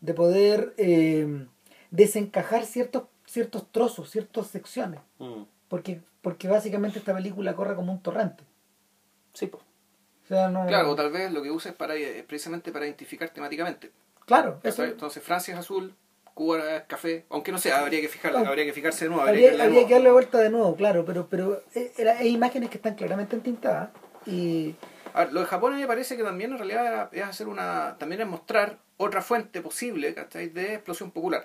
de 0.00 0.14
poder 0.14 0.74
eh, 0.76 1.46
desencajar 1.90 2.64
ciertos 2.64 3.04
ciertos 3.26 3.70
trozos 3.72 4.10
ciertas 4.10 4.46
secciones 4.46 5.00
Mm. 5.18 5.42
porque 5.68 6.00
porque 6.22 6.48
básicamente 6.48 6.98
esta 6.98 7.14
película 7.14 7.54
corre 7.56 7.74
como 7.74 7.92
un 7.92 8.00
torrente 8.02 8.44
Sí, 9.32 9.46
pues. 9.46 9.62
o 10.24 10.28
sea 10.28 10.48
no 10.48 10.66
Claro, 10.66 10.90
o 10.90 10.94
tal 10.96 11.10
vez 11.10 11.32
lo 11.32 11.42
que 11.42 11.50
usa 11.50 11.70
es 11.70 11.76
para, 11.76 11.94
eh, 11.96 12.24
precisamente 12.26 12.70
para 12.72 12.86
identificar 12.86 13.28
temáticamente. 13.30 13.90
claro. 14.26 14.60
Entonces 14.62 15.22
Francia 15.22 15.54
es 15.54 15.60
azul, 15.60 15.94
Cuba 16.34 16.76
es 16.76 16.82
café, 16.84 17.24
aunque 17.30 17.50
no 17.52 17.58
sé, 17.58 17.72
habría 17.72 18.00
que 18.00 18.08
fijar, 18.08 18.32
Ah. 18.36 18.44
habría 18.46 18.64
que 18.64 18.72
fijarse 18.72 19.04
de 19.06 19.08
nuevo. 19.10 19.22
Habría, 19.26 19.50
habría, 19.50 19.50
que, 19.50 19.56
verla 19.56 19.64
de 19.64 19.68
habría 19.68 19.80
nuevo. 19.80 19.88
que 19.88 19.94
darle 19.94 20.10
vuelta 20.12 20.38
de 20.38 20.50
nuevo 20.50 20.76
claro 20.76 21.04
pero 21.04 21.26
pero 21.28 21.62
eh, 21.74 21.92
hay 22.18 22.28
imágenes 22.28 22.70
que 22.70 22.76
están 22.76 22.94
claramente 22.94 23.34
entintadas 23.36 23.90
y 24.28 24.74
A 25.14 25.24
ver, 25.24 25.32
lo 25.32 25.40
de 25.40 25.46
Japón 25.46 25.72
a 25.72 25.76
mí 25.76 25.80
me 25.82 25.88
parece 25.88 26.16
que 26.16 26.22
también 26.22 26.52
en 26.52 26.58
realidad 26.58 26.86
era- 26.86 27.08
es 27.12 27.22
hacer 27.24 27.48
una, 27.48 27.96
también 27.98 28.20
es 28.20 28.26
mostrar 28.26 28.76
otra 28.98 29.22
fuente 29.22 29.60
posible, 29.62 30.12
¿cachai? 30.14 30.48
De 30.50 30.74
explosión 30.74 31.10
popular. 31.10 31.44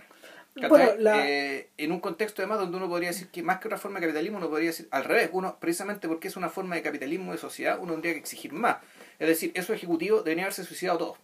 ¿cachai? 0.53 0.69
Bueno, 0.69 0.91
la- 0.99 1.27
Eh, 1.27 1.69
en 1.77 1.91
un 1.91 1.99
contexto 1.99 2.41
además 2.41 2.59
donde 2.59 2.77
uno 2.77 2.87
podría 2.89 3.09
decir 3.09 3.29
que 3.29 3.41
más 3.41 3.59
que 3.59 3.67
otra 3.69 3.77
forma 3.77 3.99
de 3.99 4.05
capitalismo 4.07 4.37
uno 4.37 4.49
podría 4.49 4.69
decir 4.69 4.87
al 4.91 5.03
revés, 5.05 5.29
uno 5.31 5.57
precisamente 5.59 6.07
porque 6.07 6.27
es 6.27 6.35
una 6.35 6.49
forma 6.49 6.75
de 6.75 6.81
capitalismo 6.83 7.31
de 7.31 7.37
sociedad 7.39 7.79
uno 7.81 7.93
tendría 7.93 8.13
que 8.13 8.19
exigir 8.19 8.51
más. 8.53 8.77
Es 9.17 9.27
decir, 9.29 9.51
esos 9.55 9.75
ejecutivos 9.75 10.23
deberían 10.23 10.45
haberse 10.45 10.63
suicidado 10.65 10.97
todos. 10.99 11.17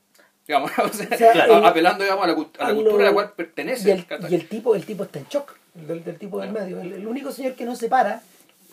Digamos, 0.47 0.71
o 0.79 0.89
sea, 0.93 1.07
a- 1.43 1.67
apelando 1.67 2.03
digamos, 2.03 2.23
a 2.23 2.27
la, 2.27 2.33
a 2.33 2.69
la 2.69 2.73
cultura 2.73 2.95
lo- 2.95 2.99
a 3.01 3.03
la 3.03 3.13
cual 3.13 3.29
y 3.33 3.37
pertenece. 3.37 4.05
y 4.29 4.33
el 4.35 4.47
tipo 4.47 4.73
el 4.75 4.85
tipo 4.85 5.03
está 5.03 5.19
en 5.19 5.25
shock 5.27 5.53
el 5.75 5.87
del, 5.87 6.03
del 6.03 6.17
tipo 6.17 6.39
del 6.41 6.51
medio 6.51 6.79
el, 6.81 6.93
el 6.93 7.05
único 7.05 7.31
señor 7.31 7.53
que 7.53 7.65
no 7.65 7.75
se 7.75 7.87
para 7.89 8.23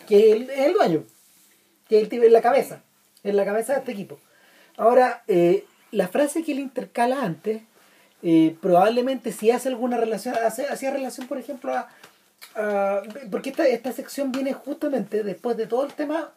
que 0.07 0.29
es 0.31 0.35
el, 0.37 0.49
es 0.49 0.59
el 0.65 0.73
dueño 0.73 1.03
que 1.89 1.99
el 1.99 2.09
tipo 2.09 2.23
en 2.23 2.33
la 2.33 2.41
cabeza 2.41 2.81
en 3.23 3.35
la 3.35 3.45
cabeza 3.45 3.73
de 3.73 3.79
este 3.79 3.91
equipo 3.91 4.19
ahora 4.77 5.23
eh, 5.27 5.65
la 5.91 6.07
frase 6.07 6.43
que 6.43 6.51
él 6.51 6.59
intercala 6.59 7.23
antes 7.23 7.61
eh, 8.23 8.55
probablemente 8.61 9.31
si 9.31 9.51
hace 9.51 9.69
alguna 9.69 9.97
relación 9.97 10.35
hace, 10.43 10.67
hacía 10.67 10.91
relación 10.91 11.27
por 11.27 11.37
ejemplo 11.37 11.73
a, 11.73 11.87
a- 12.55 13.01
porque 13.31 13.49
esta, 13.51 13.67
esta 13.67 13.91
sección 13.91 14.31
viene 14.31 14.53
justamente 14.53 15.23
después 15.23 15.55
de 15.57 15.67
todo 15.67 15.85
el 15.85 15.93
tema 15.93 16.31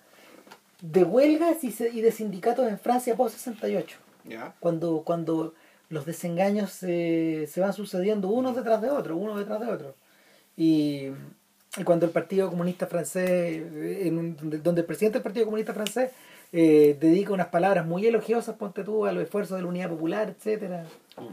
de 0.83 1.05
huelgas 1.05 1.63
y, 1.65 1.73
se- 1.73 1.91
y 1.91 2.01
de 2.01 2.13
sindicatos 2.13 2.69
en 2.69 2.79
Francia 2.79 3.15
post 3.17 3.37
68 3.37 3.97
Ya. 4.25 4.55
cuando, 4.61 5.03
cuando 5.05 5.55
los 5.91 6.07
desengaños 6.07 6.71
se, 6.71 7.47
se 7.51 7.61
van 7.61 7.73
sucediendo 7.73 8.29
unos 8.29 8.55
detrás 8.57 8.81
de 8.81 8.91
otros, 8.91 9.19
uno 9.21 9.37
detrás 9.37 9.61
de 9.61 9.67
otro. 9.67 9.95
Y 10.57 11.09
cuando 11.85 12.05
el 12.07 12.13
Partido 12.13 12.51
Comunista 12.51 12.87
Francés, 12.87 13.31
eh, 13.31 14.03
en 14.07 14.19
un- 14.19 14.37
donde, 14.63 14.81
el 14.81 14.87
presidente 14.87 15.19
del 15.19 15.23
Partido 15.23 15.45
Comunista 15.47 15.73
Francés 15.73 16.11
eh, 16.53 16.97
dedica 17.01 17.33
unas 17.33 17.47
palabras 17.47 17.87
muy 17.87 18.05
elogiosas, 18.07 18.57
ponte 18.57 18.83
tú, 18.83 19.07
a 19.07 19.13
los 19.13 19.23
esfuerzos 19.23 19.57
de 19.57 19.63
la 19.63 19.69
Unidad 19.69 19.89
Popular, 19.91 20.29
etcétera 20.37 20.85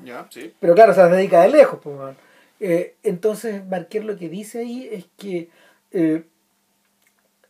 Ya, 0.05 0.27
sí. 0.29 0.53
pero 0.59 0.75
claro, 0.75 0.93
se 0.93 0.99
las 0.99 1.09
dedica 1.11 1.41
de 1.41 1.49
lejos. 1.49 1.79
pues. 1.81 2.15
Eh, 2.59 2.95
entonces, 3.03 3.65
Marquer 3.65 4.05
lo 4.05 4.15
que 4.17 4.29
dice 4.29 4.59
ahí 4.59 4.87
es 4.91 5.05
que 5.17 5.49
eh, 5.91 6.23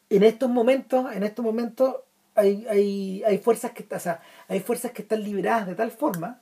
en 0.09 0.23
estos 0.23 0.49
momentos, 0.49 1.13
en 1.13 1.23
estos 1.23 1.43
momentos 1.43 1.95
hay, 2.35 2.65
hay, 2.69 3.23
hay 3.25 3.37
fuerzas 3.39 3.71
que 3.71 3.85
o 3.93 3.99
sea, 3.99 4.21
hay 4.47 4.61
fuerzas 4.61 4.91
que 4.91 5.01
están 5.01 5.23
liberadas 5.23 5.67
de 5.67 5.75
tal 5.75 5.91
forma 5.91 6.41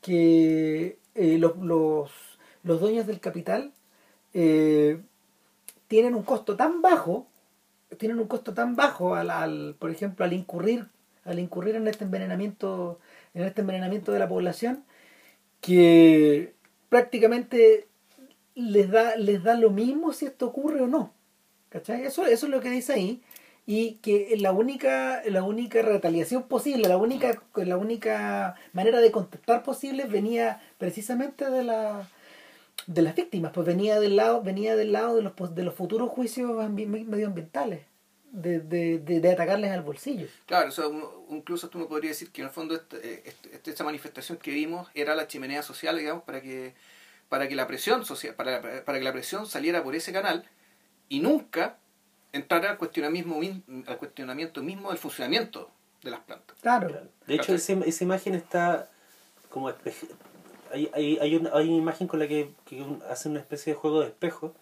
que 0.00 0.98
los, 1.14 1.56
los, 1.58 2.10
los 2.62 2.80
dueños 2.80 3.06
del 3.06 3.20
capital 3.20 3.72
eh, 4.34 5.00
tienen 5.88 6.14
un 6.14 6.22
costo 6.22 6.56
tan 6.56 6.82
bajo, 6.82 7.26
tienen 7.98 8.18
un 8.18 8.26
costo 8.26 8.54
tan 8.54 8.76
bajo 8.76 9.14
al, 9.14 9.30
al, 9.30 9.76
por 9.78 9.90
ejemplo, 9.90 10.24
al 10.24 10.32
incurrir, 10.32 10.86
al 11.24 11.38
incurrir 11.38 11.76
en 11.76 11.88
este 11.88 12.04
envenenamiento, 12.04 12.98
en 13.34 13.44
este 13.44 13.60
envenenamiento 13.60 14.12
de 14.12 14.18
la 14.18 14.28
población, 14.28 14.84
que 15.60 16.54
prácticamente 16.88 17.88
les 18.54 18.90
da, 18.90 19.16
les 19.16 19.42
da 19.42 19.54
lo 19.54 19.70
mismo 19.70 20.12
si 20.12 20.26
esto 20.26 20.46
ocurre 20.46 20.80
o 20.80 20.86
no. 20.86 21.12
¿Cachai? 21.68 22.04
Eso, 22.04 22.24
eso 22.26 22.46
es 22.46 22.52
lo 22.52 22.60
que 22.60 22.70
dice 22.70 22.94
ahí. 22.94 23.22
Y 23.68 23.94
que 23.94 24.36
la 24.38 24.52
única, 24.52 25.22
la 25.26 25.42
única 25.42 25.82
retaliación 25.82 26.44
posible, 26.44 26.88
la 26.88 26.96
única, 26.96 27.42
la 27.56 27.76
única 27.76 28.54
manera 28.72 29.00
de 29.00 29.10
contestar 29.10 29.64
posible 29.64 30.04
venía 30.04 30.62
precisamente 30.78 31.50
de 31.50 31.64
la 31.64 32.08
de 32.86 33.02
las 33.02 33.14
víctimas, 33.14 33.52
pues 33.52 33.66
venía 33.66 33.98
del 34.00 34.16
lado, 34.16 34.42
venía 34.42 34.76
del 34.76 34.92
lado 34.92 35.16
de 35.16 35.22
los 35.22 35.32
pos- 35.32 35.54
de 35.54 35.62
los 35.64 35.74
futuros 35.74 36.10
juicios 36.10 36.50
ambi- 36.52 36.86
medioambientales, 36.86 37.80
de, 38.32 38.60
de, 38.60 38.98
de, 38.98 39.20
de 39.20 39.32
atacarles 39.32 39.70
al 39.72 39.82
bolsillo. 39.82 40.26
Claro, 40.46 40.68
o 40.68 40.72
sea, 40.72 40.86
uno- 40.88 41.10
incluso 41.30 41.68
tú 41.68 41.78
me 41.78 41.86
podrías 41.86 42.12
decir 42.18 42.30
que 42.30 42.42
en 42.42 42.48
el 42.48 42.52
fondo 42.52 42.74
este- 42.74 42.96
eh, 42.98 43.22
este- 43.24 43.54
este- 43.54 43.70
esta 43.70 43.82
manifestación 43.84 44.38
que 44.38 44.50
vimos 44.50 44.88
era 44.94 45.14
la 45.14 45.26
chimenea 45.26 45.62
social, 45.62 45.96
digamos, 45.98 46.22
para 46.24 46.40
que 46.42 46.74
para 47.28 47.48
que 47.48 47.56
la 47.56 47.66
presión 47.66 48.04
social, 48.04 48.34
para, 48.34 48.62
para 48.84 48.98
que 48.98 49.04
la 49.04 49.12
presión 49.12 49.46
saliera 49.48 49.82
por 49.82 49.96
ese 49.96 50.12
canal 50.12 50.44
y 51.08 51.18
nunca 51.18 51.76
entrara 52.32 52.70
al 52.70 52.78
cuestionamiento, 52.78 53.34
al 53.88 53.98
cuestionamiento 53.98 54.62
mismo 54.62 54.90
del 54.90 54.98
funcionamiento 54.98 55.68
de 56.04 56.10
las 56.12 56.20
plantas. 56.20 56.56
Claro. 56.60 57.02
De 57.26 57.34
hecho, 57.34 57.52
ese- 57.52 57.80
esa 57.84 58.04
imagen 58.04 58.36
está 58.36 58.88
como 59.50 59.72
hay, 60.76 60.90
hay, 60.94 61.18
hay, 61.20 61.36
una, 61.36 61.50
hay 61.54 61.68
una 61.68 61.76
imagen 61.78 62.06
con 62.06 62.18
la 62.20 62.28
que, 62.28 62.50
que 62.64 62.82
un- 62.82 63.02
hace 63.10 63.28
una 63.28 63.40
especie 63.40 63.72
de 63.72 63.78
juego 63.78 64.00
de 64.00 64.06
espejo, 64.08 64.54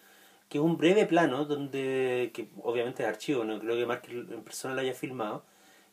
que 0.49 0.59
es 0.59 0.65
un 0.65 0.77
breve 0.77 1.07
plano, 1.07 1.45
donde 1.45 2.31
que 2.35 2.49
obviamente 2.63 3.03
es 3.03 3.09
archivo, 3.09 3.45
no 3.45 3.59
creo 3.61 3.77
que 3.77 3.87
Mark 3.87 4.03
en 4.09 4.43
persona 4.43 4.75
lo 4.75 4.81
haya 4.81 4.95
filmado, 4.95 5.43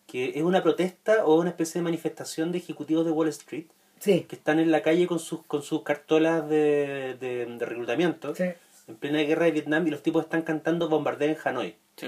que 0.07 0.30
es 0.36 0.43
una 0.43 0.61
protesta 0.61 1.26
o 1.26 1.39
una 1.39 1.49
especie 1.51 1.80
de 1.80 1.84
manifestación 1.84 2.51
de 2.51 2.57
ejecutivos 2.59 3.05
de 3.05 3.11
Wall 3.11 3.30
Street 3.30 3.65
Sí, 3.99 4.22
que 4.28 4.36
están 4.36 4.57
en 4.59 4.72
la 4.72 4.82
calle 4.82 5.05
con 5.05 5.19
sus, 5.19 5.43
con 5.45 5.61
sus 5.61 5.84
cartolas 5.84 6.49
de, 6.49 7.15
de, 7.19 7.45
de 7.45 7.65
reclutamiento 7.65 8.34
sí. 8.34 8.45
en 8.88 8.95
plena 8.95 9.19
guerra 9.19 9.45
de 9.45 9.51
Vietnam 9.51 9.86
y 9.88 9.91
los 9.91 10.01
tipos 10.01 10.24
están 10.24 10.41
cantando 10.41 10.89
bombardeo 10.89 11.30
en 11.30 11.38
Hanoi. 11.43 11.76
Sí. 11.97 12.07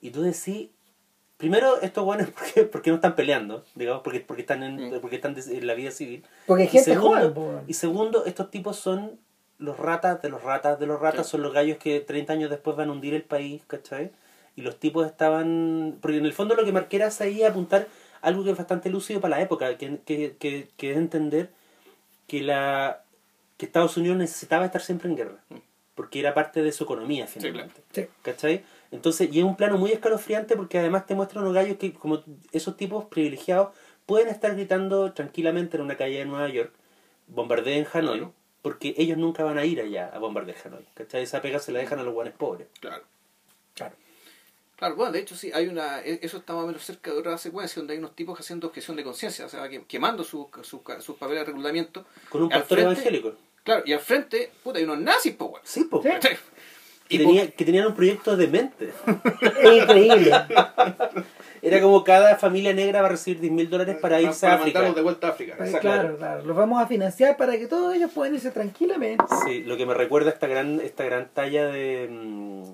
Y 0.00 0.10
tú 0.10 0.22
decís, 0.22 0.70
primero, 1.36 1.80
estos 1.82 2.04
buenos, 2.04 2.30
¿por 2.30 2.42
qué, 2.52 2.62
por 2.64 2.82
qué 2.82 2.90
no 2.90 2.96
están 2.96 3.14
peleando? 3.14 3.64
Digamos, 3.74 4.02
porque, 4.02 4.20
porque 4.20 4.42
están 4.42 4.62
en, 4.62 5.00
porque 5.00 5.16
están 5.16 5.36
en 5.36 5.66
la 5.66 5.74
vida 5.74 5.90
civil. 5.90 6.24
Porque 6.46 6.62
hay 6.64 6.68
Y 6.68 6.72
gente 6.72 6.94
segundo, 6.94 7.32
joven, 7.34 7.62
y 7.66 7.74
segundo, 7.74 8.24
estos 8.26 8.50
tipos 8.50 8.76
son 8.76 9.18
los 9.58 9.78
ratas 9.78 10.20
de 10.22 10.28
los 10.28 10.42
ratas 10.42 10.78
de 10.80 10.86
los 10.86 11.00
ratas, 11.00 11.26
Sí. 11.26 11.32
son 11.32 11.42
los 11.42 11.52
gallos 11.52 11.78
que 11.78 12.00
30 12.00 12.32
años 12.32 12.50
después 12.50 12.76
van 12.76 12.88
a 12.88 12.92
hundir 12.92 13.14
el 13.14 13.22
país, 13.22 13.62
¿cachai? 13.66 14.10
Y 14.56 14.62
los 14.62 14.78
tipos 14.78 15.06
estaban... 15.06 15.98
Porque 16.00 16.18
en 16.18 16.26
el 16.26 16.32
fondo 16.32 16.54
lo 16.54 16.64
que 16.64 16.72
Marquera 16.72 17.08
ahí 17.20 17.42
es 17.42 17.50
apuntar 17.50 17.86
algo 18.20 18.42
que 18.44 18.50
es 18.50 18.56
bastante 18.56 18.88
lúcido 18.90 19.20
para 19.20 19.36
la 19.36 19.42
época, 19.42 19.76
que, 19.76 19.98
que, 20.04 20.36
que, 20.38 20.68
que 20.76 20.90
es 20.92 20.96
entender 20.96 21.50
que 22.26 22.40
la 22.42 23.02
que 23.56 23.66
Estados 23.66 23.96
Unidos 23.96 24.16
necesitaba 24.16 24.64
estar 24.64 24.80
siempre 24.80 25.08
en 25.08 25.16
guerra, 25.16 25.36
Mm. 25.50 25.56
porque 25.94 26.18
era 26.20 26.34
parte 26.34 26.62
de 26.62 26.72
su 26.72 26.84
economía 26.84 27.26
Sí, 27.26 27.34
finalmente. 27.40 27.82
Sí. 27.92 28.06
¿Cachai? 28.22 28.64
Entonces, 28.94 29.28
y 29.32 29.38
es 29.40 29.44
un 29.44 29.56
plano 29.56 29.76
muy 29.76 29.90
escalofriante 29.90 30.56
porque 30.56 30.78
además 30.78 31.04
te 31.06 31.14
muestran 31.14 31.42
unos 31.42 31.54
gallos 31.54 31.76
que, 31.78 31.92
como 31.92 32.22
esos 32.52 32.76
tipos 32.76 33.04
privilegiados, 33.06 33.74
pueden 34.06 34.28
estar 34.28 34.54
gritando 34.54 35.12
tranquilamente 35.12 35.76
en 35.76 35.82
una 35.82 35.96
calle 35.96 36.18
de 36.18 36.24
Nueva 36.26 36.48
York, 36.48 36.72
bombardeen 37.26 37.86
Hanoi, 37.92 38.18
Claro. 38.18 38.32
porque 38.62 38.94
ellos 38.96 39.18
nunca 39.18 39.42
van 39.44 39.58
a 39.58 39.64
ir 39.64 39.80
allá 39.80 40.10
a 40.14 40.18
bombardear 40.18 40.56
Hanoi. 40.64 40.86
¿Cachai? 40.94 41.22
Esa 41.24 41.42
pega 41.42 41.58
se 41.58 41.72
la 41.72 41.80
dejan 41.80 41.98
a 41.98 42.02
los 42.04 42.14
guanes 42.14 42.34
pobres. 42.34 42.68
Claro. 42.80 43.02
Claro. 43.74 43.96
Claro, 44.76 44.96
bueno, 44.96 45.12
de 45.12 45.20
hecho 45.20 45.34
sí, 45.36 45.50
hay 45.54 45.66
una, 45.68 46.00
e- 46.02 46.20
eso 46.22 46.36
está 46.38 46.52
más 46.52 46.64
o 46.64 46.66
menos 46.66 46.84
cerca 46.84 47.10
de 47.12 47.18
otra 47.18 47.36
secuencia 47.38 47.80
donde 47.80 47.94
hay 47.94 47.98
unos 47.98 48.14
tipos 48.14 48.38
haciendo 48.38 48.66
objeción 48.68 48.96
de 48.96 49.04
conciencia, 49.04 49.46
o 49.46 49.48
sea, 49.48 49.68
que- 49.68 49.84
quemando 49.86 50.22
sus 50.24 50.46
sus 50.62 50.80
sus 51.00 51.16
papeles 51.16 51.40
de 51.40 51.46
reclutamiento. 51.46 52.04
Con 52.28 52.42
un 52.44 52.48
pastor 52.48 52.78
frente- 52.78 52.92
evangélico. 53.00 53.34
Claro, 53.64 53.82
y 53.86 53.92
al 53.92 54.00
frente, 54.00 54.52
puta, 54.62 54.78
hay 54.78 54.84
unos 54.84 54.98
nazis, 54.98 55.34
po. 55.34 55.58
Sí, 55.64 55.84
po. 55.84 56.02
Sí. 56.02 56.08
Que, 57.16 57.22
Y 57.22 57.26
tenía- 57.26 57.50
que 57.50 57.64
tenían 57.64 57.86
un 57.86 57.94
proyecto 57.94 58.36
de 58.36 58.48
mente. 58.48 58.92
Es 59.62 59.82
increíble. 59.82 60.32
Era 61.62 61.80
como 61.80 62.04
cada 62.04 62.36
familia 62.36 62.74
negra 62.74 63.00
va 63.00 63.06
a 63.06 63.10
recibir 63.10 63.40
10 63.40 63.52
mil 63.52 63.70
dólares 63.70 63.96
para 64.00 64.20
irse 64.20 64.42
para 64.42 64.54
a 64.54 64.56
África. 64.58 64.82
de 64.92 65.00
vuelta 65.00 65.28
a 65.28 65.30
África. 65.30 65.56
Claro, 65.80 66.16
claro. 66.18 66.44
Los 66.44 66.56
vamos 66.56 66.82
a 66.82 66.86
financiar 66.86 67.36
para 67.38 67.56
que 67.56 67.66
todos 67.66 67.94
ellos 67.94 68.10
puedan 68.14 68.34
irse 68.34 68.50
tranquilamente. 68.50 69.24
Sí, 69.46 69.62
lo 69.64 69.76
que 69.76 69.86
me 69.86 69.94
recuerda 69.94 70.30
esta 70.30 70.46
gran, 70.46 70.80
esta 70.80 71.04
gran 71.04 71.28
talla 71.32 71.66
de, 71.68 72.08
mm, 72.10 72.64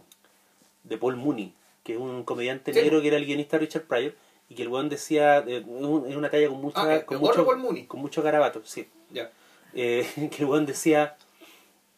de 0.84 0.97
Paul 0.99 1.16
Mooney, 1.16 1.55
que 1.84 1.93
es 1.95 1.99
un 2.01 2.24
comediante 2.24 2.72
Sí. 2.72 2.80
negro 2.80 3.01
que 3.01 3.09
era 3.09 3.16
el 3.16 3.26
guionista 3.26 3.59
de 3.59 3.66
Richard 3.66 3.82
Pryor, 3.84 4.14
y 4.49 4.57
que 4.57 4.62
el 4.62 4.68
weón 4.68 4.88
decía, 4.88 5.38
eh, 5.47 5.64
es 6.09 6.16
una 6.16 6.28
talla 6.28 6.49
con 6.49 6.61
mucha, 6.61 6.82
Ah, 6.82 6.95
¿el 6.97 7.05
con, 7.05 7.18
mucho, 7.20 7.47
con 7.86 8.01
mucho 8.01 8.22
garabato, 8.22 8.61
sí. 8.64 8.88
Ya. 9.12 9.30
Eh, 9.72 10.05
que 10.36 10.43
el 10.43 10.47
weón 10.49 10.66
decía, 10.66 11.14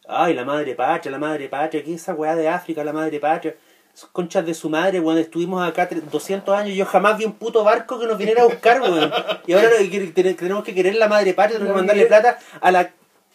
ay, 0.09 0.35
la 0.35 0.45
madre 0.45 0.75
patria, 0.75 1.11
la 1.13 1.19
madre 1.19 1.49
patria, 1.49 1.83
¿qué 1.85 1.95
es 1.95 2.03
esa 2.03 2.15
weá 2.15 2.35
de 2.37 2.49
África, 2.49 2.83
la 2.85 2.93
madre 2.93 3.19
patria? 3.21 3.55
Esos 3.95 4.09
Conchas 4.11 4.47
de 4.47 4.55
su 4.55 4.71
madre, 4.71 5.01
weón, 5.01 5.19
estuvimos 5.19 5.63
acá 5.67 5.89
tre- 5.89 6.01
200 6.01 6.55
años 6.57 6.71
y 6.71 6.77
yo 6.77 6.87
jamás 6.87 7.19
vi 7.19 7.27
un 7.27 7.35
puto 7.35 7.63
barco 7.63 8.01
que 8.01 8.07
nos 8.07 8.17
viniera 8.17 8.43
a 8.43 8.47
buscar, 8.47 8.81
weón. 8.81 9.13
Y 9.47 9.53
ahora 9.53 9.69
tenemos 10.15 10.65
que 10.65 10.75
querer 10.75 10.95
la 10.97 11.09
madre 11.09 11.35
patria, 11.35 11.59
tenemos 11.59 11.75
que 11.75 11.81
mandarle 11.81 12.03
y- 12.05 12.07
plata 12.07 12.39
a 12.61 12.71
la 12.71 12.91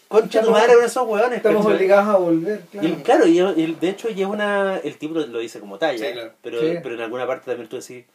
concha 0.07 0.39
de 0.39 0.45
tu 0.47 0.51
madre 0.51 0.73
con 0.73 0.83
esos 0.85 1.07
weones. 1.07 1.37
Estamos 1.37 1.61
¿cachai? 1.61 1.75
obligados 1.77 2.07
a 2.15 2.17
volver, 2.17 2.61
Y 2.73 2.77
claro. 2.77 2.87
el- 2.87 3.03
claro, 3.03 3.27
y 3.27 3.75
de 3.75 3.89
hecho 3.89 4.07
es 4.07 4.17
una. 4.25 4.77
El 4.83 4.97
tipo 4.97 5.13
lo, 5.13 5.27
lo 5.27 5.37
dice 5.39 5.59
como 5.59 5.77
talla, 5.77 6.03
Sí, 6.07 6.11
claro. 6.13 6.31
pero, 6.41 6.59
Sí. 6.59 6.77
pero 6.81 6.95
en 6.95 7.01
alguna 7.01 7.27
parte 7.27 7.45
también 7.51 7.69
tú 7.69 7.75
decís, 7.77 8.05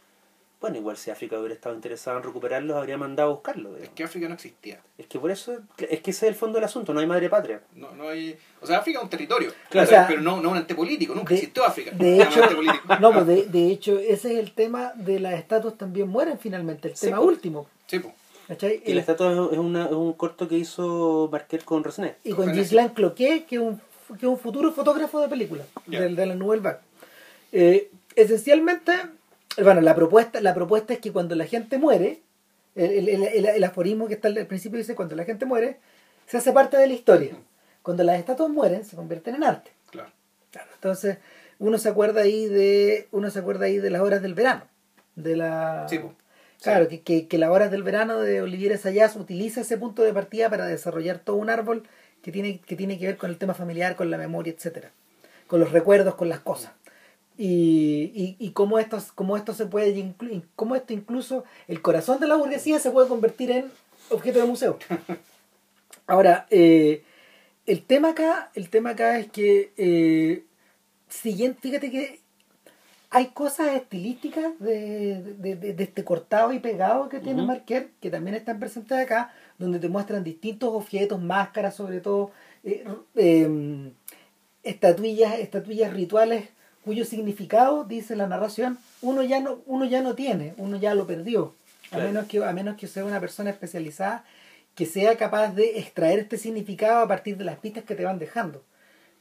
bueno, 0.62 0.78
igual 0.78 0.96
si 0.96 1.10
África 1.10 1.38
hubiera 1.38 1.54
estado 1.54 1.74
interesado 1.74 2.16
en 2.16 2.22
recuperarlos, 2.24 2.74
habría 2.76 2.96
mandado 2.96 3.28
a 3.30 3.32
buscarlos. 3.34 3.78
Es 3.82 3.90
que 3.90 4.04
África 4.04 4.28
no 4.28 4.34
existía. 4.34 4.80
Es 4.96 5.06
que 5.06 5.18
por 5.18 5.30
eso, 5.30 5.58
es 5.76 6.00
que 6.00 6.10
ese 6.12 6.26
es 6.26 6.30
el 6.30 6.34
fondo 6.34 6.54
del 6.56 6.64
asunto, 6.64 6.94
no 6.94 7.00
hay 7.00 7.06
madre 7.06 7.28
patria. 7.28 7.60
No, 7.74 7.90
no 7.92 8.08
hay... 8.08 8.38
O 8.62 8.66
sea, 8.66 8.78
África 8.78 8.98
es 9.00 9.04
un 9.04 9.10
territorio. 9.10 9.52
Claro. 9.68 9.86
O 9.86 9.90
sea, 9.90 10.06
pero 10.06 10.22
no, 10.22 10.40
no 10.40 10.50
un 10.52 10.56
ente 10.56 10.74
político. 10.74 11.14
Nunca 11.14 11.30
de- 11.30 11.34
existió 11.40 11.64
África. 11.64 11.90
De 11.90 12.22
hecho, 12.22 12.40
no, 13.00 13.12
pues 13.12 13.26
de, 13.26 13.46
de 13.46 13.66
hecho, 13.72 13.98
ese 13.98 14.32
es 14.34 14.38
el 14.38 14.52
tema 14.52 14.92
de 14.94 15.20
las 15.20 15.34
estatuas 15.34 15.76
también 15.76 16.08
mueren 16.08 16.38
finalmente, 16.38 16.88
el 16.88 16.96
Sí, 16.96 17.06
tema 17.06 17.18
pues. 17.18 17.28
último. 17.28 17.66
Sí, 17.86 17.98
pues. 17.98 18.14
¿cachai? 18.48 18.82
Y 18.86 18.90
El- 18.90 18.94
la 18.96 19.00
estatua 19.02 19.32
es, 19.52 19.58
una- 19.58 19.86
es 19.86 19.92
un 19.92 20.12
corto 20.14 20.46
que 20.48 20.56
hizo 20.56 21.28
Marquer 21.30 21.64
con 21.64 21.82
Resné. 21.84 22.14
y 22.24 22.32
con 22.32 22.52
Ghislain 22.52 22.90
Cloquet, 22.90 23.46
que 23.46 23.56
es 23.56 23.60
un, 23.62 23.78
que 24.08 24.26
es 24.26 24.30
un 24.30 24.38
futuro 24.38 24.70
fotógrafo 24.72 25.20
de 25.20 25.28
películas, 25.28 25.66
de, 25.86 26.08
de 26.08 26.26
la 26.26 26.34
Nouvelle 26.34 26.62
Vague. 26.62 26.78
Eh, 27.50 27.90
esencialmente, 28.14 28.92
bueno, 29.62 29.80
la 29.80 29.94
propuesta, 29.94 30.40
la 30.40 30.54
propuesta 30.54 30.94
es 30.94 30.98
que 31.00 31.12
cuando 31.12 31.34
la 31.34 31.44
gente 31.46 31.78
muere, 31.78 32.20
el, 32.74 33.08
el- 33.08 33.24
el- 33.24 33.46
el- 33.46 33.64
aforismo 33.64 34.08
que 34.08 34.14
está 34.14 34.28
al 34.28 34.46
principio 34.46 34.78
dice, 34.78 34.94
cuando 34.94 35.14
la 35.16 35.24
gente 35.24 35.44
muere, 35.44 35.78
se 36.26 36.38
hace 36.38 36.52
parte 36.52 36.76
de 36.78 36.86
la 36.86 36.94
historia. 36.94 37.32
Cuando 37.82 38.02
las 38.04 38.18
estatuas 38.18 38.48
mueren, 38.48 38.84
se 38.84 38.96
convierten 38.96 39.34
en 39.34 39.44
arte. 39.44 39.70
Claro. 39.90 40.10
Claro, 40.50 40.68
entonces 40.74 41.18
uno 41.58 41.78
se 41.78 41.88
acuerda 41.88 42.22
ahí 42.22 42.46
de 42.46 43.08
uno 43.10 43.30
se 43.30 43.38
acuerda 43.40 43.66
ahí 43.66 43.78
de 43.78 43.90
las 43.90 44.02
horas 44.02 44.22
del 44.22 44.34
verano, 44.34 44.64
de 45.16 45.36
la 45.36 45.86
Sí, 45.88 45.98
pues. 45.98 46.12
claro 46.62 46.88
que, 46.88 47.00
que, 47.02 47.26
que 47.26 47.38
las 47.38 47.50
horas 47.50 47.70
del 47.70 47.82
verano 47.82 48.20
de 48.20 48.42
Olivier 48.42 48.76
Sayas 48.78 49.16
utiliza 49.16 49.62
ese 49.62 49.78
punto 49.78 50.02
de 50.02 50.12
partida 50.12 50.50
para 50.50 50.66
desarrollar 50.66 51.18
todo 51.20 51.36
un 51.36 51.48
árbol 51.50 51.84
que 52.22 52.32
tiene 52.32 52.60
que 52.60 52.76
tiene 52.76 52.98
que 52.98 53.06
ver 53.06 53.16
con 53.16 53.30
el 53.30 53.38
tema 53.38 53.54
familiar, 53.54 53.96
con 53.96 54.10
la 54.10 54.18
memoria, 54.18 54.52
etcétera, 54.52 54.90
con 55.46 55.58
los 55.60 55.72
recuerdos, 55.72 56.14
con 56.16 56.28
las 56.28 56.40
cosas 56.40 56.72
y, 57.44 58.12
y, 58.14 58.36
y 58.38 58.50
cómo 58.52 58.78
esto 58.78 59.02
cómo 59.16 59.36
esto 59.36 59.52
se 59.52 59.66
puede 59.66 60.14
cómo 60.54 60.76
esto 60.76 60.92
incluso 60.92 61.42
el 61.66 61.82
corazón 61.82 62.20
de 62.20 62.28
la 62.28 62.36
burguesía 62.36 62.78
se 62.78 62.92
puede 62.92 63.08
convertir 63.08 63.50
en 63.50 63.64
objeto 64.10 64.38
de 64.38 64.44
museo. 64.44 64.78
Ahora 66.06 66.46
eh, 66.50 67.02
el 67.66 67.82
tema 67.82 68.10
acá 68.10 68.52
el 68.54 68.68
tema 68.70 68.90
acá 68.90 69.18
es 69.18 69.26
que 69.32 69.72
eh, 69.76 70.44
siguiente, 71.08 71.58
fíjate 71.62 71.90
que 71.90 72.20
hay 73.10 73.26
cosas 73.30 73.74
estilísticas 73.74 74.52
de, 74.60 75.20
de, 75.38 75.56
de- 75.56 75.72
de 75.74 75.82
este 75.82 76.04
cortado 76.04 76.52
y 76.52 76.60
pegado 76.60 77.08
que 77.08 77.18
tiene 77.18 77.40
Ujú. 77.40 77.48
Marquer, 77.48 77.90
que 78.00 78.08
también 78.10 78.36
están 78.36 78.60
presentes 78.60 78.96
acá, 78.96 79.34
donde 79.58 79.80
te 79.80 79.88
muestran 79.88 80.22
distintos 80.22 80.70
objetos, 80.72 81.20
máscaras 81.20 81.74
sobre 81.74 82.00
todo, 82.00 82.30
eh, 82.64 82.84
eh, 83.16 83.90
estatuillas, 84.62 85.38
estatuillas 85.40 85.92
rituales 85.92 86.48
cuyo 86.84 87.04
significado, 87.04 87.84
dice 87.84 88.16
la 88.16 88.26
narración, 88.26 88.78
uno 89.02 89.22
ya 89.22 89.40
no, 89.40 89.60
uno 89.66 89.84
ya 89.84 90.02
no 90.02 90.14
tiene, 90.14 90.54
uno 90.56 90.76
ya 90.78 90.94
lo 90.94 91.06
perdió. 91.06 91.54
A 91.90 91.98
menos 91.98 92.26
que, 92.26 92.42
a 92.42 92.52
menos 92.52 92.76
que 92.76 92.86
sea 92.86 93.04
una 93.04 93.20
persona 93.20 93.50
especializada 93.50 94.24
que 94.74 94.86
sea 94.86 95.16
capaz 95.18 95.54
de 95.54 95.78
extraer 95.78 96.20
este 96.20 96.38
significado 96.38 97.02
a 97.02 97.08
partir 97.08 97.36
de 97.36 97.44
las 97.44 97.58
pistas 97.58 97.84
que 97.84 97.94
te 97.94 98.04
van 98.06 98.18
dejando 98.18 98.62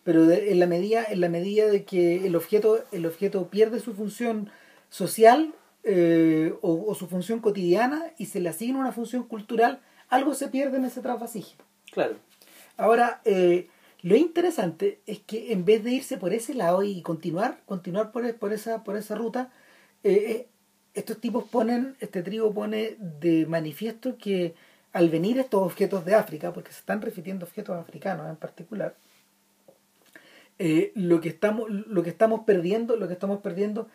pero 0.05 0.25
de- 0.25 0.51
en 0.51 0.59
la 0.59 0.65
medida 0.65 1.03
en 1.07 1.19
la 1.19 1.27
medida 1.29 1.67
de 1.67 1.83
que 1.83 2.25
el 2.25 2.35
objeto 2.37 2.79
el 2.93 3.05
objeto 3.05 3.49
pierde 3.49 3.81
su 3.81 3.93
función 3.93 4.49
social 4.89 5.53
eh, 5.83 6.53
o, 6.61 6.85
o 6.87 6.95
su 6.95 7.07
función 7.07 7.39
cotidiana 7.41 8.11
y 8.17 8.27
se 8.27 8.39
le 8.39 8.47
asigna 8.49 8.79
una 8.79 8.93
función 8.93 9.23
cultural 9.23 9.81
algo 10.07 10.33
se 10.33 10.47
pierde 10.47 10.77
en 10.77 10.85
ese 10.85 11.01
trasvasije 11.01 11.55
Claro. 11.91 12.15
ahora 12.77 13.19
eh, 13.25 13.67
lo 14.03 14.15
interesante 14.15 14.99
es 15.05 15.19
que 15.19 15.51
en 15.53 15.63
vez 15.65 15.83
de 15.83 15.91
irse 15.91 16.17
por 16.17 16.33
ese 16.33 16.53
lado 16.53 16.83
y 16.83 17.01
continuar 17.01 17.61
continuar 17.65 18.11
por, 18.11 18.25
e- 18.25 18.33
por 18.33 18.53
esa 18.53 18.83
por 18.83 18.97
esa 18.97 19.15
ruta 19.15 19.51
eh, 20.03 20.11
eh, 20.13 20.47
estos 20.93 21.19
tipos 21.19 21.43
ponen 21.45 21.95
este 21.99 22.23
trío 22.23 22.51
pone 22.53 22.97
de 22.99 23.45
manifiesto 23.45 24.17
que 24.17 24.55
al 24.93 25.09
venir 25.09 25.39
estos 25.39 25.61
objetos 25.61 26.03
de 26.05 26.15
África 26.15 26.51
porque 26.53 26.71
se 26.71 26.79
están 26.79 27.01
refiriendo 27.01 27.45
objetos 27.45 27.77
africanos 27.77 28.29
en 28.29 28.35
particular 28.35 28.95
eh, 30.59 30.91
lo 30.95 31.21
que 31.21 31.29
estamos 31.29 31.69
lo 31.69 32.03
que 32.03 32.09
estamos 32.09 32.41
perdiendo 32.45 32.95
lo 32.95 33.07
que 33.07 33.13
estamos 33.13 33.39
perdiendo 33.41 33.87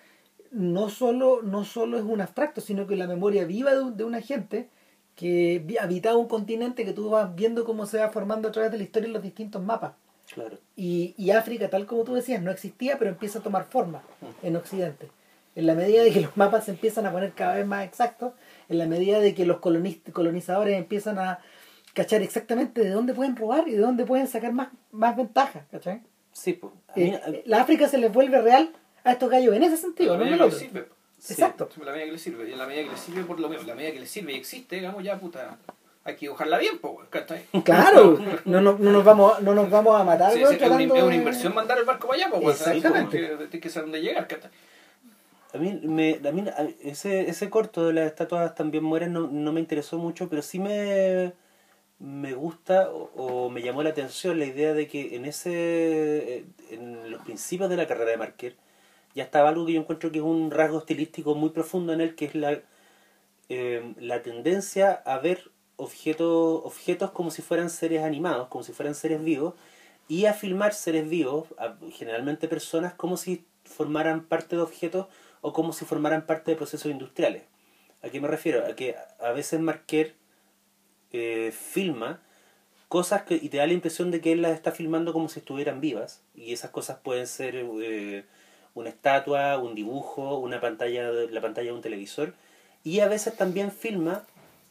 no 0.52 0.88
solo 0.88 1.42
no 1.42 1.64
solo 1.64 1.98
es 1.98 2.04
un 2.04 2.20
abstracto 2.20 2.60
sino 2.60 2.86
que 2.86 2.96
la 2.96 3.06
memoria 3.06 3.44
viva 3.44 3.74
de 3.74 4.04
una 4.04 4.20
gente 4.20 4.68
que 5.16 5.64
habitaba 5.80 6.16
un 6.16 6.28
continente 6.28 6.84
que 6.84 6.92
tú 6.92 7.10
vas 7.10 7.34
viendo 7.34 7.64
cómo 7.64 7.86
se 7.86 7.98
va 7.98 8.10
formando 8.10 8.48
a 8.48 8.52
través 8.52 8.70
de 8.70 8.78
la 8.78 8.84
historia 8.84 9.06
en 9.08 9.12
los 9.14 9.22
distintos 9.22 9.62
mapas 9.62 9.92
Claro. 10.32 10.58
y, 10.76 11.14
y 11.16 11.30
África 11.30 11.70
tal 11.70 11.86
como 11.86 12.02
tú 12.04 12.14
decías 12.14 12.42
no 12.42 12.50
existía 12.50 12.98
pero 12.98 13.10
empieza 13.10 13.38
a 13.38 13.42
tomar 13.42 13.64
forma 13.66 14.02
en 14.42 14.56
Occidente 14.56 15.08
en 15.54 15.66
la 15.66 15.74
medida 15.74 16.02
de 16.02 16.10
que 16.12 16.20
los 16.20 16.36
mapas 16.36 16.64
se 16.66 16.72
empiezan 16.72 17.06
a 17.06 17.12
poner 17.12 17.32
cada 17.32 17.54
vez 17.54 17.66
más 17.66 17.84
exactos 17.84 18.32
en 18.68 18.78
la 18.78 18.86
medida 18.86 19.20
de 19.20 19.34
que 19.34 19.46
los 19.46 19.58
colonizadores 19.58 20.76
empiezan 20.76 21.18
a 21.18 21.38
cachar 21.94 22.20
exactamente 22.22 22.82
de 22.82 22.90
dónde 22.90 23.14
pueden 23.14 23.36
robar 23.36 23.66
y 23.68 23.72
de 23.72 23.78
dónde 23.78 24.04
pueden 24.04 24.26
sacar 24.26 24.52
más, 24.52 24.68
más 24.92 25.16
ventaja 25.16 25.64
¿cachai? 25.70 26.02
Sí, 26.32 26.52
pues. 26.52 26.72
a 26.88 26.98
mí- 26.98 27.14
a- 27.14 27.28
eh, 27.30 27.42
la 27.46 27.62
África 27.62 27.88
se 27.88 27.96
les 27.96 28.12
vuelve 28.12 28.38
real 28.42 28.70
a 29.04 29.12
estos 29.12 29.30
gallos 29.30 29.54
en 29.54 29.62
ese 29.62 29.76
sentido, 29.78 30.18
no 30.18 30.26
en 30.26 30.34
el 30.34 30.42
otro. 30.42 30.58
sirve. 30.58 30.88
Sí. 31.26 31.32
Exacto. 31.34 31.68
La 31.84 31.92
medida 31.92 32.06
que 32.06 32.12
le 32.12 32.18
sirve. 32.18 32.48
Y 32.48 32.52
en 32.52 32.58
la 32.58 32.66
medida 32.66 32.84
que 32.84 32.90
le 32.90 32.96
sirve 32.96 33.22
por 33.24 33.40
lo 33.40 33.48
mismo. 33.48 33.66
La 33.66 33.74
medida 33.74 33.92
que 33.92 34.00
le 34.00 34.06
sirve 34.06 34.32
y 34.32 34.36
existe, 34.36 34.76
digamos, 34.76 35.02
ya 35.02 35.18
puta. 35.18 35.58
Hay 36.04 36.14
que 36.14 36.20
dibujarla 36.20 36.58
bien, 36.58 36.78
pues, 36.78 36.94
weón, 36.94 37.06
¿cachai? 37.10 37.44
Claro, 37.64 38.18
no, 38.44 38.60
no, 38.60 38.78
no 38.78 38.92
nos 38.92 39.04
vamos, 39.10 39.42
no 39.42 39.54
nos 39.54 39.68
vamos 39.68 40.00
a 40.00 40.04
matar. 40.04 40.32
Sí, 40.32 40.40
es, 40.42 40.48
una, 40.48 40.58
tratando 40.58 40.96
es 40.96 41.02
una 41.02 41.14
inversión 41.16 41.52
mandar 41.54 41.78
el 41.78 41.84
barco 41.84 42.06
para 42.06 42.26
allá, 42.26 42.30
pues, 42.40 42.58
¿sabes? 42.58 42.76
Exactamente. 42.76 43.26
Porque 43.28 43.46
Tienes 43.46 43.62
que 43.62 43.68
saber 43.70 43.86
dónde 43.90 44.02
llegar, 44.02 44.28
¿cachai? 44.28 44.50
A 45.52 45.58
mí, 45.58 45.80
me, 45.82 46.20
a 46.28 46.32
mí 46.32 46.44
a- 46.48 46.68
ese, 46.82 47.28
ese 47.30 47.50
corto 47.50 47.86
de 47.88 47.94
las 47.94 48.06
estatuas 48.06 48.54
también 48.54 48.84
mueren 48.84 49.12
no, 49.12 49.26
no 49.26 49.52
me 49.52 49.60
interesó 49.60 49.96
mucho, 49.98 50.28
pero 50.28 50.42
sí 50.42 50.58
me, 50.58 51.32
me 51.98 52.34
gusta 52.34 52.90
o, 52.90 53.10
o 53.16 53.50
me 53.50 53.62
llamó 53.62 53.82
la 53.82 53.90
atención 53.90 54.38
la 54.38 54.44
idea 54.44 54.74
de 54.74 54.86
que 54.86 55.16
en 55.16 55.24
ese 55.24 56.44
en 56.70 57.10
los 57.10 57.22
principios 57.22 57.70
de 57.70 57.76
la 57.78 57.86
carrera 57.86 58.10
de 58.10 58.16
Marquer 58.18 58.56
ya 59.16 59.24
estaba 59.24 59.48
algo 59.48 59.64
que 59.64 59.72
yo 59.72 59.80
encuentro 59.80 60.12
que 60.12 60.18
es 60.18 60.24
un 60.24 60.50
rasgo 60.50 60.78
estilístico 60.78 61.34
muy 61.34 61.48
profundo 61.48 61.94
en 61.94 62.02
él, 62.02 62.14
que 62.14 62.26
es 62.26 62.34
la, 62.34 62.60
eh, 63.48 63.94
la 63.98 64.22
tendencia 64.22 64.92
a 64.92 65.18
ver 65.18 65.50
objetos, 65.76 66.60
objetos 66.64 67.12
como 67.12 67.30
si 67.30 67.40
fueran 67.40 67.70
seres 67.70 68.02
animados, 68.02 68.48
como 68.48 68.62
si 68.62 68.72
fueran 68.72 68.94
seres 68.94 69.24
vivos, 69.24 69.54
y 70.06 70.26
a 70.26 70.34
filmar 70.34 70.74
seres 70.74 71.08
vivos, 71.08 71.46
generalmente 71.92 72.46
personas, 72.46 72.92
como 72.92 73.16
si 73.16 73.46
formaran 73.64 74.22
parte 74.22 74.54
de 74.54 74.62
objetos 74.62 75.06
o 75.40 75.54
como 75.54 75.72
si 75.72 75.86
formaran 75.86 76.26
parte 76.26 76.50
de 76.50 76.58
procesos 76.58 76.92
industriales. 76.92 77.44
¿A 78.02 78.10
qué 78.10 78.20
me 78.20 78.28
refiero? 78.28 78.66
A 78.66 78.76
que 78.76 78.96
a 79.18 79.32
veces 79.32 79.60
Marquer 79.60 80.14
eh, 81.12 81.54
filma 81.58 82.20
cosas 82.88 83.22
que, 83.22 83.36
y 83.36 83.48
te 83.48 83.56
da 83.56 83.66
la 83.66 83.72
impresión 83.72 84.10
de 84.10 84.20
que 84.20 84.32
él 84.32 84.42
las 84.42 84.52
está 84.52 84.72
filmando 84.72 85.14
como 85.14 85.30
si 85.30 85.38
estuvieran 85.38 85.80
vivas, 85.80 86.22
y 86.34 86.52
esas 86.52 86.70
cosas 86.70 86.98
pueden 86.98 87.26
ser 87.26 87.56
eh, 87.56 88.26
una 88.76 88.90
estatua, 88.90 89.58
un 89.58 89.74
dibujo, 89.74 90.38
una 90.38 90.60
pantalla, 90.60 91.10
la 91.10 91.40
pantalla 91.40 91.68
de 91.70 91.72
un 91.72 91.82
televisor, 91.82 92.34
y 92.84 93.00
a 93.00 93.08
veces 93.08 93.36
también 93.36 93.72
filma 93.72 94.22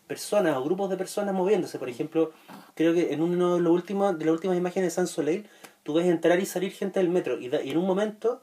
personas 0.08 0.56
o 0.56 0.64
grupos 0.64 0.90
de 0.90 0.96
personas 0.98 1.34
moviéndose. 1.36 1.80
Por 1.80 1.90
ejemplo, 1.90 2.32
creo 2.76 2.94
que 2.94 3.12
en 3.14 3.22
uno 3.22 3.56
de 3.56 3.62
los 3.62 3.74
últimos, 3.74 4.18
de 4.18 4.26
las 4.26 4.34
últimas 4.34 4.56
imágenes 4.58 4.88
de 4.92 4.96
San 4.96 5.08
Soleil, 5.08 5.48
tú 5.84 5.94
ves 5.96 6.06
entrar 6.06 6.40
y 6.40 6.46
salir 6.46 6.72
gente 6.72 7.00
del 7.00 7.10
metro, 7.10 7.38
y, 7.40 7.50
da- 7.50 7.62
y 7.62 7.72
en 7.72 7.78
un 7.78 7.86
momento 7.88 8.40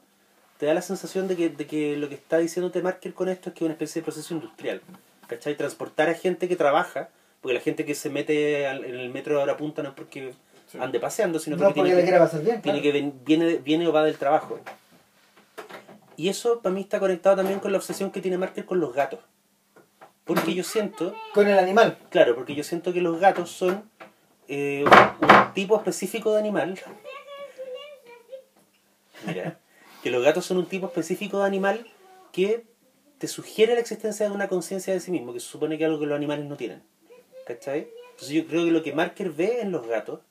te 0.59 0.65
da 0.67 0.73
la 0.73 0.81
sensación 0.81 1.27
de 1.27 1.35
que, 1.35 1.49
de 1.49 1.65
que 1.65 1.97
lo 1.97 2.07
que 2.09 2.15
está 2.15 2.37
diciéndote 2.37 2.81
Marker 2.81 3.13
con 3.13 3.29
esto 3.29 3.49
es 3.49 3.55
que 3.55 3.59
es 3.63 3.65
una 3.65 3.73
especie 3.73 4.01
de 4.01 4.03
proceso 4.05 4.33
industrial. 4.33 4.81
¿Cachai? 5.27 5.55
Transportar 5.55 6.09
a 6.09 6.13
gente 6.13 6.47
que 6.49 6.55
trabaja, 6.57 7.09
porque 7.41 7.55
la 7.55 7.61
gente 7.61 7.85
que 7.85 7.95
se 7.95 8.09
mete 8.09 8.67
al- 8.67 8.83
en 8.83 8.95
el 8.95 9.09
metro 9.09 9.37
de 9.37 9.43
hora 9.43 9.55
punta 9.57 9.81
no 9.81 9.89
es 9.89 9.95
porque 9.95 10.33
ande 10.79 10.99
paseando, 10.99 11.39
sino 11.39 11.55
No 11.55 11.63
porque 11.65 11.79
porque 11.79 11.93
tiene 11.95 12.11
que, 12.11 12.17
pasar 12.17 12.41
bien. 12.43 12.61
tiene 12.61 12.81
claro. 12.81 12.93
que 12.93 13.13
viene, 13.25 13.55
viene 13.57 13.87
o 13.87 13.93
va 13.93 14.03
del 14.03 14.17
trabajo. 14.17 14.59
Y 16.15 16.29
eso 16.29 16.61
para 16.61 16.75
mí 16.75 16.81
está 16.81 16.99
conectado 16.99 17.37
también 17.37 17.59
con 17.59 17.71
la 17.71 17.77
obsesión 17.77 18.11
que 18.11 18.21
tiene 18.21 18.37
Marker 18.37 18.65
con 18.65 18.79
los 18.79 18.93
gatos. 18.93 19.19
Porque 20.25 20.53
yo 20.53 20.63
siento, 20.63 21.13
Con 21.33 21.47
el 21.47 21.57
animal. 21.59 21.97
claro, 22.09 22.35
porque 22.35 22.55
yo 22.55 22.63
siento 22.63 22.93
que 22.93 23.01
los 23.01 23.19
gatos 23.19 23.51
son 23.51 23.89
eh, 24.47 24.85
un 24.85 25.53
tipo 25.53 25.75
específico 25.75 26.31
de 26.33 26.39
animal. 26.39 26.79
Mira, 29.25 29.59
que 30.01 30.09
los 30.11 30.23
gatos 30.23 30.45
son 30.45 30.57
un 30.57 30.65
tipo 30.65 30.87
específico 30.87 31.39
de 31.39 31.45
animal 31.45 31.87
que 32.31 32.65
te 33.17 33.27
sugiere 33.27 33.73
la 33.73 33.79
existencia 33.79 34.27
de 34.27 34.35
una 34.35 34.47
conciencia 34.47 34.93
de 34.93 34.99
sí 34.99 35.11
mismo, 35.11 35.33
que 35.33 35.39
se 35.39 35.47
supone 35.47 35.77
que 35.77 35.83
es 35.83 35.87
algo 35.87 35.99
que 35.99 36.05
los 36.05 36.15
animales 36.15 36.45
no 36.45 36.57
tienen. 36.57 36.83
¿Cachai? 37.45 37.89
Entonces 38.11 38.29
yo 38.29 38.47
creo 38.47 38.65
que 38.65 38.71
lo 38.71 38.83
que 38.83 38.93
Marker 38.93 39.29
ve 39.31 39.61
en 39.61 39.71
los 39.71 39.87
gatos 39.87 40.21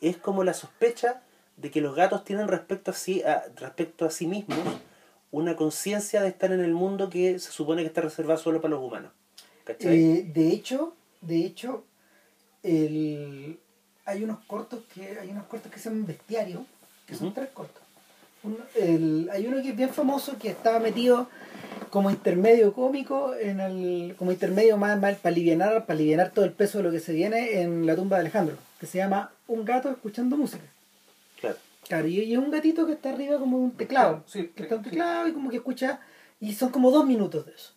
es 0.00 0.16
como 0.16 0.44
la 0.44 0.54
sospecha 0.54 1.22
de 1.56 1.70
que 1.70 1.80
los 1.80 1.94
gatos 1.94 2.24
tienen 2.24 2.48
respecto 2.48 2.90
a 2.90 2.94
sí, 2.94 3.22
a, 3.22 3.44
respecto 3.56 4.04
a 4.04 4.10
sí 4.10 4.26
mismos 4.26 4.58
una 5.36 5.56
conciencia 5.56 6.22
de 6.22 6.28
estar 6.28 6.52
en 6.52 6.60
el 6.60 6.72
mundo 6.74 7.10
que 7.10 7.38
se 7.38 7.50
supone 7.52 7.82
que 7.82 7.88
está 7.88 8.00
reservado 8.00 8.38
solo 8.38 8.60
para 8.60 8.74
los 8.74 8.82
humanos. 8.82 9.12
Eh, 9.90 10.30
de 10.32 10.48
hecho, 10.48 10.94
de 11.20 11.44
hecho, 11.44 11.84
el, 12.62 13.58
hay 14.04 14.22
unos 14.24 14.38
cortos 14.46 14.80
que 14.94 15.18
hay 15.18 15.28
unos 15.30 15.44
cortos 15.46 15.70
que 15.72 15.78
se 15.78 15.88
llaman 15.88 16.06
bestiario, 16.06 16.64
que 17.06 17.14
son 17.14 17.32
tres 17.34 17.48
cortos. 17.52 17.82
Uno- 18.42 18.56
el- 18.74 19.28
hay 19.32 19.46
uno 19.46 19.60
que 19.62 19.70
es 19.70 19.76
bien 19.76 19.90
famoso 19.90 20.38
que 20.38 20.50
estaba 20.50 20.78
metido 20.78 21.28
como 21.90 22.10
intermedio 22.10 22.72
cómico 22.72 23.34
en 23.34 23.60
el 23.60 24.14
como 24.18 24.30
intermedio 24.32 24.76
más, 24.76 24.98
más 25.00 25.16
para 25.18 25.34
aliviar 25.34 25.58
para 25.86 25.94
alivianar 25.94 26.30
todo 26.32 26.44
el 26.44 26.52
peso 26.52 26.78
de 26.78 26.84
lo 26.84 26.90
que 26.90 27.00
se 27.00 27.12
viene 27.12 27.60
en 27.62 27.86
la 27.86 27.94
tumba 27.96 28.16
de 28.16 28.22
Alejandro 28.22 28.56
que 28.80 28.86
se 28.86 28.98
llama 28.98 29.30
un 29.48 29.64
gato 29.64 29.90
escuchando 29.90 30.36
música 30.36 30.64
Claro. 31.88 32.08
y, 32.08 32.20
y 32.20 32.32
es 32.32 32.38
un 32.38 32.50
gatito 32.50 32.86
que 32.86 32.92
está 32.94 33.10
arriba 33.10 33.38
como 33.38 33.58
un 33.58 33.72
teclado 33.72 34.24
Sí, 34.26 34.48
que 34.54 34.62
está 34.64 34.74
en 34.74 34.78
un 34.80 34.84
teclado 34.84 35.28
y 35.28 35.32
como 35.32 35.50
que 35.50 35.56
escucha 35.56 36.00
y 36.40 36.52
son 36.54 36.70
como 36.70 36.90
dos 36.90 37.06
minutos 37.06 37.46
de 37.46 37.52
eso 37.52 37.72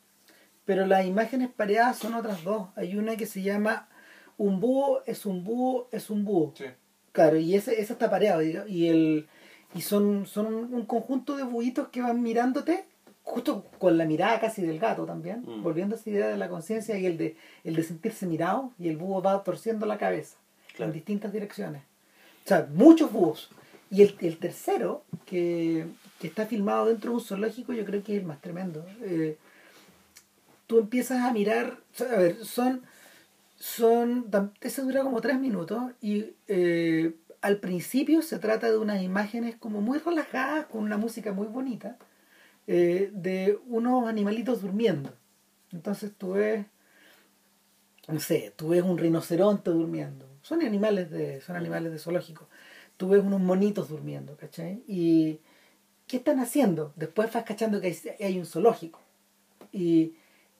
pero 0.65 0.85
las 0.85 1.05
imágenes 1.05 1.49
pareadas 1.49 1.97
son 1.97 2.13
otras 2.15 2.43
dos 2.43 2.69
hay 2.75 2.95
una 2.97 3.15
que 3.15 3.25
se 3.25 3.41
llama 3.41 3.87
un 4.37 4.59
búho 4.59 5.01
es 5.05 5.25
un 5.25 5.43
búho 5.43 5.87
es 5.91 6.09
un 6.09 6.23
búho 6.25 6.53
Sí. 6.57 6.65
Claro, 7.11 7.37
y 7.37 7.55
ese, 7.55 7.81
ese 7.81 7.93
está 7.93 8.09
pareado, 8.09 8.41
diga- 8.41 8.65
y 8.67 8.87
el 8.87 9.27
y 9.75 9.81
son, 9.81 10.25
son 10.27 10.45
un, 10.47 10.73
un 10.73 10.85
conjunto 10.85 11.35
de 11.37 11.43
buitos 11.43 11.89
que 11.89 12.01
van 12.01 12.21
mirándote, 12.23 12.85
justo 13.23 13.65
con 13.79 13.97
la 13.97 14.05
mirada 14.05 14.39
casi 14.39 14.61
del 14.63 14.79
gato 14.79 15.05
también, 15.05 15.43
Mm. 15.45 15.61
volviendo 15.63 15.95
a 15.95 15.99
esa 15.99 16.09
idea 16.09 16.27
de 16.27 16.37
la 16.37 16.49
conciencia 16.49 16.97
y 16.97 17.05
el 17.07 17.17
de, 17.17 17.35
el 17.63 17.75
de 17.75 17.83
sentirse 17.83 18.25
mirado, 18.27 18.71
y 18.79 18.87
el 18.89 18.97
búho 18.97 19.21
va 19.21 19.43
torciendo 19.43 19.85
la 19.87 19.97
cabeza 19.97 20.37
Claro. 20.75 20.91
en 20.91 20.93
distintas 20.93 21.33
direcciones. 21.33 21.81
O 22.45 22.47
sea, 22.47 22.67
muchos 22.73 23.11
búhos. 23.11 23.49
Y 23.91 24.03
el, 24.03 24.15
el 24.21 24.37
tercero, 24.37 25.03
que, 25.25 25.87
que 26.19 26.27
está 26.27 26.45
filmado 26.45 26.85
dentro 26.85 27.11
de 27.11 27.17
un 27.17 27.23
zoológico, 27.23 27.73
yo 27.73 27.85
creo 27.85 28.03
que 28.03 28.15
es 28.15 28.21
el 28.21 28.27
más 28.27 28.41
tremendo. 28.41 28.85
Eh, 29.01 29.37
tú 30.67 30.77
empiezas 30.79 31.23
a 31.23 31.33
mirar, 31.33 31.79
a 31.99 32.17
ver, 32.17 32.45
son, 32.45 32.83
son, 33.57 34.29
ese 34.61 34.83
dura 34.83 35.01
como 35.01 35.21
tres 35.21 35.39
minutos 35.39 35.81
y 36.01 36.33
eh, 36.47 37.15
al 37.41 37.57
principio 37.57 38.21
se 38.21 38.37
trata 38.37 38.69
de 38.69 38.77
unas 38.77 39.01
imágenes 39.01 39.55
como 39.55 39.81
muy 39.81 39.97
relajadas, 39.97 40.67
con 40.67 40.83
una 40.83 40.97
música 40.97 41.33
muy 41.33 41.47
bonita, 41.47 41.97
eh, 42.67 43.09
de 43.13 43.57
unos 43.67 44.07
animalitos 44.07 44.61
durmiendo. 44.61 45.11
Entonces 45.71 46.11
tú 46.15 46.33
ves, 46.33 46.65
no 48.07 48.19
sé, 48.19 48.53
tú 48.55 48.69
ves 48.69 48.83
un 48.83 48.97
rinoceronte 48.97 49.71
durmiendo. 49.71 50.27
Son 50.43 50.61
animales 50.61 51.09
de, 51.09 51.41
son 51.41 51.55
animales 51.55 51.91
de 51.91 51.99
zoológico. 51.99 52.47
Tú 52.99 53.07
ves 53.07 53.23
unos 53.23 53.39
monitos 53.39 53.87
durmiendo, 53.87 54.35
¿cachai? 54.35 54.83
Y 54.85 55.39
¿qué 56.05 56.17
están 56.17 56.41
haciendo? 56.41 56.91
Después 56.97 57.31
vas 57.31 57.45
cachando 57.45 57.79
que 57.79 57.87
hay, 57.87 57.97
hay 58.25 58.37
un 58.37 58.45
zoológico. 58.45 58.99
Y 59.71 60.15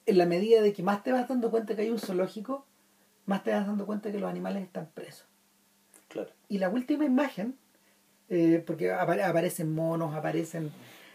en 0.06 0.16
la 0.16 0.24
medida 0.24 0.62
de 0.62 0.72
que 0.72 0.82
más 0.82 1.02
te 1.04 1.12
vas 1.12 1.28
dando 1.28 1.50
cuenta 1.50 1.76
que 1.76 1.82
hay 1.82 1.90
un 1.90 1.98
zoológico, 1.98 2.64
más 3.26 3.44
te 3.44 3.50
vas 3.50 3.66
dando 3.66 3.84
cuenta 3.84 4.10
que 4.10 4.18
los 4.18 4.30
animales 4.30 4.62
están 4.62 4.88
presos. 4.94 5.26
Claro. 6.08 6.30
Y 6.48 6.56
la 6.56 6.70
última 6.70 7.04
imagen, 7.04 7.58
eh, 8.30 8.64
porque 8.66 8.90
apa- 8.90 9.28
aparecen 9.28 9.74
monos, 9.74 10.14
aparecen, 10.14 10.72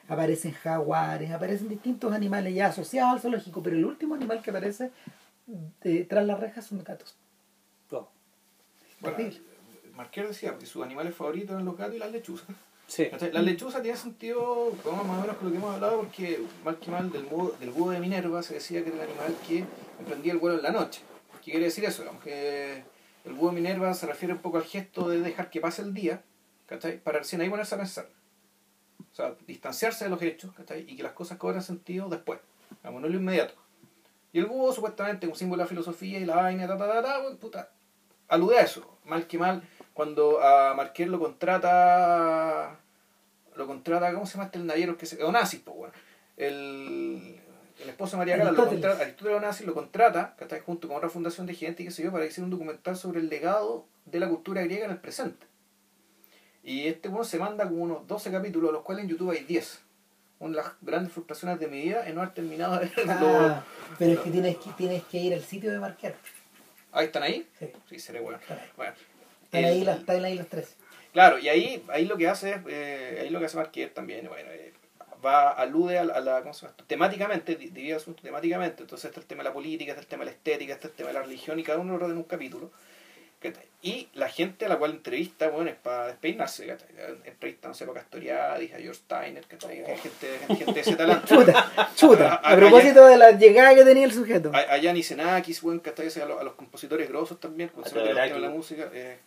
aparecen 0.07 0.51
jaguares, 0.51 1.31
aparecen 1.31 1.69
distintos 1.69 2.13
animales 2.13 2.53
ya 2.53 2.67
asociados 2.67 3.13
al 3.13 3.19
zoológico, 3.21 3.63
pero 3.63 3.75
el 3.77 3.85
último 3.85 4.13
animal 4.13 4.43
que 4.43 4.51
aparece 4.51 4.91
eh, 5.81 6.05
tras 6.07 6.23
las 6.27 6.39
rejas 6.39 6.67
son 6.67 6.83
gatos. 6.83 7.15
Oh. 7.89 8.07
Bueno. 9.01 9.17
Marquero 9.95 10.27
decía 10.27 10.57
que 10.57 10.65
sus 10.65 10.83
animales 10.83 11.15
favoritos 11.15 11.51
eran 11.51 11.65
los 11.65 11.77
gatos 11.77 11.95
y 11.95 11.99
las 11.99 12.11
lechuzas. 12.11 12.47
Sí. 12.87 13.07
La 13.31 13.41
lechuza 13.41 13.81
tiene 13.81 13.97
sentido, 13.97 14.71
como 14.83 15.03
más 15.03 15.17
o 15.17 15.21
menos 15.21 15.37
con 15.37 15.47
lo 15.47 15.51
que 15.51 15.57
hemos 15.57 15.73
hablado, 15.73 15.97
porque 15.97 16.39
mal 16.63 16.77
que 16.77 16.91
mal 16.91 17.11
del 17.11 17.23
búho, 17.23 17.55
del 17.59 17.71
búho 17.71 17.89
de 17.89 17.99
Minerva 17.99 18.43
se 18.43 18.55
decía 18.55 18.83
que 18.83 18.89
era 18.89 19.03
el 19.03 19.09
animal 19.09 19.35
que 19.47 19.65
emprendía 19.99 20.33
el 20.33 20.39
vuelo 20.39 20.57
en 20.57 20.63
la 20.63 20.71
noche. 20.71 21.01
¿Qué 21.43 21.51
quiere 21.51 21.65
decir 21.65 21.83
eso? 21.85 22.03
Digamos 22.03 22.23
que 22.23 22.83
el 23.23 23.33
búho 23.33 23.49
de 23.49 23.55
Minerva 23.55 23.93
se 23.93 24.05
refiere 24.05 24.33
un 24.33 24.39
poco 24.39 24.57
al 24.57 24.63
gesto 24.63 25.09
de 25.09 25.19
dejar 25.19 25.49
que 25.49 25.61
pase 25.61 25.81
el 25.81 25.93
día, 25.93 26.23
¿cachai? 26.67 26.99
Para 26.99 27.19
recién 27.19 27.41
ahí 27.41 27.49
ponerse 27.49 27.73
a 27.73 27.79
pensar. 27.79 28.09
O 29.11 29.15
sea, 29.15 29.35
distanciarse 29.47 30.03
de 30.03 30.11
los 30.11 30.21
hechos, 30.21 30.53
¿cachai? 30.53 30.85
Y 30.87 30.95
que 30.95 31.03
las 31.03 31.13
cosas 31.13 31.37
cobran 31.37 31.63
sentido 31.63 32.07
después, 32.07 32.39
digamos, 32.83 33.01
no 33.01 33.07
lo 33.07 33.15
inmediato. 33.15 33.55
Y 34.31 34.39
el 34.39 34.45
búho, 34.45 34.71
supuestamente, 34.73 35.27
un 35.27 35.35
símbolo 35.35 35.61
de 35.61 35.63
la 35.63 35.69
filosofía 35.69 36.19
y 36.19 36.25
la 36.25 36.35
vaina, 36.35 36.67
ta, 36.67 36.77
ta, 36.77 36.87
ta, 36.87 37.01
ta, 37.01 37.37
puta, 37.39 37.71
alude 38.27 38.57
a 38.57 38.61
eso. 38.61 38.97
Mal 39.05 39.27
que 39.27 39.37
mal, 39.37 39.63
cuando 39.95 40.43
a 40.43 40.73
Marqués 40.73 41.07
lo 41.07 41.17
contrata, 41.19 42.77
lo 43.55 43.65
contrata, 43.65 44.13
¿cómo 44.13 44.25
se 44.25 44.33
llama 44.33 44.47
este 44.47 44.59
el 44.59 44.67
naviero? 44.67 44.97
Que 44.97 45.05
se, 45.05 45.23
Onassis, 45.23 45.61
pues, 45.61 45.77
bueno. 45.77 45.93
El, 46.35 47.39
el 47.79 47.89
esposo 47.89 48.11
de 48.11 48.17
María 48.17 48.35
Gala, 48.35 48.51
lo 48.51 48.67
contrata, 48.67 49.01
Aristóteles 49.01 49.37
Onassis 49.37 49.65
lo 49.65 49.73
contrata, 49.73 50.35
que 50.37 50.43
está 50.43 50.59
junto 50.59 50.89
con 50.89 50.97
otra 50.97 51.07
fundación 51.07 51.47
de 51.47 51.53
gente 51.53 51.81
y 51.81 51.85
qué 51.85 51.93
sé 51.93 52.03
yo, 52.03 52.11
para 52.11 52.25
hacer 52.25 52.43
un 52.43 52.49
documental 52.49 52.97
sobre 52.97 53.21
el 53.21 53.29
legado 53.29 53.85
de 54.03 54.19
la 54.19 54.27
cultura 54.27 54.61
griega 54.63 54.83
en 54.83 54.91
el 54.91 54.97
presente. 54.97 55.47
Y 56.61 56.87
este 56.87 57.07
bueno 57.07 57.23
se 57.23 57.39
manda 57.39 57.63
como 57.63 57.83
unos 57.83 58.05
12 58.05 58.31
capítulos, 58.31 58.71
de 58.71 58.73
los 58.73 58.81
cuales 58.81 59.05
en 59.05 59.11
YouTube 59.11 59.31
hay 59.31 59.45
10. 59.45 59.79
Una 60.39 60.57
de 60.57 60.63
las 60.63 60.73
grandes 60.81 61.13
frustraciones 61.13 61.57
de 61.57 61.69
mi 61.69 61.81
vida 61.81 62.05
es 62.05 62.13
no 62.13 62.19
haber 62.19 62.33
terminado 62.33 62.77
de 62.79 62.91
Ah, 63.07 63.63
pero 63.97 64.11
es 64.11 64.19
que 64.19 64.29
tienes, 64.29 64.57
que 64.57 64.71
tienes 64.71 65.03
que 65.05 65.19
ir 65.19 65.33
al 65.33 65.41
sitio 65.41 65.71
de 65.71 65.79
marcar. 65.79 66.15
Ahí 66.91 67.05
están 67.05 67.23
ahí. 67.23 67.47
Sí. 67.57 67.71
Sí, 67.89 67.99
seré 67.99 68.19
bueno. 68.19 68.39
Bueno. 68.75 68.93
Están, 69.55 69.71
el- 69.71 69.77
ahí, 69.79 69.83
las- 69.83 69.99
están 69.99 70.25
ahí 70.25 70.35
los 70.37 70.47
tres. 70.47 70.75
Claro, 71.13 71.39
y 71.39 71.47
ahí, 71.49 71.83
ahí 71.89 72.05
lo 72.05 72.17
que 72.17 72.27
hace 72.27 72.51
es, 72.51 72.57
eh, 72.67 73.19
ahí 73.21 73.29
lo 73.29 73.39
que 73.39 73.45
hace 73.45 73.57
Marqués 73.57 73.93
también, 73.93 74.27
bueno, 74.27 74.49
eh, 74.51 74.73
va, 75.25 75.51
alude 75.51 75.97
a 75.97 76.03
la, 76.03 76.13
a 76.15 76.19
la- 76.19 76.41
¿cómo 76.41 76.53
se 76.53 76.65
llama 76.65 76.75
temáticamente, 76.87 77.55
di- 77.55 77.69
divide 77.69 77.91
el 77.91 77.97
asunto 77.97 78.21
temáticamente, 78.21 78.83
entonces 78.83 79.09
está 79.09 79.19
el 79.21 79.25
tema 79.25 79.41
de 79.43 79.49
la 79.49 79.53
política, 79.53 79.91
está 79.93 80.01
el 80.01 80.07
tema 80.07 80.21
de 80.25 80.31
la 80.31 80.31
estética, 80.35 80.73
está 80.73 80.87
el 80.87 80.93
tema 80.93 81.07
de 81.09 81.13
la 81.13 81.21
religión, 81.21 81.57
y 81.59 81.63
cada 81.63 81.79
uno 81.79 81.97
lo 81.97 82.05
en 82.07 82.17
un 82.17 82.23
capítulo. 82.23 82.69
Y 83.83 84.07
la 84.15 84.27
gente 84.29 84.65
a 84.65 84.69
la 84.69 84.77
cual 84.77 84.91
entrevista, 84.91 85.49
bueno, 85.49 85.69
es 85.69 85.75
para 85.75 86.07
despeinarse, 86.07 86.65
¿cachai? 86.65 86.87
entrevista, 87.25 87.67
no 87.67 87.75
sé, 87.75 87.85
para 87.85 87.99
Castoriadis, 88.01 88.73
a 88.73 88.77
George 88.77 88.95
Steiner, 89.01 89.43
¿cachai? 89.45 89.83
gente, 89.85 90.39
gente 90.55 90.73
de 90.73 90.79
ese 90.81 90.95
talento. 90.97 91.27
Chuta, 91.27 91.91
chuta. 91.95 92.33
A- 92.33 92.49
a- 92.49 92.53
A 92.53 92.55
propósito 92.55 93.05
de 93.05 93.17
la 93.17 93.31
llegada 93.31 93.75
que 93.75 93.83
tenía 93.85 94.05
el 94.05 94.11
sujeto. 94.11 94.49
A, 94.51 94.57
a 94.73 94.77
Gianni 94.79 95.03
Xenakis, 95.03 95.61
buen 95.61 95.77
¿cachai? 95.79 96.07
A, 96.21 96.25
los, 96.25 96.41
a 96.41 96.43
los 96.43 96.53
compositores 96.55 97.07
grosos 97.07 97.39
también, 97.39 97.69
tema 97.69 98.03
de 98.23 98.39
la 98.39 98.49
música. 98.49 98.89
eh, 98.91 99.17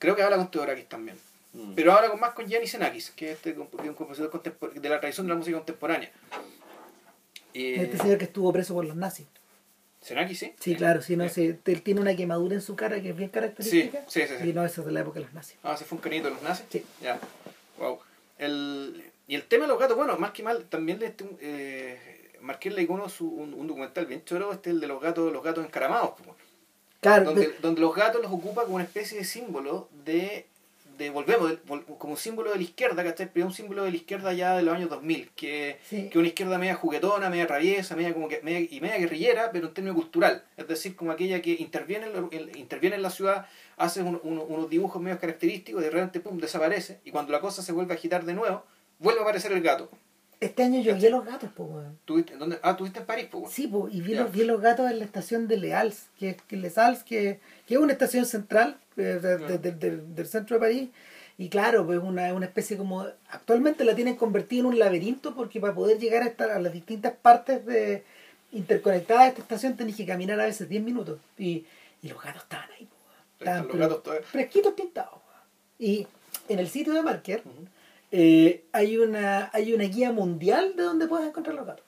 creo 0.00 0.16
que 0.16 0.22
habla 0.24 0.36
con 0.36 0.50
Teodorakis 0.50 0.88
también. 0.88 1.16
Mm. 1.52 1.74
Pero 1.74 1.92
ahora 1.92 2.10
con 2.10 2.18
más 2.18 2.32
con 2.34 2.46
Gianni 2.46 2.66
Xenakis, 2.66 3.10
que 3.10 3.26
es 3.30 3.36
este, 3.36 3.56
comp- 3.56 3.70
que 3.76 3.82
es 3.82 3.88
un 3.88 3.94
compositor 3.94 4.42
de 4.74 4.88
la 4.88 4.98
tradición 4.98 5.26
de 5.26 5.32
la 5.32 5.38
música 5.38 5.56
contemporánea. 5.58 6.10
Eh, 7.54 7.76
Este 7.82 7.98
señor 7.98 8.18
que 8.18 8.24
estuvo 8.24 8.52
preso 8.52 8.74
por 8.74 8.84
los 8.84 8.96
nazis. 8.96 9.26
Xenakis, 10.02 10.38
sí. 10.38 10.54
Sí, 10.58 10.74
claro, 10.76 11.02
sí, 11.02 11.16
no, 11.16 11.28
sí, 11.28 11.58
él 11.64 11.82
tiene 11.82 12.00
una 12.00 12.16
quemadura 12.16 12.54
en 12.54 12.62
su 12.62 12.74
cara 12.74 13.02
que 13.02 13.10
es 13.10 13.16
bien 13.16 13.28
característica. 13.30 14.00
Sí, 14.08 14.20
sí, 14.22 14.28
sí, 14.28 14.34
sí. 14.42 14.48
Y 14.48 14.52
no, 14.52 14.64
eso 14.64 14.80
es 14.80 14.86
de 14.86 14.92
la 14.92 15.00
época 15.00 15.18
de 15.18 15.26
los 15.26 15.34
nazis. 15.34 15.56
Ah, 15.62 15.76
se 15.76 15.84
fue 15.84 15.96
un 15.96 16.02
canito 16.02 16.28
de 16.28 16.34
los 16.34 16.42
nazis. 16.42 16.64
Sí. 16.70 16.84
Ya. 17.02 17.18
Wow. 17.78 17.98
El, 18.38 19.04
y 19.28 19.34
el 19.34 19.44
tema 19.44 19.64
de 19.64 19.68
los 19.68 19.78
gatos, 19.78 19.96
bueno, 19.96 20.16
más 20.16 20.30
que 20.30 20.42
mal, 20.42 20.64
también 20.70 20.98
le 21.00 21.06
este, 21.06 21.24
eh, 21.40 22.30
Marqués 22.40 22.72
le 22.72 22.82
icono 22.82 23.08
su, 23.10 23.28
un, 23.28 23.52
un 23.52 23.66
documental 23.66 24.06
bien 24.06 24.24
choro, 24.24 24.52
este 24.52 24.70
el 24.70 24.80
de 24.80 24.86
los 24.86 25.02
gatos, 25.02 25.30
los 25.30 25.42
gatos 25.42 25.64
encaramados, 25.66 26.12
pues, 26.16 26.30
Claro, 27.00 27.24
donde, 27.26 27.48
de- 27.48 27.54
donde 27.60 27.80
los 27.80 27.94
gatos 27.94 28.20
los 28.22 28.30
ocupa 28.32 28.62
como 28.64 28.74
una 28.76 28.84
especie 28.84 29.16
de 29.18 29.24
símbolo 29.24 29.88
de, 30.04 30.46
de 30.98 31.08
volvemos, 31.10 31.54
como 31.98 32.12
un 32.12 32.18
símbolo 32.18 32.50
de 32.50 32.56
la 32.56 32.62
izquierda, 32.62 33.02
¿cachai? 33.02 33.30
Pero 33.32 33.46
un 33.46 33.54
símbolo 33.54 33.84
de 33.84 33.90
la 33.90 33.96
izquierda 33.96 34.34
ya 34.34 34.54
de 34.56 34.62
los 34.62 34.74
años 34.74 34.90
2000, 34.90 35.30
que, 35.34 35.78
Sí. 35.88 36.10
que 36.10 36.18
una 36.18 36.28
izquierda 36.28 36.58
media 36.58 36.74
juguetona, 36.74 37.30
media 37.30 37.46
traviesa, 37.46 37.96
media 37.96 38.12
como 38.12 38.28
que, 38.28 38.40
media, 38.42 38.68
y 38.70 38.80
media 38.82 38.98
guerrillera, 38.98 39.50
pero 39.50 39.68
en 39.68 39.72
términos 39.74 39.96
cultural, 39.96 40.44
es 40.58 40.68
decir, 40.68 40.94
como 40.94 41.10
aquella 41.10 41.40
que 41.40 41.52
interviene 41.52 42.06
en, 42.06 42.12
la- 42.12 42.28
en- 42.30 42.58
interviene 42.58 42.96
en 42.96 43.02
la 43.02 43.10
ciudad, 43.10 43.46
hace 43.78 44.02
un- 44.02 44.20
un- 44.22 44.44
unos 44.46 44.68
dibujos 44.68 45.00
medio 45.00 45.18
característicos, 45.18 45.80
y 45.80 45.84
de 45.84 45.90
repente, 45.90 46.20
pum, 46.20 46.36
desaparece, 46.38 47.00
y 47.04 47.12
cuando 47.12 47.32
la 47.32 47.40
cosa 47.40 47.62
se 47.62 47.72
vuelve 47.72 47.94
a 47.94 47.96
agitar 47.96 48.26
de 48.26 48.34
nuevo, 48.34 48.62
vuelve 48.98 49.20
a 49.20 49.22
aparecer 49.22 49.52
el 49.52 49.62
gato. 49.62 49.88
Este 50.40 50.62
año 50.62 50.80
yo 50.80 50.94
vi 50.96 51.06
a 51.06 51.10
los 51.10 51.24
gatos, 51.24 51.50
pues, 51.54 51.68
weón. 51.70 51.98
¿Tuviste, 52.06 52.36
¿dónde? 52.36 52.58
Ah, 52.62 52.76
¿tuviste 52.76 52.98
en 53.00 53.06
París, 53.06 53.26
pues, 53.30 53.40
bueno. 53.42 53.54
Sí, 53.54 53.68
po, 53.68 53.88
y 53.90 54.00
vi, 54.00 54.14
Ya. 54.14 54.22
los, 54.22 54.32
vi 54.32 54.44
los 54.44 54.60
gatos 54.60 54.90
en 54.90 54.98
la 54.98 55.04
estación 55.04 55.46
de 55.48 55.56
Leals, 55.58 56.06
que, 56.18 56.36
que 56.48 56.56
Les 56.56 56.78
Halles, 56.78 57.02
que, 57.04 57.40
que 57.66 57.74
es 57.74 57.80
una 57.80 57.92
estación 57.92 58.24
central 58.26 58.78
eh, 58.96 59.02
de- 59.02 59.18
de- 59.20 59.38
Ya. 59.38 59.58
de- 59.58 59.72
del- 60.14 60.26
centro 60.26 60.56
de 60.56 60.60
París. 60.60 60.88
Y 61.38 61.48
claro, 61.48 61.86
pues 61.86 61.98
una, 61.98 62.32
una 62.34 62.46
especie 62.46 62.76
como... 62.76 63.06
Actualmente 63.30 63.84
la 63.84 63.94
tienen 63.94 64.16
convertida 64.16 64.60
en 64.60 64.66
un 64.66 64.78
laberinto 64.78 65.34
porque 65.34 65.58
para 65.60 65.74
poder 65.74 65.98
llegar 65.98 66.22
a, 66.22 66.26
estar 66.26 66.50
a 66.50 66.58
las 66.60 66.72
distintas 66.72 67.12
partes 67.14 67.64
de 67.64 68.04
interconectadas 68.52 69.22
de 69.24 69.28
esta 69.30 69.42
estación 69.42 69.76
tenés 69.76 69.96
que 69.96 70.04
caminar 70.04 70.38
a 70.40 70.44
veces 70.44 70.68
10 70.68 70.82
minutos. 70.82 71.18
Y, 71.38 71.64
y 72.02 72.08
los 72.08 72.22
gatos 72.22 72.42
estaban 72.42 72.68
ahí, 72.72 72.84
po, 72.86 72.96
weón. 73.06 73.22
Están 73.38 73.56
estaban 73.56 73.68
los 73.68 73.76
gatos 73.88 74.02
todavía. 74.02 74.26
fresquitos 74.26 74.74
pintados. 74.74 75.12
weón. 75.14 75.42
Y 75.78 76.06
en 76.48 76.58
el 76.58 76.68
sitio 76.68 76.92
de 76.92 77.02
Marker. 77.02 77.42
Eh, 78.10 78.64
hay, 78.72 78.96
una, 78.98 79.50
hay 79.52 79.72
una 79.72 79.84
guía 79.84 80.12
mundial 80.12 80.74
de 80.76 80.82
donde 80.82 81.06
puedes 81.06 81.28
encontrar 81.28 81.54
los 81.56 81.66
gatos. 81.66 81.84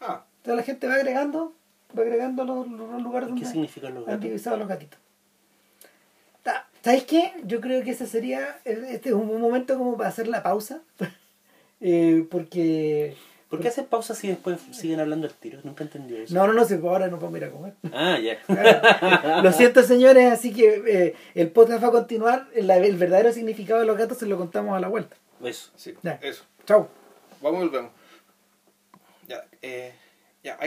Ah, 0.00 0.24
Entonces 0.38 0.56
la 0.56 0.62
gente 0.62 0.86
va 0.88 0.94
agregando, 0.94 1.54
va 1.96 2.02
agregando 2.02 2.44
los, 2.44 2.68
los 2.68 3.02
lugares 3.02 3.28
¿Qué 3.28 3.34
donde 3.34 3.46
significan 3.46 3.94
los 3.94 4.08
han 4.08 4.20
divisado 4.20 4.56
los 4.56 4.68
gatitos. 4.68 4.98
¿Sabes 6.82 7.04
qué? 7.04 7.32
Yo 7.44 7.60
creo 7.60 7.84
que 7.84 7.92
ese 7.92 8.08
sería, 8.08 8.58
este 8.64 9.10
es 9.10 9.14
un 9.14 9.40
momento 9.40 9.78
como 9.78 9.96
para 9.96 10.08
hacer 10.08 10.28
la 10.28 10.42
pausa. 10.42 10.82
Eh, 11.84 12.28
porque... 12.30 13.16
¿Por 13.52 13.60
qué 13.60 13.68
hacen 13.68 13.84
pausa 13.84 14.14
si 14.14 14.28
después 14.28 14.58
siguen 14.70 14.98
hablando 15.00 15.26
al 15.26 15.34
tiro? 15.34 15.60
Nunca 15.62 15.84
entendí 15.84 16.16
eso. 16.16 16.32
No, 16.34 16.46
no, 16.46 16.54
no 16.54 16.64
sé, 16.64 16.80
ahora 16.82 17.08
nos 17.08 17.20
vamos 17.20 17.34
a 17.34 17.36
ir 17.36 17.44
a 17.44 17.50
comer. 17.50 17.74
Ah, 17.92 18.18
ya. 18.18 18.40
Claro. 18.46 19.42
Lo 19.42 19.52
siento, 19.52 19.82
señores, 19.82 20.32
así 20.32 20.54
que 20.54 20.82
eh, 20.86 21.14
el 21.34 21.50
podcast 21.50 21.84
va 21.84 21.88
a 21.88 21.90
continuar. 21.90 22.48
El 22.54 22.96
verdadero 22.96 23.30
significado 23.30 23.80
de 23.80 23.86
los 23.86 23.98
gatos 23.98 24.16
se 24.16 24.24
lo 24.24 24.38
contamos 24.38 24.74
a 24.74 24.80
la 24.80 24.88
vuelta. 24.88 25.16
Eso. 25.44 25.70
sí, 25.76 25.94
Ya. 26.02 26.18
eso. 26.22 26.44
Chau. 26.64 26.88
Vamos 27.42 27.60
y 27.62 27.68
volvemos. 27.68 27.90
Ya, 29.28 29.44
eh, 29.60 29.92
ya, 30.42 30.56
hay 30.58 30.60